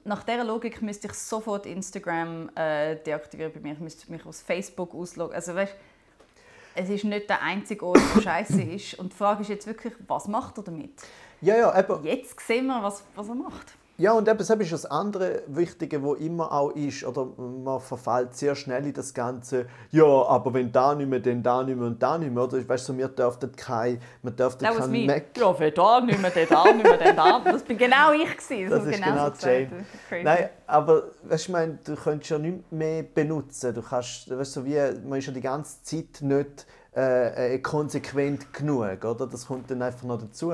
Nach 0.06 0.24
dieser 0.24 0.44
Logik 0.44 0.82
müsste 0.82 1.08
ich 1.08 1.14
sofort 1.14 1.66
Instagram 1.66 2.50
äh, 2.56 2.96
deaktivieren 2.98 3.52
bei 3.52 3.60
mir. 3.60 3.74
Ich 3.74 3.80
müsste 3.80 4.10
mich 4.12 4.26
aus 4.26 4.42
Facebook 4.42 4.94
ausloggen. 4.94 5.36
Also, 5.36 5.56
weißt, 5.56 5.76
es 6.76 6.90
ist 6.90 7.04
nicht 7.04 7.30
der 7.30 7.42
einzige 7.42 7.86
Ort, 7.86 8.00
der 8.16 8.22
scheiße 8.22 8.62
ist. 8.62 8.96
Und 8.96 9.14
die 9.14 9.18
Frage 9.18 9.42
ist 9.42 9.50
jetzt 9.50 9.68
wirklich, 9.68 9.94
was 10.08 10.28
macht 10.28 10.58
er 10.58 10.64
damit? 10.64 11.02
Ja, 11.42 11.58
ja, 11.58 11.80
eben. 11.80 12.04
Jetzt 12.04 12.40
sehen 12.40 12.68
wir, 12.68 12.82
was, 12.82 13.04
was 13.16 13.28
er 13.28 13.36
macht. 13.36 13.74
Ja, 14.04 14.12
und 14.12 14.28
eben, 14.28 14.38
das 14.38 14.50
ist 14.50 14.74
das 14.74 14.86
andere 14.86 15.44
Wichtige, 15.48 16.04
wo 16.04 16.14
immer 16.14 16.52
auch 16.52 16.72
ist, 16.72 17.06
oder 17.06 17.26
man 17.26 17.80
verfällt 17.80 18.36
sehr 18.36 18.54
schnell 18.54 18.86
in 18.86 18.92
das 18.92 19.14
Ganze, 19.14 19.66
ja, 19.92 20.04
aber 20.04 20.54
wenn 20.54 20.74
da 20.74 20.94
nicht 20.94 21.10
mehr, 21.10 21.22
dann 21.22 21.42
da 21.42 21.64
nicht 21.64 21.78
mehr 21.78 21.88
und 21.88 22.04
da 22.04 22.18
nicht 22.18 22.34
mehr, 22.34 22.44
oder? 22.44 22.68
Weißt 22.68 22.90
du, 22.90 22.98
wir 22.98 23.08
dürften 23.08 23.56
kein, 23.56 24.02
wir 24.22 24.32
dürften 24.32 24.66
kein 24.66 24.92
me. 24.92 25.06
Mac... 25.06 25.28
Ja, 25.38 25.58
wenn 25.58 25.74
da 25.74 26.02
nicht 26.02 26.22
mehr, 26.22 26.32
dann 26.32 26.48
da 26.50 26.74
nicht 26.74 26.84
mehr, 26.84 26.98
dann 26.98 27.16
da. 27.16 27.42
Das 27.46 27.64
bin 27.64 27.78
genau 27.78 28.12
ich 28.12 28.36
gewesen. 28.36 28.70
Das, 28.70 28.84
das 28.84 28.94
ist 28.94 29.02
genau, 29.02 29.32
genau 29.32 29.34
Jane. 29.40 29.86
Nein, 30.22 30.50
aber 30.68 31.04
weißt, 31.24 31.46
ich 31.46 31.50
meine, 31.50 31.80
du 31.82 31.96
könntest 31.96 32.30
ja 32.30 32.40
nicht 32.40 32.74
mehr 32.74 33.04
benutzen. 33.04 33.74
Du 33.74 33.82
kannst, 33.82 34.30
weißt 34.30 34.58
du, 34.58 34.66
wie, 34.66 35.08
man 35.08 35.20
ist 35.20 35.28
ja 35.28 35.32
die 35.32 35.40
ganze 35.40 35.82
Zeit 35.82 36.20
nicht 36.20 36.66
äh, 36.94 37.56
äh, 37.56 37.60
konsequent 37.60 38.52
genug, 38.52 39.06
oder? 39.06 39.28
Das 39.28 39.48
kommt 39.48 39.72
dann 39.72 39.82
einfach 39.82 40.04
noch 40.04 40.20
dazu. 40.20 40.52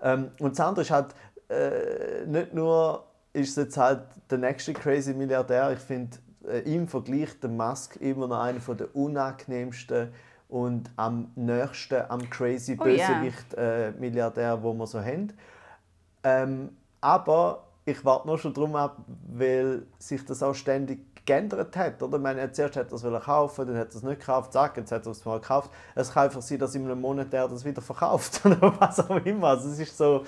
Ähm, 0.00 0.30
und 0.38 0.58
das 0.58 0.60
andere 0.66 0.82
ist 0.82 0.90
halt, 0.92 1.14
äh, 1.52 2.26
nicht 2.26 2.54
nur 2.54 3.04
ist 3.32 3.50
es 3.50 3.56
jetzt 3.56 3.76
halt 3.76 4.02
der 4.30 4.38
nächste 4.38 4.72
crazy 4.72 5.14
Milliardär, 5.14 5.72
ich 5.72 5.78
finde, 5.78 6.18
äh, 6.48 6.60
im 6.74 6.88
Vergleich 6.88 7.38
der 7.40 7.50
Musk 7.50 7.96
immer 7.96 8.26
noch 8.26 8.40
einer 8.40 8.60
der 8.74 8.94
unangenehmsten 8.94 10.12
und 10.48 10.90
am 10.96 11.30
nächsten 11.34 12.02
am 12.08 12.28
crazy 12.28 12.76
Oh. 12.78 12.84
Bösewicht 12.84 13.54
äh, 13.56 13.92
Milliardär, 13.92 14.62
wo 14.62 14.74
wir 14.74 14.86
so 14.86 15.00
haben. 15.00 15.32
Ähm, 16.24 16.76
aber 17.00 17.64
ich 17.84 18.04
warte 18.04 18.28
noch 18.28 18.38
schon 18.38 18.52
drum 18.54 18.76
ab, 18.76 18.98
weil 19.32 19.86
sich 19.98 20.24
das 20.24 20.42
auch 20.42 20.54
ständig 20.54 21.12
geändert 21.24 21.76
hat. 21.76 22.02
Oder? 22.02 22.16
Ich 22.16 22.22
meine, 22.22 22.40
er 22.40 22.52
zuerst 22.52 22.76
hat 22.76 22.92
er 22.92 22.96
es 22.96 23.24
kaufen, 23.24 23.66
dann 23.66 23.76
hat 23.76 23.90
er 23.90 23.96
es 23.96 24.02
nicht 24.02 24.20
gekauft, 24.20 24.52
zack, 24.52 24.76
jetzt 24.76 24.92
hat 24.92 25.06
er 25.06 25.12
es 25.12 25.24
mal 25.24 25.40
gekauft. 25.40 25.70
Es 25.94 26.12
kann 26.12 26.24
einfach 26.24 26.42
sein, 26.42 26.58
dass 26.58 26.74
in 26.74 26.84
einem 26.84 27.00
Monat 27.00 27.32
er 27.32 27.48
das 27.48 27.64
wieder 27.64 27.82
verkauft 27.82 28.42
oder 28.44 28.74
was 28.78 29.00
auch 29.00 29.24
immer. 29.24 29.48
Also, 29.48 29.70
es 29.70 29.78
ist 29.78 29.96
so, 29.96 30.24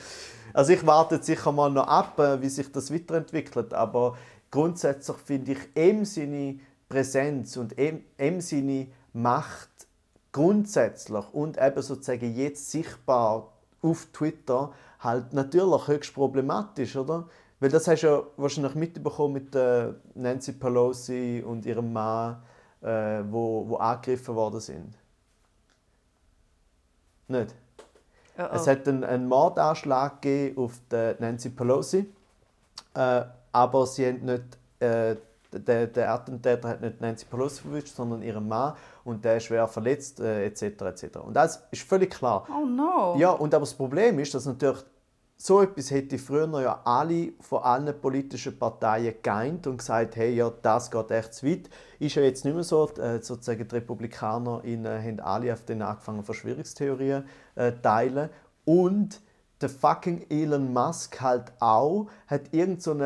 also 0.54 0.72
ich 0.72 0.86
warte 0.86 1.22
sicher 1.22 1.52
mal 1.52 1.70
noch 1.70 1.86
ab, 1.88 2.18
äh, 2.18 2.40
wie 2.40 2.48
sich 2.48 2.70
das 2.72 2.94
weiterentwickelt, 2.94 3.74
aber 3.74 4.16
grundsätzlich 4.50 5.16
finde 5.18 5.52
ich 5.52 5.76
ihm 5.76 6.04
seine 6.04 6.60
Präsenz 6.88 7.56
und 7.56 7.74
ihm 7.76 8.40
seine 8.40 8.86
Macht 9.12 9.68
grundsätzlich 10.32 11.24
und 11.32 11.58
eben 11.60 11.82
sozusagen 11.82 12.34
jetzt 12.34 12.70
sichtbar 12.70 13.52
auf 13.82 14.06
Twitter 14.12 14.72
halt 15.00 15.32
natürlich 15.32 15.88
höchst 15.88 16.14
problematisch, 16.14 16.96
oder? 16.96 17.28
Weil 17.58 17.70
das 17.70 17.88
hast 17.88 18.02
du 18.02 18.06
ja 18.06 18.22
wahrscheinlich 18.36 18.74
mitbekommen 18.74 19.34
mit 19.34 19.54
äh, 19.54 19.92
Nancy 20.14 20.52
Pelosi 20.52 21.42
und 21.44 21.66
ihrem 21.66 21.92
Mann, 21.92 22.42
äh, 22.80 23.22
wo, 23.28 23.68
wo 23.68 23.76
angegriffen 23.76 24.34
worden 24.34 24.60
sind. 24.60 24.98
Nicht? 27.28 27.54
Oh, 28.36 28.42
oh. 28.42 28.54
Es 28.54 28.66
hat 28.66 28.88
einen, 28.88 29.04
einen 29.04 29.28
Mordanschlag 29.28 30.20
gegeben 30.20 30.58
auf 30.58 30.80
Nancy 31.18 31.50
Pelosi, 31.50 32.06
äh, 32.94 33.22
aber 33.52 33.86
sie 33.86 34.06
haben 34.06 34.24
nicht, 34.24 34.42
äh, 34.80 35.16
der, 35.52 35.86
der 35.86 36.12
Attentäter 36.12 36.68
hat 36.68 36.80
nicht 36.80 37.00
Nancy 37.00 37.26
Pelosi 37.26 37.62
verwischt, 37.62 37.94
sondern 37.94 38.22
ihren 38.22 38.48
Mann 38.48 38.74
und 39.04 39.24
der 39.24 39.36
ist 39.36 39.44
schwer 39.44 39.68
verletzt 39.68 40.20
äh, 40.20 40.46
etc. 40.46 40.62
etc. 40.62 41.18
Und 41.18 41.34
das 41.34 41.62
ist 41.70 41.82
völlig 41.82 42.10
klar. 42.10 42.46
oh 42.50 42.66
no. 42.66 43.16
Ja, 43.18 43.30
und 43.30 43.54
aber 43.54 43.62
das 43.62 43.74
Problem 43.74 44.18
ist, 44.18 44.34
dass 44.34 44.46
natürlich 44.46 44.84
so 45.36 45.60
etwas 45.60 45.90
hätte 45.90 46.18
früher 46.18 46.48
ja 46.62 46.80
alle 46.84 47.32
von 47.40 47.62
allen 47.62 48.00
politischen 48.00 48.58
Parteien 48.58 49.14
geeint 49.22 49.66
und 49.66 49.78
gesagt, 49.78 50.16
hey, 50.16 50.34
ja, 50.34 50.50
das 50.62 50.90
geht 50.90 51.10
echt 51.10 51.34
zu 51.34 51.46
weit. 51.46 51.68
Ist 51.98 52.14
ja 52.14 52.22
jetzt 52.22 52.44
nicht 52.44 52.54
mehr 52.54 52.62
so. 52.62 52.88
Äh, 52.94 53.20
sozusagen 53.20 53.66
die 53.66 53.74
Republikaner 53.74 54.64
äh, 54.64 54.76
haben 54.76 55.20
alle 55.20 55.52
auf 55.52 55.64
den 55.64 55.82
angefangen, 55.82 56.24
Verschwörungstheorien 56.24 57.24
äh, 57.56 57.72
teilen. 57.72 58.30
Und 58.64 59.20
der 59.60 59.68
fucking 59.68 60.26
Elon 60.30 60.72
Musk 60.72 61.20
halt 61.20 61.52
auch, 61.60 62.08
hat 62.26 62.52
irgend 62.52 62.82
so 62.82 62.96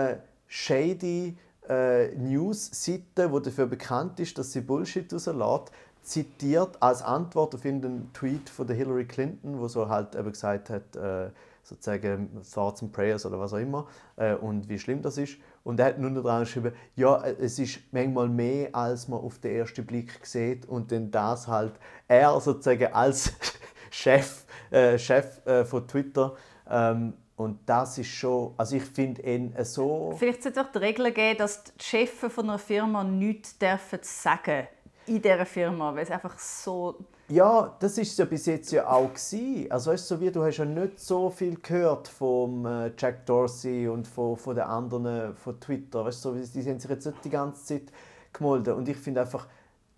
shady 0.46 1.36
äh, 1.68 2.14
News-Seite, 2.16 3.30
die 3.30 3.42
dafür 3.42 3.66
bekannt 3.66 4.20
ist, 4.20 4.38
dass 4.38 4.52
sie 4.52 4.60
Bullshit 4.60 5.12
rauslässt, 5.12 5.72
zitiert 6.02 6.82
als 6.82 7.02
Antwort 7.02 7.55
auf 7.55 7.64
irgendeinen 7.64 8.12
Tweet 8.14 8.48
von 8.48 8.66
Hillary 8.68 9.06
Clinton, 9.06 9.59
wo 9.59 9.68
so 9.68 9.88
halt 9.88 10.14
eben 10.14 10.32
gesagt 10.32 10.70
hat, 10.70 10.96
äh, 10.96 11.30
sozusagen 11.69 12.40
Thoughts 12.53 12.82
and 12.82 12.93
Prayers 12.93 13.27
oder 13.27 13.39
was 13.39 13.53
auch 13.53 13.59
immer 13.59 13.86
äh, 14.16 14.35
und 14.35 14.69
wie 14.69 14.78
schlimm 14.78 15.03
das 15.03 15.19
ist. 15.19 15.36
Und 15.65 15.78
er 15.81 15.86
hat 15.86 15.99
nur 15.99 16.11
dran 16.23 16.40
geschrieben, 16.40 16.73
ja, 16.97 17.23
äh, 17.23 17.36
es 17.40 17.59
ist 17.59 17.81
manchmal 17.93 18.28
mehr, 18.28 18.74
als 18.74 19.09
man 19.09 19.20
auf 19.20 19.39
den 19.39 19.57
ersten 19.57 19.85
Blick 19.85 20.19
sieht 20.24 20.66
und 20.66 20.90
dann 20.90 21.11
das 21.11 21.47
halt 21.47 21.74
er 22.07 22.40
sozusagen 22.40 22.93
als 22.93 23.32
Chef, 23.90 24.45
äh, 24.70 24.99
Chef 24.99 25.45
äh, 25.47 25.65
von 25.65 25.86
Twitter 25.86 26.35
ähm, 26.69 27.15
und 27.36 27.61
das 27.66 27.99
ist 27.99 28.09
schon, 28.09 28.53
also 28.57 28.77
ich 28.77 28.82
finde 28.82 29.23
ihn 29.23 29.55
so... 29.62 30.15
Vielleicht 30.19 30.43
sollte 30.43 30.61
es 30.61 30.66
auch 30.66 30.73
die 30.73 30.78
Regel 30.78 31.12
geben, 31.12 31.39
dass 31.39 31.62
die 31.62 31.85
Chefs 31.85 32.32
von 32.32 32.49
einer 32.49 32.59
Firma 32.59 33.05
nichts 33.05 33.57
dürfen 33.59 34.01
sagen 34.03 34.66
in 35.07 35.23
dieser 35.23 35.47
Firma, 35.47 35.95
weil 35.95 36.03
es 36.03 36.11
einfach 36.11 36.39
so... 36.39 36.97
Ja, 37.30 37.76
das 37.78 37.98
ist 37.98 38.18
ja 38.18 38.24
bis 38.24 38.46
jetzt 38.46 38.72
ja 38.72 38.88
auch 38.88 39.12
gewesen. 39.12 39.70
Also 39.70 39.90
weißt, 39.90 40.09
so 40.09 40.20
wie 40.20 40.30
du 40.30 40.42
hast 40.42 40.56
ja 40.56 40.64
nicht 40.64 40.98
so 40.98 41.28
viel 41.28 41.56
gehört 41.56 42.09
vom 42.09 42.64
äh, 42.64 42.90
Jack 42.96 43.26
Dorsey 43.26 43.86
und 43.86 44.09
von, 44.09 44.36
von 44.36 44.55
den 44.55 44.64
anderen 44.64 45.36
von 45.36 45.60
Twitter. 45.60 46.06
Weißt, 46.06 46.22
so, 46.22 46.32
die 46.32 46.40
haben 46.40 46.80
sich 46.80 46.90
jetzt 46.90 47.05
nicht 47.05 47.24
die 47.24 47.30
ganze 47.30 47.64
Zeit 47.64 47.92
gemolden. 48.32 48.74
Und 48.74 48.88
ich 48.88 48.96
finde 48.96 49.20
einfach, 49.20 49.46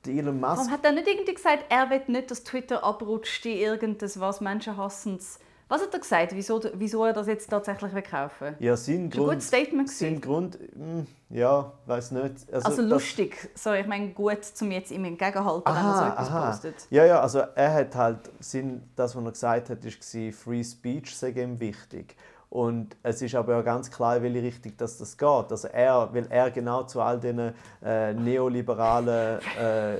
Elon 0.06 0.40
Musk... 0.40 0.56
Warum 0.56 0.70
hat 0.72 0.84
er 0.84 0.92
nicht 0.92 1.06
irgendwie 1.06 1.34
gesagt, 1.34 1.66
er 1.68 1.88
will 1.90 2.02
nicht, 2.08 2.32
dass 2.32 2.42
Twitter 2.42 2.82
abrutscht 2.82 3.46
in 3.46 3.58
irgendetwas, 3.58 4.18
was 4.18 4.40
menschenhassendes... 4.40 5.38
Was 5.70 5.80
hat 5.82 5.94
er 5.94 6.00
gesagt, 6.00 6.32
wieso, 6.34 6.60
wieso 6.74 7.04
er 7.04 7.12
das 7.12 7.28
jetzt 7.28 7.48
tatsächlich 7.48 7.94
will 7.94 8.02
kaufen 8.02 8.56
Ja, 8.58 8.76
sein 8.76 9.08
Das 9.08 9.18
war 9.18 9.24
ein 9.24 9.26
Grund... 9.26 9.28
gutes 9.34 9.46
Statement. 9.46 9.88
Sein 9.88 10.08
gewesen. 10.08 10.20
Grund... 10.20 10.58
hm, 10.74 11.06
ja, 11.30 11.72
weiß 11.86 12.10
nicht. 12.10 12.52
Also 12.52 12.68
das- 12.68 12.90
lustig. 12.90 13.48
So, 13.54 13.72
ich 13.72 13.86
meine, 13.86 14.08
gut, 14.10 14.44
zum 14.44 14.72
jetzt 14.72 14.90
ihm 14.90 15.04
entgegenhalten, 15.04 15.62
wenn 15.72 15.76
er 15.84 15.96
so 15.96 16.04
etwas 16.04 16.28
postet. 16.28 16.74
Ja, 16.90 17.04
ja, 17.04 17.20
also 17.20 17.38
er 17.54 17.72
hat 17.72 17.94
halt, 17.94 18.18
Sinn, 18.40 18.82
das, 18.96 19.14
was 19.14 19.24
er 19.24 19.30
gesagt 19.30 19.70
hat, 19.70 19.84
war, 19.84 20.32
Free 20.32 20.64
Speech 20.64 21.16
sei 21.16 21.28
ihm 21.30 21.60
wichtig. 21.60 22.16
Und 22.48 22.96
es 23.04 23.22
ist 23.22 23.36
aber 23.36 23.52
ja 23.54 23.62
ganz 23.62 23.88
klar, 23.88 24.16
in 24.16 24.24
welche 24.24 24.42
Richtung 24.42 24.72
das, 24.76 24.98
das 24.98 25.16
geht. 25.16 25.28
Also 25.28 25.68
er, 25.68 26.12
weil 26.12 26.26
er 26.30 26.50
genau 26.50 26.82
zu 26.82 27.00
all 27.00 27.20
diesen 27.20 27.54
äh, 27.80 28.12
neoliberalen 28.12 29.38
äh, 29.56 29.96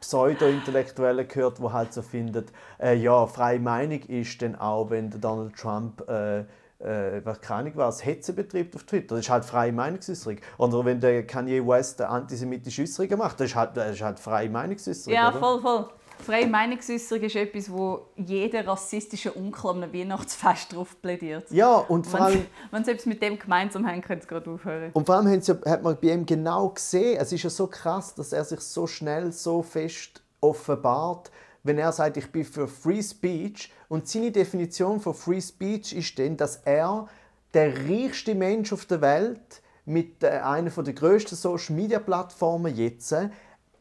Pseudo-Intellektuellen 0.00 1.28
gehört, 1.28 1.58
die 1.58 1.72
halt 1.72 1.92
so 1.92 2.02
finden, 2.02 2.46
äh, 2.80 2.94
ja, 2.94 3.26
freie 3.26 3.58
Meinung 3.58 4.00
ist 4.02 4.40
dann 4.42 4.56
auch, 4.56 4.90
wenn 4.90 5.10
Donald 5.10 5.56
Trump 5.56 6.08
äh, 6.08 6.44
äh, 6.78 7.24
was 7.24 7.40
keine 7.40 7.60
Ahnung 7.60 7.72
was, 7.76 8.04
Hetze 8.04 8.32
betreibt 8.32 8.74
auf 8.76 8.84
Twitter. 8.84 9.14
Das 9.14 9.24
ist 9.24 9.30
halt 9.30 9.44
freie 9.44 9.72
Meinungsäußerung. 9.72 10.38
Oder 10.58 10.84
wenn 10.84 11.00
der 11.00 11.26
Kanye 11.26 11.66
West 11.66 12.00
antisemitische 12.02 12.82
Äußerung 12.82 13.18
macht, 13.18 13.40
das 13.40 13.48
ist 13.48 13.56
halt, 13.56 13.76
das 13.76 13.92
ist 13.92 14.02
halt 14.02 14.18
freie 14.18 14.50
Meinungsäußerung. 14.50 15.14
Ja, 15.14 15.30
oder? 15.30 15.38
voll, 15.38 15.60
voll. 15.60 15.88
Freie 16.24 16.46
Meinungsäußerung 16.46 17.22
ist 17.22 17.36
etwas, 17.36 17.70
wo 17.70 18.06
jeder 18.16 18.66
rassistische 18.66 19.36
Onkel 19.36 19.70
am 19.70 19.92
Weihnachtsfest 19.92 20.74
drauf 20.74 21.00
plädiert. 21.00 21.50
Ja, 21.50 21.76
und 21.76 22.06
vor 22.06 22.20
allem, 22.20 22.46
wenn 22.70 22.84
sie 22.84 22.92
etwas 22.92 23.06
mit 23.06 23.22
dem 23.22 23.38
gemeinsam 23.38 23.86
haben, 23.86 24.00
können 24.00 24.20
sie 24.20 24.26
gerade 24.26 24.50
aufhören. 24.50 24.90
und 24.92 25.06
vor 25.06 25.16
allem 25.16 25.28
haben 25.28 25.40
sie, 25.40 25.52
hat 25.52 25.82
man 25.82 25.96
bei 26.00 26.08
ihm 26.08 26.26
genau 26.26 26.70
gesehen, 26.70 27.18
es 27.20 27.32
ist 27.32 27.42
ja 27.42 27.50
so 27.50 27.66
krass, 27.66 28.14
dass 28.14 28.32
er 28.32 28.44
sich 28.44 28.60
so 28.60 28.86
schnell, 28.86 29.32
so 29.32 29.62
fest 29.62 30.22
offenbart, 30.40 31.30
wenn 31.62 31.78
er 31.78 31.92
sagt, 31.92 32.16
ich 32.16 32.30
bin 32.30 32.44
für 32.44 32.68
Free 32.68 33.02
Speech. 33.02 33.72
Und 33.88 34.08
seine 34.08 34.30
Definition 34.30 35.00
von 35.00 35.14
Free 35.14 35.40
Speech 35.40 35.94
ist 35.94 36.18
dann, 36.18 36.36
dass 36.36 36.56
er 36.64 37.08
der 37.54 37.88
reichste 37.88 38.34
Mensch 38.34 38.72
auf 38.72 38.84
der 38.86 39.00
Welt 39.00 39.62
mit 39.84 40.22
äh, 40.22 40.28
einer 40.28 40.70
der 40.70 40.94
grössten 40.94 41.36
Social 41.36 41.74
Media 41.74 41.98
Plattformen 41.98 42.74
jetzt 42.74 43.14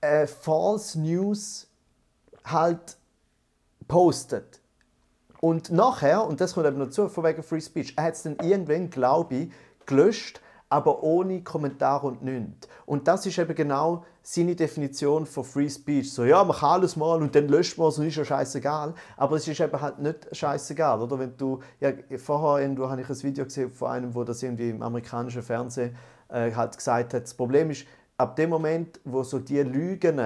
äh, 0.01 0.27
False 0.27 0.99
News 0.99 1.67
halt 2.45 2.97
postet. 3.87 4.61
Und 5.41 5.71
nachher, 5.71 6.25
und 6.25 6.41
das 6.41 6.53
kommt 6.53 6.65
eben 6.65 6.79
dazu, 6.79 7.07
von 7.07 7.23
wegen 7.23 7.43
Free 7.43 7.61
Speech, 7.61 7.93
er 7.97 8.05
hat 8.05 8.13
es 8.15 8.23
dann 8.23 8.37
irgendwann, 8.41 8.89
glaube 8.89 9.35
ich, 9.35 9.51
gelöscht, 9.85 10.41
aber 10.69 11.03
ohne 11.03 11.43
Kommentar 11.43 12.03
und 12.03 12.23
nichts. 12.23 12.67
Und 12.85 13.07
das 13.07 13.25
ist 13.25 13.37
eben 13.37 13.53
genau 13.53 14.03
seine 14.23 14.55
Definition 14.55 15.27
von 15.27 15.43
Free 15.43 15.69
Speech. 15.69 16.11
So, 16.11 16.23
ja, 16.23 16.43
man 16.43 16.57
kann 16.57 16.81
alles 16.81 16.95
mal 16.95 17.21
und 17.21 17.35
dann 17.35 17.47
löscht 17.47 17.77
man 17.77 17.89
es 17.89 17.99
und 17.99 18.07
ist 18.07 18.15
ja 18.15 18.25
scheißegal. 18.25 18.95
Aber 19.17 19.35
es 19.35 19.47
ist 19.47 19.59
eben 19.59 19.79
halt 19.79 19.99
nicht 19.99 20.35
scheißegal, 20.35 20.99
oder? 21.01 21.19
Wenn 21.19 21.37
du, 21.37 21.59
ja, 21.79 21.91
vorher 22.17 22.63
irgendwo 22.63 22.89
habe 22.89 23.01
ich 23.01 23.09
ein 23.09 23.23
Video 23.23 23.45
gesehen 23.45 23.69
von 23.69 23.91
einem, 23.91 24.15
wo 24.15 24.23
das 24.23 24.41
irgendwie 24.41 24.71
im 24.71 24.81
amerikanischen 24.81 25.43
Fernsehen 25.43 25.95
äh, 26.29 26.51
halt 26.51 26.75
gesagt 26.75 27.13
hat, 27.13 27.23
das 27.23 27.35
Problem 27.35 27.69
ist, 27.69 27.85
ab 28.17 28.35
dem 28.35 28.49
Moment, 28.49 28.99
wo 29.03 29.21
so 29.21 29.37
die 29.37 29.61
Lügen 29.61 30.19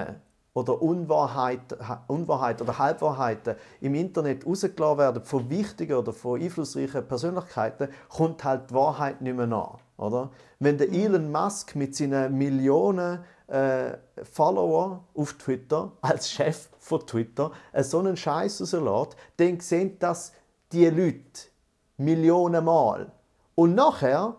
oder 0.52 0.82
Unwahrheit, 0.82 1.60
Unwahrheit 2.08 2.60
oder 2.60 2.78
Halbwahrheiten 2.78 3.54
im 3.80 3.94
Internet 3.94 4.44
rausgelassen 4.44 4.98
werden 4.98 5.22
von 5.22 5.48
wichtigen 5.48 5.94
oder 5.94 6.12
von 6.12 6.40
einflussreichen 6.40 7.06
Persönlichkeiten, 7.06 7.88
kommt 8.08 8.42
halt 8.44 8.70
die 8.70 8.74
Wahrheit 8.74 9.20
nicht 9.20 9.36
mehr 9.36 9.46
nach. 9.46 9.78
Oder? 9.96 10.30
Wenn 10.58 10.78
der 10.78 10.90
Elon 10.90 11.30
Musk 11.30 11.76
mit 11.76 11.94
seinen 11.94 12.36
Millionen 12.36 13.20
äh, 13.46 13.96
Follower 14.24 15.04
auf 15.14 15.34
Twitter, 15.34 15.92
als 16.00 16.30
Chef 16.30 16.68
von 16.78 17.06
Twitter, 17.06 17.52
äh, 17.72 17.82
so 17.82 17.98
einen 17.98 18.16
Scheiß 18.16 18.60
rauslässt, 18.60 19.16
dann 19.36 19.60
sehen 19.60 19.96
das 19.98 20.32
die 20.72 20.86
Leute 20.86 21.48
Millionen 21.96 22.64
Mal. 22.64 23.12
Und 23.54 23.74
nachher 23.74 24.34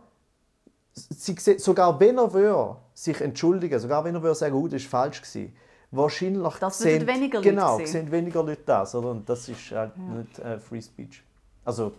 sie, 0.93 1.35
sehen- 1.37 1.59
sogar 1.59 1.99
wenn 1.99 2.17
er 2.17 2.33
würde 2.33 2.77
sich 2.93 3.21
entschuldigen, 3.21 3.79
sogar 3.79 4.03
wenn 4.03 4.15
er 4.15 4.23
würde 4.23 4.35
sagen, 4.35 4.55
oh, 4.55 4.67
das 4.67 4.83
war 4.83 5.01
falsch 5.03 5.21
gewesen, 5.21 5.55
wahrscheinlich 5.91 6.53
Das 6.55 6.79
sehen, 6.79 7.05
weniger 7.05 7.39
Leute 7.39 7.49
genau, 7.49 7.77
sehen. 7.77 7.87
sehen 7.87 8.11
weniger 8.11 8.43
Leute 8.43 8.61
das, 8.65 8.95
oder? 8.95 9.11
Und 9.11 9.27
das 9.27 9.47
ist 9.49 9.71
halt 9.71 9.97
nicht 9.97 10.39
äh, 10.39 10.57
Free 10.57 10.81
Speech. 10.81 11.23
Also 11.65 11.93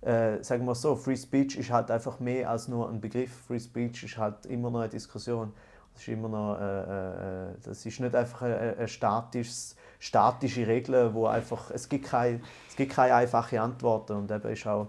äh, 0.00 0.42
sagen 0.42 0.64
wir 0.64 0.74
so, 0.74 0.96
Free 0.96 1.16
Speech 1.16 1.56
ist 1.58 1.70
halt 1.70 1.90
einfach 1.90 2.20
mehr 2.20 2.50
als 2.50 2.68
nur 2.68 2.88
ein 2.88 3.00
Begriff. 3.00 3.30
Free 3.46 3.60
Speech 3.60 4.04
ist 4.04 4.18
halt 4.18 4.46
immer 4.46 4.70
noch 4.70 4.80
eine 4.80 4.88
Diskussion. 4.88 5.52
Das 5.92 6.02
ist 6.02 6.08
immer 6.08 6.28
noch, 6.28 6.58
äh, 6.60 7.50
äh, 7.50 7.54
das 7.62 7.86
ist 7.86 8.00
nicht 8.00 8.14
einfach 8.14 8.42
eine, 8.42 8.76
eine 8.76 8.88
statisches, 8.88 9.76
statische 10.00 10.66
Regel, 10.66 11.14
wo 11.14 11.26
einfach, 11.26 11.70
es 11.70 11.88
gibt 11.88 12.06
keine, 12.06 12.40
es 12.68 12.74
gibt 12.74 12.92
keine 12.92 13.14
einfache 13.14 13.60
Antworten 13.60 14.14
und 14.14 14.30
eben 14.30 14.48
ist 14.50 14.66
auch 14.66 14.88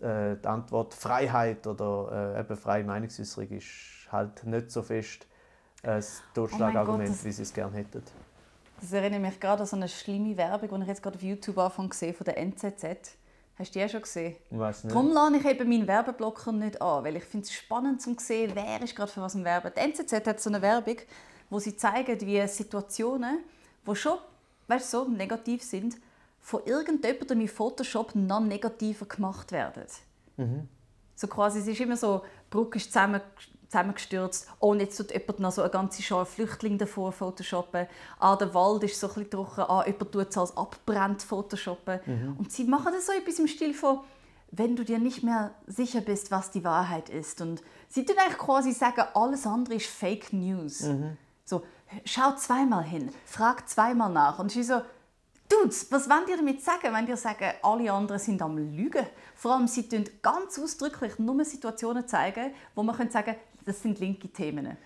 äh, 0.00 0.36
die 0.36 0.46
Antwort 0.48 0.94
Freiheit 0.94 1.66
oder 1.66 2.34
äh, 2.36 2.40
eben 2.40 2.56
freie 2.56 2.84
Meinungsäußerung 2.84 3.50
ist 3.50 4.08
halt 4.10 4.44
nicht 4.44 4.70
so 4.70 4.82
fest 4.82 5.26
ein 5.86 6.04
Totschlagargument, 6.34 7.10
oh 7.10 7.24
wie 7.24 7.32
sie 7.32 7.42
es 7.42 7.52
gerne 7.52 7.76
hätten. 7.76 8.02
Das 8.80 8.92
erinnert 8.92 9.22
mich 9.22 9.40
gerade 9.40 9.62
an 9.62 9.66
so 9.66 9.76
eine 9.76 9.88
schlimme 9.88 10.36
Werbung, 10.36 10.78
die 10.78 10.82
ich 10.82 10.88
jetzt 10.88 11.02
gerade 11.02 11.16
auf 11.16 11.22
YouTube 11.22 11.58
anfange 11.58 11.88
gesehen 11.88 12.14
von 12.14 12.24
der 12.24 12.36
NZZ. 12.38 13.16
Hast 13.58 13.74
du 13.74 13.78
die 13.78 13.84
auch 13.84 13.88
schon 13.88 14.02
gesehen? 14.02 14.36
Ich 14.50 14.58
weiss 14.58 14.84
nicht. 14.84 14.94
Darum 14.94 15.12
lade 15.12 15.36
ich 15.38 15.44
eben 15.46 15.68
meinen 15.68 15.86
Werbeblocker 15.86 16.52
nicht 16.52 16.82
an, 16.82 17.04
weil 17.04 17.16
ich 17.16 17.24
finde 17.24 17.44
es 17.44 17.52
spannend 17.52 18.02
zu 18.02 18.14
sehen, 18.18 18.50
wer 18.54 18.82
ist 18.82 18.94
gerade 18.94 19.10
für 19.10 19.22
was 19.22 19.34
im 19.34 19.44
Werben. 19.44 19.72
Die 19.74 19.80
NZZ 19.80 20.26
hat 20.26 20.40
so 20.40 20.50
eine 20.50 20.60
Werbung, 20.60 20.96
wo 21.48 21.58
sie 21.58 21.74
zeigen, 21.74 22.20
wie 22.20 22.46
Situationen, 22.46 23.38
die 23.86 23.96
schon 23.96 24.18
weißt, 24.68 24.90
so 24.90 25.08
negativ 25.08 25.62
sind, 25.62 25.96
von 26.40 26.60
irgendjemandem 26.66 27.40
in 27.40 27.48
Photoshop 27.48 28.14
noch 28.14 28.40
negativer 28.40 29.06
gemacht 29.06 29.52
werden. 29.52 29.84
Mhm. 30.36 30.68
So 31.14 31.26
quasi, 31.26 31.60
es 31.60 31.66
ist 31.66 31.80
immer 31.80 31.96
so, 31.96 32.18
die 32.18 32.50
Brücke 32.50 32.76
ist 32.76 32.92
zusammen, 32.92 33.22
zusammengestürzt. 33.68 34.48
Oh, 34.60 34.70
und 34.70 34.80
jetzt 34.80 34.96
tut 34.96 35.12
jemand 35.12 35.40
noch 35.40 35.52
so 35.52 35.62
eine 35.62 35.70
ganze 35.70 36.02
Schar 36.02 36.26
Flüchtlinge 36.26 36.78
davor 36.78 37.12
photoshoppen. 37.12 37.86
Ah, 38.18 38.36
der 38.36 38.54
Wald 38.54 38.84
ist 38.84 38.98
so 38.98 39.08
ein 39.08 39.14
bisschen 39.14 39.30
trocken. 39.30 39.64
Ah, 39.68 39.84
jemand 39.86 40.12
tut 40.12 40.28
es 40.28 40.38
als 40.38 40.56
abbrennt 40.56 41.22
photoshoppen. 41.22 42.00
Mhm. 42.06 42.36
Und 42.38 42.52
sie 42.52 42.64
machen 42.64 42.92
das 42.94 43.06
so 43.06 43.12
etwas 43.12 43.38
im 43.38 43.48
Stil 43.48 43.74
von, 43.74 44.00
wenn 44.52 44.76
du 44.76 44.84
dir 44.84 44.98
nicht 44.98 45.22
mehr 45.22 45.54
sicher 45.66 46.00
bist, 46.00 46.30
was 46.30 46.50
die 46.50 46.64
Wahrheit 46.64 47.08
ist. 47.08 47.40
Und 47.40 47.62
sie 47.88 48.04
tun 48.04 48.16
eigentlich 48.18 48.38
quasi 48.38 48.72
sagen, 48.72 49.04
alles 49.14 49.46
andere 49.46 49.74
ist 49.74 49.86
Fake 49.86 50.32
News. 50.32 50.82
Mhm. 50.82 51.16
So, 51.44 51.62
schau 52.04 52.34
zweimal 52.36 52.84
hin, 52.84 53.10
frag 53.24 53.68
zweimal 53.68 54.10
nach. 54.10 54.38
Und 54.38 54.50
sie 54.52 54.62
so, 54.62 54.82
Dudes, 55.48 55.86
was 55.92 56.08
wollt 56.08 56.28
ihr 56.28 56.36
damit 56.36 56.60
sagen, 56.60 56.92
wenn 56.92 57.06
ihr 57.06 57.16
sagen, 57.16 57.52
alle 57.62 57.92
anderen 57.92 58.18
sind 58.18 58.42
am 58.42 58.58
Lügen? 58.58 59.06
Vor 59.36 59.52
allem, 59.54 59.68
sie 59.68 59.88
zeigen 59.88 60.20
ganz 60.22 60.58
ausdrücklich 60.58 61.18
nur 61.20 61.44
Situationen 61.44 62.08
zeigen, 62.08 62.52
wo 62.74 62.82
man 62.82 62.96
sagen 63.12 63.36
das 63.66 63.82
sind 63.82 63.98
linke 64.00 64.28
Themen. 64.28 64.76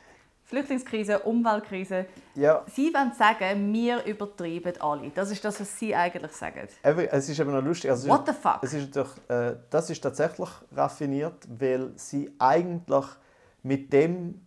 Flüchtlingskrise, 0.45 1.21
Umweltkrise. 1.21 2.07
Ja. 2.35 2.65
Sie 2.67 2.93
wollen 2.93 3.13
sagen, 3.13 3.73
wir 3.73 4.05
übertreiben 4.05 4.73
alle. 4.81 5.11
Das 5.11 5.31
ist 5.31 5.45
das, 5.45 5.61
was 5.61 5.79
Sie 5.79 5.95
eigentlich 5.95 6.33
sagen. 6.33 6.67
Es 6.83 7.29
ist 7.29 7.39
eben 7.39 7.53
noch 7.53 7.63
lustig. 7.63 7.89
Also 7.89 8.09
What 8.09 8.27
the 8.27 8.33
fuck? 8.33 8.59
Es 8.63 8.75
ist 8.75 8.97
äh, 8.97 9.55
das 9.71 9.91
ist 9.91 10.01
tatsächlich 10.01 10.49
raffiniert, 10.75 11.47
weil 11.49 11.93
Sie 11.95 12.35
eigentlich 12.41 13.07
mit 13.63 13.93
dem 13.93 14.45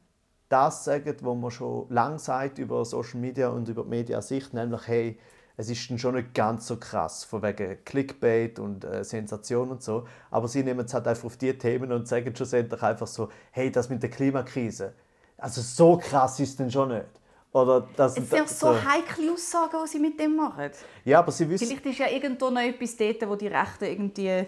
das 0.49 0.83
sagen, 0.83 1.15
was 1.21 1.37
man 1.37 1.51
schon 1.51 1.89
lange 1.89 2.19
sagt 2.19 2.59
über 2.59 2.83
Social 2.83 3.21
Media 3.21 3.47
und 3.47 3.69
über 3.69 3.83
die 3.83 3.89
Mediasicht, 3.89 4.53
nämlich 4.53 4.87
hey, 4.87 5.19
es 5.55 5.69
ist 5.69 5.89
dann 5.89 5.99
schon 5.99 6.15
nicht 6.15 6.33
ganz 6.33 6.67
so 6.67 6.77
krass, 6.77 7.23
von 7.23 7.43
wegen 7.43 7.83
Clickbait 7.85 8.57
und 8.57 8.83
äh, 8.83 9.03
Sensation 9.03 9.69
und 9.69 9.83
so. 9.83 10.07
Aber 10.31 10.47
sie 10.47 10.63
nehmen 10.63 10.85
es 10.85 10.93
halt 10.93 11.07
einfach 11.07 11.25
auf 11.25 11.37
diese 11.37 11.57
Themen 11.57 11.91
und 11.91 12.07
sagen 12.07 12.35
schlussendlich 12.35 12.81
einfach 12.81 13.07
so, 13.07 13.29
hey, 13.51 13.71
das 13.71 13.89
mit 13.89 14.01
der 14.01 14.09
Klimakrise, 14.09 14.93
also 15.37 15.61
so 15.61 15.97
krass 15.97 16.39
ist 16.39 16.49
es 16.49 16.55
denn 16.55 16.71
schon 16.71 16.89
nicht. 16.89 17.05
Oder 17.51 17.87
das, 17.95 18.17
es 18.17 18.29
sind 18.29 18.49
so, 18.49 18.73
so 18.73 18.83
heikle 18.83 19.31
Aussagen, 19.31 19.77
die 19.83 19.87
sie 19.87 19.99
mit 19.99 20.19
dem 20.19 20.35
machen. 20.35 20.71
Ja, 21.05 21.19
aber 21.19 21.31
sie 21.31 21.47
wissen... 21.47 21.67
Vielleicht 21.67 21.85
ist 21.85 21.99
ja 21.99 22.09
irgendwo 22.09 22.49
noch 22.49 22.61
etwas 22.61 22.97
dort, 22.97 23.29
wo 23.29 23.35
die 23.35 23.47
Rechten 23.47 23.85
irgendwie... 23.85 24.47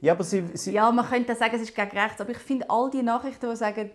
Ja, 0.00 0.14
aber 0.14 0.24
sie... 0.24 0.42
sie... 0.54 0.72
Ja, 0.72 0.90
man 0.90 1.06
könnte 1.06 1.34
sagen, 1.34 1.56
es 1.56 1.62
ist 1.62 1.74
gegen 1.74 1.90
rechts, 1.90 2.18
aber 2.18 2.30
ich 2.30 2.38
finde 2.38 2.70
all 2.70 2.88
die 2.88 3.02
Nachrichten, 3.02 3.50
die 3.50 3.56
sagen, 3.56 3.90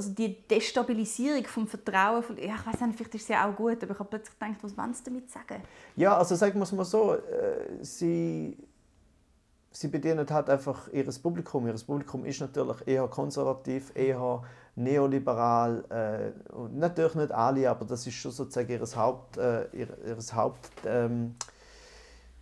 also 0.00 0.14
die 0.14 0.48
Destabilisierung 0.48 1.44
vom 1.44 1.66
Vertrauen, 1.66 2.22
von, 2.22 2.38
ja, 2.38 2.54
ich 2.54 2.66
weiß 2.66 2.80
nicht, 2.80 2.96
vielleicht 2.96 3.14
ist 3.16 3.26
sie 3.26 3.34
auch 3.34 3.54
gut, 3.54 3.82
aber 3.82 3.92
ich 3.92 3.98
habe 3.98 4.08
plötzlich 4.08 4.38
gedacht, 4.38 4.56
was 4.62 4.76
wollen 4.76 4.94
sie 4.94 5.04
damit 5.04 5.30
sagen? 5.30 5.62
Ja, 5.94 6.16
also 6.16 6.34
sagen 6.36 6.58
wir 6.58 6.62
es 6.62 6.72
mal 6.72 6.86
so, 6.86 7.14
äh, 7.14 7.82
sie, 7.82 8.56
sie 9.70 9.88
bedienen 9.88 10.26
halt 10.30 10.48
einfach 10.48 10.88
ihr 10.88 11.04
Publikum. 11.22 11.66
Ihr 11.66 11.74
Publikum 11.74 12.24
ist 12.24 12.40
natürlich 12.40 12.76
eher 12.86 13.06
konservativ, 13.08 13.92
eher 13.94 14.42
neoliberal, 14.74 15.84
äh, 15.90 16.56
natürlich 16.72 17.14
nicht 17.16 17.32
alle, 17.32 17.68
aber 17.68 17.84
das 17.84 18.06
ist 18.06 18.14
schon 18.14 18.30
sozusagen 18.30 18.70
ihr 18.70 18.96
Haupt, 18.96 19.36
äh, 19.36 19.64
ihr, 19.72 19.88
ihr 20.06 20.16
Haupt 20.34 20.70
ähm, 20.86 21.34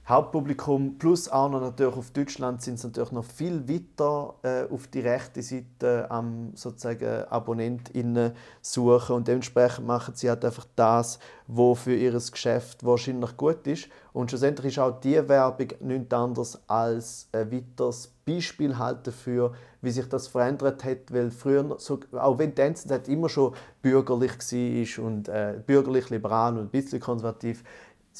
Hauptpublikum 0.08 0.96
plus 0.98 1.28
auch 1.28 1.50
noch 1.50 1.60
natürlich 1.60 1.94
auf 1.94 2.10
Deutschland 2.12 2.62
sind 2.62 2.78
sie 2.78 2.86
natürlich 2.86 3.12
noch 3.12 3.26
viel 3.26 3.68
weiter 3.68 4.36
äh, 4.42 4.72
auf 4.72 4.86
die 4.86 5.00
rechte 5.00 5.42
Seite 5.42 6.10
am 6.10 6.52
sozusagen 6.54 7.24
AbonnentInnen 7.28 8.32
suchen. 8.62 9.16
Und 9.16 9.28
dementsprechend 9.28 9.86
machen 9.86 10.14
sie 10.14 10.30
halt 10.30 10.46
einfach 10.46 10.64
das, 10.76 11.18
was 11.46 11.80
für 11.80 11.94
ihr 11.94 12.12
Geschäft 12.12 12.86
wahrscheinlich 12.86 13.36
gut 13.36 13.66
ist. 13.66 13.90
Und 14.14 14.30
schlussendlich 14.30 14.72
ist 14.72 14.78
auch 14.78 14.98
diese 14.98 15.28
Werbung 15.28 15.68
nichts 15.80 16.14
anderes 16.14 16.58
als 16.66 17.28
ein 17.32 17.52
weiteres 17.52 18.10
Beispiel 18.26 18.78
halt 18.78 19.06
dafür, 19.06 19.52
wie 19.80 19.90
sich 19.90 20.08
das 20.08 20.26
verändert 20.26 20.84
hat, 20.84 21.12
weil 21.12 21.30
früher, 21.30 21.76
so, 21.78 22.00
auch 22.12 22.38
wenn 22.38 22.54
die 22.54 22.62
NZZ 22.62 23.08
immer 23.08 23.28
schon 23.28 23.54
bürgerlich 23.80 24.32
war 24.32 25.04
und 25.04 25.28
äh, 25.28 25.60
bürgerlich-liberal 25.64 26.54
und 26.54 26.64
ein 26.64 26.68
bisschen 26.68 27.00
konservativ, 27.00 27.62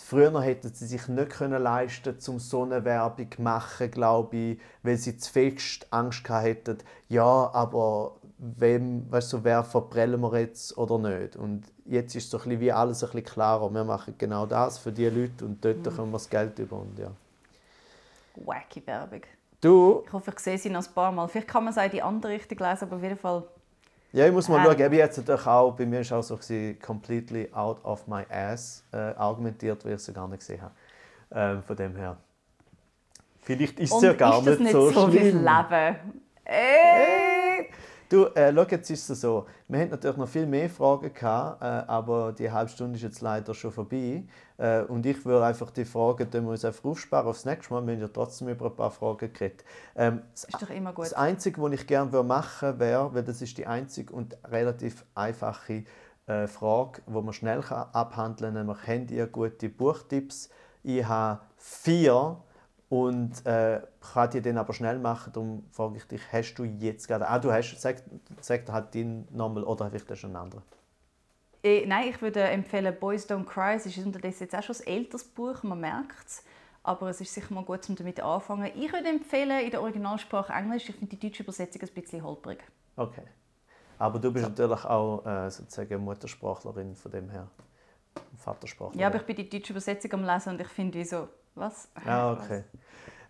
Früher 0.02 0.40
hätten 0.42 0.72
sie 0.72 0.86
sich 0.86 1.08
nicht 1.08 1.30
können 1.30 1.62
leisten 1.62 2.16
um 2.28 2.38
so 2.38 2.62
eine 2.62 2.84
Werbung 2.84 3.30
zu 3.30 3.42
machen, 3.42 3.90
glaube 3.90 4.36
ich, 4.36 4.60
weil 4.82 4.96
sie 4.96 5.16
zu 5.16 5.32
fest 5.32 5.86
Angst 5.90 6.28
hätten, 6.28 6.78
ja, 7.08 7.50
aber 7.52 8.16
wem, 8.38 9.10
weißt 9.10 9.32
du, 9.32 9.44
wer 9.44 9.64
verprellen 9.64 10.20
wir 10.20 10.38
jetzt 10.38 10.76
oder 10.78 10.98
nicht? 10.98 11.36
Und 11.36 11.64
jetzt 11.84 12.14
ist 12.14 12.30
so 12.30 12.38
ein 12.38 12.60
wie 12.60 12.72
alles 12.72 13.02
ein 13.02 13.10
bisschen 13.10 13.24
klarer. 13.24 13.72
Wir 13.72 13.84
machen 13.84 14.14
genau 14.16 14.46
das 14.46 14.78
für 14.78 14.92
die 14.92 15.08
Leute 15.08 15.44
und 15.44 15.64
dort 15.64 15.78
mhm. 15.78 15.82
können 15.82 16.10
wir 16.10 16.18
das 16.18 16.30
Geld 16.30 16.58
über. 16.58 16.76
Und, 16.76 16.98
ja. 16.98 17.10
Wacky 18.36 18.86
Werbung. 18.86 19.22
Du? 19.60 20.04
Ich 20.06 20.12
hoffe, 20.12 20.30
ich 20.30 20.38
sehe 20.38 20.58
sie 20.58 20.70
noch 20.70 20.86
ein 20.86 20.94
paar 20.94 21.10
Mal. 21.10 21.26
Vielleicht 21.26 21.48
kann 21.48 21.64
man 21.64 21.72
es 21.72 21.78
auch 21.78 21.84
in 21.84 21.90
die 21.90 22.02
andere 22.02 22.32
Richtung 22.32 22.58
lesen, 22.58 22.84
aber 22.84 22.96
auf 22.96 23.02
jeden 23.02 23.18
Fall 23.18 23.42
ja, 24.19 24.27
ich 24.27 24.32
muss 24.32 24.49
mal 24.49 24.59
ähm. 24.59 24.77
schauen. 24.78 24.93
Jetzt 24.93 25.31
auch, 25.47 25.73
bei 25.74 25.86
mir 25.86 26.11
war 26.11 26.19
es 26.19 26.32
auch 26.32 26.43
so, 26.43 26.55
completely 26.85 27.49
out 27.53 27.85
of 27.85 28.07
my 28.09 28.24
ass 28.28 28.85
äh, 28.93 28.97
argumentiert, 28.97 29.85
weil 29.85 29.95
ich 29.95 30.01
sie 30.01 30.12
gar 30.12 30.27
nicht 30.27 30.40
gesehen 30.40 30.61
habe. 30.61 30.74
Ähm, 31.31 31.62
von 31.62 31.77
dem 31.77 31.95
her. 31.95 32.16
Vielleicht 33.43 33.78
ist 33.78 33.95
es 33.95 34.03
ja 34.03 34.12
gar 34.15 34.43
nicht, 34.43 34.61
nicht 34.61 34.73
so, 34.73 34.90
so 34.90 35.09
schlimm. 35.09 35.45
Leben. 35.45 35.47
Ey. 36.45 37.27
Du, 38.10 38.24
äh, 38.35 38.55
schau, 38.55 38.62
jetzt 38.70 38.89
ist 38.89 39.10
es 39.10 39.20
so. 39.20 39.44
Wir 39.68 39.80
hatten 39.80 39.90
natürlich 39.90 40.16
noch 40.16 40.28
viel 40.28 40.47
mehr 40.47 40.70
Fragen, 40.70 41.12
gehabt, 41.12 41.60
äh, 41.60 41.66
aber 41.66 42.32
die 42.32 42.51
halbe 42.51 42.70
Stunde 42.70 42.97
ist 42.97 43.02
jetzt 43.02 43.20
leider 43.20 43.52
schon 43.52 43.70
vorbei. 43.70 44.24
Äh, 44.56 44.80
und 44.85 45.05
ich 45.05 45.22
würde 45.26 45.44
einfach 45.44 45.70
die 45.70 45.85
Fragen, 45.85 46.30
die 46.30 46.40
wir 46.40 46.48
uns 46.48 46.64
einfach 46.64 46.86
aufsparen 46.86 47.28
aufs 47.28 47.44
nächste 47.44 47.74
Mal. 47.74 47.86
Wir 47.86 47.93
haben 47.93 48.01
ja 48.01 48.09
trotzdem 48.09 48.48
über 48.48 48.66
ein 48.66 48.76
paar 48.76 48.90
Fragen 48.90 49.30
geredet. 49.30 49.62
Ähm, 49.94 50.22
ist 50.32 50.48
doch 50.55 50.70
immer 50.70 50.94
gut. 50.94 51.05
Das 51.05 51.12
Einzige, 51.12 51.60
was 51.60 51.72
ich 51.72 51.86
gerne 51.86 52.22
machen 52.22 52.68
würde, 52.68 52.80
wäre, 52.80 53.14
weil 53.14 53.24
das 53.24 53.43
ist 53.43 53.59
die 53.59 53.66
einzige 53.66 54.10
und 54.14 54.39
relativ 54.51 55.05
einfache 55.14 55.85
äh, 56.26 56.47
Frage, 56.47 57.02
die 57.06 57.12
man 57.12 57.35
schnell 57.35 57.60
abhandeln 57.60 58.55
kann, 58.55 58.66
nämlich, 58.66 58.86
habt 58.86 59.10
ihr 59.10 59.26
gute 59.26 59.68
Buchtipps? 59.68 60.48
Ich 60.82 61.05
habe 61.05 61.40
vier 61.59 62.39
und 62.89 63.44
äh, 63.44 63.82
kann 64.01 64.31
die 64.31 64.40
dann 64.40 64.56
aber 64.56 64.73
schnell 64.73 64.98
machen. 64.98 65.32
Darum 65.32 65.65
frage 65.73 65.98
ich 65.98 66.05
dich, 66.05 66.23
hast 66.32 66.55
du 66.55 66.65
jetzt 66.65 67.06
gerade. 67.06 67.28
Ah, 67.28 67.39
du 67.39 67.52
hast. 67.52 67.81
Sag, 67.81 68.02
sag 68.40 68.69
halt 68.70 68.94
deinen 68.94 69.28
Namen 69.31 69.62
oder 69.65 69.90
vielleicht 69.90 70.10
hast 70.10 70.23
du 70.23 70.27
einen 70.27 70.36
anderen. 70.36 70.62
Äh, 71.62 71.85
nein, 71.86 72.09
ich 72.09 72.23
würde 72.23 72.40
empfehlen 72.40 72.94
Boys 72.98 73.28
Don't 73.28 73.44
Cry. 73.44 73.74
Es 73.74 73.85
ist 73.85 73.98
unterdessen 73.98 74.44
jetzt 74.44 74.55
auch 74.55 74.62
schon 74.62 74.77
ein 74.77 74.86
älteres 74.86 75.24
Buch, 75.24 75.62
man 75.62 75.81
merkt 75.81 76.27
es. 76.27 76.44
Aber 76.82 77.10
es 77.10 77.20
ist 77.20 77.35
sicher 77.35 77.52
mal 77.52 77.65
gut, 77.65 77.86
um 77.90 77.97
damit 77.97 78.20
anfangen. 78.20 78.70
Ich 78.74 78.93
würde 78.93 79.09
empfehlen, 79.09 79.62
in 79.62 79.70
der 79.70 79.82
Originalsprache 79.82 80.52
Englisch. 80.52 80.89
Ich 80.89 80.94
finde 80.94 81.15
die 81.15 81.19
deutsche 81.19 81.43
Übersetzung 81.43 81.82
ein 81.82 81.89
bisschen 81.89 82.23
holprig. 82.23 82.60
Okay. 82.97 83.24
Aber 83.98 84.19
du 84.19 84.32
bist 84.32 84.44
so. 84.44 84.51
natürlich 84.51 84.85
auch 84.85 85.27
äh, 85.27 85.51
sozusagen 85.51 86.02
Muttersprachlerin 86.02 86.94
von 86.94 87.10
dem 87.10 87.28
her. 87.28 87.48
Vatersprachlerin. 88.36 89.01
Ja, 89.01 89.09
aber 89.09 89.16
ich 89.16 89.24
bin 89.24 89.36
die 89.36 89.51
deutsche 89.51 89.73
Übersetzung 89.73 90.12
am 90.15 90.24
Lesen 90.24 90.51
und 90.51 90.60
ich 90.60 90.69
finde, 90.69 90.98
wieso 90.98 91.28
was? 91.59 91.89
Ah, 92.05 92.32
okay. 92.32 92.64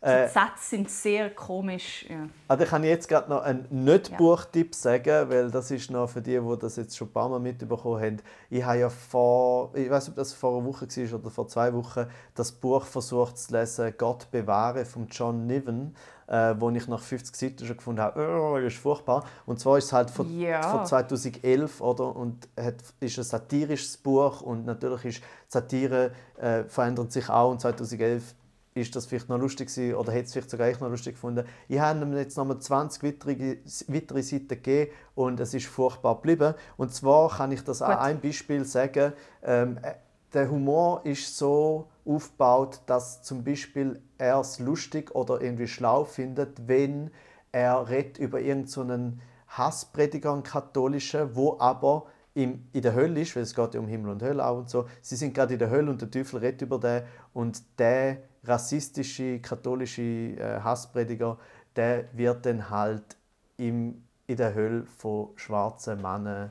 Äh, 0.00 0.26
die 0.26 0.32
Sätze 0.32 0.48
sind 0.58 0.90
sehr 0.90 1.30
komisch. 1.30 2.06
Ja. 2.08 2.28
Also 2.46 2.64
kann 2.64 2.84
ich 2.84 2.90
jetzt 2.90 3.08
gerade 3.08 3.28
noch 3.28 3.42
einen 3.42 3.66
Nicht-Buchtipp 3.70 4.74
sagen, 4.74 5.28
weil 5.28 5.50
das 5.50 5.70
ist 5.72 5.90
noch 5.90 6.08
für 6.08 6.22
die, 6.22 6.38
die 6.38 6.58
das 6.60 6.76
jetzt 6.76 6.96
schon 6.96 7.08
ein 7.08 7.12
paar 7.12 7.28
Mal 7.28 7.40
mitbekommen 7.40 8.00
haben. 8.00 8.16
Ich 8.48 8.64
habe 8.64 8.78
ja 8.78 8.90
vor, 8.90 9.74
ich 9.74 9.90
weiß 9.90 10.04
nicht, 10.04 10.10
ob 10.10 10.16
das 10.16 10.32
vor 10.32 10.56
einer 10.56 10.66
Woche 10.66 10.86
war 10.86 11.18
oder 11.18 11.30
vor 11.30 11.48
zwei 11.48 11.72
Wochen, 11.74 12.06
das 12.34 12.52
Buch 12.52 12.84
versucht 12.84 13.38
zu 13.38 13.52
lesen, 13.52 13.92
Gott 13.98 14.30
bewahre 14.30 14.84
von 14.84 15.08
John 15.08 15.46
Niven, 15.46 15.96
äh, 16.28 16.54
wo 16.58 16.70
ich 16.70 16.86
nach 16.88 17.00
50 17.00 17.34
Seiten 17.34 17.66
schon 17.66 17.76
gefunden 17.76 18.02
habe, 18.02 18.20
oh, 18.20 18.56
das 18.56 18.74
ist 18.74 18.80
furchtbar. 18.80 19.24
Und 19.46 19.58
zwar 19.58 19.78
ist 19.78 19.86
es 19.86 19.92
halt 19.92 20.10
von, 20.10 20.38
ja. 20.38 20.62
von 20.62 20.86
2011 20.86 21.80
oder, 21.80 22.14
und 22.14 22.48
hat, 22.58 22.76
ist 23.00 23.18
ein 23.18 23.24
satirisches 23.24 23.96
Buch 23.96 24.42
und 24.42 24.66
natürlich 24.66 25.04
ist 25.04 25.22
Satire 25.48 26.12
äh, 26.38 26.64
verändert 26.64 27.12
sich 27.12 27.28
auch 27.28 27.50
und 27.50 27.60
2011 27.60 28.34
ist 28.74 28.94
das 28.94 29.06
vielleicht 29.06 29.28
noch 29.28 29.38
lustig 29.38 29.68
gewesen, 29.68 29.94
oder 29.96 30.12
hätte 30.12 30.26
es 30.26 30.32
vielleicht 30.32 30.50
sogar 30.50 30.68
ich 30.68 30.78
noch 30.78 30.88
lustig 30.88 31.14
gefunden. 31.14 31.44
Ich 31.68 31.80
habe 31.80 32.00
ihm 32.00 32.16
jetzt 32.16 32.36
noch 32.36 32.44
mal 32.44 32.58
20 32.58 33.02
weitere, 33.02 33.56
weitere 33.88 34.22
Seiten 34.22 34.48
gegeben 34.48 34.92
und 35.14 35.40
es 35.40 35.52
ist 35.54 35.66
furchtbar 35.66 36.16
geblieben. 36.16 36.54
Und 36.76 36.94
zwar 36.94 37.28
kann 37.28 37.50
ich 37.50 37.64
das 37.64 37.80
Gut. 37.80 37.88
an 37.88 37.98
einem 37.98 38.20
Beispiel 38.20 38.64
sagen. 38.64 39.14
Ähm, 39.42 39.78
äh, 39.82 39.94
der 40.34 40.50
Humor 40.50 41.04
ist 41.04 41.36
so 41.36 41.88
aufgebaut, 42.04 42.80
dass 42.86 43.22
zum 43.22 43.44
Beispiel 43.44 44.00
er 44.18 44.40
es 44.40 44.58
lustig 44.58 45.14
oder 45.14 45.40
irgendwie 45.40 45.68
schlau 45.68 46.04
findet, 46.04 46.68
wenn 46.68 47.10
er 47.52 47.88
redet 47.88 48.18
über 48.18 48.40
irgendeinen 48.40 49.20
so 49.46 49.56
Hassprediger, 49.56 50.34
ein 50.34 50.42
katholischer, 50.42 51.34
wo 51.34 51.58
aber 51.58 52.06
im, 52.34 52.68
in 52.72 52.82
der 52.82 52.94
Hölle 52.94 53.20
ist, 53.22 53.34
weil 53.34 53.42
es 53.42 53.54
geht 53.54 53.74
ja 53.74 53.80
um 53.80 53.88
Himmel 53.88 54.10
und 54.10 54.22
Hölle 54.22 54.44
auch 54.44 54.58
und 54.58 54.70
so. 54.70 54.86
Sie 55.00 55.16
sind 55.16 55.34
gerade 55.34 55.54
in 55.54 55.58
der 55.58 55.70
Hölle 55.70 55.90
und 55.90 56.00
der 56.00 56.10
Teufel 56.10 56.38
redet 56.40 56.62
über 56.62 56.78
den 56.78 57.02
und 57.32 57.62
der 57.78 58.18
rassistische, 58.44 59.40
katholische 59.40 60.02
äh, 60.02 60.60
Hassprediger, 60.60 61.38
der 61.74 62.04
wird 62.12 62.46
dann 62.46 62.70
halt 62.70 63.16
im, 63.56 64.02
in 64.26 64.36
der 64.36 64.54
Hölle 64.54 64.84
von 64.84 65.30
schwarzen 65.36 66.00
Männern 66.00 66.50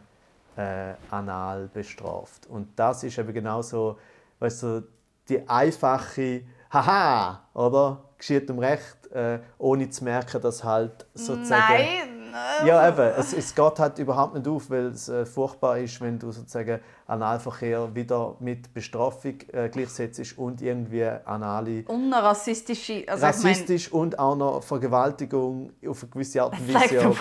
äh, 0.57 0.93
anal 1.11 1.69
bestraft. 1.73 2.47
Und 2.47 2.67
das 2.75 3.03
ist 3.03 3.17
eben 3.17 3.33
genau 3.33 3.61
so, 3.61 3.97
weißt 4.39 4.63
du, 4.63 4.87
die 5.29 5.47
einfache 5.47 6.41
Haha, 6.71 7.41
oder? 7.53 8.03
Geschieht 8.17 8.49
um 8.49 8.59
Recht, 8.59 9.11
äh, 9.11 9.39
ohne 9.57 9.89
zu 9.89 10.03
merken, 10.03 10.41
dass 10.41 10.63
halt 10.63 11.05
sozusagen... 11.13 11.61
Nein! 11.61 12.17
Ja, 12.65 12.87
eben. 12.87 13.13
Es, 13.17 13.33
es 13.33 13.53
geht 13.53 13.79
halt 13.79 13.97
überhaupt 13.99 14.35
nicht 14.35 14.47
auf, 14.47 14.69
weil 14.69 14.87
es 14.87 15.07
äh, 15.09 15.25
furchtbar 15.25 15.77
ist, 15.79 16.01
wenn 16.01 16.19
du 16.19 16.31
sozusagen 16.31 16.79
Analverkehr 17.05 17.93
wieder 17.95 18.35
mit 18.39 18.73
Bestrafung 18.73 19.35
äh, 19.53 19.69
gleichsetzt 19.69 20.37
und 20.37 20.61
irgendwie 20.61 21.05
anale... 21.25 21.83
Und 21.87 22.13
eine 22.13 22.23
rassistische... 22.23 23.05
Also 23.07 23.25
rassistisch 23.25 23.91
und 23.91 24.17
auch 24.19 24.35
noch 24.35 24.63
Vergewaltigung 24.63 25.71
auf 25.87 26.03
eine 26.03 26.11
gewisse 26.11 26.43
Art 26.43 26.59
und 26.59 26.73
Weise 26.73 27.15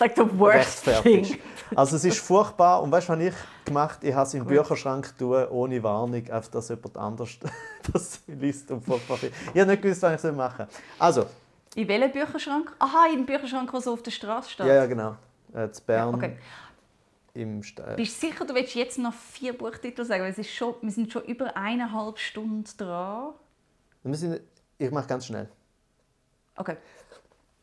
like 0.00 0.14
the, 0.16 0.22
like 0.22 0.30
the 0.32 0.38
worst 0.38 0.84
thing. 1.02 1.38
Also 1.74 1.96
es 1.96 2.04
ist 2.04 2.18
furchtbar 2.26 2.82
und 2.82 2.90
weißt 2.92 3.08
du, 3.08 3.12
was 3.14 3.20
ich 3.20 3.34
gemacht 3.64 4.04
Ich 4.04 4.14
habe 4.14 4.26
es 4.26 4.34
im 4.34 4.44
Bücherschrank 4.44 5.16
tun, 5.18 5.46
ohne 5.48 5.82
Warnung, 5.82 6.30
auf 6.30 6.48
dass 6.50 6.68
jemand 6.68 6.96
anders 6.96 7.38
das 7.92 8.20
liest 8.26 8.70
und 8.70 8.84
furchtbar 8.84 9.16
findet. 9.16 9.36
Ich 9.54 9.60
habe 9.60 9.70
nicht 9.70 9.82
gewusst, 9.82 10.02
was 10.02 10.22
ich 10.24 10.32
machen 10.32 10.66
soll. 10.68 10.80
Also, 10.98 11.26
In 11.74 11.88
welchem 11.88 12.12
Bücherschrank? 12.12 12.72
Aha, 12.78 13.06
in 13.12 13.18
dem 13.18 13.26
Bücherschrank, 13.26 13.70
der 13.70 13.80
so 13.80 13.92
auf 13.94 14.02
der 14.02 14.10
Straße 14.12 14.50
steht. 14.50 14.66
ja, 14.66 14.74
ja 14.74 14.86
genau. 14.86 15.16
Äh, 15.54 15.70
zu 15.70 15.82
Bern 15.82 16.14
Okay. 16.14 16.36
im 17.34 17.62
St 17.62 17.80
äh, 17.80 17.94
Bist 17.96 18.22
du 18.22 18.26
sicher, 18.28 18.44
du 18.44 18.54
willst 18.54 18.74
jetzt 18.74 18.98
noch 18.98 19.14
vier 19.14 19.56
Buchtitel 19.56 20.04
sagen? 20.04 20.22
Weil 20.22 20.30
es 20.32 20.38
ist 20.38 20.50
schon, 20.50 20.74
wir 20.82 20.90
sind 20.90 21.12
schon 21.12 21.22
über 21.24 21.56
eineinhalb 21.56 22.18
Stunden 22.18 22.64
dran. 22.76 23.32
wir 24.02 24.14
sind, 24.14 24.40
Ich 24.78 24.90
mache 24.90 25.06
ganz 25.06 25.26
schnell. 25.26 25.48
Okay. 26.56 26.76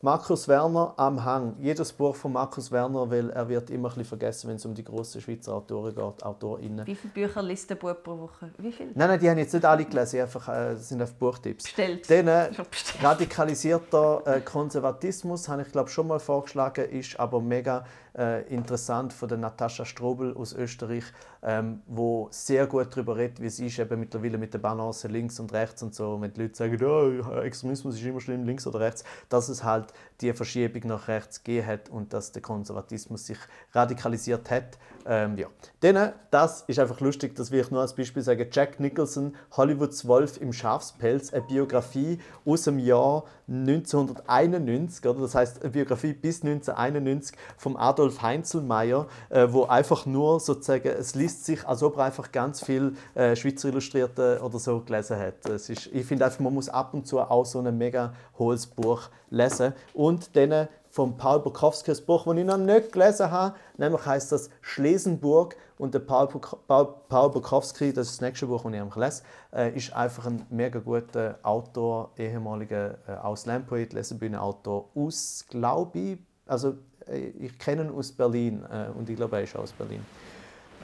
Markus 0.04 0.50
Werner 0.50 0.94
am 0.98 1.24
Hang. 1.24 1.56
Jedes 1.62 1.94
Buch 1.94 2.14
von 2.14 2.34
Markus 2.34 2.70
Werner, 2.74 3.10
weil 3.10 3.30
er 3.30 3.48
wird 3.48 3.70
immer 3.70 3.88
ein 3.88 3.92
bisschen 3.92 4.04
vergessen, 4.04 4.50
wenn 4.50 4.58
es 4.58 4.66
um 4.66 4.74
die 4.74 4.84
grossen 4.84 5.22
Schweizer 5.22 5.54
Autoren 5.54 5.96
geht, 5.96 6.26
AutorInnen. 6.26 6.86
Wie 6.86 6.96
viele 6.96 7.14
Bücher 7.14 7.42
liest 7.42 7.72
ein 7.72 7.78
Bub 7.78 8.04
pro 8.04 8.20
Woche? 8.20 8.52
Wie 8.58 8.74
viel? 8.74 8.88
Nein, 8.96 9.08
nein, 9.08 9.18
die 9.18 9.30
haben 9.30 9.38
jetzt 9.38 9.54
nicht 9.54 9.64
alle 9.64 9.86
gelesen, 9.86 10.20
einfach, 10.20 10.50
äh, 10.50 10.74
das 10.74 10.90
sind 10.90 11.00
einfach 11.00 11.16
Buchtipps. 11.16 11.64
Bestellt. 11.64 12.12
Dann 12.12 12.28
äh, 12.28 12.50
radikalisierter 13.02 14.24
äh, 14.26 14.42
Konservatismus, 14.42 15.48
habe 15.48 15.62
ich 15.62 15.72
glaube 15.72 15.90
schon 15.90 16.08
mal 16.08 16.20
vorgeschlagen, 16.20 16.84
ist 16.90 17.18
aber 17.18 17.40
mega 17.40 17.86
äh, 18.18 18.46
interessant 18.54 19.14
von 19.14 19.30
der 19.30 19.38
Natascha 19.38 19.86
Strobel 19.86 20.36
aus 20.36 20.54
Österreich, 20.54 21.06
ähm, 21.42 21.82
wo 21.88 22.28
sehr 22.32 22.68
gut 22.68 22.88
darüber 22.92 23.16
redet, 23.16 23.42
wie 23.42 23.48
es 23.48 23.60
ist 23.60 23.80
eben 23.80 24.00
mittlerweile 24.00 24.38
mit 24.38 24.54
der 24.54 24.60
Balance 24.60 25.08
links 25.08 25.40
und 25.40 25.52
rechts 25.54 25.82
und 25.82 25.96
so. 25.96 26.20
Wenn 26.22 26.34
die 26.34 26.42
Leute 26.42 26.56
sagen, 26.56 26.84
oh, 26.84 27.40
Extremismus 27.40 27.96
ist 27.96 28.06
immer 28.06 28.22
schlimm, 28.22 28.44
links 28.44 28.68
oder 28.68 28.82
rechts, 28.82 29.04
dass 29.30 29.50
es 29.50 29.64
halt 29.64 29.93
die 30.22 30.34
Verschiebung 30.34 30.84
nach 30.86 31.08
rechts 31.08 31.44
gegeben 31.44 31.68
hat 31.68 31.90
und 31.90 32.14
dass 32.14 32.32
der 32.32 32.42
Konservatismus 32.42 33.26
sich 33.26 33.38
radikalisiert 33.74 34.50
hat. 34.50 34.78
Ähm, 35.06 35.38
ja. 35.38 35.48
Dann, 35.82 36.14
das 36.32 36.62
ist 36.68 36.80
einfach 36.80 37.00
lustig, 37.02 37.36
das 37.36 37.52
will 37.52 37.60
ich 37.60 37.72
nur 37.72 37.82
als 37.82 37.94
Beispiel 37.94 38.24
sagen. 38.24 38.48
Jack 38.52 38.80
Nicholson, 38.80 39.36
Hollywoods 39.58 40.08
Wolf 40.08 40.40
im 40.40 40.54
Schafspelz, 40.54 41.34
eine 41.34 41.44
Biografie 41.44 42.20
aus 42.46 42.64
dem 42.64 42.80
Jahr 42.80 43.26
1991, 43.50 45.06
oder? 45.06 45.22
das 45.22 45.36
heißt 45.36 45.62
eine 45.62 45.72
Biografie 45.72 46.14
bis 46.14 46.44
1991 46.44 47.36
vom 47.58 47.76
Adolf 47.76 48.22
Heinzelmeier, 48.22 49.08
äh, 49.30 49.48
wo 49.50 49.66
einfach 49.66 50.06
nur 50.06 50.40
sozusagen, 50.40 50.88
es 50.88 51.16
liest 51.16 51.46
sich, 51.46 51.68
als 51.68 51.84
ob 51.84 51.98
er 51.98 52.06
einfach 52.06 52.32
ganz 52.32 52.64
viel 52.64 52.96
äh, 53.16 53.36
Schweizer 53.36 53.70
Illustrierte 53.70 54.40
oder 54.42 54.60
so 54.60 54.80
gelesen 54.80 55.18
hat. 55.18 55.46
Es 55.50 55.70
ist, 55.70 55.88
ich 55.88 56.06
finde 56.06 56.26
einfach, 56.26 56.40
man 56.40 56.54
muss 56.54 56.70
ab 56.70 56.94
und 56.94 57.06
zu 57.06 57.20
auch 57.20 57.46
so 57.46 57.60
ein 57.60 57.78
mega 57.78 58.14
hohes 58.38 58.68
Buch 58.68 59.10
lesen. 59.34 59.74
Und 59.94 60.36
dann 60.36 60.68
von 60.90 61.18
Paul 61.18 61.40
Bukowski, 61.40 61.90
das 61.90 62.02
Buch, 62.02 62.26
das 62.26 62.38
ich 62.38 62.46
noch 62.46 62.58
nicht 62.58 62.92
gelesen 62.92 63.32
habe, 63.32 63.56
nämlich 63.78 64.06
heißt 64.06 64.32
das 64.32 64.52
Schlesenburg 64.62 65.56
und 65.80 65.96
der 65.96 66.00
Paul, 66.00 66.28
Paul, 66.68 66.94
Paul 67.10 67.30
Bukowski, 67.32 67.92
das 67.92 68.08
ist 68.08 68.18
das 68.18 68.22
nächste 68.22 68.46
Buch, 68.46 68.64
das 68.64 68.74
ich 68.74 68.96
lese, 68.96 69.24
äh, 69.52 69.76
ist 69.76 69.92
einfach 69.94 70.28
ein 70.28 70.46
mega 70.52 70.80
guter 70.80 71.40
Autor, 71.42 72.12
ehemaliger 72.16 73.00
äh, 73.08 73.14
Auslandpoet, 73.14 73.94
Lesebühnenautor 73.94 74.90
aus, 74.94 75.46
glaube 75.50 75.98
ich, 75.98 76.18
also 76.46 76.76
äh, 77.08 77.30
ich 77.40 77.58
kenne 77.58 77.86
ihn 77.86 77.90
aus 77.90 78.12
Berlin 78.12 78.64
äh, 78.72 78.90
und 78.96 79.10
ich 79.10 79.16
glaube, 79.16 79.38
er 79.38 79.44
ist 79.44 79.56
auch 79.56 79.64
aus 79.64 79.72
Berlin. 79.72 80.06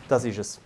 Das 0.08 0.26
ist 0.26 0.40
es. 0.40 0.60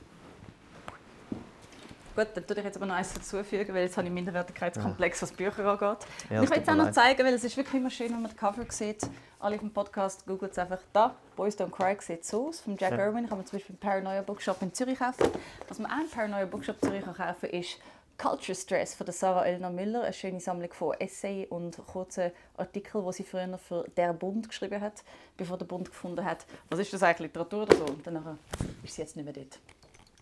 Gut, 2.16 2.28
dann 2.36 2.46
tue 2.46 2.58
ich 2.58 2.64
jetzt 2.64 2.78
aber 2.78 2.86
noch 2.86 2.96
eins 2.96 3.12
dazufügen, 3.12 3.74
weil 3.74 3.84
jetzt 3.84 3.98
habe 3.98 4.08
ich 4.08 4.14
Minderwertigkeitskomplex, 4.14 5.24
was 5.24 5.32
Bücher 5.32 5.66
angeht. 5.66 6.08
Ja, 6.30 6.38
es 6.38 6.44
ich 6.44 6.50
will 6.52 6.60
tut 6.60 6.70
auch 6.70 6.76
noch 6.76 6.92
zeigen, 6.92 7.26
weil 7.26 7.34
es 7.34 7.44
ist 7.44 7.58
wirklich 7.58 7.76
immer 7.76 7.90
schön, 7.90 8.10
wenn 8.12 8.22
man 8.22 8.32
das 8.32 8.38
Cover 8.38 8.66
sieht. 8.70 9.02
Alle 9.40 9.58
dem 9.58 9.74
Podcast 9.74 10.26
googelt 10.28 10.52
es 10.52 10.60
einfach 10.60 10.80
da. 10.94 11.16
Boys 11.36 11.58
Don't 11.58 11.72
Cry 11.72 11.98
sieht 12.00 12.24
so 12.24 12.50
aus, 12.50 12.60
von 12.60 12.78
Jack 12.78 12.92
Ja. 12.92 13.06
Irwin. 13.08 13.28
Kann 13.28 13.40
man 13.40 13.48
zum 13.48 13.58
Beispiel 13.58 13.76
im 13.76 13.80
Paranoia 13.80 14.22
Bookshop 14.22 14.62
in 14.62 14.74
Zürich 14.74 15.00
kaufen. 15.00 15.28
Was 15.68 15.80
man 15.80 15.92
auch 15.92 16.02
im 16.02 16.10
Paranoia 16.10 16.46
Bookshop 16.46 16.80
Zürich 16.82 17.04
kann 17.04 17.16
kaufen 17.16 17.50
ist 17.50 17.80
Culture 18.18 18.56
Stress 18.56 18.94
von 18.94 19.06
der 19.06 19.14
Sarah 19.14 19.46
Elna 19.46 19.72
Müller. 19.72 20.04
Eine 20.04 20.14
schöne 20.14 20.40
Sammlung 20.40 20.72
von 20.72 20.94
Essay 21.00 21.48
und 21.50 21.78
kurzen 21.88 22.32
Artikeln, 22.58 23.04
die 23.06 23.14
sie 23.14 23.24
früher 23.24 23.58
für 23.58 23.86
«Der 23.98 24.14
Bund» 24.14 24.48
geschrieben 24.48 24.80
hat, 24.80 25.04
bevor 25.36 25.58
der 25.58 25.66
Bund 25.66 25.90
gefunden 25.90 26.24
hat, 26.24 26.46
was 26.70 26.80
ist 26.80 26.94
das 26.94 27.02
eigentlich, 27.02 27.30
Literatur 27.30 27.64
oder 27.64 27.76
so. 27.76 27.86
Und 27.86 28.06
danach 28.06 28.36
ist 28.84 28.94
sie 28.94 29.02
jetzt 29.02 29.16
nicht 29.16 29.26
mehr 29.26 29.34
dort. 29.34 29.60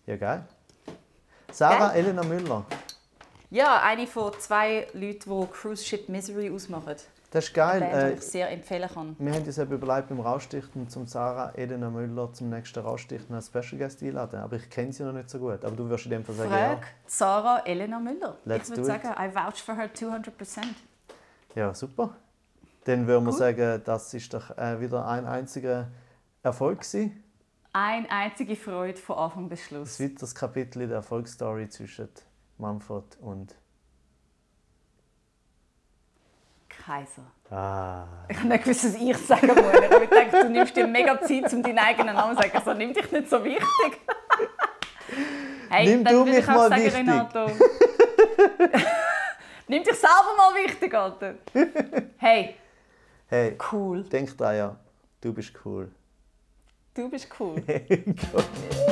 Ja, 0.06 0.16
geil. 0.16 0.44
Sarah 1.52 1.88
Geil. 1.88 1.98
Elena 2.04 2.22
Müller. 2.24 2.64
Ja, 3.50 3.80
eine 3.82 4.06
von 4.06 4.32
zwei 4.38 4.86
Leuten, 4.94 5.30
die 5.30 5.46
Cruise 5.52 5.84
Ship 5.84 6.08
Misery 6.08 6.50
ausmachen. 6.50 6.94
Das 7.30 7.44
ist 7.46 7.54
geil. 7.54 7.82
Eine 7.82 7.90
Band, 7.92 8.02
die 8.08 8.12
Äh, 8.12 8.14
ich 8.14 8.22
sehr 8.22 8.50
empfehlen 8.50 8.88
kann. 8.92 9.16
Wir 9.18 9.32
haben 9.32 9.42
uns 9.44 9.56
eben 9.58 9.72
überlegt, 9.72 10.08
beim 10.08 10.20
Raustichten 10.20 10.88
zum 10.88 11.06
Sarah 11.06 11.50
Elena 11.54 11.88
Müller 11.88 12.30
zum 12.32 12.50
nächsten 12.50 12.80
Raustichten 12.80 13.34
als 13.34 13.46
Special 13.46 13.78
Guest 13.78 14.02
einladen. 14.02 14.40
Aber 14.40 14.56
ich 14.56 14.68
kenne 14.68 14.92
sie 14.92 15.02
noch 15.02 15.12
nicht 15.12 15.30
so 15.30 15.38
gut. 15.38 15.64
Aber 15.64 15.74
du 15.76 15.88
wirst 15.88 16.04
in 16.06 16.10
dem 16.10 16.24
Fall 16.24 16.34
sagen, 16.34 16.50
Frag 16.50 16.86
Sarah 17.06 17.58
Elena 17.64 17.98
Müller. 17.98 18.36
Let's 18.44 18.68
ich 18.68 18.76
würde 18.76 18.84
sagen, 18.86 19.08
I 19.18 19.34
vouch 19.34 19.62
for 19.62 19.74
her 19.76 19.88
200%. 19.94 20.58
ja. 20.58 20.62
Ja, 21.54 21.74
super. 21.74 22.16
Dann 22.84 23.06
würden 23.06 23.24
wir 23.24 23.32
Cool. 23.32 23.38
sagen, 23.38 23.82
das 23.84 24.12
ist 24.14 24.32
doch 24.34 24.56
äh, 24.56 24.80
wieder 24.80 25.06
ein 25.06 25.26
einziger 25.26 25.88
Erfolg 26.42 26.80
gewesen. 26.80 27.22
Eine 27.74 28.10
einzige 28.10 28.54
Freude 28.56 28.98
von 28.98 29.16
Anfang 29.16 29.48
bis 29.48 29.64
Schluss. 29.64 29.98
weiteres 29.98 30.34
Kapitel 30.34 30.82
in 30.82 30.88
der 30.88 30.98
Erfolgsstory 30.98 31.68
zwischen 31.70 32.08
Manfred 32.58 33.16
und... 33.20 33.54
Kaiser. 36.68 37.22
Ah. 37.50 38.04
Ich 38.28 38.36
habe 38.38 38.48
nicht 38.48 38.64
gewusst, 38.64 38.84
was 38.84 38.94
ich 38.96 39.16
sagen 39.16 39.46
muss. 39.46 39.56
Ich 39.56 39.90
habe 39.90 40.06
gedacht, 40.06 40.32
du 40.32 40.50
nimmst 40.50 40.76
dir 40.76 40.86
mega 40.86 41.20
Zeit, 41.20 41.52
um 41.52 41.62
deinen 41.62 41.78
eigenen 41.78 42.14
Namen 42.14 42.36
zu 42.36 42.42
sagen. 42.42 42.56
Also, 42.56 42.74
nimm 42.74 42.92
dich 42.92 43.10
nicht 43.12 43.30
so 43.30 43.42
wichtig. 43.44 44.00
hey, 45.70 45.86
Nimm 45.88 46.04
dann 46.04 46.12
du 46.14 46.18
würde 46.20 46.30
mich 46.30 46.38
ich 46.40 46.48
auch 46.48 46.54
mal 46.54 46.68
sagen, 46.70 46.82
wichtig. 46.84 47.00
Renato. 47.00 47.46
nimm 49.68 49.84
dich 49.84 49.94
selber 49.94 50.36
mal 50.36 50.54
wichtig, 50.64 50.94
Alter. 50.94 51.34
Hey, 52.18 52.56
Hey, 53.28 53.56
cool. 53.72 54.02
denk 54.04 54.36
dran 54.36 54.56
ja, 54.56 54.76
du 55.20 55.32
bist 55.32 55.52
cool. 55.64 55.90
Du 56.94 57.08
bist 57.08 57.28
cool. 57.40 57.60
Gut. 57.62 58.44